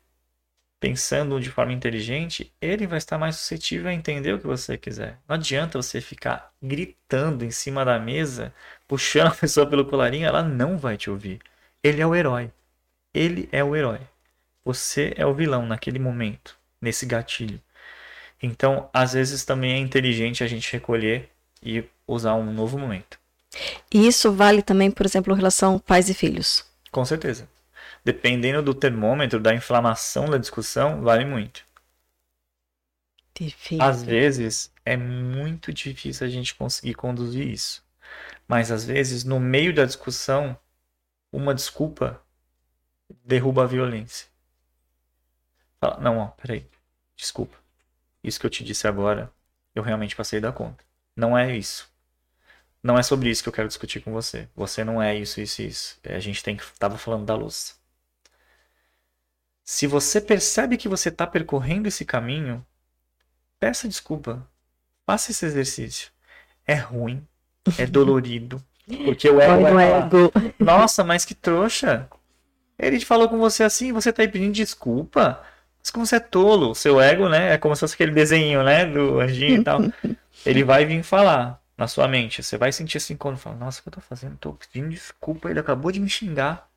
pensando 0.80 1.38
de 1.38 1.50
forma 1.50 1.74
inteligente, 1.74 2.50
ele 2.58 2.86
vai 2.86 2.96
estar 2.96 3.18
mais 3.18 3.36
suscetível 3.36 3.90
a 3.90 3.92
entender 3.92 4.32
o 4.32 4.38
que 4.38 4.46
você 4.46 4.78
quiser. 4.78 5.18
Não 5.28 5.34
adianta 5.34 5.76
você 5.76 6.00
ficar 6.00 6.54
gritando 6.62 7.44
em 7.44 7.50
cima 7.50 7.84
da 7.84 7.98
mesa, 7.98 8.54
puxando 8.88 9.26
a 9.26 9.36
pessoa 9.36 9.68
pelo 9.68 9.84
colarinho, 9.84 10.26
ela 10.26 10.42
não 10.42 10.78
vai 10.78 10.96
te 10.96 11.10
ouvir. 11.10 11.38
Ele 11.84 12.00
é 12.00 12.06
o 12.06 12.14
herói. 12.14 12.50
Ele 13.12 13.46
é 13.52 13.62
o 13.62 13.76
herói. 13.76 14.00
Você 14.64 15.12
é 15.18 15.26
o 15.26 15.34
vilão 15.34 15.66
naquele 15.66 15.98
momento, 15.98 16.56
nesse 16.80 17.04
gatilho. 17.04 17.60
Então, 18.42 18.88
às 18.92 19.12
vezes 19.12 19.44
também 19.44 19.72
é 19.72 19.78
inteligente 19.78 20.42
a 20.42 20.46
gente 20.46 20.72
recolher 20.72 21.30
e 21.62 21.84
usar 22.06 22.34
um 22.34 22.52
novo 22.52 22.78
momento. 22.78 23.18
E 23.92 24.06
isso 24.06 24.32
vale 24.32 24.62
também, 24.62 24.90
por 24.90 25.04
exemplo, 25.04 25.32
em 25.32 25.36
relação 25.36 25.78
pais 25.78 26.08
e 26.08 26.14
filhos? 26.14 26.64
Com 26.90 27.04
certeza. 27.04 27.48
Dependendo 28.04 28.62
do 28.62 28.72
termômetro, 28.72 29.38
da 29.38 29.54
inflamação 29.54 30.30
da 30.30 30.38
discussão, 30.38 31.02
vale 31.02 31.24
muito. 31.24 31.64
Difícil. 33.34 33.82
Às 33.82 34.02
vezes 34.02 34.72
é 34.84 34.96
muito 34.96 35.72
difícil 35.72 36.26
a 36.26 36.30
gente 36.30 36.54
conseguir 36.54 36.94
conduzir 36.94 37.46
isso. 37.46 37.84
Mas 38.48 38.70
às 38.70 38.84
vezes, 38.84 39.22
no 39.22 39.38
meio 39.38 39.74
da 39.74 39.84
discussão, 39.84 40.56
uma 41.32 41.54
desculpa 41.54 42.20
derruba 43.24 43.64
a 43.64 43.66
violência. 43.66 44.28
Fala, 45.78 46.00
não, 46.00 46.18
ó, 46.18 46.26
peraí. 46.28 46.66
Desculpa 47.16 47.59
isso 48.22 48.38
que 48.38 48.46
eu 48.46 48.50
te 48.50 48.64
disse 48.64 48.86
agora, 48.86 49.32
eu 49.74 49.82
realmente 49.82 50.16
passei 50.16 50.40
da 50.40 50.52
conta. 50.52 50.84
Não 51.16 51.36
é 51.36 51.56
isso. 51.56 51.90
Não 52.82 52.98
é 52.98 53.02
sobre 53.02 53.28
isso 53.28 53.42
que 53.42 53.48
eu 53.48 53.52
quero 53.52 53.68
discutir 53.68 54.00
com 54.00 54.12
você. 54.12 54.48
Você 54.56 54.84
não 54.84 55.02
é 55.02 55.14
isso, 55.14 55.40
isso, 55.40 55.62
isso. 55.62 55.98
É, 56.02 56.16
a 56.16 56.20
gente 56.20 56.42
tem 56.42 56.56
que 56.56 56.64
tava 56.78 56.96
falando 56.96 57.26
da 57.26 57.34
luz. 57.34 57.78
Se 59.62 59.86
você 59.86 60.20
percebe 60.20 60.76
que 60.76 60.88
você 60.88 61.10
está 61.10 61.26
percorrendo 61.26 61.86
esse 61.86 62.04
caminho, 62.04 62.64
peça 63.58 63.86
desculpa. 63.86 64.46
Faça 65.06 65.30
esse 65.30 65.44
exercício. 65.44 66.10
É 66.66 66.74
ruim, 66.74 67.26
é 67.78 67.84
dolorido, 67.86 68.64
porque 69.04 69.28
o 69.28 69.40
ego 69.40 69.62
vai 69.62 69.72
falar, 69.72 70.10
Nossa, 70.58 71.04
mas 71.04 71.24
que 71.24 71.34
trouxa. 71.34 72.08
Ele 72.78 72.98
falou 73.04 73.28
com 73.28 73.38
você 73.38 73.62
assim, 73.62 73.92
você 73.92 74.10
está 74.10 74.22
aí 74.22 74.28
pedindo 74.28 74.54
desculpa. 74.54 75.42
Mas 75.82 75.90
como 75.90 76.06
você 76.06 76.16
é 76.16 76.20
tolo, 76.20 76.74
seu 76.74 77.00
ego, 77.00 77.28
né? 77.28 77.54
É 77.54 77.58
como 77.58 77.74
se 77.74 77.80
fosse 77.80 77.94
aquele 77.94 78.12
desenho, 78.12 78.62
né? 78.62 78.84
Do 78.86 79.20
anjinho 79.20 79.60
e 79.60 79.64
tal. 79.64 79.80
Ele 80.44 80.64
vai 80.64 80.84
vir 80.84 81.02
falar 81.02 81.60
na 81.76 81.88
sua 81.88 82.06
mente. 82.06 82.42
Você 82.42 82.58
vai 82.58 82.72
sentir 82.72 82.98
assim 82.98 83.16
quando 83.16 83.38
fala, 83.38 83.56
nossa, 83.56 83.80
o 83.80 83.82
que 83.82 83.88
eu 83.88 83.92
tô 83.94 84.00
fazendo? 84.00 84.36
Tô 84.36 84.52
pedindo 84.52 84.90
desculpa, 84.90 85.50
ele 85.50 85.60
acabou 85.60 85.90
de 85.90 86.00
me 86.00 86.08
xingar. 86.08 86.70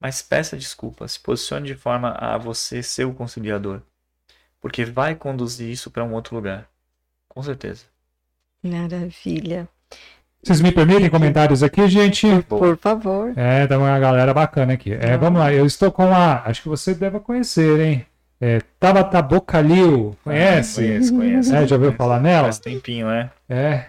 Mas 0.00 0.22
peça 0.22 0.56
desculpa, 0.56 1.06
se 1.08 1.20
posicione 1.20 1.66
de 1.66 1.74
forma 1.74 2.12
a 2.12 2.36
você 2.36 2.82
ser 2.82 3.04
o 3.04 3.14
conciliador. 3.14 3.82
Porque 4.60 4.84
vai 4.84 5.14
conduzir 5.14 5.70
isso 5.70 5.90
para 5.90 6.04
um 6.04 6.12
outro 6.14 6.34
lugar. 6.34 6.68
Com 7.28 7.42
certeza. 7.42 7.84
Maravilha. 8.62 9.68
Vocês 10.46 10.60
me 10.60 10.70
permitem 10.70 11.10
comentários 11.10 11.60
aqui, 11.64 11.88
gente? 11.88 12.24
Por 12.48 12.76
favor. 12.76 13.32
É, 13.34 13.66
tá 13.66 13.76
uma 13.76 13.98
galera 13.98 14.32
bacana 14.32 14.74
aqui. 14.74 14.92
É, 14.92 15.16
vamos 15.16 15.40
lá, 15.40 15.52
eu 15.52 15.66
estou 15.66 15.90
com 15.90 16.04
a. 16.14 16.42
Acho 16.44 16.62
que 16.62 16.68
você 16.68 16.94
deve 16.94 17.18
conhecer, 17.18 17.80
hein? 17.80 18.06
É, 18.40 18.60
Tabata 18.78 19.20
Bocalil. 19.20 20.16
Conhece? 20.22 20.80
Ah, 20.80 20.86
conheço, 20.86 21.16
conheço. 21.16 21.52
É, 21.52 21.66
já 21.66 21.74
ouviu 21.74 21.92
falar 21.94 22.20
nela? 22.20 22.44
Faz 22.44 22.60
tempinho, 22.60 23.10
é. 23.10 23.28
É. 23.48 23.86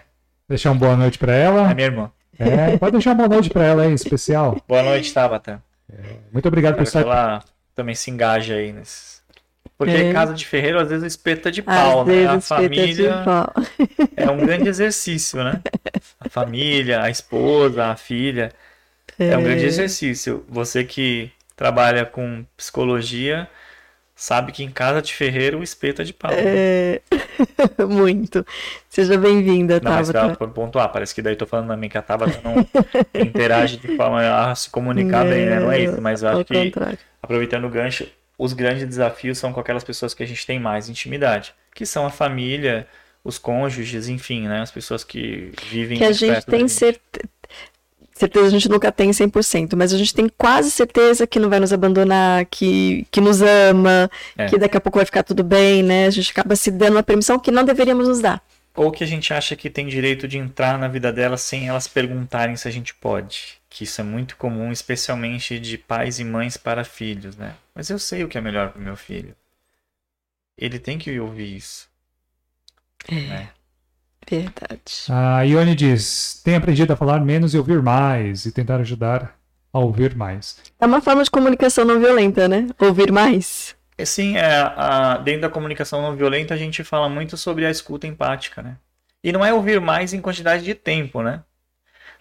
Deixar 0.48 0.72
uma 0.72 0.80
boa 0.80 0.96
noite 0.96 1.16
para 1.16 1.32
ela. 1.32 1.70
É 1.70 1.74
minha 1.74 1.86
irmã. 1.86 2.10
É, 2.36 2.76
pode 2.76 2.90
deixar 2.90 3.10
uma 3.10 3.18
boa 3.18 3.28
noite 3.28 3.50
para 3.50 3.62
ela 3.62 3.84
aí, 3.84 3.92
especial. 3.92 4.60
Boa 4.66 4.82
noite, 4.82 5.14
Tabata. 5.14 5.62
É, 5.88 5.96
muito 6.32 6.48
obrigado 6.48 6.74
por 6.74 6.82
estar. 6.82 7.02
Ela 7.02 7.40
também 7.72 7.94
se 7.94 8.10
engaja 8.10 8.54
aí 8.54 8.72
nesses 8.72 9.17
Porque 9.78 9.94
é. 9.94 10.12
casa 10.12 10.34
de 10.34 10.44
ferreiro, 10.44 10.80
às 10.80 10.90
vezes, 10.90 11.06
espeta 11.06 11.52
de 11.52 11.62
pau, 11.62 12.00
às 12.00 12.08
né? 12.08 12.26
A 12.26 12.40
família 12.40 13.24
é 14.16 14.28
um 14.28 14.38
grande 14.38 14.68
exercício, 14.68 15.42
né? 15.44 15.62
A 16.18 16.28
família, 16.28 17.00
a 17.00 17.08
esposa, 17.08 17.86
a 17.86 17.96
filha. 17.96 18.50
É, 19.16 19.28
é 19.28 19.38
um 19.38 19.42
grande 19.44 19.64
exercício. 19.64 20.44
Você 20.48 20.82
que 20.82 21.30
trabalha 21.54 22.04
com 22.04 22.44
psicologia 22.56 23.48
sabe 24.16 24.50
que 24.50 24.64
em 24.64 24.70
casa 24.70 25.00
de 25.00 25.14
ferreiro 25.14 25.60
o 25.60 25.62
espeta 25.62 26.04
de 26.04 26.12
pau. 26.12 26.32
É... 26.34 27.00
Muito. 27.88 28.44
Seja 28.88 29.16
bem-vinda, 29.16 29.80
Tabata. 29.80 30.12
Não, 30.12 30.36
mas 30.40 30.50
pontuar, 30.52 30.88
parece 30.88 31.14
que 31.14 31.22
daí 31.22 31.36
tô 31.36 31.46
falando 31.46 31.68
também 31.68 31.88
que 31.88 31.96
a 31.96 32.02
Tabata 32.02 32.40
não 32.42 32.66
interage 33.14 33.76
de 33.76 33.96
forma 33.96 34.20
a 34.22 34.52
se 34.56 34.70
comunicar 34.70 35.24
não, 35.24 35.30
bem, 35.30 35.46
né? 35.46 35.60
Não 35.60 35.70
é 35.70 35.82
isso, 35.82 36.02
mas 36.02 36.24
eu 36.24 36.30
acho 36.34 36.44
que, 36.46 36.72
aproveitando 37.22 37.66
o 37.66 37.70
gancho, 37.70 38.08
os 38.38 38.52
grandes 38.52 38.86
desafios 38.86 39.36
são 39.36 39.52
com 39.52 39.60
aquelas 39.60 39.84
pessoas 39.84 40.14
que 40.14 40.22
a 40.22 40.26
gente 40.26 40.46
tem 40.46 40.58
mais 40.58 40.88
intimidade, 40.88 41.52
que 41.74 41.84
são 41.84 42.06
a 42.06 42.10
família, 42.10 42.86
os 43.24 43.36
cônjuges, 43.36 44.08
enfim, 44.08 44.46
né? 44.46 44.60
As 44.60 44.70
pessoas 44.70 45.02
que 45.02 45.52
vivem... 45.68 45.98
Que 45.98 46.04
a 46.04 46.12
gente 46.12 46.46
tem 46.46 46.68
certeza 46.68 47.28
certeza 48.18 48.46
a 48.46 48.50
gente 48.50 48.68
nunca 48.68 48.90
tem 48.90 49.10
100%, 49.10 49.76
mas 49.76 49.94
a 49.94 49.98
gente 49.98 50.12
tem 50.12 50.28
quase 50.28 50.70
certeza 50.70 51.26
que 51.26 51.38
não 51.38 51.48
vai 51.48 51.60
nos 51.60 51.72
abandonar, 51.72 52.44
que, 52.46 53.06
que 53.10 53.20
nos 53.20 53.40
ama, 53.40 54.10
é. 54.36 54.46
que 54.46 54.58
daqui 54.58 54.76
a 54.76 54.80
pouco 54.80 54.98
vai 54.98 55.06
ficar 55.06 55.22
tudo 55.22 55.44
bem, 55.44 55.82
né? 55.82 56.06
A 56.06 56.10
gente 56.10 56.30
acaba 56.32 56.56
se 56.56 56.70
dando 56.70 56.96
uma 56.96 57.02
permissão 57.02 57.38
que 57.38 57.50
não 57.50 57.64
deveríamos 57.64 58.08
nos 58.08 58.20
dar. 58.20 58.42
Ou 58.74 58.90
que 58.90 59.04
a 59.04 59.06
gente 59.06 59.32
acha 59.32 59.56
que 59.56 59.70
tem 59.70 59.86
direito 59.86 60.26
de 60.28 60.38
entrar 60.38 60.78
na 60.78 60.88
vida 60.88 61.12
delas 61.12 61.40
sem 61.40 61.68
elas 61.68 61.86
perguntarem 61.88 62.56
se 62.56 62.66
a 62.66 62.70
gente 62.70 62.94
pode. 62.94 63.57
Que 63.78 63.84
isso 63.84 64.00
é 64.00 64.04
muito 64.04 64.36
comum, 64.36 64.72
especialmente 64.72 65.56
de 65.60 65.78
pais 65.78 66.18
e 66.18 66.24
mães 66.24 66.56
para 66.56 66.82
filhos, 66.82 67.36
né? 67.36 67.54
Mas 67.72 67.88
eu 67.88 67.96
sei 67.96 68.24
o 68.24 68.28
que 68.28 68.36
é 68.36 68.40
melhor 68.40 68.70
para 68.70 68.80
o 68.80 68.82
meu 68.82 68.96
filho. 68.96 69.36
Ele 70.56 70.80
tem 70.80 70.98
que 70.98 71.20
ouvir 71.20 71.54
isso. 71.54 71.88
É. 73.08 73.14
Né? 73.14 73.48
Verdade. 74.28 74.82
A 75.08 75.42
Ione 75.42 75.76
diz: 75.76 76.42
tem 76.42 76.56
aprendido 76.56 76.92
a 76.92 76.96
falar 76.96 77.20
menos 77.20 77.54
e 77.54 77.58
ouvir 77.58 77.80
mais, 77.80 78.46
e 78.46 78.50
tentar 78.50 78.80
ajudar 78.80 79.38
a 79.72 79.78
ouvir 79.78 80.16
mais. 80.16 80.58
É 80.80 80.84
uma 80.84 81.00
forma 81.00 81.22
de 81.22 81.30
comunicação 81.30 81.84
não 81.84 82.00
violenta, 82.00 82.48
né? 82.48 82.66
Ouvir 82.80 83.12
mais. 83.12 83.76
É, 83.96 84.04
sim, 84.04 84.36
é, 84.36 84.58
a, 84.58 85.18
dentro 85.18 85.42
da 85.42 85.48
comunicação 85.48 86.02
não 86.02 86.16
violenta 86.16 86.52
a 86.52 86.56
gente 86.56 86.82
fala 86.82 87.08
muito 87.08 87.36
sobre 87.36 87.64
a 87.64 87.70
escuta 87.70 88.08
empática, 88.08 88.60
né? 88.60 88.76
E 89.22 89.30
não 89.30 89.44
é 89.44 89.54
ouvir 89.54 89.80
mais 89.80 90.12
em 90.12 90.20
quantidade 90.20 90.64
de 90.64 90.74
tempo, 90.74 91.22
né? 91.22 91.44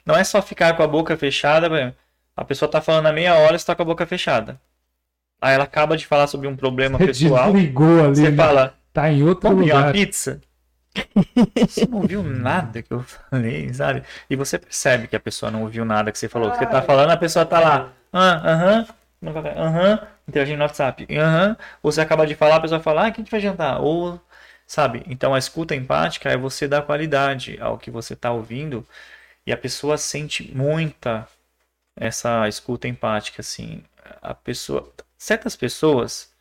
Não 0.08 0.16
é 0.16 0.24
só 0.24 0.42
ficar 0.42 0.74
com 0.78 0.82
a 0.82 0.88
boca 0.88 1.18
fechada. 1.18 1.94
A 2.36 2.46
pessoa 2.46 2.72
tá 2.72 2.80
falando 2.80 3.08
a 3.08 3.12
meia 3.12 3.36
hora 3.36 3.54
e 3.54 3.56
está 3.58 3.76
com 3.76 3.82
a 3.82 3.86
boca 3.86 4.06
fechada. 4.06 4.58
Aí 5.42 5.54
ela 5.54 5.66
acaba 5.66 5.98
de 5.98 6.08
falar 6.08 6.28
sobre 6.28 6.48
um 6.48 6.56
problema 6.56 6.98
você 6.98 7.08
pessoal. 7.08 7.52
Desligou 7.52 8.06
ali. 8.06 8.16
Você 8.16 8.32
né? 8.32 8.38
fala. 8.38 8.74
Tá 8.94 9.12
em 9.12 9.22
outro 9.22 9.50
lugar. 9.50 9.84
uma 9.84 9.92
pizza? 9.92 10.40
Você 11.68 11.86
não 11.86 12.00
ouviu 12.00 12.24
nada 12.24 12.82
que 12.82 12.92
eu 12.92 13.04
falei, 13.04 13.72
sabe? 13.74 14.02
E 14.30 14.36
você 14.36 14.58
percebe 14.58 15.08
que 15.08 15.16
a 15.16 15.20
pessoa 15.20 15.52
não 15.52 15.64
ouviu 15.64 15.84
nada 15.84 16.10
que 16.10 16.18
você 16.18 16.30
falou. 16.30 16.50
Você 16.56 16.66
tá 16.66 16.82
falando, 16.82 17.12
a 17.12 17.18
pessoa 17.18 17.46
tá 17.46 17.60
lá, 17.60 17.92
aham, 18.12 18.88
aham, 19.24 20.08
interagindo 20.28 20.58
no 20.58 20.64
WhatsApp, 20.64 21.06
aham. 21.12 21.56
Ou 21.84 21.92
você 21.92 22.02
acaba 22.02 22.26
de 22.26 22.34
falar, 22.34 22.56
a 22.56 22.60
pessoa 22.62 22.80
fala, 22.80 23.06
ah, 23.06 23.12
que 23.12 23.22
a 23.22 23.24
gente 23.24 23.30
vai 23.30 23.40
jantar? 23.40 23.80
Ou, 23.80 24.20
sabe? 24.66 25.04
Então 25.06 25.36
a 25.36 25.38
escuta 25.38 25.76
empática 25.76 26.30
é 26.30 26.38
você 26.38 26.68
dar 26.68 26.82
qualidade 26.82 27.60
ao 27.62 27.78
que 27.78 27.92
você 27.92 28.16
tá 28.16 28.32
ouvindo 28.32 28.84
e 29.48 29.54
a 29.54 29.58
pessoa 29.58 29.98
sente 29.98 30.52
muita 30.56 31.28
essa 31.96 32.48
escuta 32.48 32.88
empática, 32.88 33.42
assim. 33.42 33.84
A 34.22 34.34
pessoa, 34.36 34.94
certas 35.18 35.56
pessoas, 35.56 36.32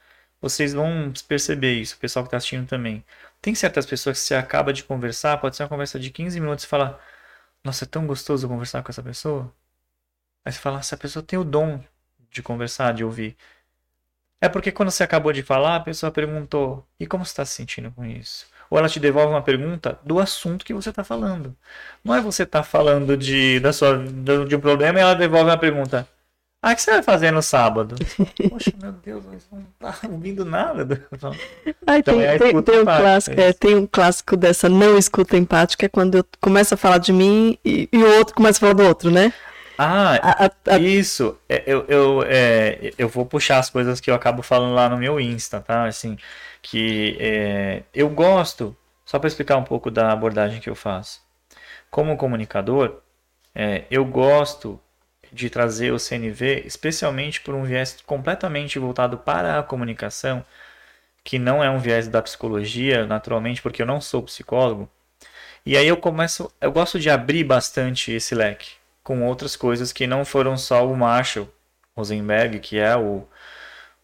vocês 0.40 0.74
vão 0.74 1.12
perceber 1.28 1.74
isso, 1.74 1.96
o 1.96 1.98
pessoal 1.98 2.24
que 2.24 2.30
tá 2.30 2.36
assistindo 2.36 2.68
também 2.68 3.04
tem 3.46 3.54
certas 3.54 3.86
pessoas 3.86 4.18
que 4.18 4.24
você 4.26 4.34
acaba 4.34 4.72
de 4.72 4.82
conversar, 4.82 5.38
pode 5.38 5.54
ser 5.56 5.62
uma 5.62 5.68
conversa 5.68 6.00
de 6.00 6.10
15 6.10 6.40
minutos 6.40 6.64
e 6.64 6.68
fala: 6.68 7.00
Nossa, 7.62 7.84
é 7.84 7.88
tão 7.88 8.04
gostoso 8.04 8.48
conversar 8.48 8.82
com 8.82 8.90
essa 8.90 9.02
pessoa. 9.02 9.52
Aí 10.44 10.52
você 10.52 10.58
fala: 10.58 10.80
Essa 10.80 10.96
pessoa 10.96 11.22
tem 11.22 11.38
o 11.38 11.44
dom 11.44 11.80
de 12.28 12.42
conversar, 12.42 12.92
de 12.92 13.04
ouvir. 13.04 13.36
É 14.40 14.48
porque 14.48 14.72
quando 14.72 14.90
você 14.90 15.04
acabou 15.04 15.32
de 15.32 15.44
falar, 15.44 15.76
a 15.76 15.80
pessoa 15.80 16.10
perguntou: 16.10 16.84
E 16.98 17.06
como 17.06 17.24
você 17.24 17.30
está 17.32 17.44
se 17.44 17.54
sentindo 17.54 17.92
com 17.92 18.04
isso? 18.04 18.48
Ou 18.70 18.78
ela 18.78 18.88
te 18.88 18.98
devolve 18.98 19.32
uma 19.32 19.42
pergunta 19.42 19.98
do 20.04 20.18
assunto 20.18 20.64
que 20.64 20.74
você 20.74 20.90
está 20.90 21.04
falando. 21.04 21.54
Não 22.04 22.14
é 22.14 22.20
você 22.20 22.42
estar 22.42 22.60
tá 22.60 22.64
falando 22.64 23.16
de, 23.16 23.60
da 23.60 23.72
sua, 23.72 23.98
de 23.98 24.56
um 24.56 24.60
problema 24.60 24.98
e 24.98 25.02
ela 25.02 25.14
devolve 25.14 25.50
uma 25.50 25.58
pergunta: 25.58 26.06
ah, 26.66 26.72
o 26.72 26.74
que 26.74 26.82
você 26.82 26.90
vai 26.90 27.02
fazer 27.02 27.30
no 27.30 27.42
sábado? 27.42 27.94
Poxa, 28.50 28.72
meu 28.82 28.90
Deus, 28.90 29.24
não 29.52 29.62
tá 29.78 29.94
ouvindo 30.10 30.44
nada. 30.44 31.06
Ai, 31.86 31.98
então, 31.98 32.14
tem, 32.14 32.24
é 32.24 32.38
tem, 32.38 32.62
tem, 32.62 32.80
um 32.80 32.84
clássico, 32.84 33.40
é, 33.40 33.52
tem 33.52 33.76
um 33.76 33.86
clássico 33.86 34.36
dessa 34.36 34.68
não 34.68 34.98
escuta 34.98 35.36
empática, 35.36 35.86
é 35.86 35.88
quando 35.88 36.16
eu 36.18 36.24
começo 36.40 36.74
a 36.74 36.76
falar 36.76 36.98
de 36.98 37.12
mim 37.12 37.56
e, 37.64 37.88
e 37.92 37.98
o 37.98 38.18
outro 38.18 38.34
começa 38.34 38.58
a 38.58 38.60
falar 38.60 38.72
do 38.72 38.82
outro, 38.82 39.12
né? 39.12 39.32
Ah, 39.78 40.16
a, 40.16 40.46
a, 40.46 40.74
a... 40.74 40.78
isso. 40.78 41.38
É, 41.48 41.62
eu, 41.66 41.84
eu, 41.86 42.24
é, 42.26 42.92
eu 42.98 43.08
vou 43.08 43.26
puxar 43.26 43.58
as 43.58 43.70
coisas 43.70 44.00
que 44.00 44.10
eu 44.10 44.14
acabo 44.14 44.42
falando 44.42 44.74
lá 44.74 44.88
no 44.88 44.96
meu 44.96 45.20
Insta, 45.20 45.60
tá? 45.60 45.84
Assim, 45.84 46.16
que 46.68 47.16
é, 47.20 47.84
eu 47.94 48.10
gosto, 48.10 48.76
só 49.04 49.20
para 49.20 49.28
explicar 49.28 49.56
um 49.56 49.62
pouco 49.62 49.88
da 49.88 50.10
abordagem 50.10 50.60
que 50.60 50.68
eu 50.68 50.74
faço. 50.74 51.22
Como 51.88 52.16
comunicador, 52.16 53.02
é, 53.54 53.84
eu 53.88 54.04
gosto 54.04 54.80
de 55.32 55.48
trazer 55.48 55.92
o 55.92 55.98
CNV, 55.98 56.64
especialmente 56.66 57.40
por 57.40 57.54
um 57.54 57.62
viés 57.62 57.98
completamente 58.04 58.80
voltado 58.80 59.16
para 59.16 59.60
a 59.60 59.62
comunicação, 59.62 60.44
que 61.22 61.38
não 61.38 61.62
é 61.62 61.70
um 61.70 61.78
viés 61.78 62.08
da 62.08 62.20
psicologia, 62.20 63.06
naturalmente, 63.06 63.62
porque 63.62 63.80
eu 63.82 63.86
não 63.86 64.00
sou 64.00 64.24
psicólogo. 64.24 64.90
E 65.64 65.76
aí 65.76 65.86
eu 65.86 65.96
começo, 65.96 66.52
eu 66.60 66.72
gosto 66.72 66.98
de 66.98 67.08
abrir 67.08 67.44
bastante 67.44 68.10
esse 68.10 68.34
leque 68.34 68.72
com 69.04 69.24
outras 69.24 69.54
coisas 69.54 69.92
que 69.92 70.04
não 70.04 70.24
foram 70.24 70.58
só 70.58 70.84
o 70.84 70.96
Marshall 70.96 71.48
Rosenberg, 71.96 72.58
que 72.58 72.76
é 72.76 72.96
o, 72.96 73.24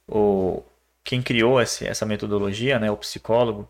o 0.06 0.62
quem 1.05 1.23
criou 1.23 1.61
esse, 1.61 1.87
essa 1.87 2.07
metodologia, 2.07 2.79
né, 2.79 2.91
o 2.91 2.97
psicólogo, 2.97 3.69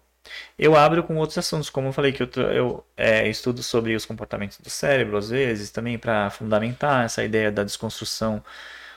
eu 0.59 0.77
abro 0.77 1.03
com 1.03 1.17
outros 1.17 1.39
assuntos, 1.39 1.69
como 1.71 1.89
eu 1.89 1.93
falei 1.93 2.13
que 2.13 2.23
eu, 2.23 2.29
eu 2.53 2.87
é, 2.97 3.29
estudo 3.29 3.63
sobre 3.63 3.95
os 3.95 4.07
comportamentos 4.07 4.59
do 4.59 4.71
cérebro, 4.71 5.17
às 5.17 5.31
vezes, 5.31 5.71
também 5.71 5.99
para 5.99 6.31
fundamentar 6.31 7.05
essa 7.05 7.25
ideia 7.25 7.51
da 7.51 7.65
desconstrução 7.65 8.43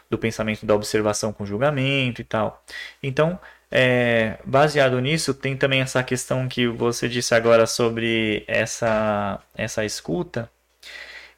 do 0.10 0.18
pensamento 0.18 0.66
da 0.66 0.76
observação 0.76 1.34
com 1.34 1.46
julgamento 1.46 2.22
e 2.22 2.24
tal. 2.24 2.64
Então, 3.02 3.40
é, 3.72 4.38
baseado 4.46 5.00
nisso, 5.02 5.34
tem 5.34 5.58
também 5.58 5.82
essa 5.82 6.04
questão 6.04 6.48
que 6.48 6.68
você 6.68 7.10
disse 7.10 7.34
agora 7.34 7.66
sobre 7.66 8.44
essa, 8.48 9.42
essa 9.56 9.84
escuta. 9.84 10.50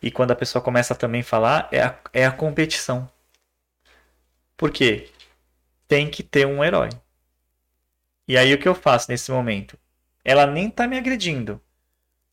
E 0.01 0.11
quando 0.11 0.31
a 0.31 0.35
pessoa 0.35 0.61
começa 0.61 0.93
a 0.93 0.97
também 0.97 1.23
falar, 1.23 1.67
é 1.71 1.81
a, 1.81 1.95
é 2.13 2.25
a 2.25 2.31
competição. 2.31 3.09
Por 4.57 4.71
quê? 4.71 5.09
Tem 5.87 6.09
que 6.09 6.23
ter 6.23 6.45
um 6.45 6.63
herói. 6.63 6.89
E 8.27 8.37
aí 8.37 8.53
o 8.53 8.57
que 8.57 8.67
eu 8.67 8.75
faço 8.75 9.09
nesse 9.09 9.31
momento? 9.31 9.77
Ela 10.23 10.45
nem 10.45 10.69
tá 10.69 10.87
me 10.87 10.97
agredindo. 10.97 11.61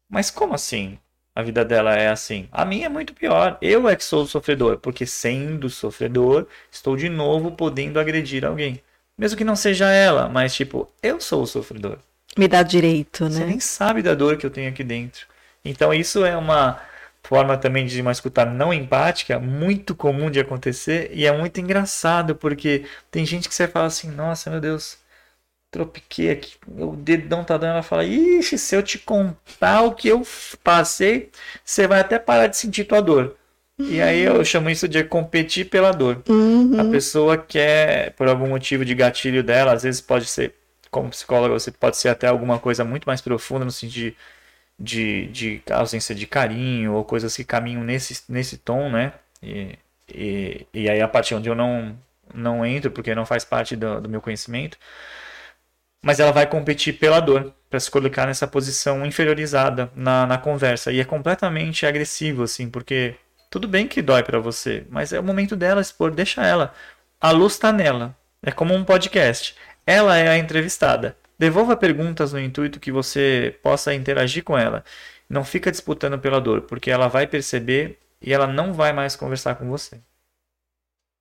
Mas 0.09 0.31
como 0.31 0.55
assim? 0.55 0.99
A 1.35 1.43
vida 1.43 1.65
dela 1.65 1.95
é 1.95 2.09
assim. 2.09 2.49
A 2.53 2.65
minha 2.65 2.87
é 2.87 2.89
muito 2.89 3.13
pior. 3.13 3.59
Eu 3.61 3.89
é 3.89 3.97
que 3.97 4.05
sou 4.05 4.23
o 4.23 4.27
sofredor, 4.27 4.79
porque 4.79 5.05
sendo 5.07 5.69
sofredor, 5.69 6.47
estou 6.71 6.97
de 6.97 7.09
novo 7.09 7.53
podendo 7.53 7.99
agredir 7.99 8.45
alguém. 8.45 8.81
Mesmo 9.17 9.37
que 9.39 9.45
não 9.45 9.57
seja 9.57 9.91
ela, 9.91 10.29
mas 10.29 10.55
tipo, 10.55 10.91
eu 11.03 11.21
sou 11.21 11.43
o 11.43 11.47
sofredor. 11.47 11.99
Me 12.37 12.49
dá 12.49 12.63
direito, 12.63 13.25
né? 13.25 13.31
Você 13.31 13.45
nem 13.45 13.61
sabe 13.61 14.03
da 14.03 14.15
dor 14.15 14.37
que 14.37 14.47
eu 14.47 14.51
tenho 14.51 14.69
aqui 14.69 14.83
dentro. 14.83 15.27
Então 15.65 15.95
isso 15.95 16.25
é 16.25 16.37
uma 16.37 16.81
forma 17.25 17.57
também 17.57 17.87
de 17.87 18.01
uma 18.01 18.13
escuta 18.13 18.45
não 18.45 18.73
empática, 18.73 19.39
muito 19.41 19.95
comum 19.95 20.31
de 20.31 20.39
acontecer 20.39 21.11
e 21.13 21.27
é 21.27 21.37
muito 21.37 21.59
engraçado 21.61 22.37
porque 22.37 22.85
tem 23.11 23.25
gente 23.25 23.49
que 23.49 23.55
você 23.55 23.67
fala 23.67 23.87
assim, 23.87 24.11
nossa, 24.11 24.51
meu 24.51 24.61
Deus, 24.61 24.99
tropiquei 25.71 26.31
aqui, 26.31 26.55
meu 26.69 26.95
dedão 26.95 27.43
tá 27.43 27.57
dando, 27.57 27.73
ela 27.73 27.83
fala, 27.83 28.05
ixi, 28.05 28.59
se 28.59 28.77
eu 28.77 28.83
te 28.83 28.99
contar 28.99 29.83
o 29.83 29.95
que 29.95 30.09
eu 30.09 30.23
passei, 30.63 31.31
você 31.65 31.87
vai 31.89 32.01
até 32.01 32.19
parar 32.19 32.47
de 32.47 32.57
sentir 32.57 32.85
tua 32.85 33.01
dor. 33.01 33.35
Uhum. 33.79 33.89
E 33.89 34.01
aí 34.01 34.21
eu 34.21 34.45
chamo 34.45 34.71
isso 34.71 34.87
de 34.87 35.03
competir 35.03 35.69
pela 35.69 35.91
dor. 35.91 36.23
Uhum. 36.29 36.79
A 36.79 36.85
pessoa 36.85 37.37
quer, 37.37 38.13
por 38.13 38.29
algum 38.29 38.49
motivo 38.49 38.85
de 38.85 38.95
gatilho 38.95 39.43
dela, 39.43 39.73
às 39.73 39.83
vezes 39.83 40.01
pode 40.01 40.27
ser, 40.27 40.55
como 40.91 41.11
psicóloga, 41.11 41.55
você 41.55 41.73
pode 41.73 41.97
ser 41.97 42.11
até 42.11 42.29
alguma 42.29 42.59
coisa 42.59 42.85
muito 42.85 43.07
mais 43.07 43.21
profunda, 43.21 43.65
no 43.65 43.73
sentido 43.73 44.13
de, 44.13 44.17
de, 44.79 45.27
de 45.29 45.63
ausência 45.71 46.15
de 46.15 46.27
carinho, 46.27 46.95
ou 46.95 47.05
coisas 47.05 47.37
que 47.37 47.45
caminham 47.45 47.85
nesse, 47.85 48.23
nesse 48.29 48.59
tom, 48.59 48.91
né? 48.91 49.13
E, 49.43 49.79
e, 50.09 50.67
e 50.73 50.91
aí 50.91 51.01
a 51.01 51.09
partir 51.09 51.35
onde 51.35 51.49
eu 51.49 51.55
não, 51.55 51.97
não 52.33 52.65
entro, 52.65 52.91
porque 52.91 53.15
não 53.15 53.27
faz 53.27 53.45
parte 53.45 53.77
do, 53.77 54.01
do 54.01 54.09
meu 54.09 54.21
conhecimento, 54.21 54.79
mas 56.03 56.21
ela 56.21 56.33
vai 56.33 56.47
competir 56.47 56.99
pela 56.99 57.21
dor, 57.21 57.53
para 57.71 57.81
se 57.81 57.91
colocar 57.91 58.27
nessa 58.27 58.47
posição 58.47 59.05
inferiorizada 59.05 59.91
na, 59.97 60.27
na 60.27 60.39
conversa. 60.39 60.93
E 60.93 61.01
é 61.01 61.05
completamente 61.05 61.87
agressivo, 61.87 62.45
assim, 62.45 62.71
porque 62.71 63.17
tudo 63.51 63.67
bem 63.67 63.89
que 63.89 64.03
dói 64.03 64.23
para 64.23 64.39
você, 64.39 64.85
mas 64.91 65.13
é 65.13 65.19
o 65.19 65.23
momento 65.25 65.57
dela 65.57 65.81
expor, 65.81 66.11
deixa 66.13 66.45
ela. 66.45 66.75
A 67.21 67.31
luz 67.31 67.55
está 67.55 67.73
nela. 67.73 68.15
É 68.43 68.53
como 68.53 68.75
um 68.75 68.85
podcast. 68.85 69.57
ela 69.87 70.17
é 70.17 70.29
a 70.29 70.39
entrevistada. 70.39 71.17
Devolva 71.39 71.77
perguntas 71.77 72.33
no 72.33 72.41
intuito 72.41 72.81
que 72.81 72.93
você 72.93 73.59
possa 73.63 73.93
interagir 73.95 74.45
com 74.45 74.57
ela. 74.57 74.85
Não 75.29 75.45
fica 75.45 75.71
disputando 75.71 76.19
pela 76.19 76.41
dor, 76.41 76.63
porque 76.63 76.91
ela 76.91 77.09
vai 77.09 77.27
perceber 77.27 77.99
e 78.23 78.33
ela 78.33 78.47
não 78.47 78.73
vai 78.73 78.93
mais 78.93 79.17
conversar 79.17 79.57
com 79.57 79.69
você. 79.69 80.01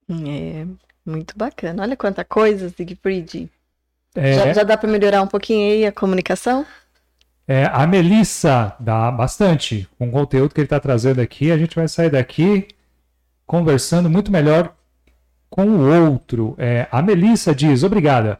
É, 0.09 0.65
muito 1.05 1.37
bacana. 1.37 1.83
Olha 1.83 1.97
quanta 1.97 2.23
coisa, 2.23 2.69
Siegfried. 2.69 3.49
É... 4.15 4.33
Já, 4.33 4.53
já 4.53 4.63
dá 4.63 4.77
para 4.77 4.89
melhorar 4.89 5.21
um 5.21 5.27
pouquinho 5.27 5.73
aí 5.73 5.85
a 5.85 5.91
comunicação? 5.91 6.65
É, 7.47 7.65
a 7.65 7.85
Melissa 7.85 8.75
dá 8.79 9.11
bastante. 9.11 9.87
Com 9.97 10.09
o 10.09 10.11
conteúdo 10.11 10.53
que 10.53 10.61
ele 10.61 10.65
está 10.65 10.79
trazendo 10.79 11.19
aqui, 11.19 11.51
a 11.51 11.57
gente 11.57 11.75
vai 11.75 11.87
sair 11.87 12.09
daqui 12.09 12.67
conversando 13.45 14.09
muito 14.09 14.31
melhor 14.31 14.73
com 15.49 15.65
o 15.65 16.09
outro. 16.09 16.55
É, 16.57 16.87
a 16.91 17.01
Melissa 17.01 17.53
diz: 17.53 17.83
Obrigada. 17.83 18.39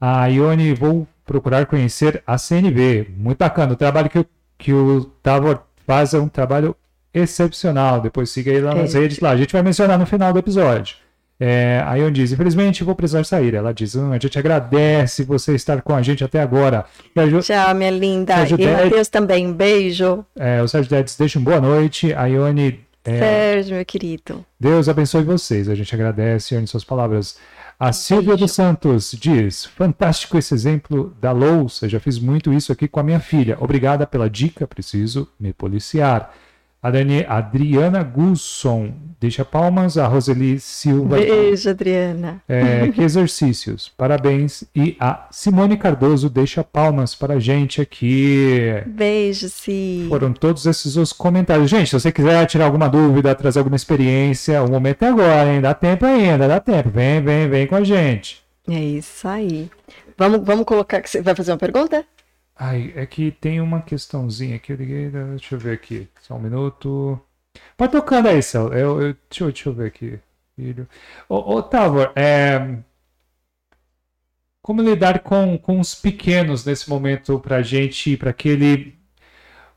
A 0.00 0.26
Ione, 0.26 0.74
vou 0.74 1.06
procurar 1.32 1.64
conhecer 1.64 2.22
a 2.26 2.36
CNV. 2.36 3.08
Muito 3.16 3.38
bacana. 3.38 3.72
O 3.72 3.76
trabalho 3.76 4.10
que, 4.10 4.26
que 4.58 4.72
o 4.72 5.06
Tavor 5.22 5.62
faz 5.86 6.12
é 6.12 6.18
um 6.18 6.28
trabalho 6.28 6.76
excepcional. 7.14 8.02
Depois 8.02 8.28
siga 8.28 8.52
aí 8.52 8.60
lá 8.60 8.74
nas 8.74 8.94
é. 8.94 9.00
redes. 9.00 9.18
Lá. 9.18 9.30
A 9.30 9.36
gente 9.36 9.52
vai 9.52 9.62
mencionar 9.62 9.98
no 9.98 10.04
final 10.04 10.30
do 10.30 10.38
episódio. 10.38 10.96
É, 11.40 11.82
a 11.86 11.94
Ione 11.94 12.12
diz, 12.12 12.30
infelizmente 12.30 12.84
vou 12.84 12.94
precisar 12.94 13.24
sair. 13.24 13.54
Ela 13.54 13.72
diz, 13.72 13.96
hum, 13.96 14.12
a 14.12 14.18
gente 14.18 14.38
agradece 14.38 15.24
você 15.24 15.54
estar 15.54 15.80
com 15.80 15.94
a 15.94 16.02
gente 16.02 16.22
até 16.22 16.40
agora. 16.40 16.84
Tchau, 17.42 17.74
minha 17.74 17.90
linda. 17.90 18.36
Sérgio 18.36 18.60
e 18.60 18.66
Matheus 18.66 19.08
também, 19.08 19.48
um 19.48 19.52
beijo. 19.52 20.24
É, 20.38 20.62
o 20.62 20.68
Sérgio 20.68 20.90
Dedes 20.90 21.16
deixa 21.16 21.38
um 21.38 21.42
boa 21.42 21.60
noite. 21.60 22.12
A 22.12 22.26
Ione... 22.26 22.80
É, 23.04 23.18
Sérgio, 23.18 23.74
meu 23.74 23.84
querido. 23.84 24.44
Deus 24.60 24.88
abençoe 24.88 25.24
vocês. 25.24 25.68
A 25.68 25.74
gente 25.74 25.92
agradece, 25.92 26.54
Ione, 26.54 26.68
suas 26.68 26.84
palavras. 26.84 27.36
A 27.84 27.92
Silvia 27.92 28.36
dos 28.36 28.52
Santos 28.52 29.10
diz: 29.10 29.64
Fantástico 29.64 30.38
esse 30.38 30.54
exemplo 30.54 31.12
da 31.20 31.32
louça. 31.32 31.88
Já 31.88 31.98
fiz 31.98 32.16
muito 32.16 32.52
isso 32.52 32.70
aqui 32.70 32.86
com 32.86 33.00
a 33.00 33.02
minha 33.02 33.18
filha. 33.18 33.56
Obrigada 33.58 34.06
pela 34.06 34.30
dica, 34.30 34.68
preciso 34.68 35.28
me 35.36 35.52
policiar. 35.52 36.32
A 36.82 36.90
Dani, 36.90 37.24
Adriana 37.28 38.02
Gusson 38.02 38.92
deixa 39.22 39.44
palmas. 39.44 39.96
A 39.96 40.06
Roseli 40.06 40.58
Silva. 40.58 41.16
Beijo, 41.16 41.70
Adriana. 41.70 42.42
É, 42.48 42.88
que 42.88 43.00
exercícios. 43.00 43.92
Parabéns. 43.96 44.64
E 44.74 44.96
a 44.98 45.28
Simone 45.30 45.76
Cardoso 45.76 46.28
deixa 46.28 46.64
palmas 46.64 47.14
para 47.14 47.34
a 47.34 47.38
gente 47.38 47.80
aqui. 47.80 48.82
Beijo, 48.86 49.48
sim. 49.48 50.06
Foram 50.08 50.32
todos 50.32 50.66
esses 50.66 50.96
os 50.96 51.12
comentários. 51.12 51.70
Gente, 51.70 51.88
se 51.88 51.98
você 51.98 52.10
quiser 52.10 52.44
tirar 52.46 52.64
alguma 52.64 52.88
dúvida, 52.88 53.34
trazer 53.34 53.60
alguma 53.60 53.76
experiência, 53.76 54.62
o 54.62 54.68
momento 54.68 55.04
é 55.04 55.08
agora, 55.08 55.54
hein? 55.54 55.60
Dá 55.60 55.72
tempo 55.72 56.04
ainda, 56.04 56.48
dá 56.48 56.58
tempo. 56.58 56.90
Vem, 56.90 57.22
vem, 57.22 57.48
vem 57.48 57.66
com 57.66 57.76
a 57.76 57.84
gente. 57.84 58.42
É 58.68 58.80
isso 58.80 59.26
aí. 59.28 59.70
Vamos, 60.18 60.44
vamos 60.44 60.64
colocar. 60.64 61.00
Você 61.06 61.22
vai 61.22 61.34
fazer 61.34 61.52
uma 61.52 61.58
pergunta? 61.58 62.04
Ai, 62.56 62.92
é 62.96 63.06
que 63.06 63.30
tem 63.30 63.60
uma 63.60 63.82
questãozinha 63.82 64.56
aqui. 64.56 64.72
Eu 64.72 64.76
liguei. 64.76 65.10
Deixa 65.10 65.54
eu 65.54 65.58
ver 65.58 65.74
aqui. 65.74 66.08
Só 66.20 66.34
um 66.36 66.40
minuto. 66.40 67.20
Pode 67.76 67.92
tocando 67.92 68.28
aí, 68.28 68.42
Céu. 68.42 68.72
Eu, 68.72 69.00
eu, 69.02 69.16
deixa, 69.28 69.44
eu, 69.44 69.52
deixa 69.52 69.68
eu 69.68 69.74
ver 69.74 69.86
aqui. 69.88 70.20
Filho. 70.56 70.88
Ô, 71.28 71.56
ô 71.56 71.62
Tavor, 71.62 72.12
é... 72.14 72.78
como 74.60 74.82
lidar 74.82 75.20
com, 75.20 75.58
com 75.58 75.80
os 75.80 75.94
pequenos 75.94 76.64
nesse 76.64 76.88
momento 76.88 77.38
pra 77.40 77.62
gente, 77.62 78.16
para 78.16 78.32
que 78.32 78.48
ele 78.48 79.02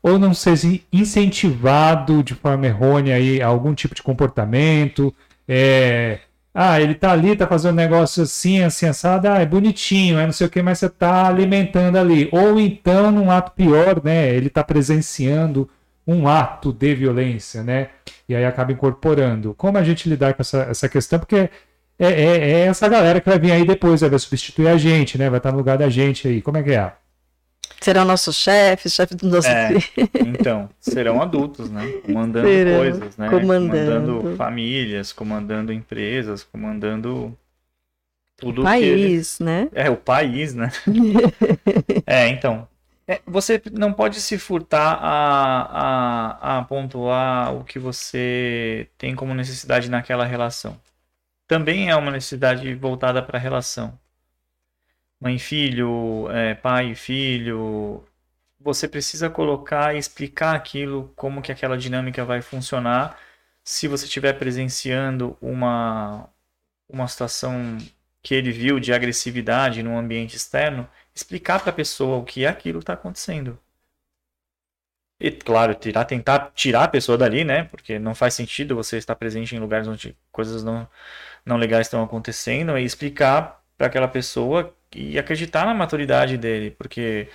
ou 0.02 0.18
não 0.18 0.32
seja 0.32 0.68
incentivado 0.92 2.22
de 2.22 2.34
forma 2.34 2.66
errônea 2.66 3.16
aí 3.16 3.42
a 3.42 3.48
algum 3.48 3.74
tipo 3.74 3.94
de 3.94 4.02
comportamento, 4.02 5.12
é, 5.48 6.20
ah, 6.58 6.80
ele 6.80 6.94
tá 6.94 7.12
ali, 7.12 7.36
tá 7.36 7.46
fazendo 7.46 7.74
um 7.74 7.76
negócio 7.76 8.22
assim, 8.22 8.62
assim, 8.62 8.86
assado, 8.86 9.28
ah, 9.28 9.38
é 9.38 9.44
bonitinho, 9.44 10.18
é 10.18 10.24
não 10.24 10.32
sei 10.32 10.46
o 10.46 10.50
que, 10.50 10.62
mas 10.62 10.78
você 10.78 10.88
tá 10.88 11.26
alimentando 11.26 11.98
ali. 11.98 12.30
Ou 12.32 12.58
então, 12.58 13.10
num 13.12 13.30
ato 13.30 13.52
pior, 13.52 14.02
né? 14.02 14.30
Ele 14.30 14.48
tá 14.48 14.64
presenciando 14.64 15.68
um 16.06 16.26
ato 16.26 16.72
de 16.72 16.94
violência, 16.94 17.62
né? 17.62 17.90
E 18.26 18.34
aí 18.34 18.46
acaba 18.46 18.72
incorporando. 18.72 19.52
Como 19.52 19.76
a 19.76 19.84
gente 19.84 20.08
lidar 20.08 20.32
com 20.32 20.40
essa, 20.40 20.62
essa 20.62 20.88
questão? 20.88 21.18
Porque 21.18 21.50
é, 21.98 22.08
é, 22.08 22.36
é 22.38 22.60
essa 22.60 22.88
galera 22.88 23.20
que 23.20 23.28
vai 23.28 23.38
vir 23.38 23.52
aí 23.52 23.66
depois, 23.66 24.00
vai 24.00 24.18
substituir 24.18 24.68
a 24.68 24.78
gente, 24.78 25.18
né? 25.18 25.28
Vai 25.28 25.38
estar 25.38 25.52
no 25.52 25.58
lugar 25.58 25.76
da 25.76 25.90
gente 25.90 26.26
aí. 26.26 26.40
Como 26.40 26.56
é 26.56 26.62
que 26.62 26.72
é? 26.72 26.90
Serão 27.80 28.04
nossos 28.04 28.36
chefes, 28.36 28.94
chefe 28.94 29.14
dos 29.14 29.30
nossos 29.30 29.50
é, 29.50 29.70
Então, 30.26 30.68
serão 30.80 31.20
adultos, 31.20 31.70
né? 31.70 31.86
Comandando 32.04 32.48
serão, 32.48 32.78
coisas, 32.78 33.16
né? 33.16 33.28
Comandando. 33.28 34.12
comandando. 34.14 34.36
famílias, 34.36 35.12
comandando 35.12 35.72
empresas, 35.72 36.42
comandando 36.42 37.36
tudo 38.36 38.62
o 38.62 38.64
país, 38.64 39.38
né? 39.38 39.68
É, 39.72 39.90
o 39.90 39.96
país, 39.96 40.54
né? 40.54 40.70
é, 42.06 42.28
então. 42.28 42.66
É, 43.08 43.20
você 43.24 43.62
não 43.72 43.92
pode 43.92 44.20
se 44.20 44.36
furtar 44.36 44.98
a, 45.00 46.56
a, 46.56 46.58
a 46.58 46.62
pontuar 46.64 47.54
o 47.54 47.62
que 47.62 47.78
você 47.78 48.88
tem 48.98 49.14
como 49.14 49.32
necessidade 49.32 49.88
naquela 49.88 50.24
relação. 50.24 50.76
Também 51.46 51.88
é 51.88 51.94
uma 51.94 52.10
necessidade 52.10 52.74
voltada 52.74 53.22
para 53.22 53.38
a 53.38 53.40
relação 53.40 53.96
mãe 55.20 55.38
filho, 55.38 56.28
é, 56.30 56.54
pai 56.54 56.94
filho, 56.94 58.04
você 58.60 58.88
precisa 58.88 59.30
colocar 59.30 59.94
e 59.94 59.98
explicar 59.98 60.54
aquilo, 60.54 61.12
como 61.16 61.42
que 61.42 61.52
aquela 61.52 61.78
dinâmica 61.78 62.24
vai 62.24 62.42
funcionar. 62.42 63.18
Se 63.64 63.88
você 63.88 64.06
estiver 64.06 64.34
presenciando 64.34 65.36
uma, 65.40 66.28
uma 66.88 67.08
situação 67.08 67.78
que 68.22 68.34
ele 68.34 68.52
viu 68.52 68.80
de 68.80 68.92
agressividade 68.92 69.82
no 69.82 69.96
ambiente 69.96 70.36
externo, 70.36 70.88
explicar 71.14 71.60
para 71.60 71.70
a 71.70 71.74
pessoa 71.74 72.18
o 72.18 72.24
que 72.24 72.44
é 72.44 72.48
aquilo 72.48 72.80
que 72.80 72.84
está 72.84 72.94
acontecendo. 72.94 73.58
E, 75.18 75.30
claro, 75.30 75.74
tirar, 75.74 76.04
tentar 76.04 76.50
tirar 76.54 76.84
a 76.84 76.88
pessoa 76.88 77.16
dali, 77.16 77.42
né? 77.44 77.64
Porque 77.64 77.98
não 77.98 78.14
faz 78.14 78.34
sentido 78.34 78.74
você 78.74 78.98
estar 78.98 79.16
presente 79.16 79.56
em 79.56 79.58
lugares 79.58 79.88
onde 79.88 80.16
coisas 80.30 80.62
não, 80.62 80.86
não 81.44 81.56
legais 81.56 81.86
estão 81.86 82.02
acontecendo 82.02 82.76
e 82.76 82.84
explicar 82.84 83.62
para 83.78 83.86
aquela 83.86 84.08
pessoa 84.08 84.75
e 84.94 85.18
acreditar 85.18 85.66
na 85.66 85.74
maturidade 85.74 86.36
dele, 86.36 86.70
porque 86.70 87.28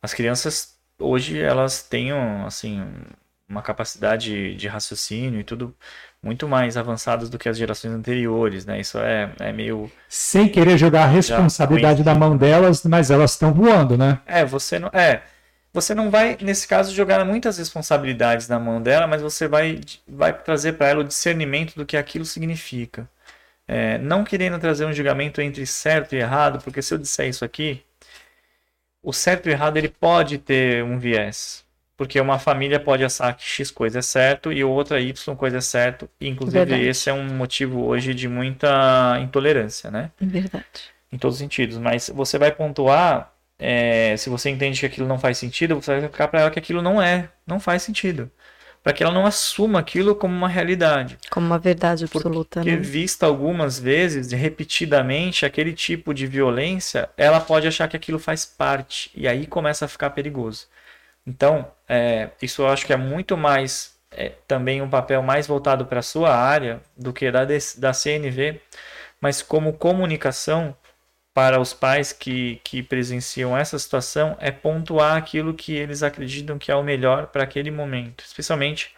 as 0.00 0.14
crianças 0.14 0.76
hoje 0.98 1.40
elas 1.40 1.82
têm 1.82 2.12
assim 2.46 2.82
uma 3.48 3.62
capacidade 3.62 4.54
de 4.54 4.68
raciocínio 4.68 5.40
e 5.40 5.44
tudo 5.44 5.74
muito 6.22 6.48
mais 6.48 6.76
avançadas 6.76 7.28
do 7.28 7.38
que 7.38 7.48
as 7.48 7.58
gerações 7.58 7.92
anteriores, 7.92 8.64
né? 8.64 8.80
Isso 8.80 8.98
é, 8.98 9.32
é 9.40 9.52
meio 9.52 9.90
sem 10.08 10.48
querer 10.48 10.78
jogar 10.78 11.04
a 11.04 11.06
responsabilidade 11.06 12.02
da 12.02 12.14
mão 12.14 12.36
delas, 12.36 12.84
mas 12.84 13.10
elas 13.10 13.32
estão 13.32 13.52
voando, 13.52 13.98
né? 13.98 14.20
É, 14.26 14.44
você 14.44 14.78
não 14.78 14.88
é 14.92 15.22
você 15.72 15.94
não 15.94 16.10
vai, 16.10 16.36
nesse 16.40 16.68
caso, 16.68 16.94
jogar 16.94 17.24
muitas 17.24 17.56
responsabilidades 17.56 18.46
na 18.46 18.58
mão 18.58 18.80
dela, 18.82 19.06
mas 19.06 19.22
você 19.22 19.48
vai, 19.48 19.80
vai 20.06 20.32
trazer 20.32 20.74
para 20.74 20.88
ela 20.88 21.00
o 21.00 21.04
discernimento 21.04 21.74
do 21.74 21.86
que 21.86 21.96
aquilo 21.96 22.26
significa 22.26 23.08
é, 23.72 23.96
não 23.96 24.22
querendo 24.22 24.58
trazer 24.58 24.84
um 24.84 24.92
julgamento 24.92 25.40
entre 25.40 25.64
certo 25.64 26.14
e 26.14 26.18
errado, 26.18 26.62
porque 26.62 26.82
se 26.82 26.92
eu 26.92 26.98
disser 26.98 27.26
isso 27.26 27.42
aqui, 27.42 27.82
o 29.02 29.14
certo 29.14 29.48
e 29.48 29.50
o 29.50 29.52
errado 29.52 29.78
ele 29.78 29.88
pode 29.88 30.36
ter 30.36 30.84
um 30.84 30.98
viés. 30.98 31.64
Porque 31.96 32.20
uma 32.20 32.38
família 32.38 32.78
pode 32.78 33.02
achar 33.02 33.34
que 33.34 33.42
X 33.42 33.70
coisa 33.70 34.00
é 34.00 34.02
certo 34.02 34.52
e 34.52 34.62
outra 34.62 35.00
Y 35.00 35.36
coisa 35.36 35.56
é 35.56 35.60
certo. 35.62 36.06
inclusive, 36.20 36.58
Verdade. 36.58 36.86
esse 36.86 37.08
é 37.08 37.14
um 37.14 37.24
motivo 37.24 37.82
hoje 37.84 38.12
de 38.12 38.28
muita 38.28 39.18
intolerância, 39.22 39.90
né? 39.90 40.10
Verdade. 40.20 40.64
Em 41.10 41.16
todos 41.16 41.36
os 41.36 41.40
sentidos. 41.40 41.78
Mas 41.78 42.10
você 42.12 42.36
vai 42.36 42.52
pontuar, 42.52 43.32
é, 43.58 44.14
se 44.18 44.28
você 44.28 44.50
entende 44.50 44.80
que 44.80 44.86
aquilo 44.86 45.08
não 45.08 45.18
faz 45.18 45.38
sentido, 45.38 45.80
você 45.80 45.98
vai 45.98 46.10
ficar 46.10 46.28
para 46.28 46.42
ela 46.42 46.50
que 46.50 46.58
aquilo 46.58 46.82
não 46.82 47.00
é, 47.00 47.30
não 47.46 47.58
faz 47.58 47.82
sentido 47.82 48.30
para 48.82 48.92
que 48.92 49.02
ela 49.02 49.12
não 49.12 49.24
assuma 49.24 49.78
aquilo 49.78 50.14
como 50.14 50.34
uma 50.34 50.48
realidade. 50.48 51.18
Como 51.30 51.46
uma 51.46 51.58
verdade 51.58 52.04
absoluta. 52.04 52.60
Porque, 52.60 52.74
né? 52.74 52.82
vista 52.82 53.26
algumas 53.26 53.78
vezes, 53.78 54.32
repetidamente, 54.32 55.46
aquele 55.46 55.72
tipo 55.72 56.12
de 56.12 56.26
violência, 56.26 57.08
ela 57.16 57.40
pode 57.40 57.68
achar 57.68 57.86
que 57.88 57.96
aquilo 57.96 58.18
faz 58.18 58.44
parte. 58.44 59.10
E 59.14 59.28
aí 59.28 59.46
começa 59.46 59.84
a 59.84 59.88
ficar 59.88 60.10
perigoso. 60.10 60.66
Então, 61.24 61.70
é, 61.88 62.30
isso 62.40 62.62
eu 62.62 62.68
acho 62.68 62.84
que 62.84 62.92
é 62.92 62.96
muito 62.96 63.36
mais, 63.36 63.94
é, 64.10 64.32
também 64.48 64.82
um 64.82 64.90
papel 64.90 65.22
mais 65.22 65.46
voltado 65.46 65.86
para 65.86 66.00
a 66.00 66.02
sua 66.02 66.34
área 66.34 66.80
do 66.96 67.12
que 67.12 67.30
da, 67.30 67.44
da 67.44 67.92
CNV, 67.92 68.60
mas 69.20 69.40
como 69.40 69.72
comunicação, 69.72 70.76
para 71.34 71.60
os 71.60 71.72
pais 71.72 72.12
que, 72.12 72.60
que 72.62 72.82
presenciam 72.82 73.56
essa 73.56 73.78
situação 73.78 74.36
é 74.38 74.50
pontuar 74.50 75.16
aquilo 75.16 75.54
que 75.54 75.74
eles 75.74 76.02
acreditam 76.02 76.58
que 76.58 76.70
é 76.70 76.74
o 76.76 76.82
melhor 76.82 77.28
para 77.28 77.42
aquele 77.42 77.70
momento, 77.70 78.24
especialmente 78.24 78.94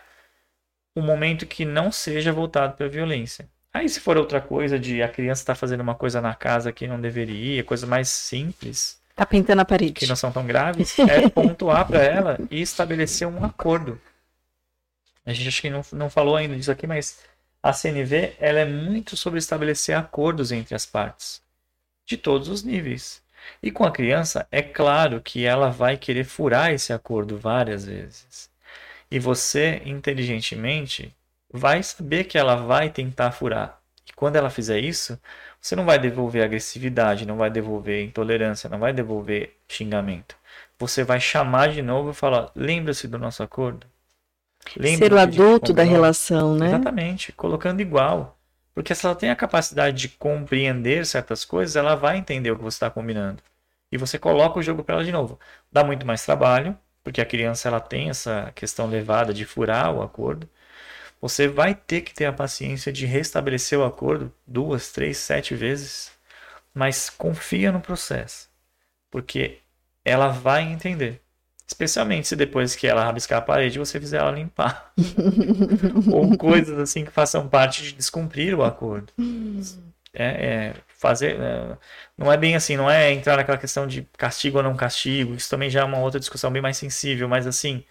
um 0.96 1.02
momento 1.02 1.46
que 1.46 1.64
não 1.64 1.90
seja 1.90 2.32
voltado 2.32 2.76
para 2.76 2.86
a 2.86 2.88
violência. 2.88 3.48
Aí, 3.72 3.88
se 3.88 3.98
for 3.98 4.16
outra 4.16 4.40
coisa 4.40 4.78
de 4.78 5.02
a 5.02 5.08
criança 5.08 5.42
está 5.42 5.54
fazendo 5.54 5.80
uma 5.80 5.96
coisa 5.96 6.20
na 6.20 6.34
casa 6.34 6.72
que 6.72 6.86
não 6.86 7.00
deveria, 7.00 7.64
coisa 7.64 7.86
mais 7.86 8.08
simples. 8.08 9.00
Tá 9.16 9.26
pintando 9.26 9.62
a 9.62 9.64
parede. 9.64 9.94
Que 9.94 10.06
não 10.06 10.14
são 10.14 10.30
tão 10.30 10.46
graves, 10.46 10.96
é 11.00 11.28
pontuar 11.28 11.86
para 11.86 12.02
ela 12.02 12.38
e 12.50 12.62
estabelecer 12.62 13.26
um 13.26 13.44
acordo. 13.44 14.00
A 15.26 15.32
gente 15.32 15.48
acho 15.48 15.60
que 15.60 15.70
não, 15.70 15.82
não 15.92 16.08
falou 16.08 16.36
ainda 16.36 16.54
disso 16.54 16.70
aqui, 16.70 16.86
mas 16.86 17.18
a 17.60 17.72
CNV 17.72 18.34
ela 18.38 18.60
é 18.60 18.64
muito 18.64 19.16
sobre 19.16 19.38
estabelecer 19.38 19.96
acordos 19.96 20.52
entre 20.52 20.74
as 20.74 20.86
partes. 20.86 21.43
De 22.06 22.16
todos 22.16 22.48
os 22.48 22.62
níveis. 22.62 23.22
E 23.62 23.70
com 23.70 23.84
a 23.84 23.90
criança, 23.90 24.46
é 24.50 24.62
claro 24.62 25.20
que 25.20 25.44
ela 25.44 25.70
vai 25.70 25.96
querer 25.96 26.24
furar 26.24 26.72
esse 26.72 26.92
acordo 26.92 27.38
várias 27.38 27.84
vezes. 27.84 28.50
E 29.10 29.18
você, 29.18 29.82
inteligentemente, 29.84 31.14
vai 31.52 31.82
saber 31.82 32.24
que 32.24 32.38
ela 32.38 32.56
vai 32.56 32.90
tentar 32.90 33.32
furar. 33.32 33.78
E 34.06 34.12
quando 34.12 34.36
ela 34.36 34.50
fizer 34.50 34.80
isso, 34.80 35.18
você 35.60 35.76
não 35.76 35.84
vai 35.84 35.98
devolver 35.98 36.44
agressividade, 36.44 37.26
não 37.26 37.36
vai 37.36 37.50
devolver 37.50 38.04
intolerância, 38.04 38.68
não 38.68 38.78
vai 38.78 38.92
devolver 38.92 39.56
xingamento. 39.68 40.36
Você 40.78 41.04
vai 41.04 41.20
chamar 41.20 41.70
de 41.70 41.80
novo 41.80 42.10
e 42.10 42.14
falar: 42.14 42.50
lembra-se 42.54 43.08
do 43.08 43.18
nosso 43.18 43.42
acordo? 43.42 43.86
Ser 44.98 45.12
o 45.12 45.18
adulto 45.18 45.72
da 45.72 45.82
relação, 45.82 46.54
né? 46.54 46.68
Exatamente, 46.68 47.32
colocando 47.32 47.80
igual. 47.80 48.33
Porque 48.74 48.94
se 48.94 49.06
ela 49.06 49.14
tem 49.14 49.30
a 49.30 49.36
capacidade 49.36 49.96
de 49.96 50.08
compreender 50.08 51.06
certas 51.06 51.44
coisas, 51.44 51.76
ela 51.76 51.94
vai 51.94 52.18
entender 52.18 52.50
o 52.50 52.56
que 52.56 52.62
você 52.62 52.76
está 52.76 52.90
combinando. 52.90 53.42
E 53.92 53.96
você 53.96 54.18
coloca 54.18 54.58
o 54.58 54.62
jogo 54.62 54.82
para 54.84 54.96
ela 54.96 55.04
de 55.04 55.12
novo. 55.12 55.38
Dá 55.70 55.84
muito 55.84 56.06
mais 56.06 56.24
trabalho, 56.24 56.76
porque 57.02 57.20
a 57.20 57.26
criança 57.26 57.68
ela 57.68 57.80
tem 57.80 58.10
essa 58.10 58.52
questão 58.54 58.86
levada 58.88 59.32
de 59.32 59.44
furar 59.44 59.92
o 59.94 60.02
acordo. 60.02 60.48
Você 61.20 61.48
vai 61.48 61.74
ter 61.74 62.02
que 62.02 62.14
ter 62.14 62.26
a 62.26 62.32
paciência 62.32 62.92
de 62.92 63.06
restabelecer 63.06 63.78
o 63.78 63.84
acordo 63.84 64.32
duas, 64.46 64.92
três, 64.92 65.18
sete 65.18 65.54
vezes, 65.54 66.12
mas 66.74 67.08
confia 67.10 67.72
no 67.72 67.80
processo, 67.80 68.50
porque 69.10 69.60
ela 70.04 70.28
vai 70.28 70.62
entender. 70.62 71.22
Especialmente 71.66 72.28
se 72.28 72.36
depois 72.36 72.76
que 72.76 72.86
ela 72.86 73.04
rabiscar 73.04 73.38
a 73.38 73.42
parede, 73.42 73.78
você 73.78 73.98
fizer 73.98 74.18
ela 74.18 74.30
limpar. 74.30 74.92
Ou 76.12 76.36
coisas 76.36 76.78
assim 76.78 77.04
que 77.04 77.10
façam 77.10 77.48
parte 77.48 77.82
de 77.82 77.92
descumprir 77.92 78.54
o 78.58 78.62
acordo. 78.62 79.12
É, 80.12 80.24
é 80.24 80.74
fazer. 80.98 81.40
É, 81.40 81.76
não 82.16 82.30
é 82.32 82.36
bem 82.36 82.54
assim, 82.54 82.76
não 82.76 82.90
é 82.90 83.12
entrar 83.12 83.36
naquela 83.36 83.58
questão 83.58 83.86
de 83.86 84.06
castigo 84.16 84.58
ou 84.58 84.62
não 84.62 84.76
castigo. 84.76 85.34
Isso 85.34 85.50
também 85.50 85.70
já 85.70 85.80
é 85.80 85.84
uma 85.84 85.98
outra 85.98 86.20
discussão 86.20 86.50
bem 86.50 86.62
mais 86.62 86.76
sensível, 86.76 87.28
mas 87.28 87.46
assim, 87.46 87.84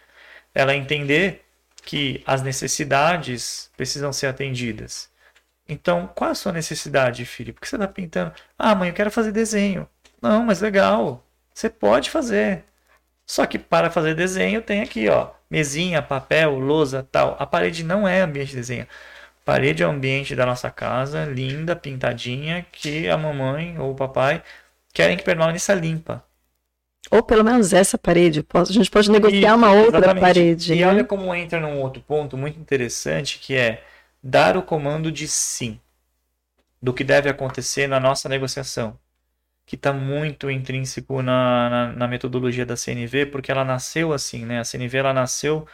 ela 0.53 0.75
entender 0.75 1.43
que 1.83 2.23
as 2.25 2.41
necessidades 2.41 3.69
precisam 3.75 4.13
ser 4.13 4.27
atendidas. 4.27 5.11
Então, 5.67 6.07
qual 6.13 6.31
a 6.31 6.35
sua 6.35 6.51
necessidade, 6.51 7.25
filho? 7.25 7.53
Por 7.53 7.61
que 7.61 7.67
você 7.67 7.75
está 7.75 7.87
pintando? 7.87 8.33
Ah, 8.57 8.75
mãe, 8.75 8.89
eu 8.89 8.95
quero 8.95 9.11
fazer 9.11 9.31
desenho. 9.31 9.87
Não, 10.21 10.43
mas 10.43 10.61
legal. 10.61 11.25
Você 11.53 11.69
pode 11.69 12.09
fazer. 12.09 12.65
Só 13.25 13.45
que 13.45 13.57
para 13.57 13.89
fazer 13.89 14.15
desenho 14.15 14.61
tem 14.61 14.81
aqui, 14.81 15.07
ó, 15.09 15.29
mesinha, 15.49 16.01
papel, 16.01 16.59
lousa, 16.59 17.07
tal. 17.11 17.35
A 17.39 17.45
parede 17.45 17.83
não 17.83 18.07
é 18.07 18.21
ambiente 18.21 18.49
de 18.49 18.57
desenho. 18.57 18.83
A 18.83 19.45
parede 19.45 19.83
é 19.83 19.87
o 19.87 19.91
ambiente 19.91 20.35
da 20.35 20.45
nossa 20.45 20.69
casa, 20.69 21.25
linda, 21.25 21.75
pintadinha, 21.75 22.65
que 22.71 23.09
a 23.09 23.17
mamãe 23.17 23.77
ou 23.79 23.91
o 23.91 23.95
papai 23.95 24.43
querem 24.93 25.17
que 25.17 25.23
permaneça 25.23 25.73
limpa. 25.73 26.23
Ou 27.11 27.21
pelo 27.21 27.43
menos 27.43 27.73
essa 27.73 27.97
parede. 27.97 28.45
A 28.53 28.63
gente 28.65 28.89
pode 28.89 29.11
negociar 29.11 29.49
Isso, 29.49 29.55
uma 29.55 29.71
outra 29.71 29.97
exatamente. 29.97 30.21
parede. 30.21 30.73
E 30.73 30.81
né? 30.81 30.87
olha 30.87 31.03
como 31.03 31.33
entra 31.35 31.59
num 31.59 31.79
outro 31.81 32.01
ponto 32.01 32.37
muito 32.37 32.59
interessante, 32.59 33.39
que 33.39 33.55
é 33.55 33.83
dar 34.21 34.55
o 34.55 34.63
comando 34.63 35.11
de 35.11 35.27
sim 35.27 35.79
do 36.81 36.93
que 36.93 37.03
deve 37.03 37.29
acontecer 37.29 37.87
na 37.87 37.99
nossa 37.99 38.27
negociação 38.27 38.97
que 39.65 39.75
está 39.75 39.93
muito 39.93 40.49
intrínseco 40.51 41.21
na, 41.21 41.69
na, 41.69 41.93
na, 41.93 42.07
metodologia 42.07 42.65
da 42.65 42.75
CNV, 42.75 43.27
porque 43.27 43.51
ela 43.51 43.63
nasceu 43.63 44.11
assim, 44.13 44.45
né? 44.45 44.59
A 44.59 44.65
CNV 44.65 44.97
ela 44.97 45.13
nasceu 45.13 45.67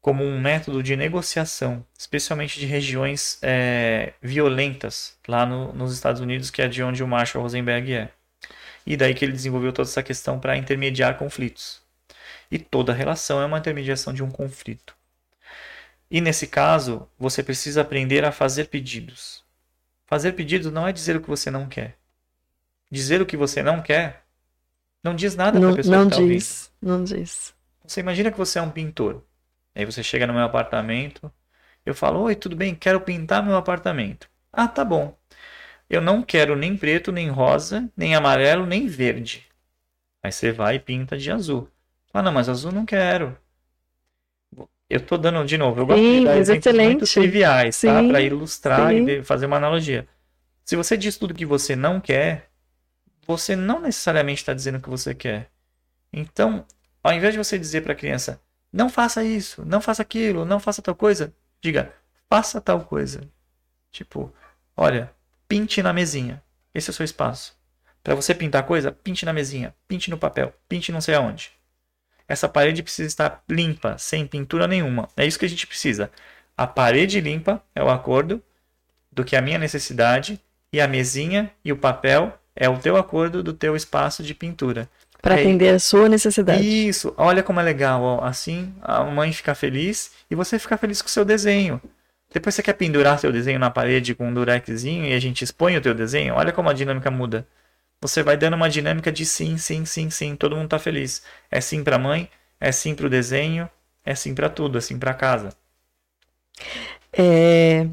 como 0.00 0.24
um 0.24 0.40
método 0.40 0.82
de 0.82 0.96
negociação, 0.96 1.86
especialmente 1.96 2.58
de 2.58 2.66
regiões 2.66 3.38
é, 3.42 4.14
violentas 4.20 5.16
lá 5.28 5.46
no, 5.46 5.72
nos 5.72 5.94
Estados 5.94 6.20
Unidos, 6.20 6.50
que 6.50 6.60
é 6.62 6.68
de 6.68 6.82
onde 6.82 7.02
o 7.04 7.08
Marshall 7.08 7.42
Rosenberg 7.42 7.94
é. 7.94 8.10
E 8.84 8.96
daí 8.96 9.14
que 9.14 9.24
ele 9.24 9.32
desenvolveu 9.32 9.72
toda 9.72 9.88
essa 9.88 10.02
questão 10.02 10.40
para 10.40 10.56
intermediar 10.56 11.16
conflitos. 11.16 11.80
E 12.50 12.58
toda 12.58 12.92
relação 12.92 13.40
é 13.40 13.46
uma 13.46 13.58
intermediação 13.58 14.12
de 14.12 14.22
um 14.22 14.30
conflito. 14.30 14.96
E 16.10 16.20
nesse 16.20 16.46
caso, 16.48 17.08
você 17.18 17.42
precisa 17.42 17.82
aprender 17.82 18.24
a 18.24 18.32
fazer 18.32 18.66
pedidos. 18.66 19.44
Fazer 20.06 20.32
pedidos 20.32 20.72
não 20.72 20.86
é 20.86 20.92
dizer 20.92 21.16
o 21.16 21.20
que 21.20 21.28
você 21.28 21.50
não 21.50 21.68
quer 21.68 21.96
dizer 22.92 23.22
o 23.22 23.26
que 23.26 23.38
você 23.38 23.62
não 23.62 23.80
quer, 23.80 24.22
não 25.02 25.14
diz 25.14 25.34
nada 25.34 25.58
para 25.58 25.70
a 25.70 25.74
pessoa 25.74 25.96
não 25.96 26.08
que 26.08 26.14
está 26.14 26.26
diz, 26.26 26.72
ouvindo. 26.82 26.98
Não 26.98 27.04
diz. 27.04 27.54
Você 27.86 28.00
imagina 28.00 28.30
que 28.30 28.36
você 28.36 28.58
é 28.58 28.62
um 28.62 28.70
pintor. 28.70 29.24
Aí 29.74 29.86
você 29.86 30.02
chega 30.02 30.26
no 30.26 30.34
meu 30.34 30.42
apartamento, 30.42 31.32
eu 31.86 31.94
falo: 31.94 32.20
Oi, 32.20 32.36
tudo 32.36 32.54
bem? 32.54 32.74
Quero 32.74 33.00
pintar 33.00 33.42
meu 33.42 33.56
apartamento. 33.56 34.28
Ah, 34.52 34.68
tá 34.68 34.84
bom. 34.84 35.16
Eu 35.88 36.02
não 36.02 36.22
quero 36.22 36.54
nem 36.54 36.76
preto, 36.76 37.10
nem 37.10 37.30
rosa, 37.30 37.90
nem 37.96 38.14
amarelo, 38.14 38.66
nem 38.66 38.86
verde. 38.86 39.46
Aí 40.22 40.30
você 40.30 40.52
vai 40.52 40.76
e 40.76 40.80
pinta 40.80 41.16
de 41.16 41.30
azul. 41.30 41.68
Ah, 42.12 42.22
não, 42.22 42.30
mas 42.30 42.48
azul 42.48 42.70
não 42.70 42.84
quero. 42.84 43.36
Eu 44.88 45.00
tô 45.00 45.16
dando 45.16 45.42
de 45.46 45.56
novo, 45.56 45.80
eu 45.80 45.86
gosto 45.86 46.02
sim, 46.02 46.20
de 46.20 46.24
dar 46.26 46.36
exemplos 46.36 46.66
excelente. 46.66 46.90
muito 46.90 47.10
triviais, 47.10 47.80
tá? 47.80 48.02
Para 48.02 48.20
ilustrar 48.20 48.90
sim. 48.90 49.08
e 49.08 49.24
fazer 49.24 49.46
uma 49.46 49.56
analogia. 49.56 50.06
Se 50.64 50.76
você 50.76 50.96
diz 50.98 51.16
tudo 51.16 51.32
que 51.32 51.46
você 51.46 51.74
não 51.74 51.98
quer, 51.98 52.51
você 53.26 53.56
não 53.56 53.80
necessariamente 53.80 54.42
está 54.42 54.52
dizendo 54.52 54.78
o 54.78 54.80
que 54.80 54.90
você 54.90 55.14
quer. 55.14 55.50
Então, 56.12 56.66
ao 57.02 57.12
invés 57.12 57.32
de 57.32 57.38
você 57.38 57.58
dizer 57.58 57.82
para 57.82 57.92
a 57.92 57.96
criança, 57.96 58.40
não 58.72 58.88
faça 58.88 59.24
isso, 59.24 59.64
não 59.64 59.80
faça 59.80 60.02
aquilo, 60.02 60.44
não 60.44 60.58
faça 60.58 60.82
tal 60.82 60.94
coisa, 60.94 61.32
diga, 61.60 61.92
faça 62.28 62.60
tal 62.60 62.84
coisa. 62.84 63.22
Tipo, 63.90 64.32
olha, 64.76 65.12
pinte 65.46 65.82
na 65.82 65.92
mesinha. 65.92 66.42
Esse 66.74 66.90
é 66.90 66.92
o 66.92 66.94
seu 66.94 67.04
espaço. 67.04 67.54
Para 68.02 68.14
você 68.14 68.34
pintar 68.34 68.64
coisa, 68.64 68.90
pinte 68.90 69.24
na 69.24 69.32
mesinha, 69.32 69.74
pinte 69.86 70.10
no 70.10 70.18
papel, 70.18 70.52
pinte 70.68 70.90
não 70.90 71.00
sei 71.00 71.14
aonde. 71.14 71.52
Essa 72.26 72.48
parede 72.48 72.82
precisa 72.82 73.06
estar 73.06 73.44
limpa, 73.48 73.98
sem 73.98 74.26
pintura 74.26 74.66
nenhuma. 74.66 75.08
É 75.16 75.26
isso 75.26 75.38
que 75.38 75.44
a 75.44 75.48
gente 75.48 75.66
precisa. 75.66 76.10
A 76.56 76.66
parede 76.66 77.20
limpa 77.20 77.62
é 77.74 77.82
o 77.82 77.90
acordo 77.90 78.42
do 79.10 79.24
que 79.24 79.36
a 79.36 79.42
minha 79.42 79.58
necessidade 79.58 80.40
e 80.72 80.80
a 80.80 80.88
mesinha 80.88 81.52
e 81.62 81.70
o 81.70 81.76
papel 81.76 82.38
é 82.54 82.68
o 82.68 82.78
teu 82.78 82.96
acordo 82.96 83.42
do 83.42 83.52
teu 83.52 83.74
espaço 83.74 84.22
de 84.22 84.34
pintura. 84.34 84.88
Para 85.20 85.36
atender 85.36 85.74
a 85.74 85.78
sua 85.78 86.08
necessidade. 86.08 86.66
Isso, 86.66 87.14
olha 87.16 87.42
como 87.44 87.60
é 87.60 87.62
legal. 87.62 88.02
Ó. 88.02 88.24
Assim 88.24 88.74
a 88.82 89.04
mãe 89.04 89.32
fica 89.32 89.54
feliz 89.54 90.10
e 90.28 90.34
você 90.34 90.58
fica 90.58 90.76
feliz 90.76 91.00
com 91.00 91.06
o 91.06 91.10
seu 91.10 91.24
desenho. 91.24 91.80
Depois 92.32 92.54
você 92.54 92.62
quer 92.62 92.72
pendurar 92.72 93.18
seu 93.18 93.30
desenho 93.30 93.58
na 93.58 93.70
parede 93.70 94.14
com 94.14 94.26
um 94.26 94.34
durexzinho 94.34 95.04
e 95.04 95.12
a 95.12 95.20
gente 95.20 95.44
expõe 95.44 95.76
o 95.76 95.80
teu 95.80 95.94
desenho. 95.94 96.34
Olha 96.34 96.52
como 96.52 96.68
a 96.68 96.72
dinâmica 96.72 97.10
muda. 97.10 97.46
Você 98.00 98.20
vai 98.22 98.36
dando 98.36 98.54
uma 98.54 98.68
dinâmica 98.68 99.12
de 99.12 99.24
sim, 99.24 99.56
sim, 99.56 99.84
sim, 99.84 100.10
sim. 100.10 100.34
Todo 100.34 100.56
mundo 100.56 100.68
tá 100.68 100.78
feliz. 100.78 101.22
É 101.48 101.60
sim 101.60 101.84
para 101.84 101.96
a 101.96 101.98
mãe, 102.00 102.28
é 102.58 102.72
sim 102.72 102.94
para 102.94 103.06
o 103.06 103.10
desenho, 103.10 103.70
é 104.04 104.14
sim 104.14 104.34
para 104.34 104.48
tudo, 104.48 104.76
é 104.76 104.80
sim 104.80 104.98
para 104.98 105.14
casa. 105.14 105.50
É, 107.12 107.86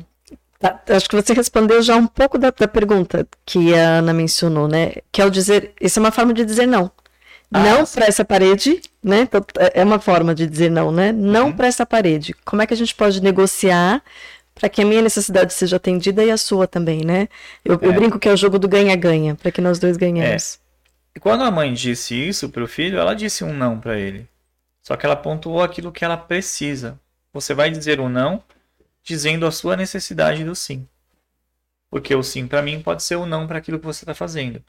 Tá, 0.59 0.77
acho 0.89 1.07
que 1.07 1.15
você 1.15 1.31
respondeu 1.33 1.81
já 1.81 1.95
um 1.95 2.05
pouco 2.05 2.37
da, 2.37 2.51
da, 2.51 2.67
pergunta 2.67 3.25
que 3.45 3.73
a 3.73 3.99
Ana 3.99 4.13
mencionou, 4.13 4.67
né? 4.67 4.95
Que 5.09 5.21
é 5.21 5.25
o 5.25 5.29
dizer, 5.29 5.71
isso 5.79 5.97
é 5.97 6.01
uma 6.01 6.11
forma 6.11 6.33
de 6.33 6.43
dizer 6.43 6.65
não. 6.65 6.91
Ah, 7.51 7.63
não 7.63 7.85
para 7.85 8.05
essa 8.05 8.25
parede, 8.25 8.81
né? 9.01 9.21
Então, 9.21 9.43
é, 9.57 9.79
é 9.79 9.83
uma 9.83 9.99
forma 9.99 10.35
de 10.35 10.45
dizer 10.45 10.69
não, 10.69 10.91
né? 10.91 11.13
Não 11.13 11.45
uhum. 11.45 11.53
para 11.53 11.67
essa 11.67 11.85
parede. 11.85 12.35
Como 12.43 12.61
é 12.61 12.67
que 12.67 12.73
a 12.73 12.77
gente 12.77 12.93
pode 12.93 13.23
negociar 13.23 14.03
para 14.53 14.67
que 14.67 14.81
a 14.81 14.85
minha 14.85 15.01
necessidade 15.01 15.53
seja 15.53 15.77
atendida 15.77 16.23
e 16.25 16.29
a 16.29 16.35
sua 16.35 16.67
também, 16.67 17.05
né? 17.05 17.29
Eu, 17.63 17.75
é. 17.81 17.87
eu 17.87 17.93
brinco 17.93 18.19
que 18.19 18.27
é 18.27 18.33
o 18.33 18.37
jogo 18.37 18.59
do 18.59 18.67
ganha-ganha, 18.67 19.35
para 19.35 19.51
que 19.51 19.61
nós 19.61 19.79
dois 19.79 19.95
ganhemos. 19.95 20.55
É. 20.55 20.59
E 21.15 21.19
quando 21.21 21.45
a 21.45 21.49
mãe 21.49 21.73
disse 21.73 22.13
isso 22.15 22.49
para 22.49 22.63
o 22.63 22.67
filho, 22.67 22.99
ela 22.99 23.15
disse 23.15 23.45
um 23.45 23.53
não 23.53 23.79
para 23.79 23.97
ele. 23.97 24.27
Só 24.83 24.97
que 24.97 25.05
ela 25.05 25.15
pontuou 25.15 25.63
aquilo 25.63 25.91
que 25.91 26.03
ela 26.03 26.17
precisa. 26.17 26.99
Você 27.33 27.53
vai 27.53 27.71
dizer 27.71 28.01
um 28.01 28.09
não 28.09 28.43
dizendo 29.09 29.45
a 29.47 29.51
sua 29.51 29.75
necessidade 29.75 30.43
do 30.43 30.55
sim. 30.55 30.87
Porque 31.89 32.13
o 32.15 32.23
sim 32.23 32.47
para 32.47 32.61
mim 32.61 32.81
pode 32.81 33.03
ser 33.03 33.15
o 33.15 33.25
não 33.25 33.47
para 33.47 33.57
aquilo 33.57 33.79
que 33.79 33.85
você 33.85 34.03
está 34.03 34.13
fazendo. 34.13 34.63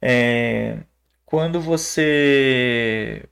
É, 0.00 0.82
quando 1.24 1.60
você 1.60 3.28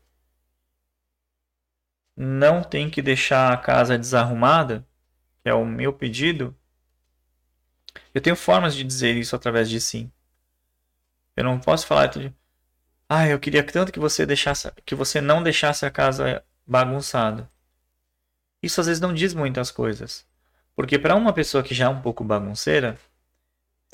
não 2.16 2.62
tem 2.62 2.88
que 2.88 3.02
deixar 3.02 3.52
a 3.52 3.56
casa 3.56 3.98
desarrumada, 3.98 4.86
que 5.42 5.48
é 5.48 5.54
o 5.54 5.66
meu 5.66 5.92
pedido, 5.92 6.56
eu 8.14 8.20
tenho 8.20 8.36
formas 8.36 8.74
de 8.76 8.84
dizer 8.84 9.16
isso 9.16 9.34
através 9.34 9.68
de 9.68 9.80
sim. 9.80 10.12
Eu 11.36 11.44
não 11.44 11.58
posso 11.58 11.86
falar 11.86 12.08
ah, 13.08 13.26
eu 13.26 13.40
queria 13.40 13.64
tanto 13.64 13.90
que 13.90 13.98
você 13.98 14.24
deixasse, 14.24 14.70
que 14.86 14.94
você 14.94 15.20
não 15.20 15.42
deixasse 15.42 15.84
a 15.84 15.90
casa 15.90 16.44
bagunçada. 16.64 17.49
Isso 18.62 18.80
às 18.80 18.86
vezes 18.86 19.00
não 19.00 19.14
diz 19.14 19.34
muitas 19.34 19.70
coisas. 19.70 20.24
Porque 20.76 20.98
para 20.98 21.14
uma 21.14 21.32
pessoa 21.32 21.62
que 21.62 21.74
já 21.74 21.86
é 21.86 21.88
um 21.88 22.00
pouco 22.00 22.24
bagunceira, 22.24 22.96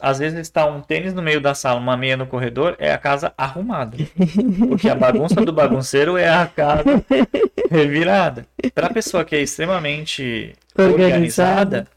às 0.01 0.19
vezes 0.19 0.39
está 0.39 0.67
um 0.67 0.81
tênis 0.81 1.15
no 1.15 1.23
meio 1.23 1.41
da 1.41 1.55
sala, 1.55 1.81
uma 1.81 1.97
meia 1.97 2.17
no 2.17 2.27
corredor, 2.27 2.77
é 2.79 2.93
a 2.93 2.99
casa 2.99 3.33
arrumada. 3.37 3.97
Porque 4.69 4.89
a 4.89 4.95
bagunça 4.95 5.41
do 5.41 5.53
bagunceiro 5.53 6.17
é 6.17 6.29
a 6.29 6.47
casa 6.47 7.05
revirada. 7.71 8.47
Para 8.75 8.89
a 8.89 8.93
pessoa 8.93 9.25
que 9.25 9.35
é 9.35 9.41
extremamente 9.41 10.55
organizada, 10.77 11.89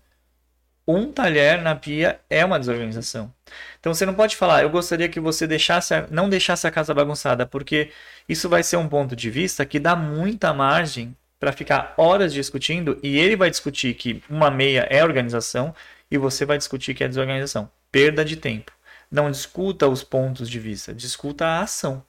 um 0.88 1.12
talher 1.12 1.62
na 1.62 1.76
pia 1.76 2.20
é 2.30 2.44
uma 2.44 2.60
desorganização. 2.60 3.32
Então 3.80 3.94
você 3.94 4.06
não 4.06 4.14
pode 4.14 4.36
falar, 4.36 4.64
eu 4.64 4.70
gostaria 4.70 5.10
que 5.10 5.20
você 5.20 5.46
deixasse 5.46 5.94
a, 5.94 6.08
não 6.10 6.30
deixasse 6.30 6.66
a 6.66 6.72
casa 6.72 6.94
bagunçada, 6.94 7.46
porque 7.46 7.92
isso 8.28 8.50
vai 8.50 8.64
ser 8.64 8.78
um 8.78 8.88
ponto 8.88 9.16
de 9.16 9.30
vista 9.30 9.66
que 9.66 9.80
dá 9.80 9.96
muita 9.96 10.54
margem 10.54 11.16
para 11.40 11.52
ficar 11.54 11.94
horas 11.98 12.34
discutindo 12.34 13.00
e 13.02 13.18
ele 13.18 13.36
vai 13.36 13.50
discutir 13.50 13.94
que 13.94 14.22
uma 14.30 14.52
meia 14.52 14.86
é 14.90 15.04
organização 15.04 15.74
e 16.12 16.18
você 16.18 16.46
vai 16.46 16.58
discutir 16.58 16.94
que 16.94 17.04
é 17.04 17.08
desorganização. 17.08 17.70
Perda 17.92 18.26
de 18.26 18.36
tempo. 18.36 18.72
Não 19.10 19.32
discuta 19.32 19.88
os 19.88 20.04
pontos 20.04 20.50
de 20.50 20.60
vista, 20.60 20.94
discuta 20.94 21.46
a 21.46 21.62
ação. 21.62 22.04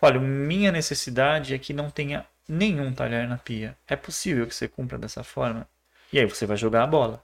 Olha, 0.00 0.18
minha 0.18 0.72
necessidade 0.72 1.52
é 1.52 1.58
que 1.58 1.74
não 1.74 1.90
tenha 1.90 2.24
nenhum 2.48 2.92
talher 2.92 3.28
na 3.28 3.36
pia. 3.36 3.76
É 3.86 3.94
possível 3.94 4.46
que 4.46 4.54
você 4.54 4.66
cumpra 4.66 4.96
dessa 4.96 5.22
forma? 5.22 5.66
E 6.12 6.18
aí 6.18 6.24
você 6.24 6.46
vai 6.46 6.56
jogar 6.56 6.84
a 6.84 6.86
bola. 6.86 7.22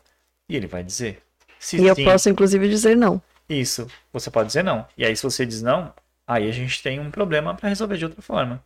E 0.48 0.56
ele 0.56 0.66
vai 0.66 0.82
dizer. 0.84 1.22
Se 1.58 1.78
e 1.78 1.86
eu 1.86 1.96
posso, 1.96 2.28
inclusive, 2.28 2.68
dizer 2.68 2.96
não. 2.96 3.20
Isso. 3.48 3.88
Você 4.12 4.30
pode 4.30 4.48
dizer 4.48 4.62
não. 4.62 4.86
E 4.96 5.04
aí, 5.04 5.16
se 5.16 5.22
você 5.22 5.46
diz 5.46 5.62
não, 5.62 5.92
aí 6.26 6.48
a 6.48 6.52
gente 6.52 6.82
tem 6.82 7.00
um 7.00 7.10
problema 7.10 7.54
para 7.54 7.68
resolver 7.68 7.96
de 7.96 8.04
outra 8.04 8.20
forma. 8.20 8.62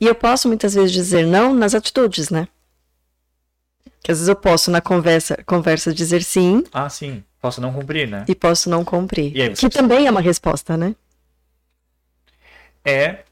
E 0.00 0.06
eu 0.06 0.14
posso 0.14 0.48
muitas 0.48 0.74
vezes 0.74 0.92
dizer 0.92 1.26
não 1.26 1.54
nas 1.54 1.74
atitudes, 1.74 2.30
né? 2.30 2.48
Que 4.02 4.12
às 4.12 4.18
vezes 4.18 4.28
eu 4.28 4.36
posso 4.36 4.70
na 4.70 4.80
conversa, 4.80 5.42
conversa 5.44 5.92
dizer 5.92 6.22
sim. 6.22 6.64
Ah, 6.72 6.88
sim. 6.88 7.24
Posso 7.40 7.60
não 7.60 7.72
cumprir, 7.72 8.08
né? 8.08 8.24
E 8.28 8.34
posso 8.34 8.70
não 8.70 8.84
cumprir. 8.84 9.32
que 9.32 9.46
precisa... 9.50 9.70
também 9.70 10.06
é 10.06 10.10
uma 10.10 10.20
resposta, 10.20 10.76
né? 10.76 10.94
É, 12.84 13.24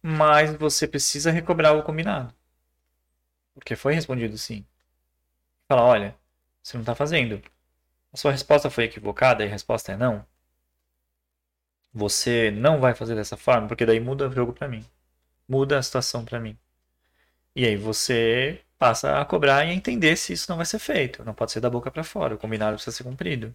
mas 0.00 0.54
você 0.54 0.86
precisa 0.86 1.30
recobrar 1.32 1.76
o 1.76 1.82
combinado. 1.82 2.32
Porque 3.54 3.74
foi 3.74 3.94
respondido 3.94 4.38
sim. 4.38 4.64
Fala, 5.68 5.82
olha, 5.82 6.16
você 6.62 6.76
não 6.76 6.82
está 6.82 6.94
fazendo. 6.94 7.42
A 8.12 8.16
sua 8.16 8.30
resposta 8.30 8.70
foi 8.70 8.84
equivocada 8.84 9.44
e 9.44 9.48
a 9.48 9.50
resposta 9.50 9.92
é 9.92 9.96
não. 9.96 10.24
Você 11.92 12.50
não 12.50 12.78
vai 12.78 12.94
fazer 12.94 13.14
dessa 13.14 13.36
forma, 13.36 13.66
porque 13.66 13.86
daí 13.86 13.98
muda 13.98 14.28
o 14.28 14.32
jogo 14.32 14.52
para 14.52 14.68
mim. 14.68 14.84
Muda 15.48 15.78
a 15.78 15.82
situação 15.82 16.24
para 16.24 16.40
mim. 16.40 16.58
E 17.54 17.64
aí 17.66 17.76
você 17.76 18.62
passa 18.78 19.20
a 19.20 19.24
cobrar 19.24 19.64
e 19.64 19.70
a 19.70 19.74
entender 19.74 20.16
se 20.16 20.32
isso 20.32 20.50
não 20.50 20.56
vai 20.56 20.66
ser 20.66 20.78
feito. 20.78 21.24
Não 21.24 21.34
pode 21.34 21.52
ser 21.52 21.60
da 21.60 21.70
boca 21.70 21.90
para 21.90 22.04
fora. 22.04 22.34
O 22.34 22.38
combinado 22.38 22.74
precisa 22.74 22.96
ser 22.96 23.04
cumprido. 23.04 23.54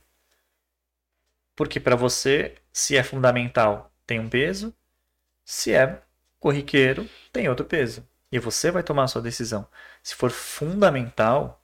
Porque 1.55 1.79
para 1.79 1.95
você, 1.95 2.55
se 2.73 2.97
é 2.97 3.03
fundamental, 3.03 3.91
tem 4.05 4.19
um 4.19 4.29
peso. 4.29 4.73
Se 5.45 5.73
é 5.73 6.01
corriqueiro, 6.39 7.09
tem 7.31 7.49
outro 7.49 7.65
peso. 7.65 8.07
E 8.31 8.39
você 8.39 8.71
vai 8.71 8.83
tomar 8.83 9.03
a 9.05 9.07
sua 9.07 9.21
decisão. 9.21 9.67
Se 10.03 10.15
for 10.15 10.31
fundamental, 10.31 11.63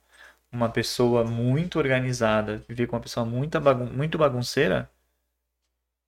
uma 0.52 0.70
pessoa 0.70 1.24
muito 1.24 1.78
organizada 1.78 2.64
viver 2.68 2.86
com 2.86 2.96
uma 2.96 3.02
pessoa 3.02 3.26
muito, 3.26 3.60
bagun 3.60 3.86
muito 3.86 4.18
bagunceira, 4.18 4.90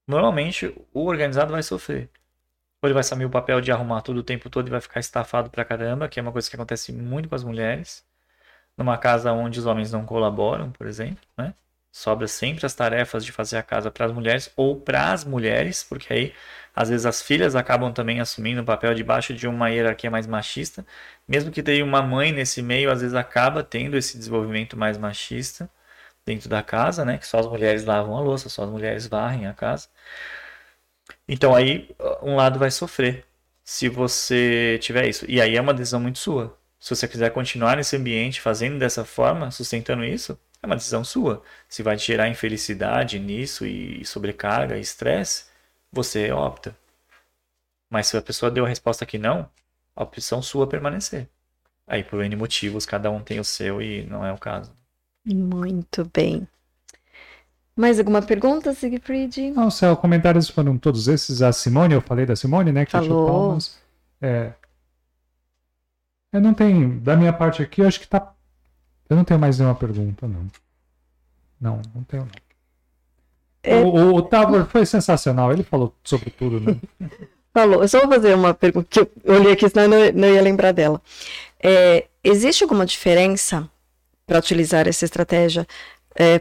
normalmente 0.07 0.67
o 0.93 1.07
organizado 1.07 1.53
vai 1.53 1.63
sofrer. 1.63 2.11
Ou 2.83 2.89
ele 2.89 2.95
vai 2.95 3.01
assumir 3.01 3.25
o 3.27 3.31
papel 3.31 3.61
de 3.61 3.71
arrumar 3.73 4.01
tudo 4.03 4.21
o 4.21 4.23
tempo 4.23 4.49
todo 4.51 4.69
e 4.69 4.71
vai 4.71 4.81
ficar 4.81 5.01
estafado 5.01 5.51
pra 5.51 5.65
caramba, 5.65 6.09
que 6.09 6.19
é 6.19 6.23
uma 6.23 6.33
coisa 6.33 6.49
que 6.49 6.57
acontece 6.57 6.93
muito 6.93 7.29
com 7.29 7.35
as 7.35 7.45
mulheres. 7.45 8.05
Numa 8.77 8.99
casa 8.99 9.33
onde 9.33 9.59
os 9.61 9.67
homens 9.67 9.93
não 9.93 10.05
colaboram, 10.07 10.71
por 10.73 10.87
exemplo, 10.87 11.23
né? 11.37 11.55
Sobra 11.93 12.29
sempre 12.29 12.65
as 12.67 12.75
tarefas 12.75 13.25
de 13.25 13.33
fazer 13.33 13.57
a 13.59 13.63
casa 13.63 13.91
para 13.91 14.07
as 14.07 14.13
mulheres 14.13 14.53
ou 14.57 14.81
para 14.81 15.13
as 15.13 15.25
mulheres, 15.25 15.83
porque 15.85 16.13
aí 16.13 16.35
às 16.75 16.89
vezes 16.89 17.05
as 17.05 17.21
filhas 17.21 17.57
acabam 17.57 17.93
também 17.93 18.21
assumindo 18.21 18.63
o 18.63 18.65
papel 18.65 18.95
debaixo 18.95 19.35
de 19.35 19.47
uma 19.49 19.69
hierarquia 19.71 20.11
mais 20.11 20.27
machista. 20.27 20.87
Mesmo 21.29 21.51
que 21.51 21.63
tenha 21.63 21.85
uma 21.85 22.01
mãe 22.03 22.33
nesse 22.33 22.63
meio, 22.63 22.91
às 22.91 23.01
vezes 23.01 23.15
acaba 23.15 23.63
tendo 23.65 23.97
esse 23.97 24.17
desenvolvimento 24.17 24.77
mais 24.79 24.97
machista 24.97 25.69
dentro 26.25 26.49
da 26.49 26.63
casa, 26.63 27.05
né? 27.05 27.19
Que 27.19 27.27
só 27.27 27.39
as 27.41 27.47
mulheres 27.47 27.85
lavam 27.85 28.17
a 28.17 28.21
louça, 28.21 28.49
só 28.49 28.65
as 28.65 28.71
mulheres 28.71 29.07
varrem 29.07 29.47
a 29.47 29.55
casa. 29.55 29.89
Então 31.33 31.55
aí 31.55 31.89
um 32.23 32.35
lado 32.35 32.59
vai 32.59 32.73
sofrer 32.73 33.25
se 33.63 33.89
você 33.89 34.79
tiver 34.83 35.09
isso. 35.09 35.25
E 35.29 35.41
aí 35.41 35.57
é 35.57 35.61
uma 35.61 35.73
decisão 35.73 36.01
muito 36.01 36.19
sua. 36.19 36.59
Se 36.81 36.91
você 36.91 37.07
quiser 37.07 37.31
continuar 37.31 37.77
nesse 37.77 37.95
ambiente 37.95 38.41
fazendo 38.41 38.81
dessa 38.81 39.05
forma, 39.05 39.49
sustentando 39.53 40.05
isso, 40.05 40.37
é 40.61 40.67
uma 40.67 40.75
decisão 40.75 41.05
sua. 41.05 41.41
Se 41.69 41.85
vai 41.85 41.97
te 41.97 42.05
gerar 42.05 42.29
infelicidade 42.29 43.17
nisso 43.21 43.65
e 43.65 44.05
sobrecarga 44.05 44.77
e 44.77 44.81
estresse, 44.81 45.45
você 45.93 46.33
opta. 46.33 46.77
Mas 47.89 48.09
se 48.09 48.17
a 48.17 48.23
pessoa 48.23 48.51
deu 48.51 48.65
a 48.65 48.69
resposta 48.69 49.07
que 49.07 49.17
não, 49.17 49.49
a 49.95 50.03
opção 50.03 50.43
sua 50.43 50.65
é 50.65 50.69
permanecer. 50.69 51.29
Aí, 51.87 52.03
por 52.03 52.25
N 52.25 52.35
motivos, 52.35 52.85
cada 52.85 53.09
um 53.09 53.23
tem 53.23 53.39
o 53.39 53.45
seu 53.45 53.81
e 53.81 54.05
não 54.05 54.27
é 54.27 54.33
o 54.33 54.39
caso. 54.39 54.73
Muito 55.25 56.11
bem. 56.13 56.49
Mais 57.77 57.99
alguma 57.99 58.21
pergunta, 58.21 58.75
Siegfried? 58.75 59.53
Não, 59.53 59.69
os 59.69 59.81
comentários 60.01 60.49
foram 60.49 60.77
todos 60.77 61.09
esses. 61.09 61.41
A 61.43 61.53
Simone, 61.53 61.95
eu 61.95 62.01
falei 62.01 62.27
da 62.27 62.37
Simone, 62.37 62.73
né? 62.73 62.85
Que 62.85 62.93
Falou. 62.93 63.27
palmas. 63.27 63.79
É... 64.21 64.53
Eu 66.33 66.41
não 66.41 66.55
tenho, 66.55 67.01
da 67.01 67.17
minha 67.17 67.33
parte 67.33 67.63
aqui, 67.63 67.81
eu 67.81 67.89
acho 67.89 68.01
que 68.01 68.07
tá. 68.07 68.33
Eu 69.09 69.17
não 69.17 69.25
tenho 69.25 69.41
mais 69.41 69.59
nenhuma 69.59 69.75
pergunta, 69.75 70.29
não. 70.29 70.47
Não, 71.61 71.83
não 71.95 72.05
tenho, 72.05 72.25
não. 72.25 72.31
É... 73.63 73.77
O, 73.81 74.15
o 74.15 74.23
Tabor 74.23 74.67
foi 74.67 74.87
sensacional, 74.87 75.53
ele 75.53 75.63
falou 75.63 75.95
sobre 76.05 76.31
tudo, 76.31 76.61
né? 76.61 76.77
falou. 77.53 77.83
Eu 77.83 77.89
só 77.89 78.01
vou 78.01 78.09
fazer 78.09 78.35
uma 78.35 78.55
pergunta 78.55 78.87
que 78.89 79.01
eu 79.01 79.35
olhei 79.35 79.53
aqui, 79.53 79.69
senão 79.69 79.93
eu 79.93 80.13
não, 80.13 80.29
ia 80.29 80.43
lembrar 80.43 80.73
dela. 80.73 81.01
É, 81.63 82.07
existe 82.23 82.63
alguma 82.63 82.87
diferença 82.87 83.69
para 84.27 84.39
utilizar 84.39 84.89
essa 84.89 85.05
estratégia 85.05 85.67
é, 86.15 86.41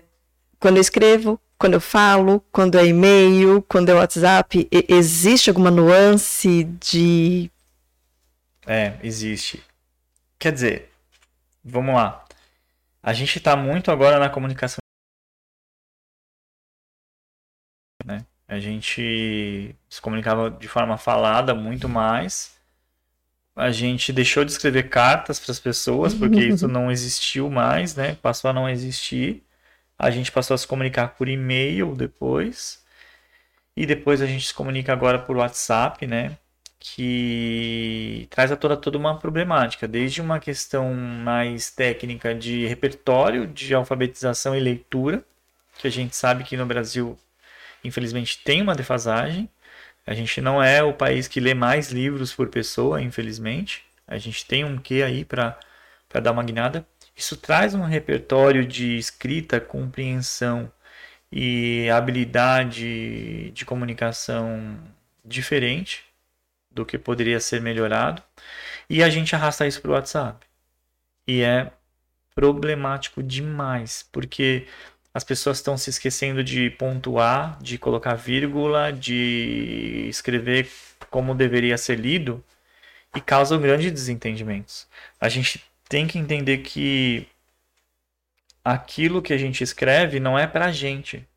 quando 0.60 0.78
eu 0.78 0.82
escrevo, 0.82 1.40
quando 1.58 1.74
eu 1.74 1.82
falo, 1.82 2.42
quando 2.52 2.78
é 2.78 2.86
e-mail, 2.86 3.62
quando 3.64 3.90
é 3.90 3.94
WhatsApp? 3.94 4.68
existe 4.72 5.50
alguma 5.50 5.72
nuance 5.72 6.64
de. 6.80 7.52
É, 8.66 8.98
existe. 9.02 9.64
Quer 10.38 10.54
dizer, 10.54 10.92
vamos 11.64 11.96
lá. 11.96 12.24
A 13.02 13.14
gente 13.14 13.38
está 13.38 13.56
muito 13.56 13.92
agora 13.92 14.20
na 14.20 14.30
comunicação 14.30 14.80
né? 18.06 18.26
A 18.48 18.60
gente 18.60 19.76
se 19.90 20.02
comunicava 20.02 20.50
de 20.50 20.68
forma 20.68 20.98
falada 20.98 21.54
muito 21.54 21.88
mais. 21.88 22.58
A 23.56 23.72
gente 23.72 24.12
deixou 24.14 24.46
de 24.46 24.52
escrever 24.52 24.90
cartas 24.90 25.40
para 25.40 25.52
as 25.52 25.60
pessoas, 25.60 26.14
porque 26.14 26.40
isso 26.48 26.68
não 26.68 26.92
existiu 26.92 27.50
mais, 27.50 27.96
né? 27.96 28.16
Passou 28.16 28.50
a 28.50 28.54
não 28.54 28.68
existir. 28.68 29.44
A 30.00 30.10
gente 30.10 30.32
passou 30.32 30.56
a 30.56 30.58
se 30.58 30.66
comunicar 30.66 31.10
por 31.10 31.28
e-mail 31.28 31.94
depois. 31.96 32.84
E 33.76 33.86
depois 33.86 34.22
a 34.22 34.26
gente 34.26 34.48
se 34.48 34.54
comunica 34.54 34.94
agora 34.94 35.20
por 35.20 35.38
WhatsApp, 35.38 36.08
né? 36.08 36.38
Que 36.80 38.28
traz 38.30 38.52
a 38.52 38.56
toda, 38.56 38.78
toda 38.78 38.98
uma 38.98 39.20
problemática, 39.20 39.88
desde 39.88 40.22
uma 40.22 40.40
questão 40.40 40.94
mais 40.94 41.70
técnica 41.72 42.34
de 42.34 42.66
repertório, 42.68 43.46
de 43.48 43.74
alfabetização 43.76 44.56
e 44.56 44.60
leitura, 44.60 45.24
que 45.78 45.88
a 45.88 45.92
gente 45.92 46.16
sabe 46.16 46.44
que 46.46 46.58
no 46.58 46.66
Brasil 46.66 47.18
infelizmente 47.84 48.40
tem 48.44 48.62
uma 48.62 48.76
defasagem. 48.76 49.50
A 50.08 50.14
gente 50.14 50.42
não 50.42 50.64
é 50.64 50.82
o 50.84 50.94
país 50.94 51.28
que 51.28 51.40
lê 51.40 51.54
mais 51.54 51.92
livros 51.92 52.34
por 52.34 52.50
pessoa, 52.50 53.02
infelizmente. 53.02 53.84
A 54.08 54.18
gente 54.18 54.46
tem 54.46 54.64
um 54.64 54.78
quê 54.78 55.04
aí 55.04 55.26
para 55.26 55.58
dar 56.22 56.32
uma 56.32 56.44
guinada. 56.44 56.86
Isso 57.20 57.36
traz 57.36 57.76
um 57.76 57.84
repertório 57.84 58.66
de 58.66 58.98
escrita, 58.98 59.60
compreensão 59.60 60.72
e 61.30 61.90
habilidade 61.90 63.52
de 63.52 63.66
comunicação 63.66 64.80
diferente 65.26 66.06
do 66.72 66.86
que 66.86 66.98
poderia 66.98 67.42
ser 67.42 67.60
melhorado. 67.60 68.24
E 68.90 69.04
a 69.04 69.10
gente 69.10 69.36
arrasta 69.36 69.68
isso 69.68 69.82
para 69.82 69.92
o 69.92 69.94
WhatsApp. 69.96 70.48
E 71.28 71.42
é 71.42 71.74
problemático 72.34 73.22
demais, 73.22 74.08
porque 74.14 74.66
as 75.14 75.26
pessoas 75.26 75.58
estão 75.58 75.78
se 75.78 75.90
esquecendo 75.90 76.42
de 76.42 76.70
pontuar, 76.70 77.62
de 77.62 77.78
colocar 77.78 78.16
vírgula, 78.16 78.94
de 78.94 80.08
escrever 80.08 80.70
como 81.10 81.36
deveria 81.36 81.78
ser 81.78 82.00
lido 82.00 82.42
e 83.14 83.20
causam 83.20 83.60
grandes 83.60 83.92
desentendimentos. 83.92 84.88
A 85.20 85.28
gente 85.28 85.69
tem 85.90 86.08
que 86.08 86.20
entender 86.20 86.60
que 86.60 87.28
aquilo 88.64 89.24
que 89.24 89.34
a 89.34 89.38
gente 89.38 89.64
escreve 89.64 90.20
não 90.20 90.38
é 90.38 90.46
pra 90.46 90.72
gente. 90.72 91.28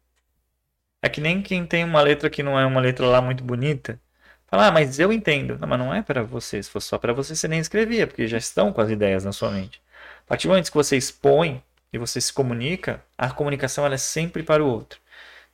É 1.00 1.08
que 1.08 1.20
nem 1.20 1.42
quem 1.42 1.66
tem 1.66 1.82
uma 1.82 2.02
letra 2.02 2.28
que 2.28 2.42
não 2.42 2.60
é 2.60 2.66
uma 2.66 2.80
letra 2.80 3.06
lá 3.06 3.22
muito 3.22 3.42
bonita. 3.42 3.98
Fala, 4.46 4.66
ah, 4.66 4.70
mas 4.70 4.98
eu 4.98 5.10
entendo. 5.10 5.58
Não, 5.58 5.66
mas 5.66 5.78
não 5.78 5.94
é 5.94 6.02
para 6.02 6.22
você. 6.22 6.62
Se 6.62 6.70
fosse 6.70 6.86
só 6.88 6.98
para 6.98 7.14
você, 7.14 7.34
você 7.34 7.48
nem 7.48 7.58
escrevia, 7.60 8.06
porque 8.06 8.28
já 8.28 8.36
estão 8.36 8.72
com 8.72 8.82
as 8.82 8.90
ideias 8.90 9.24
na 9.24 9.32
sua 9.32 9.50
mente. 9.50 9.80
A 10.26 10.28
partir 10.28 10.46
do 10.46 10.50
momento 10.50 10.70
que 10.70 10.76
você 10.76 10.96
expõe 10.96 11.62
e 11.90 11.98
você 11.98 12.20
se 12.20 12.32
comunica, 12.32 13.02
a 13.16 13.30
comunicação 13.30 13.86
é 13.86 13.96
sempre 13.96 14.42
para 14.42 14.62
o 14.62 14.68
outro. 14.68 15.00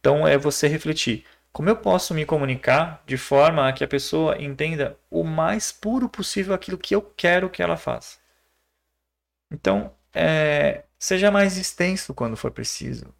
Então 0.00 0.26
é 0.26 0.36
você 0.36 0.66
refletir: 0.66 1.24
como 1.52 1.68
eu 1.68 1.76
posso 1.76 2.12
me 2.12 2.26
comunicar 2.26 3.02
de 3.06 3.16
forma 3.16 3.68
a 3.68 3.72
que 3.72 3.84
a 3.84 3.88
pessoa 3.88 4.40
entenda 4.42 4.96
o 5.10 5.22
mais 5.22 5.70
puro 5.72 6.08
possível 6.08 6.52
aquilo 6.54 6.78
que 6.78 6.94
eu 6.94 7.02
quero 7.16 7.48
que 7.48 7.62
ela 7.62 7.76
faça? 7.76 8.17
Então 9.50 9.92
é, 10.14 10.84
Seja 10.98 11.30
mais 11.30 11.56
extenso 11.56 12.12
quando 12.12 12.36
for 12.36 12.50
preciso. 12.50 13.14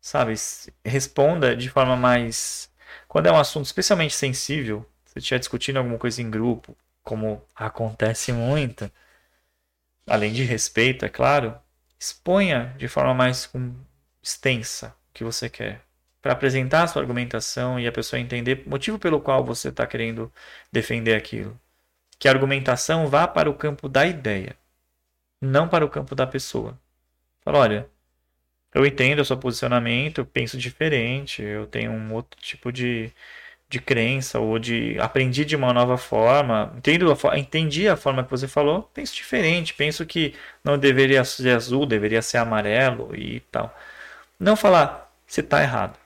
Sabe? 0.00 0.34
Responda 0.84 1.54
de 1.54 1.68
forma 1.68 1.96
mais. 1.96 2.70
Quando 3.06 3.26
é 3.26 3.32
um 3.32 3.38
assunto 3.38 3.66
especialmente 3.66 4.14
sensível, 4.14 4.88
se 5.04 5.18
estiver 5.18 5.38
discutindo 5.38 5.76
alguma 5.76 5.98
coisa 5.98 6.22
em 6.22 6.30
grupo, 6.30 6.76
como 7.02 7.44
acontece 7.54 8.32
muito, 8.32 8.90
além 10.06 10.32
de 10.32 10.42
respeito, 10.42 11.04
é 11.04 11.08
claro, 11.08 11.54
exponha 11.98 12.74
de 12.78 12.88
forma 12.88 13.12
mais 13.14 13.50
extensa 14.22 14.88
o 15.10 15.12
que 15.12 15.24
você 15.24 15.50
quer. 15.50 15.82
Para 16.22 16.32
apresentar 16.32 16.84
a 16.84 16.86
sua 16.86 17.02
argumentação 17.02 17.78
e 17.78 17.86
a 17.86 17.92
pessoa 17.92 18.20
entender 18.20 18.62
o 18.66 18.70
motivo 18.70 18.98
pelo 18.98 19.20
qual 19.20 19.44
você 19.44 19.68
está 19.68 19.86
querendo 19.86 20.32
defender 20.72 21.14
aquilo. 21.14 21.58
Que 22.18 22.28
a 22.28 22.30
argumentação 22.32 23.06
vá 23.06 23.28
para 23.28 23.50
o 23.50 23.54
campo 23.54 23.88
da 23.88 24.06
ideia, 24.06 24.56
não 25.40 25.68
para 25.68 25.84
o 25.84 25.88
campo 25.88 26.14
da 26.14 26.26
pessoa. 26.26 26.78
Fala, 27.42 27.58
olha, 27.58 27.88
eu 28.74 28.86
entendo 28.86 29.20
o 29.20 29.24
seu 29.24 29.36
posicionamento, 29.36 30.18
eu 30.18 30.26
penso 30.26 30.56
diferente, 30.58 31.42
eu 31.42 31.66
tenho 31.66 31.90
um 31.92 32.12
outro 32.14 32.40
tipo 32.40 32.72
de, 32.72 33.12
de 33.68 33.80
crença 33.80 34.38
ou 34.38 34.58
de 34.58 34.98
aprendi 35.00 35.44
de 35.44 35.56
uma 35.56 35.72
nova 35.72 35.96
forma, 35.98 36.72
entendo 36.76 37.10
a, 37.12 37.38
entendi 37.38 37.88
a 37.88 37.96
forma 37.96 38.24
que 38.24 38.30
você 38.30 38.46
falou, 38.48 38.82
penso 38.94 39.14
diferente, 39.14 39.74
penso 39.74 40.06
que 40.06 40.34
não 40.62 40.78
deveria 40.78 41.24
ser 41.24 41.50
azul, 41.50 41.86
deveria 41.86 42.22
ser 42.22 42.38
amarelo 42.38 43.14
e 43.16 43.40
tal. 43.50 43.76
Não 44.38 44.56
falar 44.56 45.10
você 45.26 45.40
está 45.40 45.62
errado. 45.62 45.98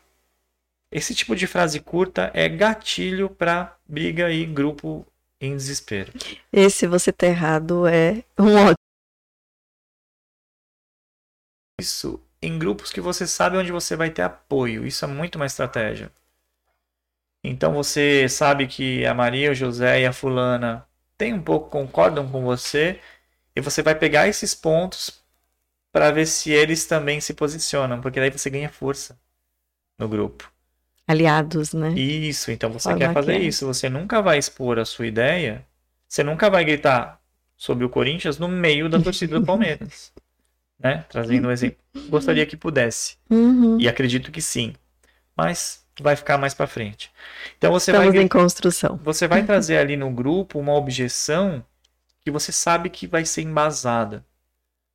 Esse 0.93 1.15
tipo 1.15 1.35
de 1.35 1.47
frase 1.47 1.81
curta 1.81 2.31
é 2.35 2.49
gatilho 2.49 3.29
para 3.29 3.75
briga 3.87 4.31
e 4.31 4.45
grupo 4.47 5.07
em 5.41 5.57
desespero. 5.57 6.13
Esse 6.53 6.87
você 6.87 7.11
está 7.11 7.27
errado 7.27 7.87
é 7.87 8.23
um 8.39 8.55
ótimo. 8.55 8.84
Isso 11.81 12.21
em 12.41 12.59
grupos 12.59 12.91
que 12.91 13.01
você 13.01 13.27
sabe 13.27 13.57
onde 13.57 13.73
você 13.73 13.97
vai 13.97 14.11
ter 14.11 14.23
apoio. 14.23 14.87
Isso 14.87 15.05
é 15.05 15.09
muito 15.09 15.37
uma 15.37 15.47
estratégia. 15.47 16.13
Então 17.43 17.73
você 17.73 18.29
sabe 18.29 18.67
que 18.67 19.05
a 19.05 19.15
Maria, 19.15 19.51
o 19.51 19.55
José 19.55 20.03
e 20.03 20.07
a 20.07 20.13
fulana 20.13 20.87
tem 21.17 21.33
um 21.33 21.43
pouco 21.43 21.71
concordam 21.71 22.29
com 22.29 22.43
você 22.45 23.01
e 23.55 23.61
você 23.61 23.83
vai 23.83 23.95
pegar 23.95 24.29
esses 24.29 24.55
pontos 24.55 25.23
para 25.93 26.11
ver 26.11 26.27
se 26.27 26.51
eles 26.51 26.87
também 26.87 27.21
se 27.21 27.35
posicionam, 27.35 28.01
porque 28.01 28.19
daí 28.19 28.31
você 28.31 28.51
ganha 28.51 28.69
força 28.69 29.19
no 29.99 30.09
grupo. 30.09 30.51
Aliados, 31.07 31.73
né? 31.73 31.91
Isso, 31.91 32.51
então 32.51 32.71
você 32.71 32.95
quer 32.97 33.13
fazer 33.13 33.39
que 33.39 33.45
é. 33.45 33.49
isso, 33.49 33.67
você 33.67 33.89
nunca 33.89 34.23
vai 34.23 34.39
expor 34.39 34.79
a 34.79 34.85
sua 34.85 35.07
ideia, 35.07 35.65
você 36.09 36.25
nunca 36.25 36.51
vai 36.51 36.65
gritar 36.65 37.21
sobre 37.57 37.85
o 37.85 37.91
Corinthians 37.91 38.39
no 38.39 38.49
meio 38.49 38.89
da 38.89 39.01
torcida 39.01 39.39
do 39.39 39.45
Palmeiras. 39.47 40.13
Né? 40.79 41.05
Trazendo 41.09 41.49
um 41.49 41.51
exemplo. 41.51 41.79
Gostaria 42.09 42.47
que 42.47 42.57
pudesse. 42.57 43.17
Uhum. 43.31 43.79
E 43.81 43.89
acredito 43.89 44.31
que 44.31 44.43
sim. 44.43 44.75
Mas 45.37 45.85
vai 46.01 46.17
ficar 46.17 46.39
mais 46.39 46.55
para 46.55 46.67
frente. 46.67 47.11
Então 47.57 47.73
você 47.73 47.91
Estamos 47.91 48.15
vai 48.15 48.23
em 48.23 48.29
construção. 48.29 48.99
Você 49.03 49.29
vai 49.29 49.45
trazer 49.45 49.79
ali 49.79 49.97
no 49.97 50.11
grupo 50.11 50.59
uma 50.59 50.75
objeção 50.75 51.65
que 52.21 52.31
você 52.31 52.51
sabe 52.51 52.91
que 52.91 53.07
vai 53.07 53.25
ser 53.25 53.43
embasada. 53.43 54.25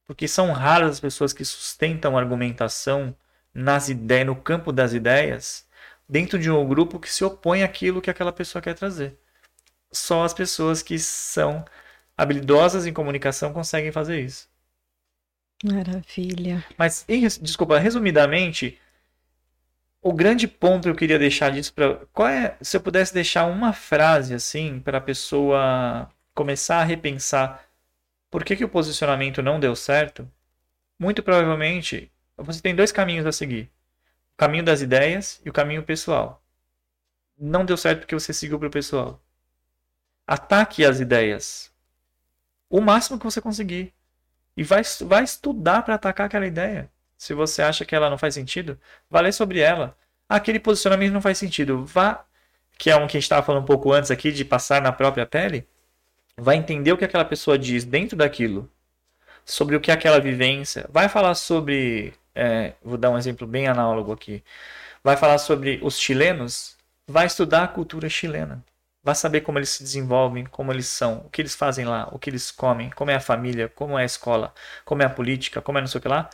Porque 0.07 0.27
são 0.27 0.51
raras 0.51 0.91
as 0.91 0.99
pessoas 0.99 1.31
que 1.31 1.45
sustentam 1.45 2.17
argumentação 2.17 3.15
nas 3.53 3.89
ideias, 3.89 4.25
no 4.25 4.35
campo 4.35 4.71
das 4.71 4.93
ideias, 4.93 5.67
dentro 6.07 6.39
de 6.39 6.49
um 6.49 6.67
grupo 6.67 6.99
que 6.99 7.11
se 7.11 7.23
opõe 7.23 7.63
àquilo 7.63 8.01
que 8.01 8.09
aquela 8.09 8.33
pessoa 8.33 8.61
quer 8.61 8.73
trazer. 8.73 9.17
Só 9.91 10.23
as 10.23 10.33
pessoas 10.33 10.81
que 10.81 10.97
são 10.97 11.63
habilidosas 12.17 12.85
em 12.85 12.93
comunicação 12.93 13.53
conseguem 13.53 13.91
fazer 13.91 14.19
isso. 14.19 14.48
Maravilha. 15.63 16.63
Mas, 16.77 17.05
desculpa, 17.41 17.77
resumidamente, 17.77 18.79
o 20.01 20.13
grande 20.13 20.47
ponto 20.47 20.83
que 20.83 20.89
eu 20.89 20.95
queria 20.95 21.19
deixar 21.19 21.51
disso 21.51 21.73
para 21.73 21.97
qual 22.13 22.29
é, 22.29 22.57
se 22.61 22.77
eu 22.77 22.81
pudesse 22.81 23.13
deixar 23.13 23.45
uma 23.45 23.73
frase 23.73 24.33
assim 24.33 24.79
para 24.79 24.97
a 24.99 25.01
pessoa 25.01 26.09
começar 26.33 26.79
a 26.79 26.83
repensar 26.83 27.65
por 28.29 28.43
que, 28.45 28.55
que 28.55 28.63
o 28.63 28.69
posicionamento 28.69 29.41
não 29.41 29.59
deu 29.59 29.75
certo, 29.75 30.29
muito 30.97 31.21
provavelmente 31.23 32.11
você 32.37 32.61
tem 32.61 32.75
dois 32.75 32.91
caminhos 32.91 33.25
a 33.25 33.31
seguir: 33.31 33.69
o 34.33 34.37
caminho 34.37 34.63
das 34.63 34.81
ideias 34.81 35.41
e 35.45 35.49
o 35.49 35.53
caminho 35.53 35.83
pessoal. 35.83 36.41
Não 37.37 37.65
deu 37.65 37.77
certo 37.77 38.01
porque 38.01 38.15
você 38.15 38.33
seguiu 38.33 38.59
para 38.59 38.67
o 38.67 38.71
pessoal. 38.71 39.21
Ataque 40.27 40.85
as 40.85 40.99
ideias 40.99 41.69
o 42.69 42.79
máximo 42.79 43.17
que 43.17 43.25
você 43.25 43.41
conseguir 43.41 43.93
e 44.59 44.63
vai, 44.63 44.81
vai 45.05 45.23
estudar 45.23 45.83
para 45.83 45.95
atacar 45.95 46.25
aquela 46.27 46.45
ideia. 46.45 46.91
Se 47.17 47.33
você 47.33 47.61
acha 47.61 47.85
que 47.85 47.95
ela 47.95 48.09
não 48.09 48.17
faz 48.17 48.33
sentido, 48.33 48.77
vá 49.09 49.21
ler 49.21 49.31
sobre 49.31 49.61
ela. 49.61 49.95
Aquele 50.27 50.59
posicionamento 50.59 51.13
não 51.13 51.21
faz 51.21 51.37
sentido. 51.37 51.85
Vá, 51.85 52.25
que 52.77 52.89
é 52.89 52.95
um 52.97 53.07
que 53.07 53.15
a 53.15 53.19
gente 53.19 53.23
estava 53.23 53.41
falando 53.41 53.63
um 53.63 53.65
pouco 53.65 53.93
antes 53.93 54.11
aqui, 54.11 54.33
de 54.33 54.43
passar 54.43 54.81
na 54.81 54.91
própria 54.91 55.25
pele. 55.25 55.65
Vai 56.35 56.57
entender 56.57 56.91
o 56.91 56.97
que 56.97 57.05
aquela 57.05 57.23
pessoa 57.23 57.57
diz 57.57 57.85
dentro 57.85 58.17
daquilo. 58.17 58.69
Sobre 59.45 59.77
o 59.77 59.79
que 59.79 59.91
é 59.91 59.93
aquela 59.93 60.19
vivência. 60.19 60.85
Vai 60.91 61.07
falar 61.07 61.35
sobre. 61.35 62.13
É, 62.35 62.73
vou 62.83 62.97
dar 62.97 63.11
um 63.11 63.17
exemplo 63.17 63.47
bem 63.47 63.65
análogo 63.65 64.11
aqui. 64.11 64.43
Vai 65.01 65.15
falar 65.15 65.37
sobre 65.37 65.79
os 65.81 65.97
chilenos. 65.97 66.75
Vai 67.07 67.27
estudar 67.27 67.63
a 67.63 67.67
cultura 67.69 68.09
chilena. 68.09 68.61
Vai 69.03 69.15
saber 69.15 69.41
como 69.41 69.57
eles 69.59 69.69
se 69.69 69.83
desenvolvem, 69.83 70.45
como 70.45 70.71
eles 70.71 70.87
são, 70.87 71.19
o 71.25 71.29
que 71.29 71.41
eles 71.41 71.55
fazem 71.55 71.85
lá, 71.85 72.09
o 72.11 72.19
que 72.19 72.29
eles 72.29 72.51
comem, 72.51 72.89
como 72.91 73.11
é 73.11 73.15
a 73.15 73.19
família, 73.19 73.69
como 73.69 73.97
é 73.97 74.03
a 74.03 74.05
escola, 74.05 74.53
como 74.85 75.01
é 75.01 75.05
a 75.05 75.09
política, 75.09 75.61
como 75.61 75.77
é 75.77 75.81
não 75.81 75.87
sei 75.87 75.99
o 75.99 76.01
que 76.01 76.07
lá 76.07 76.29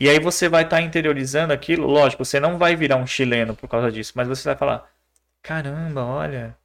e 0.00 0.08
aí 0.08 0.18
você 0.18 0.48
vai 0.48 0.64
estar 0.64 0.78
tá 0.78 0.82
interiorizando 0.82 1.52
aquilo, 1.52 1.86
lógico, 1.86 2.24
você 2.24 2.40
não 2.40 2.56
vai 2.58 2.74
virar 2.74 2.96
um 2.96 3.06
chileno 3.06 3.54
por 3.54 3.68
causa 3.68 3.92
disso, 3.92 4.12
mas 4.16 4.26
você 4.26 4.48
vai 4.48 4.56
falar: 4.56 4.90
caramba, 5.42 6.04
olha, 6.04 6.56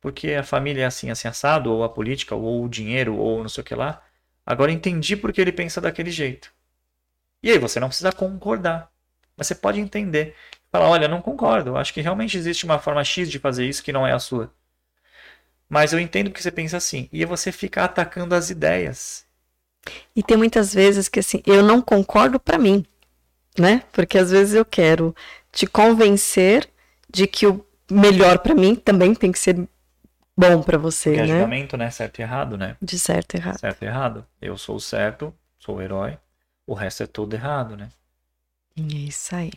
porque 0.00 0.32
a 0.34 0.42
família 0.42 0.82
é 0.82 0.86
assim, 0.86 1.10
assim 1.10 1.28
assado, 1.28 1.72
ou 1.72 1.84
a 1.84 1.88
política, 1.88 2.34
ou 2.34 2.64
o 2.64 2.68
dinheiro, 2.68 3.16
ou 3.16 3.40
não 3.42 3.48
sei 3.48 3.62
o 3.62 3.64
que 3.64 3.74
lá. 3.74 4.02
Agora 4.44 4.72
entendi 4.72 5.16
porque 5.16 5.40
ele 5.40 5.52
pensa 5.52 5.80
daquele 5.80 6.10
jeito. 6.10 6.52
E 7.42 7.50
aí 7.50 7.58
você 7.58 7.80
não 7.80 7.88
precisa 7.88 8.12
concordar, 8.12 8.90
mas 9.36 9.46
você 9.48 9.54
pode 9.54 9.80
entender. 9.80 10.36
Falar, 10.72 10.88
olha, 10.88 11.06
não 11.06 11.20
concordo, 11.20 11.76
acho 11.76 11.92
que 11.92 12.00
realmente 12.00 12.38
existe 12.38 12.64
uma 12.64 12.78
forma 12.78 13.04
X 13.04 13.30
de 13.30 13.38
fazer 13.38 13.66
isso 13.68 13.82
que 13.82 13.92
não 13.92 14.06
é 14.06 14.12
a 14.12 14.18
sua. 14.18 14.50
Mas 15.68 15.92
eu 15.92 16.00
entendo 16.00 16.30
que 16.30 16.42
você 16.42 16.50
pensa 16.50 16.78
assim. 16.78 17.10
E 17.12 17.24
você 17.26 17.52
fica 17.52 17.84
atacando 17.84 18.34
as 18.34 18.48
ideias. 18.48 19.26
E 20.16 20.22
tem 20.22 20.36
muitas 20.36 20.72
vezes 20.72 21.08
que 21.08 21.20
assim, 21.20 21.42
eu 21.46 21.62
não 21.62 21.82
concordo 21.82 22.40
para 22.40 22.56
mim, 22.58 22.86
né? 23.58 23.82
Porque 23.92 24.16
às 24.16 24.30
vezes 24.30 24.54
eu 24.54 24.64
quero 24.64 25.14
te 25.50 25.66
convencer 25.66 26.68
de 27.10 27.26
que 27.26 27.46
o 27.46 27.64
melhor 27.90 28.38
para 28.38 28.54
mim 28.54 28.74
também 28.74 29.14
tem 29.14 29.30
que 29.30 29.38
ser 29.38 29.68
bom 30.34 30.62
para 30.62 30.78
você, 30.78 31.10
Porque 31.10 31.20
é 31.20 31.26
né? 31.26 31.32
julgamento, 31.34 31.76
né? 31.76 31.90
Certo 31.90 32.18
e 32.18 32.22
errado, 32.22 32.56
né? 32.56 32.76
De 32.80 32.98
certo 32.98 33.34
e 33.34 33.36
errado. 33.38 33.58
Certo 33.58 33.82
e 33.82 33.86
errado. 33.86 34.26
Eu 34.40 34.56
sou 34.56 34.76
o 34.76 34.80
certo, 34.80 35.34
sou 35.58 35.76
o 35.76 35.82
herói. 35.82 36.16
O 36.66 36.72
resto 36.72 37.02
é 37.02 37.06
tudo 37.06 37.34
errado, 37.34 37.76
né? 37.76 37.88
É 38.76 38.80
isso 38.80 39.34
aí. 39.34 39.52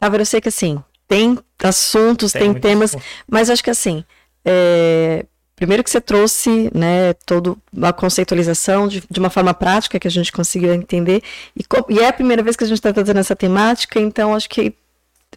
Agora 0.00 0.22
eu 0.22 0.26
sei 0.26 0.40
que 0.40 0.48
assim, 0.48 0.82
tem 1.06 1.38
assuntos, 1.62 2.32
tem, 2.32 2.52
tem 2.52 2.60
temas, 2.60 2.94
mas 3.26 3.50
acho 3.50 3.64
que 3.64 3.70
assim, 3.70 4.04
é, 4.44 5.24
Primeiro 5.58 5.82
que 5.82 5.90
você 5.90 6.00
trouxe, 6.00 6.70
né, 6.72 7.14
toda 7.26 7.56
a 7.82 7.92
conceitualização 7.92 8.86
de, 8.86 9.02
de, 9.10 9.18
uma 9.18 9.28
forma 9.28 9.52
prática 9.52 9.98
que 9.98 10.06
a 10.06 10.10
gente 10.10 10.30
conseguiu 10.30 10.72
entender. 10.72 11.20
E, 11.56 11.64
e 11.88 11.98
é 11.98 12.06
a 12.06 12.12
primeira 12.12 12.44
vez 12.44 12.54
que 12.54 12.62
a 12.62 12.66
gente 12.66 12.78
está 12.78 12.92
trazendo 12.92 13.18
essa 13.18 13.34
temática, 13.34 13.98
então 13.98 14.36
acho 14.36 14.48
que 14.48 14.72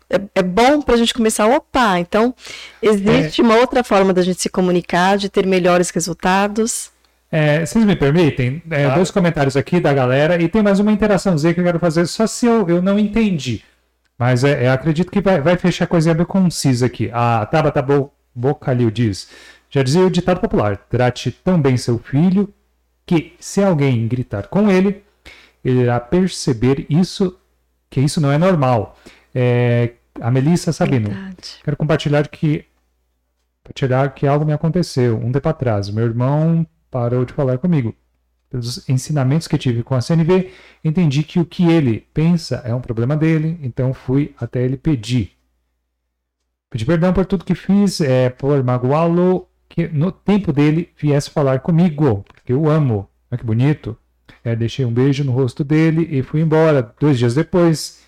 é, 0.07 0.21
é 0.35 0.43
bom 0.43 0.79
para 0.79 0.93
a 0.93 0.97
gente 0.97 1.11
começar, 1.11 1.47
opa, 1.47 1.97
então 1.97 2.35
existe 2.83 3.41
é. 3.41 3.43
uma 3.43 3.55
outra 3.55 3.83
forma 3.83 4.13
da 4.13 4.21
gente 4.21 4.39
se 4.39 4.47
comunicar, 4.47 5.17
de 5.17 5.27
ter 5.27 5.47
melhores 5.47 5.89
resultados. 5.89 6.91
É, 7.31 7.65
vocês 7.65 7.83
me 7.83 7.95
permitem? 7.95 8.61
É, 8.69 8.83
claro. 8.83 8.95
Dois 8.97 9.09
comentários 9.09 9.57
aqui 9.57 9.79
da 9.79 9.91
galera 9.91 10.39
e 10.39 10.47
tem 10.47 10.61
mais 10.61 10.79
uma 10.79 10.91
interaçãozinha 10.91 11.51
que 11.51 11.61
eu 11.61 11.65
quero 11.65 11.79
fazer, 11.79 12.05
só 12.05 12.27
se 12.27 12.45
eu, 12.45 12.69
eu 12.69 12.79
não 12.79 12.99
entendi. 12.99 13.63
Mas 14.21 14.43
é, 14.43 14.65
é 14.65 14.69
acredito 14.69 15.09
que 15.09 15.19
vai, 15.19 15.41
vai 15.41 15.57
fechar 15.57 15.85
a 15.85 15.87
coisinha 15.87 16.13
bem 16.13 16.27
concisa 16.27 16.85
aqui. 16.85 17.09
A 17.11 17.43
Tabata 17.43 17.81
Bo, 17.81 18.13
Bocalil 18.35 18.91
diz: 18.91 19.27
já 19.67 19.81
dizia 19.81 20.05
o 20.05 20.11
ditado 20.11 20.39
popular: 20.39 20.77
trate 20.77 21.31
tão 21.31 21.59
bem 21.59 21.75
seu 21.75 21.97
filho 21.97 22.53
que, 23.03 23.33
se 23.39 23.63
alguém 23.63 24.07
gritar 24.07 24.45
com 24.45 24.69
ele, 24.69 25.03
ele 25.65 25.79
irá 25.79 25.99
perceber 25.99 26.85
isso, 26.87 27.35
que 27.89 27.99
isso 27.99 28.21
não 28.21 28.31
é 28.31 28.37
normal. 28.37 28.95
É, 29.33 29.93
a 30.19 30.29
Melissa 30.29 30.71
Sabino. 30.71 31.09
Verdade. 31.09 31.59
Quero 31.63 31.75
compartilhar 31.75 32.27
que 32.27 32.65
compartilhar 33.63 34.13
que 34.13 34.27
algo 34.27 34.45
me 34.45 34.53
aconteceu 34.53 35.17
um 35.17 35.31
tempo 35.31 35.49
atrás. 35.49 35.89
Meu 35.89 36.05
irmão 36.05 36.63
parou 36.91 37.25
de 37.25 37.33
falar 37.33 37.57
comigo. 37.57 37.95
Pelos 38.51 38.87
ensinamentos 38.89 39.47
que 39.47 39.57
tive 39.57 39.81
com 39.81 39.95
a 39.95 40.01
CNV, 40.01 40.51
entendi 40.83 41.23
que 41.23 41.39
o 41.39 41.45
que 41.45 41.71
ele 41.71 42.05
pensa 42.13 42.57
é 42.65 42.75
um 42.75 42.81
problema 42.81 43.15
dele, 43.15 43.57
então 43.63 43.93
fui 43.93 44.35
até 44.37 44.61
ele 44.61 44.75
pedir. 44.75 45.31
Pedi 46.69 46.85
perdão 46.85 47.13
por 47.13 47.25
tudo 47.25 47.45
que 47.45 47.55
fiz, 47.55 48.01
é, 48.01 48.29
por 48.29 48.61
magoá-lo 48.61 49.47
que 49.69 49.87
no 49.87 50.11
tempo 50.11 50.51
dele 50.51 50.89
viesse 50.97 51.29
falar 51.29 51.61
comigo, 51.61 52.25
porque 52.27 52.51
eu 52.51 52.69
amo. 52.69 53.07
Olha 53.31 53.39
que 53.39 53.45
bonito. 53.45 53.97
É, 54.43 54.53
deixei 54.53 54.83
um 54.85 54.93
beijo 54.93 55.23
no 55.23 55.31
rosto 55.31 55.63
dele 55.63 56.07
e 56.11 56.21
fui 56.21 56.41
embora. 56.41 56.93
Dois 56.99 57.17
dias 57.17 57.33
depois, 57.33 58.05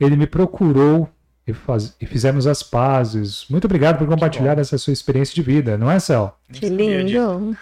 ele 0.00 0.16
me 0.16 0.26
procurou 0.26 1.08
e, 1.48 1.52
faz... 1.54 1.94
e 2.00 2.06
fizemos 2.06 2.46
as 2.46 2.62
pazes. 2.62 3.46
Muito 3.48 3.64
obrigado 3.64 3.98
por 3.98 4.06
compartilhar 4.06 4.58
essa 4.58 4.76
sua 4.76 4.92
experiência 4.92 5.34
de 5.34 5.42
vida, 5.42 5.78
não 5.78 5.90
é, 5.90 5.98
Cel? 5.98 6.36
Que 6.52 6.68
lindo! 6.68 7.56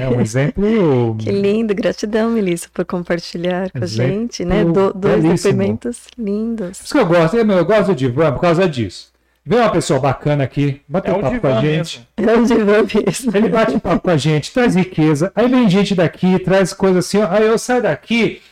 É 0.00 0.08
um 0.08 0.20
exemplo. 0.20 0.66
Que 1.18 1.30
lindo, 1.30 1.74
gratidão, 1.74 2.30
Melissa, 2.30 2.68
por 2.72 2.84
compartilhar 2.84 3.70
com 3.70 3.82
a 3.82 3.86
gente, 3.86 4.44
né? 4.44 4.64
Do, 4.64 4.92
dois 4.92 5.22
belíssimo. 5.22 5.52
depoimentos 5.52 6.06
lindos. 6.18 6.80
Isso 6.80 6.92
que 6.92 6.98
eu 6.98 7.06
gosto, 7.06 7.36
eu 7.36 7.64
gosto 7.64 7.94
de 7.94 8.06
Ivan 8.06 8.32
por 8.32 8.40
causa 8.40 8.68
disso. 8.68 9.12
Vem 9.44 9.60
uma 9.60 9.70
pessoa 9.70 10.00
bacana 10.00 10.44
aqui, 10.44 10.80
bate 10.88 11.08
é 11.08 11.12
um 11.12 11.20
papo 11.20 11.40
com 11.40 11.46
a 11.46 11.60
gente. 11.60 12.06
Mesmo. 12.18 12.30
É 12.30 12.36
o 12.36 12.44
Divan 12.44 12.82
mesmo. 12.82 13.36
Ele 13.36 13.48
bate 13.48 13.78
papo 13.80 14.02
com 14.02 14.10
a 14.10 14.16
gente, 14.16 14.52
traz 14.52 14.74
riqueza. 14.74 15.32
Aí 15.34 15.48
vem 15.48 15.70
gente 15.70 15.94
daqui, 15.94 16.38
traz 16.38 16.72
coisa 16.72 16.98
assim. 16.98 17.22
Aí 17.22 17.46
eu 17.46 17.56
saio 17.56 17.82
daqui, 17.82 18.42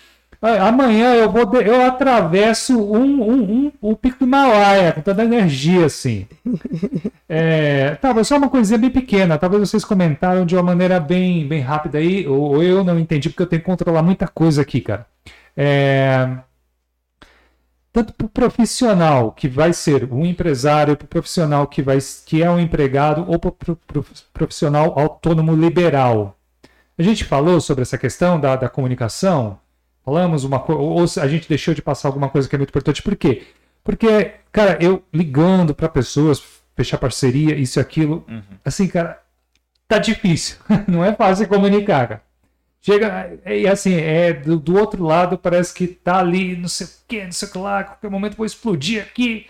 amanhã 0.45 1.15
eu 1.15 1.31
vou 1.31 1.53
eu 1.61 1.83
atravesso 1.87 2.79
um, 2.79 3.23
um, 3.23 3.43
um, 3.43 3.73
o 3.81 3.97
pico 3.97 4.19
do 4.19 4.25
Himalaia 4.27 4.93
com 4.93 5.01
toda 5.01 5.23
a 5.23 5.25
energia 5.25 5.87
assim. 5.87 6.27
É, 7.29 7.95
tá, 7.97 8.23
só 8.23 8.37
uma 8.37 8.49
coisinha 8.49 8.79
bem 8.79 8.91
pequena. 8.91 9.39
Talvez 9.39 9.69
vocês 9.69 9.85
comentaram 9.85 10.47
de 10.47 10.55
uma 10.55 10.63
maneira 10.63 11.01
bem, 11.01 11.49
bem 11.49 11.61
rápida 11.61 11.99
aí, 11.99 12.27
ou 12.27 12.63
eu 12.63 12.85
não 12.85 12.99
entendi 12.99 13.29
porque 13.29 13.43
eu 13.43 13.47
tenho 13.47 13.63
que 13.63 13.67
controlar 13.67 14.03
muita 14.03 14.29
coisa 14.29 14.63
aqui, 14.63 14.81
cara. 14.81 15.07
É, 15.57 16.29
tanto 17.95 18.13
para 18.13 18.27
o 18.27 18.29
profissional 18.29 19.31
que 19.31 19.47
vai 19.47 19.73
ser 19.73 20.13
um 20.13 20.27
empresário, 20.27 20.97
para 20.97 21.05
o 21.05 21.09
profissional 21.09 21.65
que, 21.67 21.81
vai, 21.81 21.99
que 22.27 22.43
é 22.43 22.51
um 22.51 22.59
empregado, 22.59 23.25
ou 23.29 23.39
para 23.39 23.73
o 23.73 24.05
profissional 24.33 24.99
autônomo 24.99 25.55
liberal. 25.55 26.37
A 26.99 27.03
gente 27.03 27.25
falou 27.25 27.61
sobre 27.61 27.83
essa 27.83 27.97
questão 27.97 28.41
da, 28.41 28.57
da 28.57 28.69
comunicação, 28.69 29.61
falamos 30.05 30.45
uma 30.45 30.61
coisa, 30.61 30.81
ou 30.81 31.03
a 31.03 31.29
gente 31.29 31.49
deixou 31.49 31.75
de 31.75 31.83
passar 31.83 32.09
alguma 32.09 32.29
coisa 32.29 32.49
que 32.49 32.55
é 32.55 32.59
muito 32.59 32.71
importante. 32.71 33.03
Por 33.03 33.17
quê? 33.17 33.45
Porque, 33.83 34.33
cara, 34.53 34.79
eu 34.81 35.03
ligando 35.13 35.75
para 35.75 35.89
pessoas, 35.89 36.43
fechar 36.77 36.99
parceria, 36.99 37.55
isso 37.55 37.79
e 37.79 37.81
aquilo, 37.81 38.25
uhum. 38.29 38.43
assim, 38.65 38.87
cara, 38.87 39.21
tá 39.89 39.99
difícil. 39.99 40.57
Não 40.87 41.05
é 41.05 41.15
fácil 41.15 41.49
comunicar, 41.49 42.09
cara. 42.09 42.23
Chega, 42.81 43.39
e 43.47 43.67
assim, 43.67 43.95
é, 43.95 44.35
do, 44.35 44.59
do, 44.59 44.77
outro 44.77 45.03
lado 45.03 45.39
parece 45.39 45.73
que 45.73 45.87
tá 45.87 46.19
ali, 46.19 46.55
não 46.55 46.69
sei 46.69 46.87
o 46.87 46.91
que, 47.09 47.25
não 47.25 47.33
sei 47.33 47.49
o 47.49 47.51
que 47.51 47.57
lá, 47.57 47.83
qualquer 47.83 48.11
momento 48.11 48.37
vou 48.37 48.45
explodir 48.45 49.01
aqui. 49.01 49.47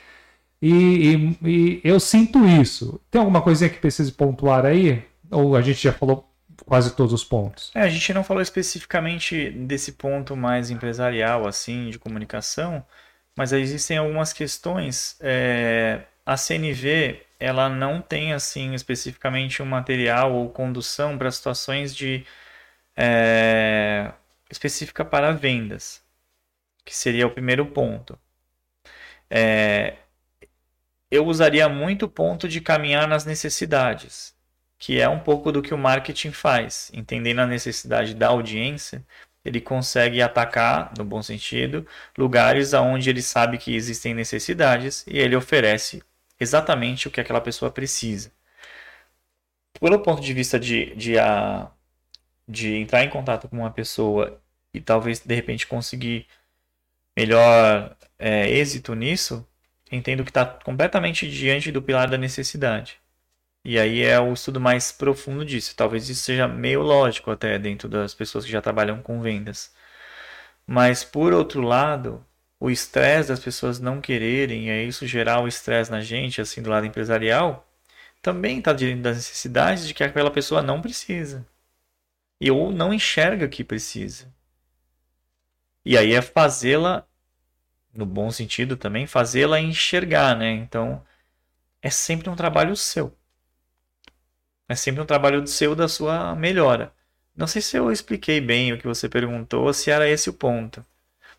E, 0.62 0.70
e, 0.72 1.38
e, 1.44 1.80
eu 1.82 1.98
sinto 1.98 2.46
isso. 2.46 3.00
Tem 3.10 3.18
alguma 3.18 3.42
coisinha 3.42 3.68
que 3.68 3.78
precise 3.78 4.12
pontuar 4.12 4.64
aí? 4.64 5.02
Ou 5.32 5.56
a 5.56 5.62
gente 5.62 5.82
já 5.82 5.92
falou 5.92 6.32
quase 6.64 6.94
todos 6.94 7.12
os 7.12 7.24
pontos? 7.24 7.70
É, 7.74 7.80
a 7.80 7.88
gente 7.88 8.12
não 8.12 8.24
falou 8.24 8.42
especificamente 8.42 9.50
desse 9.50 9.92
ponto 9.92 10.36
mais 10.36 10.70
empresarial, 10.70 11.46
assim, 11.46 11.90
de 11.90 11.98
comunicação, 11.98 12.84
mas 13.36 13.52
existem 13.52 13.98
algumas 13.98 14.32
questões. 14.32 15.16
É, 15.20 16.02
a 16.24 16.36
CNV, 16.36 17.22
ela 17.38 17.68
não 17.68 18.00
tem, 18.00 18.32
assim, 18.32 18.74
especificamente 18.74 19.62
um 19.62 19.66
material 19.66 20.32
ou 20.32 20.50
condução 20.50 21.18
para 21.18 21.30
situações 21.30 21.94
de 21.94 22.24
é, 22.96 24.12
específica 24.50 25.04
para 25.04 25.32
vendas, 25.32 26.02
que 26.84 26.94
seria 26.96 27.26
o 27.26 27.30
primeiro 27.30 27.66
ponto. 27.66 28.18
É, 29.30 29.96
eu 31.10 31.26
usaria 31.26 31.68
muito 31.68 32.06
o 32.06 32.08
ponto 32.08 32.48
de 32.48 32.60
caminhar 32.60 33.06
nas 33.06 33.24
necessidades, 33.24 34.33
que 34.84 35.00
é 35.00 35.08
um 35.08 35.18
pouco 35.18 35.50
do 35.50 35.62
que 35.62 35.72
o 35.72 35.78
marketing 35.78 36.30
faz. 36.30 36.90
Entendendo 36.92 37.38
a 37.38 37.46
necessidade 37.46 38.14
da 38.14 38.28
audiência, 38.28 39.02
ele 39.42 39.58
consegue 39.58 40.20
atacar, 40.20 40.92
no 40.98 41.04
bom 41.06 41.22
sentido, 41.22 41.86
lugares 42.18 42.74
onde 42.74 43.08
ele 43.08 43.22
sabe 43.22 43.56
que 43.56 43.74
existem 43.74 44.12
necessidades 44.12 45.02
e 45.06 45.18
ele 45.18 45.34
oferece 45.36 46.02
exatamente 46.38 47.08
o 47.08 47.10
que 47.10 47.18
aquela 47.18 47.40
pessoa 47.40 47.70
precisa. 47.70 48.30
Pelo 49.80 49.98
ponto 50.00 50.20
de 50.20 50.34
vista 50.34 50.60
de, 50.60 50.94
de 50.96 51.18
a, 51.18 51.70
de 52.46 52.74
entrar 52.76 53.04
em 53.04 53.08
contato 53.08 53.48
com 53.48 53.56
uma 53.56 53.70
pessoa 53.70 54.38
e 54.74 54.82
talvez 54.82 55.20
de 55.20 55.34
repente 55.34 55.66
conseguir 55.66 56.26
melhor 57.16 57.96
é, 58.18 58.50
êxito 58.50 58.94
nisso, 58.94 59.48
entendo 59.90 60.24
que 60.24 60.30
está 60.30 60.44
completamente 60.44 61.26
diante 61.30 61.72
do 61.72 61.80
pilar 61.80 62.10
da 62.10 62.18
necessidade. 62.18 63.02
E 63.64 63.78
aí 63.78 64.02
é 64.02 64.20
o 64.20 64.32
estudo 64.32 64.60
mais 64.60 64.92
profundo 64.92 65.44
disso. 65.44 65.74
Talvez 65.76 66.08
isso 66.08 66.22
seja 66.24 66.46
meio 66.48 66.82
lógico 66.82 67.30
até 67.30 67.58
dentro 67.58 67.88
das 67.88 68.14
pessoas 68.14 68.44
que 68.44 68.50
já 68.52 68.60
trabalham 68.62 69.02
com 69.02 69.20
vendas. 69.22 69.72
Mas 70.66 71.04
por 71.04 71.32
outro 71.32 71.62
lado, 71.62 72.24
o 72.60 72.70
estresse 72.70 73.28
das 73.30 73.40
pessoas 73.40 73.80
não 73.80 74.00
quererem, 74.00 74.66
e 74.66 74.70
é 74.70 74.82
isso 74.84 75.06
gerar 75.06 75.40
o 75.42 75.48
estresse 75.48 75.90
na 75.90 76.00
gente, 76.00 76.40
assim, 76.40 76.62
do 76.62 76.70
lado 76.70 76.86
empresarial, 76.86 77.68
também 78.22 78.58
está 78.58 78.72
diante 78.72 79.02
das 79.02 79.16
necessidades 79.16 79.86
de 79.86 79.94
que 79.94 80.04
aquela 80.04 80.30
pessoa 80.30 80.62
não 80.62 80.80
precisa 80.82 81.46
e 82.40 82.50
ou 82.50 82.70
não 82.72 82.92
enxerga 82.92 83.48
que 83.48 83.64
precisa. 83.64 84.32
E 85.84 85.96
aí 85.98 86.14
é 86.14 86.22
fazê-la, 86.22 87.06
no 87.94 88.06
bom 88.06 88.30
sentido 88.30 88.76
também, 88.76 89.06
fazê-la 89.06 89.60
enxergar, 89.60 90.36
né? 90.36 90.50
Então, 90.52 91.04
é 91.82 91.90
sempre 91.90 92.28
um 92.30 92.36
trabalho 92.36 92.76
seu. 92.76 93.16
É 94.68 94.74
sempre 94.74 95.02
um 95.02 95.06
trabalho 95.06 95.46
seu 95.46 95.74
da 95.74 95.88
sua 95.88 96.34
melhora. 96.34 96.92
Não 97.36 97.46
sei 97.46 97.60
se 97.60 97.76
eu 97.76 97.90
expliquei 97.90 98.40
bem 98.40 98.72
o 98.72 98.78
que 98.78 98.86
você 98.86 99.08
perguntou, 99.08 99.72
se 99.72 99.90
era 99.90 100.08
esse 100.08 100.30
o 100.30 100.32
ponto. 100.32 100.84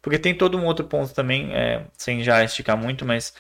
Porque 0.02 0.20
tem 0.20 0.36
todo 0.36 0.58
um 0.58 0.66
outro 0.66 0.86
ponto 0.86 1.14
também, 1.14 1.54
é, 1.54 1.86
sem 1.98 2.24
já 2.24 2.44
esticar 2.44 2.78
muito, 2.78 3.06
mas 3.06 3.34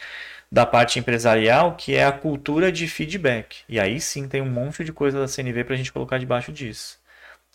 da 0.51 0.65
parte 0.65 0.97
empresarial, 0.99 1.75
que 1.75 1.95
é 1.95 2.05
a 2.05 2.11
cultura 2.11 2.71
de 2.71 2.87
feedback. 2.87 3.57
E 3.69 3.79
aí 3.79 3.99
sim 3.99 4.27
tem 4.27 4.41
um 4.41 4.49
monte 4.49 4.83
de 4.83 4.93
coisa 4.93 5.19
da 5.19 5.27
CNV 5.27 5.63
para 5.65 5.73
a 5.75 5.77
gente 5.77 5.91
colocar 5.91 6.17
debaixo 6.17 6.51
disso 6.51 6.97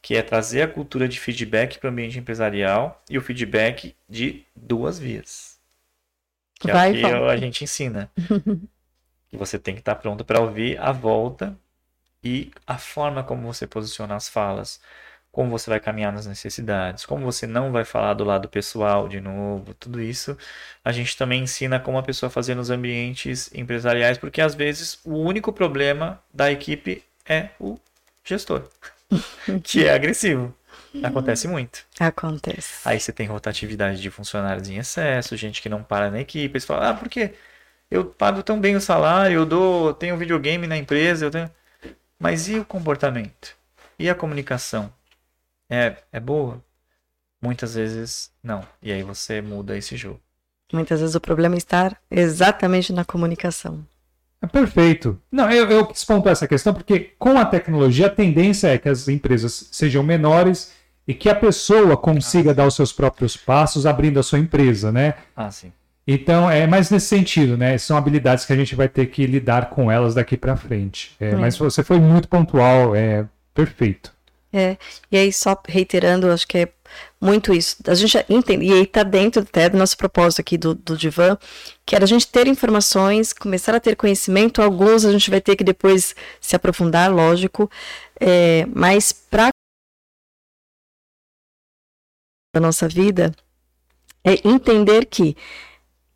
que 0.03 0.17
é 0.17 0.23
trazer 0.23 0.63
a 0.63 0.69
cultura 0.69 1.07
de 1.07 1.21
feedback 1.21 1.79
para 1.79 1.89
o 1.89 1.93
ambiente 1.93 2.19
empresarial 2.19 3.03
e 3.09 3.19
o 3.19 3.23
feedback 3.23 3.95
de 4.09 4.45
duas 4.57 4.99
vias. 4.99 5.59
Que 6.55 6.73
Vai, 6.73 6.91
é 7.03 7.17
o 7.17 7.27
que 7.27 7.31
a 7.31 7.37
gente 7.37 7.65
ensina. 7.65 8.11
que 9.29 9.37
você 9.37 9.59
tem 9.59 9.75
que 9.75 9.81
estar 9.81 9.95
tá 9.95 10.01
pronto 10.01 10.25
para 10.25 10.41
ouvir 10.41 10.79
a 10.79 10.93
volta 10.93 11.57
e 12.23 12.51
a 12.67 12.79
forma 12.79 13.23
como 13.25 13.53
você 13.53 13.67
posiciona 13.67 14.17
as 14.17 14.29
falas, 14.29 14.81
como 15.33 15.51
você 15.51 15.71
vai 15.71 15.81
caminhar 15.81 16.13
nas 16.13 16.27
necessidades, 16.27 17.07
como 17.07 17.25
você 17.25 17.47
não 17.47 17.71
vai 17.73 17.85
falar 17.85 18.15
do 18.15 18.25
lado 18.25 18.49
pessoal 18.49 19.09
de 19.09 19.21
novo, 19.21 19.75
tudo 19.75 20.01
isso 20.01 20.37
a 20.85 20.93
gente 20.93 21.17
também 21.17 21.43
ensina 21.43 21.79
como 21.79 21.99
a 21.99 22.03
pessoa 22.03 22.29
fazer 22.31 22.55
nos 22.55 22.71
ambientes 22.71 23.51
empresariais, 23.55 24.19
porque 24.19 24.41
às 24.41 24.55
vezes 24.55 24.99
o 25.05 25.15
único 25.15 25.53
problema 25.53 26.21
da 26.35 26.51
equipe 26.51 27.05
é 27.27 27.51
o 27.61 27.79
gestor. 28.25 28.69
que 29.63 29.85
é 29.85 29.95
agressivo. 29.95 30.55
Acontece 31.03 31.47
muito. 31.47 31.85
Acontece. 31.99 32.81
Aí 32.85 32.99
você 32.99 33.13
tem 33.13 33.27
rotatividade 33.27 34.01
de 34.01 34.11
funcionários 34.11 34.69
em 34.69 34.77
excesso, 34.77 35.37
gente 35.37 35.63
que 35.63 35.69
não 35.69 35.83
para 35.83 36.11
na 36.11 36.21
equipe. 36.21 36.59
Você 36.59 36.67
fala, 36.67 36.91
ah, 36.91 36.95
por 36.95 37.09
quê? 37.09 37.35
Eu 37.91 38.07
pago 38.07 38.43
tão 38.43 38.61
bem 38.61 38.77
o 38.77 38.81
salário, 38.81 39.37
eu 39.37 39.47
dou, 39.47 39.95
tenho 39.95 40.17
videogame 40.17 40.67
na 40.67 40.77
empresa, 40.77 41.27
eu 41.27 41.31
tenho. 41.31 41.51
Mas 42.21 42.49
e 42.51 42.59
o 42.59 42.65
comportamento? 42.67 43.57
E 43.99 44.11
a 44.11 44.15
comunicação? 44.15 44.93
É, 45.71 45.97
é 46.13 46.21
boa? 46.21 46.63
Muitas 47.41 47.75
vezes 47.75 48.31
não. 48.43 48.63
E 48.83 48.93
aí 48.93 49.03
você 49.03 49.41
muda 49.41 49.75
esse 49.75 49.97
jogo. 49.97 50.21
Muitas 50.71 51.01
vezes 51.01 51.15
o 51.15 51.21
problema 51.21 51.57
está 51.57 51.97
exatamente 52.11 52.93
na 52.93 53.07
comunicação. 53.07 53.85
É 54.43 54.47
perfeito. 54.47 55.19
Não, 55.33 55.51
eu, 55.51 55.71
eu 55.71 55.87
quis 55.87 56.05
pontuar 56.05 56.33
essa 56.33 56.47
questão 56.47 56.75
porque 56.75 57.15
com 57.19 57.39
a 57.39 57.45
tecnologia 57.47 58.07
a 58.07 58.11
tendência 58.11 58.69
é 58.69 58.77
que 58.77 58.89
as 58.89 59.09
empresas 59.09 59.69
sejam 59.73 60.03
menores 60.03 60.73
e 61.09 61.15
que 61.15 61.31
a 61.31 61.35
pessoa 61.35 61.97
consiga 61.97 62.51
ah, 62.51 62.55
dar 62.55 62.67
os 62.67 62.75
seus 62.75 62.93
próprios 62.93 63.35
passos 63.35 63.87
abrindo 63.87 64.21
a 64.21 64.23
sua 64.23 64.39
empresa, 64.39 64.93
né? 64.93 65.15
Ah, 65.35 65.51
sim. 65.51 65.73
Então, 66.07 66.51
é 66.51 66.67
mais 66.67 66.91
nesse 66.91 67.07
sentido, 67.07 67.57
né? 67.57 67.77
São 67.79 67.97
habilidades 67.97 68.45
que 68.45 68.53
a 68.53 68.57
gente 68.57 68.75
vai 68.75 68.89
ter 68.89 69.07
que 69.07 69.27
lidar 69.27 69.71
com 69.71 69.91
elas 69.91 70.15
daqui 70.15 70.37
para 70.37 70.57
frente. 70.57 71.13
É, 71.21 71.31
é. 71.31 71.37
Mas 71.37 71.57
você 71.57 71.85
foi 71.85 72.01
muito 72.01 72.29
pontual, 72.29 72.97
é 72.97 73.27
perfeito. 73.55 74.13
É, 74.53 74.77
e 75.13 75.17
aí 75.17 75.33
só 75.33 75.57
reiterando, 75.69 76.29
acho 76.31 76.47
que 76.47 76.59
é 76.59 76.69
muito 77.21 77.55
isso. 77.55 77.77
A 77.87 77.95
gente 77.95 78.19
entende, 78.29 78.67
e 78.67 78.73
aí 78.73 78.83
está 78.83 79.05
dentro 79.05 79.43
até 79.43 79.69
do 79.69 79.79
nosso 79.79 79.97
propósito 79.97 80.41
aqui 80.41 80.59
do, 80.59 80.75
do 80.75 80.97
Divan, 80.97 81.39
que 81.87 81.95
era 81.95 82.05
a 82.05 82.09
gente 82.09 82.27
ter 82.27 82.49
informações, 82.49 83.33
começar 83.33 83.75
a 83.75 83.81
ter 83.81 83.95
conhecimento, 83.95 84.61
alguns 84.61 85.05
a 85.05 85.13
gente 85.13 85.31
vai 85.31 85.41
ter 85.41 85.55
que 85.55 85.63
depois 85.63 86.17
se 86.41 86.57
aprofundar, 86.57 87.13
lógico, 87.13 87.71
é, 88.19 88.67
mas 88.75 89.13
para 89.13 89.51
da 92.53 92.61
nossa 92.61 92.89
vida 92.89 93.33
é 94.25 94.47
entender 94.47 95.07
que 95.07 95.37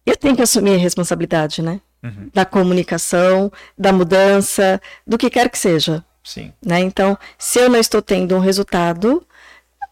eu 0.07 0.17
tenho 0.17 0.37
que 0.37 0.43
assumir 0.43 0.75
a 0.75 0.79
responsabilidade, 0.79 1.63
né? 1.63 1.81
Uhum. 2.03 2.29
Da 2.33 2.45
comunicação, 2.45 3.51
da 3.77 3.93
mudança, 3.93 4.81
do 5.07 5.17
que 5.17 5.31
quer 5.31 5.49
que 5.49 5.59
seja. 5.59 6.05
Sim. 6.23 6.53
Né? 6.65 6.81
Então, 6.81 7.17
se 7.39 7.59
eu 7.59 7.69
não 7.69 7.79
estou 7.79 8.03
tendo 8.03 8.37
um 8.37 8.41
resultado, 8.41 9.27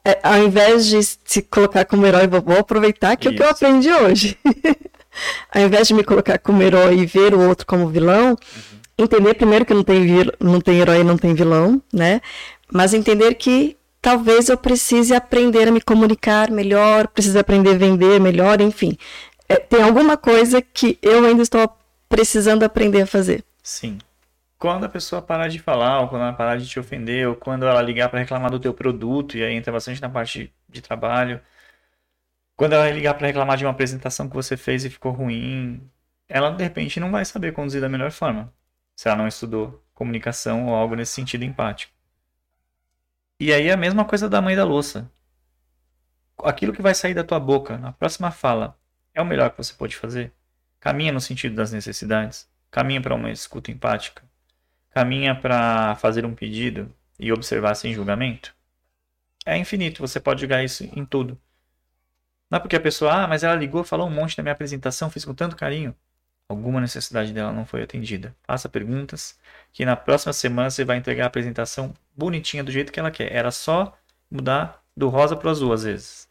é, 0.04 0.18
ao 0.22 0.38
invés 0.38 0.86
de 0.86 1.00
se 1.02 1.42
colocar 1.42 1.84
como 1.84 2.06
herói, 2.06 2.26
vou 2.26 2.58
aproveitar 2.58 3.16
que 3.16 3.28
é 3.28 3.30
o 3.30 3.34
que 3.34 3.42
eu 3.42 3.48
aprendi 3.48 3.90
hoje. 3.92 4.36
ao 5.54 5.62
invés 5.62 5.88
de 5.88 5.94
me 5.94 6.04
colocar 6.04 6.38
como 6.38 6.62
herói 6.62 6.98
e 6.98 7.06
ver 7.06 7.34
o 7.34 7.48
outro 7.48 7.66
como 7.66 7.88
vilão, 7.88 8.30
uhum. 8.30 8.36
entender 8.98 9.34
primeiro 9.34 9.64
que 9.64 9.74
não 9.74 9.84
tem, 9.84 10.06
não 10.40 10.60
tem 10.60 10.80
herói 10.80 11.00
e 11.00 11.04
não 11.04 11.16
tem 11.16 11.34
vilão, 11.34 11.80
né? 11.92 12.20
Mas 12.70 12.94
entender 12.94 13.34
que 13.34 13.76
talvez 14.00 14.48
eu 14.48 14.56
precise 14.56 15.14
aprender 15.14 15.68
a 15.68 15.70
me 15.70 15.80
comunicar 15.80 16.50
melhor, 16.50 17.06
precise 17.08 17.38
aprender 17.38 17.70
a 17.70 17.78
vender 17.78 18.18
melhor, 18.20 18.60
enfim. 18.60 18.96
É, 19.52 19.56
tem 19.56 19.82
alguma 19.82 20.16
coisa 20.16 20.62
que 20.62 20.98
eu 21.02 21.26
ainda 21.26 21.42
estou 21.42 21.78
precisando 22.08 22.62
aprender 22.62 23.02
a 23.02 23.06
fazer. 23.06 23.44
Sim. 23.62 23.98
Quando 24.58 24.84
a 24.84 24.88
pessoa 24.88 25.20
parar 25.20 25.48
de 25.48 25.58
falar, 25.58 26.00
ou 26.00 26.08
quando 26.08 26.22
ela 26.22 26.32
parar 26.32 26.56
de 26.56 26.66
te 26.66 26.80
ofender, 26.80 27.28
ou 27.28 27.34
quando 27.34 27.66
ela 27.66 27.82
ligar 27.82 28.08
para 28.08 28.20
reclamar 28.20 28.50
do 28.50 28.58
teu 28.58 28.72
produto, 28.72 29.36
e 29.36 29.44
aí 29.44 29.54
entra 29.54 29.70
bastante 29.70 30.00
na 30.00 30.08
parte 30.08 30.50
de 30.68 30.80
trabalho, 30.80 31.38
quando 32.56 32.72
ela 32.72 32.88
ligar 32.90 33.14
para 33.14 33.26
reclamar 33.26 33.58
de 33.58 33.64
uma 33.64 33.72
apresentação 33.72 34.26
que 34.28 34.34
você 34.34 34.56
fez 34.56 34.84
e 34.84 34.90
ficou 34.90 35.12
ruim, 35.12 35.82
ela 36.28 36.50
de 36.50 36.62
repente 36.62 36.98
não 36.98 37.10
vai 37.10 37.24
saber 37.24 37.52
conduzir 37.52 37.80
da 37.80 37.88
melhor 37.88 38.10
forma, 38.10 38.50
se 38.96 39.08
ela 39.08 39.18
não 39.18 39.28
estudou 39.28 39.84
comunicação 39.92 40.68
ou 40.68 40.74
algo 40.74 40.94
nesse 40.94 41.12
sentido 41.12 41.44
empático. 41.44 41.92
E 43.38 43.52
aí 43.52 43.68
é 43.68 43.72
a 43.72 43.76
mesma 43.76 44.04
coisa 44.04 44.30
da 44.30 44.40
mãe 44.40 44.56
da 44.56 44.64
louça. 44.64 45.10
Aquilo 46.42 46.72
que 46.72 46.80
vai 46.80 46.94
sair 46.94 47.14
da 47.14 47.24
tua 47.24 47.40
boca 47.40 47.76
na 47.76 47.92
próxima 47.92 48.30
fala 48.30 48.78
é 49.14 49.22
o 49.22 49.26
melhor 49.26 49.50
que 49.50 49.58
você 49.58 49.74
pode 49.74 49.96
fazer? 49.96 50.32
Caminha 50.80 51.12
no 51.12 51.20
sentido 51.20 51.54
das 51.54 51.72
necessidades? 51.72 52.48
Caminha 52.70 53.00
para 53.00 53.14
uma 53.14 53.30
escuta 53.30 53.70
empática? 53.70 54.22
caminha 54.92 55.34
para 55.34 55.96
fazer 55.96 56.24
um 56.24 56.34
pedido 56.34 56.92
e 57.18 57.32
observar 57.32 57.74
sem 57.74 57.92
julgamento? 57.92 58.54
É 59.44 59.56
infinito, 59.56 60.00
você 60.00 60.20
pode 60.20 60.40
julgar 60.40 60.64
isso 60.64 60.84
em 60.94 61.04
tudo. 61.04 61.38
Não 62.48 62.58
é 62.58 62.60
porque 62.60 62.76
a 62.76 62.80
pessoa, 62.80 63.24
ah, 63.24 63.26
mas 63.26 63.42
ela 63.42 63.54
ligou, 63.54 63.82
falou 63.82 64.06
um 64.06 64.10
monte 64.10 64.36
na 64.36 64.42
minha 64.42 64.52
apresentação, 64.52 65.10
fiz 65.10 65.24
com 65.24 65.34
tanto 65.34 65.56
carinho. 65.56 65.94
Alguma 66.48 66.80
necessidade 66.80 67.32
dela 67.32 67.50
não 67.50 67.64
foi 67.64 67.82
atendida. 67.82 68.36
Faça 68.42 68.68
perguntas, 68.68 69.38
que 69.72 69.86
na 69.86 69.96
próxima 69.96 70.32
semana 70.34 70.70
você 70.70 70.84
vai 70.84 70.98
entregar 70.98 71.24
a 71.24 71.26
apresentação 71.28 71.94
bonitinha 72.14 72.62
do 72.62 72.70
jeito 72.70 72.92
que 72.92 73.00
ela 73.00 73.10
quer. 73.10 73.32
Era 73.32 73.50
só 73.50 73.96
mudar 74.30 74.82
do 74.94 75.08
rosa 75.08 75.34
para 75.34 75.48
o 75.48 75.50
azul, 75.50 75.72
às 75.72 75.84
vezes. 75.84 76.28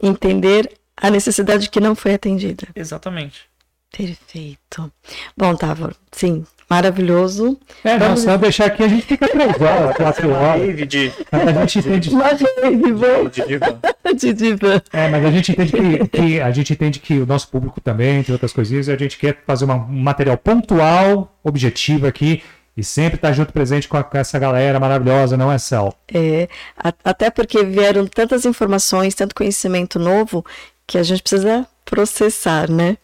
Entender 0.00 0.78
a 0.96 1.10
necessidade 1.10 1.68
que 1.68 1.80
não 1.80 1.94
foi 1.94 2.14
atendida. 2.14 2.68
Exatamente. 2.74 3.48
Perfeito. 3.96 4.92
Bom, 5.36 5.54
Tava, 5.54 5.94
sim, 6.12 6.44
maravilhoso. 6.68 7.58
É, 7.82 7.98
não, 7.98 8.16
só 8.16 8.36
deixar 8.36 8.66
aqui 8.66 8.82
a 8.82 8.88
gente 8.88 9.06
fica 9.06 9.28
três 9.28 9.60
horas, 9.60 9.96
quatro 9.96 10.30
horas. 10.30 10.88
De, 10.88 11.12
mas 11.30 11.48
a 11.48 11.60
gente 11.60 11.78
entende. 11.78 12.10
Uma 12.10 12.24
rave, 12.24 12.92
bom. 12.92 13.28
De 13.28 13.46
divã. 13.46 13.78
De 14.16 14.32
divã. 14.32 14.80
É, 14.92 15.08
mas 15.08 15.24
a 15.24 15.30
gente 15.30 15.52
entende 15.52 15.72
que, 15.72 16.08
que, 16.08 16.40
a 16.40 16.50
gente 16.50 16.72
entende 16.72 17.00
que 17.00 17.18
o 17.18 17.26
nosso 17.26 17.48
público 17.48 17.80
também 17.80 18.22
tem 18.22 18.32
outras 18.32 18.52
coisinhas 18.52 18.88
e 18.88 18.92
a 18.92 18.96
gente 18.96 19.18
quer 19.18 19.42
fazer 19.46 19.64
uma, 19.64 19.74
um 19.74 20.02
material 20.02 20.36
pontual, 20.36 21.34
objetivo 21.42 22.06
aqui. 22.06 22.42
E 22.76 22.84
sempre 22.84 23.16
estar 23.16 23.28
tá 23.28 23.34
junto 23.34 23.54
presente 23.54 23.88
com, 23.88 23.96
a, 23.96 24.04
com, 24.04 24.18
essa 24.18 24.38
galera 24.38 24.78
maravilhosa, 24.78 25.34
não 25.34 25.50
é, 25.50 25.56
Cel? 25.56 25.94
É, 26.12 26.46
a, 26.76 26.92
até 27.02 27.30
porque 27.30 27.64
vieram 27.64 28.06
tantas 28.06 28.44
informações, 28.44 29.14
tanto 29.14 29.34
conhecimento 29.34 29.98
novo, 29.98 30.44
que 30.86 30.98
a 30.98 31.02
gente 31.02 31.22
precisa 31.22 31.66
processar, 31.84 32.70
né? 32.70 32.96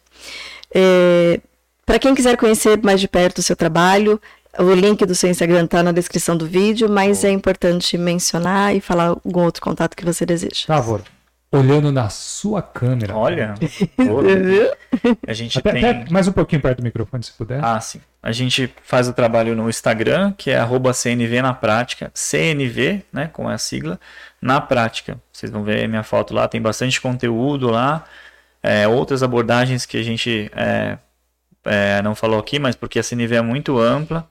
É, 0.75 1.41
para 1.85 1.99
quem 1.99 2.15
quiser 2.15 2.37
conhecer 2.37 2.81
mais 2.83 3.01
de 3.01 3.09
perto 3.09 3.39
o 3.39 3.43
seu 3.43 3.57
trabalho, 3.57 4.21
o 4.59 4.73
link 4.73 5.05
do 5.07 5.15
seu 5.15 5.31
Instagram 5.31 5.65
está 5.65 5.83
na 5.83 5.93
descrição 5.93 6.37
do 6.37 6.47
vídeo, 6.47 6.89
mas 6.89 7.25
é 7.25 7.31
importante 7.31 7.97
mencionar 7.97 8.75
e 8.77 8.81
falar 8.81 9.09
algum 9.25 9.45
outro 9.45 9.63
contato 9.63 9.97
que 9.97 10.05
você 10.05 10.27
deseja. 10.27 10.67
Por 10.67 10.75
favor. 10.75 11.03
Olhando 11.53 11.93
na 11.93 12.09
sua 12.09 12.63
câmera. 12.63 13.15
Olha. 13.15 13.55
a 15.27 15.33
gente 15.33 15.59
até, 15.59 15.73
tem. 15.73 15.85
Até 15.85 16.11
mais 16.11 16.27
um 16.27 16.33
pouquinho 16.33 16.63
perto 16.63 16.79
do 16.79 16.85
microfone, 16.85 17.23
se 17.23 17.33
puder. 17.33 17.63
Ah, 17.63 17.79
sim. 17.81 18.01
A 18.23 18.33
gente 18.33 18.73
faz 18.83 19.09
o 19.09 19.13
trabalho 19.13 19.55
no 19.55 19.69
Instagram, 19.69 20.33
que 20.33 20.51
é 20.51 20.59
CNV 20.95 21.43
na 21.43 21.53
prática. 21.53 22.11
CNV, 22.15 23.03
né? 23.13 23.29
Com 23.33 23.49
a 23.49 23.59
sigla, 23.59 24.01
na 24.41 24.61
prática. 24.61 25.19
Vocês 25.33 25.53
vão 25.53 25.63
ver 25.63 25.87
minha 25.89 26.03
foto 26.03 26.33
lá, 26.33 26.49
tem 26.49 26.61
bastante 26.61 27.01
conteúdo 27.01 27.69
lá 27.69 28.05
é, 28.63 28.87
outras 28.87 29.23
abordagens 29.23 29.85
que 29.85 29.97
a 29.97 30.03
gente 30.03 30.51
é, 30.55 30.97
é, 31.65 32.01
não 32.03 32.15
falou 32.15 32.39
aqui, 32.39 32.59
mas 32.59 32.77
porque 32.77 32.99
a 32.99 33.03
CNV 33.03 33.37
é 33.37 33.43
muito 33.43 33.79
ampla. 33.79 34.29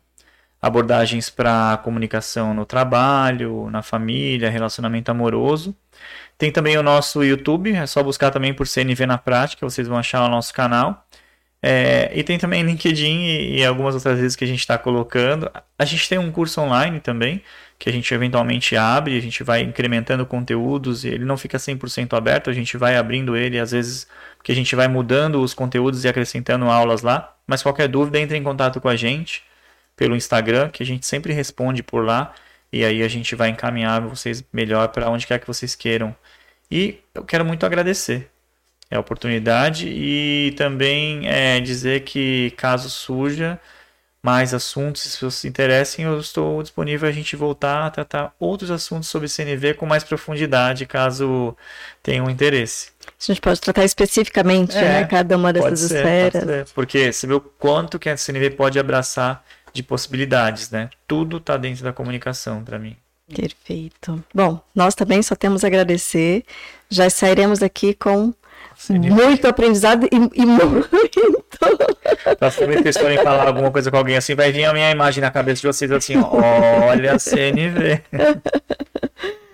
Abordagens 0.61 1.29
para 1.29 1.77
comunicação 1.83 2.53
no 2.53 2.65
trabalho, 2.65 3.69
na 3.69 3.81
família, 3.81 4.49
relacionamento 4.49 5.11
amoroso. 5.11 5.75
Tem 6.41 6.51
também 6.51 6.75
o 6.75 6.81
nosso 6.81 7.23
YouTube, 7.23 7.71
é 7.71 7.85
só 7.85 8.01
buscar 8.01 8.31
também 8.31 8.51
por 8.51 8.67
CNV 8.67 9.05
na 9.05 9.19
prática, 9.19 9.63
vocês 9.63 9.87
vão 9.87 9.95
achar 9.95 10.25
o 10.25 10.27
nosso 10.27 10.51
canal. 10.51 11.05
É, 11.61 12.11
e 12.15 12.23
tem 12.23 12.39
também 12.39 12.63
LinkedIn 12.63 13.25
e, 13.25 13.59
e, 13.59 13.63
algumas 13.63 13.93
outras 13.93 14.17
vezes 14.19 14.35
que 14.35 14.43
a 14.43 14.47
gente 14.47 14.61
está 14.61 14.75
colocando. 14.75 15.51
A 15.77 15.85
gente 15.85 16.09
tem 16.09 16.17
um 16.17 16.31
curso 16.31 16.59
online 16.59 16.99
também, 16.99 17.43
que 17.77 17.87
a 17.87 17.93
gente 17.93 18.11
eventualmente 18.11 18.75
abre, 18.75 19.15
a 19.15 19.21
gente 19.21 19.43
vai 19.43 19.61
incrementando 19.61 20.25
conteúdos 20.25 21.05
ele 21.05 21.25
não 21.25 21.37
fica 21.37 21.59
100% 21.59 22.17
aberto, 22.17 22.49
a 22.49 22.53
gente 22.53 22.75
vai 22.75 22.97
abrindo 22.97 23.37
ele, 23.37 23.59
às 23.59 23.69
vezes 23.69 24.07
que 24.43 24.51
a 24.51 24.55
gente 24.55 24.75
vai 24.75 24.87
mudando 24.87 25.39
os 25.43 25.53
conteúdos 25.53 26.03
e 26.05 26.07
acrescentando 26.07 26.65
aulas 26.65 27.03
lá. 27.03 27.35
Mas 27.45 27.61
qualquer 27.61 27.87
dúvida, 27.87 28.19
entre 28.19 28.35
em 28.35 28.41
contato 28.41 28.81
com 28.81 28.89
a 28.89 28.95
gente 28.95 29.43
pelo 29.95 30.15
Instagram, 30.15 30.69
que 30.69 30.81
a 30.81 30.85
gente 30.87 31.05
sempre 31.05 31.33
responde 31.33 31.83
por 31.83 32.03
lá 32.03 32.33
e 32.71 32.85
aí 32.85 33.03
a 33.03 33.07
gente 33.07 33.35
vai 33.35 33.49
encaminhar 33.49 34.01
vocês 34.01 34.43
melhor 34.53 34.87
para 34.89 35.09
onde 35.09 35.27
quer 35.27 35.39
que 35.39 35.47
vocês 35.47 35.75
queiram. 35.75 36.15
E 36.69 36.99
eu 37.13 37.23
quero 37.23 37.43
muito 37.43 37.65
agradecer 37.65 38.29
a 38.89 38.99
oportunidade 38.99 39.87
e 39.87 40.53
também 40.57 41.27
é, 41.27 41.59
dizer 41.59 42.01
que 42.01 42.51
caso 42.57 42.89
surja 42.89 43.59
mais 44.23 44.53
assuntos, 44.53 45.01
se 45.01 45.17
vocês 45.17 45.33
se 45.33 45.47
interessem, 45.47 46.05
eu 46.05 46.19
estou 46.19 46.61
disponível 46.61 47.09
a 47.09 47.11
gente 47.11 47.35
voltar 47.35 47.87
a 47.87 47.89
tratar 47.89 48.35
outros 48.39 48.69
assuntos 48.69 49.09
sobre 49.09 49.27
CNV 49.27 49.73
com 49.73 49.87
mais 49.87 50.03
profundidade, 50.03 50.85
caso 50.85 51.57
tenham 52.03 52.29
interesse. 52.29 52.91
A 53.03 53.23
gente 53.31 53.41
pode 53.41 53.59
tratar 53.59 53.83
especificamente 53.83 54.77
é, 54.77 54.81
né, 54.81 55.05
cada 55.05 55.35
uma 55.35 55.51
dessas 55.51 55.79
ser, 55.79 55.97
esferas. 55.97 56.71
Porque 56.71 57.11
você 57.11 57.25
vê 57.25 57.33
o 57.33 57.41
quanto 57.41 57.97
que 57.97 58.09
a 58.09 58.15
CNV 58.15 58.51
pode 58.51 58.77
abraçar 58.77 59.43
de 59.73 59.83
possibilidades, 59.83 60.69
né? 60.69 60.89
Tudo 61.07 61.37
está 61.37 61.57
dentro 61.57 61.83
da 61.83 61.93
comunicação 61.93 62.63
para 62.63 62.77
mim. 62.79 62.95
Perfeito. 63.33 64.23
Bom, 64.33 64.59
nós 64.75 64.93
também 64.93 65.21
só 65.21 65.35
temos 65.35 65.63
a 65.63 65.67
agradecer. 65.67 66.43
Já 66.89 67.09
sairemos 67.09 67.59
daqui 67.59 67.93
com 67.93 68.33
muito 68.89 69.47
aprendizado 69.47 70.07
e, 70.11 70.41
e 70.41 70.45
muito. 70.45 70.89
Próxima 72.39 72.67
vez 72.67 72.97
que 72.97 73.23
falar 73.23 73.47
alguma 73.47 73.71
coisa 73.71 73.91
com 73.91 73.97
alguém 73.97 74.17
assim, 74.17 74.35
vai 74.35 74.51
vir 74.51 74.65
a 74.65 74.73
minha 74.73 74.91
imagem 74.91 75.21
na 75.21 75.31
cabeça 75.31 75.61
de 75.61 75.67
vocês 75.67 75.91
assim, 75.91 76.15
olha 76.17 77.13
a 77.13 77.19
CNV. 77.19 78.01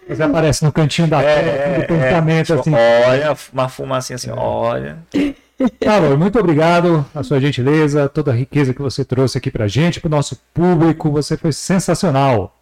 Você 0.07 0.23
aparece 0.23 0.63
no 0.63 0.71
cantinho 0.71 1.07
da 1.07 1.21
é, 1.21 1.35
tela, 1.35 1.75
do 1.75 1.81
é, 1.81 1.85
pensamento 1.85 2.53
é, 2.53 2.59
assim. 2.59 2.73
Olha, 2.73 3.37
uma 3.51 3.67
fumacinha 3.67 4.15
assim, 4.15 4.31
olha. 4.31 4.97
Paulo, 5.83 6.17
muito 6.17 6.37
obrigado 6.37 7.05
a 7.15 7.23
sua 7.23 7.39
gentileza, 7.39 8.07
toda 8.07 8.31
a 8.31 8.35
riqueza 8.35 8.73
que 8.73 8.81
você 8.81 9.03
trouxe 9.03 9.37
aqui 9.37 9.49
pra 9.49 9.67
gente, 9.67 9.99
pro 9.99 10.09
nosso 10.09 10.35
público. 10.53 11.09
Você 11.11 11.35
foi 11.35 11.51
sensacional. 11.51 12.55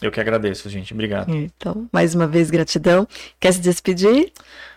Eu 0.00 0.10
que 0.10 0.20
agradeço, 0.20 0.70
gente. 0.70 0.94
Obrigado. 0.94 1.34
Então, 1.34 1.88
mais 1.92 2.14
uma 2.14 2.26
vez, 2.26 2.50
gratidão. 2.50 3.06
Quer 3.38 3.52
se 3.52 3.60
despedir? 3.60 4.32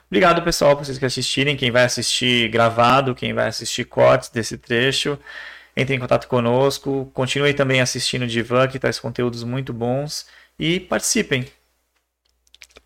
Obrigado, 0.07 0.43
pessoal, 0.43 0.75
por 0.75 0.85
vocês 0.85 0.97
que 0.97 1.05
assistirem. 1.05 1.55
Quem 1.55 1.71
vai 1.71 1.85
assistir 1.85 2.49
gravado, 2.49 3.15
quem 3.15 3.33
vai 3.33 3.47
assistir 3.47 3.85
cortes 3.85 4.29
desse 4.29 4.57
trecho, 4.57 5.17
entre 5.77 5.95
em 5.95 5.99
contato 5.99 6.27
conosco. 6.27 7.09
Continue 7.13 7.53
também 7.53 7.79
assistindo 7.79 8.23
o 8.23 8.27
Divan, 8.27 8.67
que 8.67 8.79
traz 8.79 8.99
conteúdos 8.99 9.43
muito 9.43 9.71
bons. 9.71 10.25
E 10.59 10.79
participem. 10.79 11.45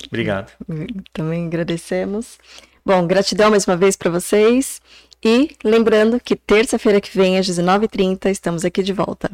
Obrigado. 0.06 0.52
Também 1.12 1.48
agradecemos. 1.48 2.38
Bom, 2.88 3.06
gratidão 3.06 3.50
mais 3.50 3.68
uma 3.68 3.76
vez 3.76 3.98
para 3.98 4.10
vocês. 4.10 4.80
E 5.22 5.58
lembrando 5.62 6.22
que 6.22 6.38
terça-feira 6.38 7.02
que 7.02 7.14
vem, 7.14 7.38
às 7.38 7.46
19h30, 7.46 8.32
estamos 8.32 8.64
aqui 8.64 8.82
de 8.82 8.94
volta. 8.94 9.30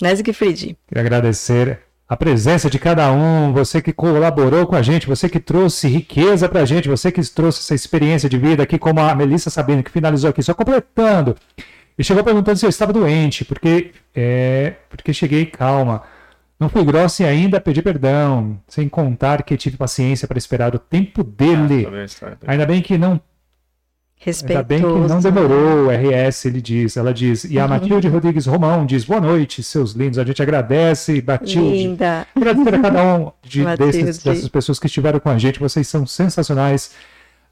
Nesg 0.00 0.32
Fried. 0.32 0.78
Queria 0.86 1.02
agradecer 1.02 1.80
a 2.08 2.16
presença 2.16 2.70
de 2.70 2.78
cada 2.78 3.10
um, 3.10 3.52
você 3.52 3.82
que 3.82 3.92
colaborou 3.92 4.64
com 4.64 4.76
a 4.76 4.82
gente, 4.82 5.08
você 5.08 5.28
que 5.28 5.40
trouxe 5.40 5.88
riqueza 5.88 6.48
para 6.48 6.60
a 6.60 6.64
gente, 6.64 6.88
você 6.88 7.10
que 7.10 7.20
trouxe 7.28 7.62
essa 7.62 7.74
experiência 7.74 8.28
de 8.28 8.38
vida 8.38 8.62
aqui, 8.62 8.78
como 8.78 9.00
a 9.00 9.12
Melissa 9.12 9.50
Sabino, 9.50 9.82
que 9.82 9.90
finalizou 9.90 10.30
aqui, 10.30 10.40
só 10.40 10.54
completando. 10.54 11.34
E 11.98 12.04
chegou 12.04 12.22
perguntando 12.22 12.60
se 12.60 12.64
eu 12.64 12.70
estava 12.70 12.92
doente, 12.92 13.44
porque, 13.44 13.90
é, 14.14 14.74
porque 14.88 15.12
cheguei 15.12 15.46
calma. 15.46 16.04
Não 16.58 16.68
fui 16.68 16.84
grossa 16.84 17.22
e 17.22 17.26
ainda 17.26 17.60
pedi 17.60 17.82
perdão, 17.82 18.60
sem 18.68 18.88
contar 18.88 19.42
que 19.42 19.56
tive 19.56 19.76
paciência 19.76 20.28
para 20.28 20.38
esperar 20.38 20.74
o 20.74 20.78
tempo 20.78 21.24
dele. 21.24 21.86
Ah, 22.22 22.36
Ainda 22.46 22.64
bem 22.64 22.80
que 22.80 22.96
não 22.96 23.20
Respeitoso. 24.24 24.58
Ainda 24.58 24.66
bem 24.66 24.78
que 24.80 25.08
não 25.12 25.20
demorou, 25.20 25.86
o 25.86 25.90
RS, 25.90 26.46
ele 26.46 26.62
diz, 26.62 26.96
ela 26.96 27.12
diz. 27.12 27.44
E 27.44 27.58
a 27.58 27.64
uhum. 27.64 27.68
Matilde 27.68 28.08
Rodrigues 28.08 28.46
Romão 28.46 28.86
diz, 28.86 29.04
boa 29.04 29.20
noite, 29.20 29.62
seus 29.62 29.92
lindos. 29.92 30.18
A 30.18 30.24
gente 30.24 30.42
agradece, 30.42 31.22
Matilde. 31.26 31.70
Linda. 31.70 32.26
Agradecer 32.34 32.74
a 32.74 32.78
cada 32.80 33.04
um 33.04 33.32
de, 33.42 33.64
desses, 33.76 34.22
dessas 34.22 34.48
pessoas 34.48 34.78
que 34.78 34.86
estiveram 34.86 35.20
com 35.20 35.28
a 35.28 35.36
gente. 35.36 35.60
Vocês 35.60 35.86
são 35.88 36.06
sensacionais. 36.06 36.92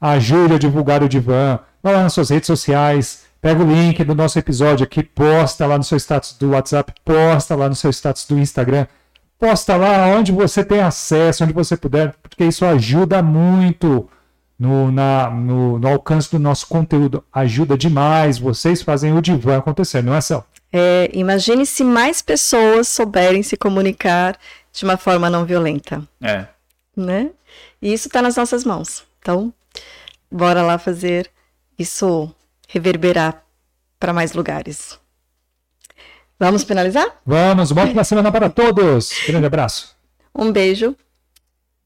Ajude 0.01 0.55
a 0.55 0.57
divulgar 0.57 1.03
o 1.03 1.09
Divã. 1.09 1.59
Vá 1.81 1.91
lá 1.91 2.03
nas 2.03 2.13
suas 2.13 2.31
redes 2.31 2.47
sociais. 2.47 3.25
Pega 3.43 3.61
o 3.61 3.69
link 3.69 4.01
do 4.05 4.15
nosso 4.15 4.39
episódio 4.39 4.85
aqui, 4.85 5.03
posta 5.03 5.67
lá 5.67 5.77
no 5.77 5.83
seu 5.83 5.97
status 5.97 6.31
do 6.37 6.51
WhatsApp, 6.51 6.93
posta 7.03 7.53
lá 7.53 7.67
no 7.67 7.75
seu 7.75 7.89
status 7.91 8.25
do 8.25 8.39
Instagram. 8.39 8.87
Posta 9.37 9.75
lá 9.75 10.07
onde 10.07 10.31
você 10.31 10.63
tem 10.63 10.79
acesso, 10.79 11.43
onde 11.43 11.51
você 11.51 11.75
puder, 11.75 12.15
porque 12.23 12.45
isso 12.45 12.63
ajuda 12.63 13.21
muito 13.21 14.09
no, 14.57 14.89
na, 14.89 15.29
no, 15.29 15.77
no, 15.77 15.87
alcance 15.89 16.31
do 16.31 16.39
nosso 16.39 16.65
conteúdo. 16.67 17.21
Ajuda 17.33 17.77
demais. 17.77 18.39
Vocês 18.39 18.81
fazem 18.81 19.11
o 19.11 19.21
divã 19.21 19.57
acontecer, 19.57 20.01
não 20.01 20.15
é, 20.15 20.21
Céu? 20.21 20.45
É, 20.71 21.11
imagine 21.13 21.65
se 21.65 21.83
mais 21.83 22.21
pessoas 22.21 22.87
souberem 22.87 23.43
se 23.43 23.57
comunicar 23.57 24.37
de 24.71 24.85
uma 24.85 24.95
forma 24.95 25.29
não 25.29 25.43
violenta. 25.43 26.01
É. 26.21 26.47
Né? 26.95 27.29
E 27.81 27.91
isso 27.91 28.07
está 28.07 28.21
nas 28.21 28.37
nossas 28.37 28.63
mãos. 28.63 29.03
Então, 29.19 29.53
bora 30.31 30.61
lá 30.61 30.77
fazer 30.77 31.29
isso 31.77 32.33
reverberar 32.73 33.45
para 33.99 34.11
mais 34.11 34.33
lugares. 34.33 34.99
Vamos 36.39 36.63
finalizar? 36.63 37.21
Vamos, 37.23 37.69
uma 37.69 37.83
ótima 37.83 38.03
semana 38.03 38.31
para 38.31 38.49
todos. 38.49 39.11
Grande 39.27 39.45
abraço. 39.45 39.95
Um 40.33 40.51
beijo 40.51 40.95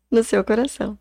no 0.09 0.23
seu 0.23 0.43
coração. 0.45 0.97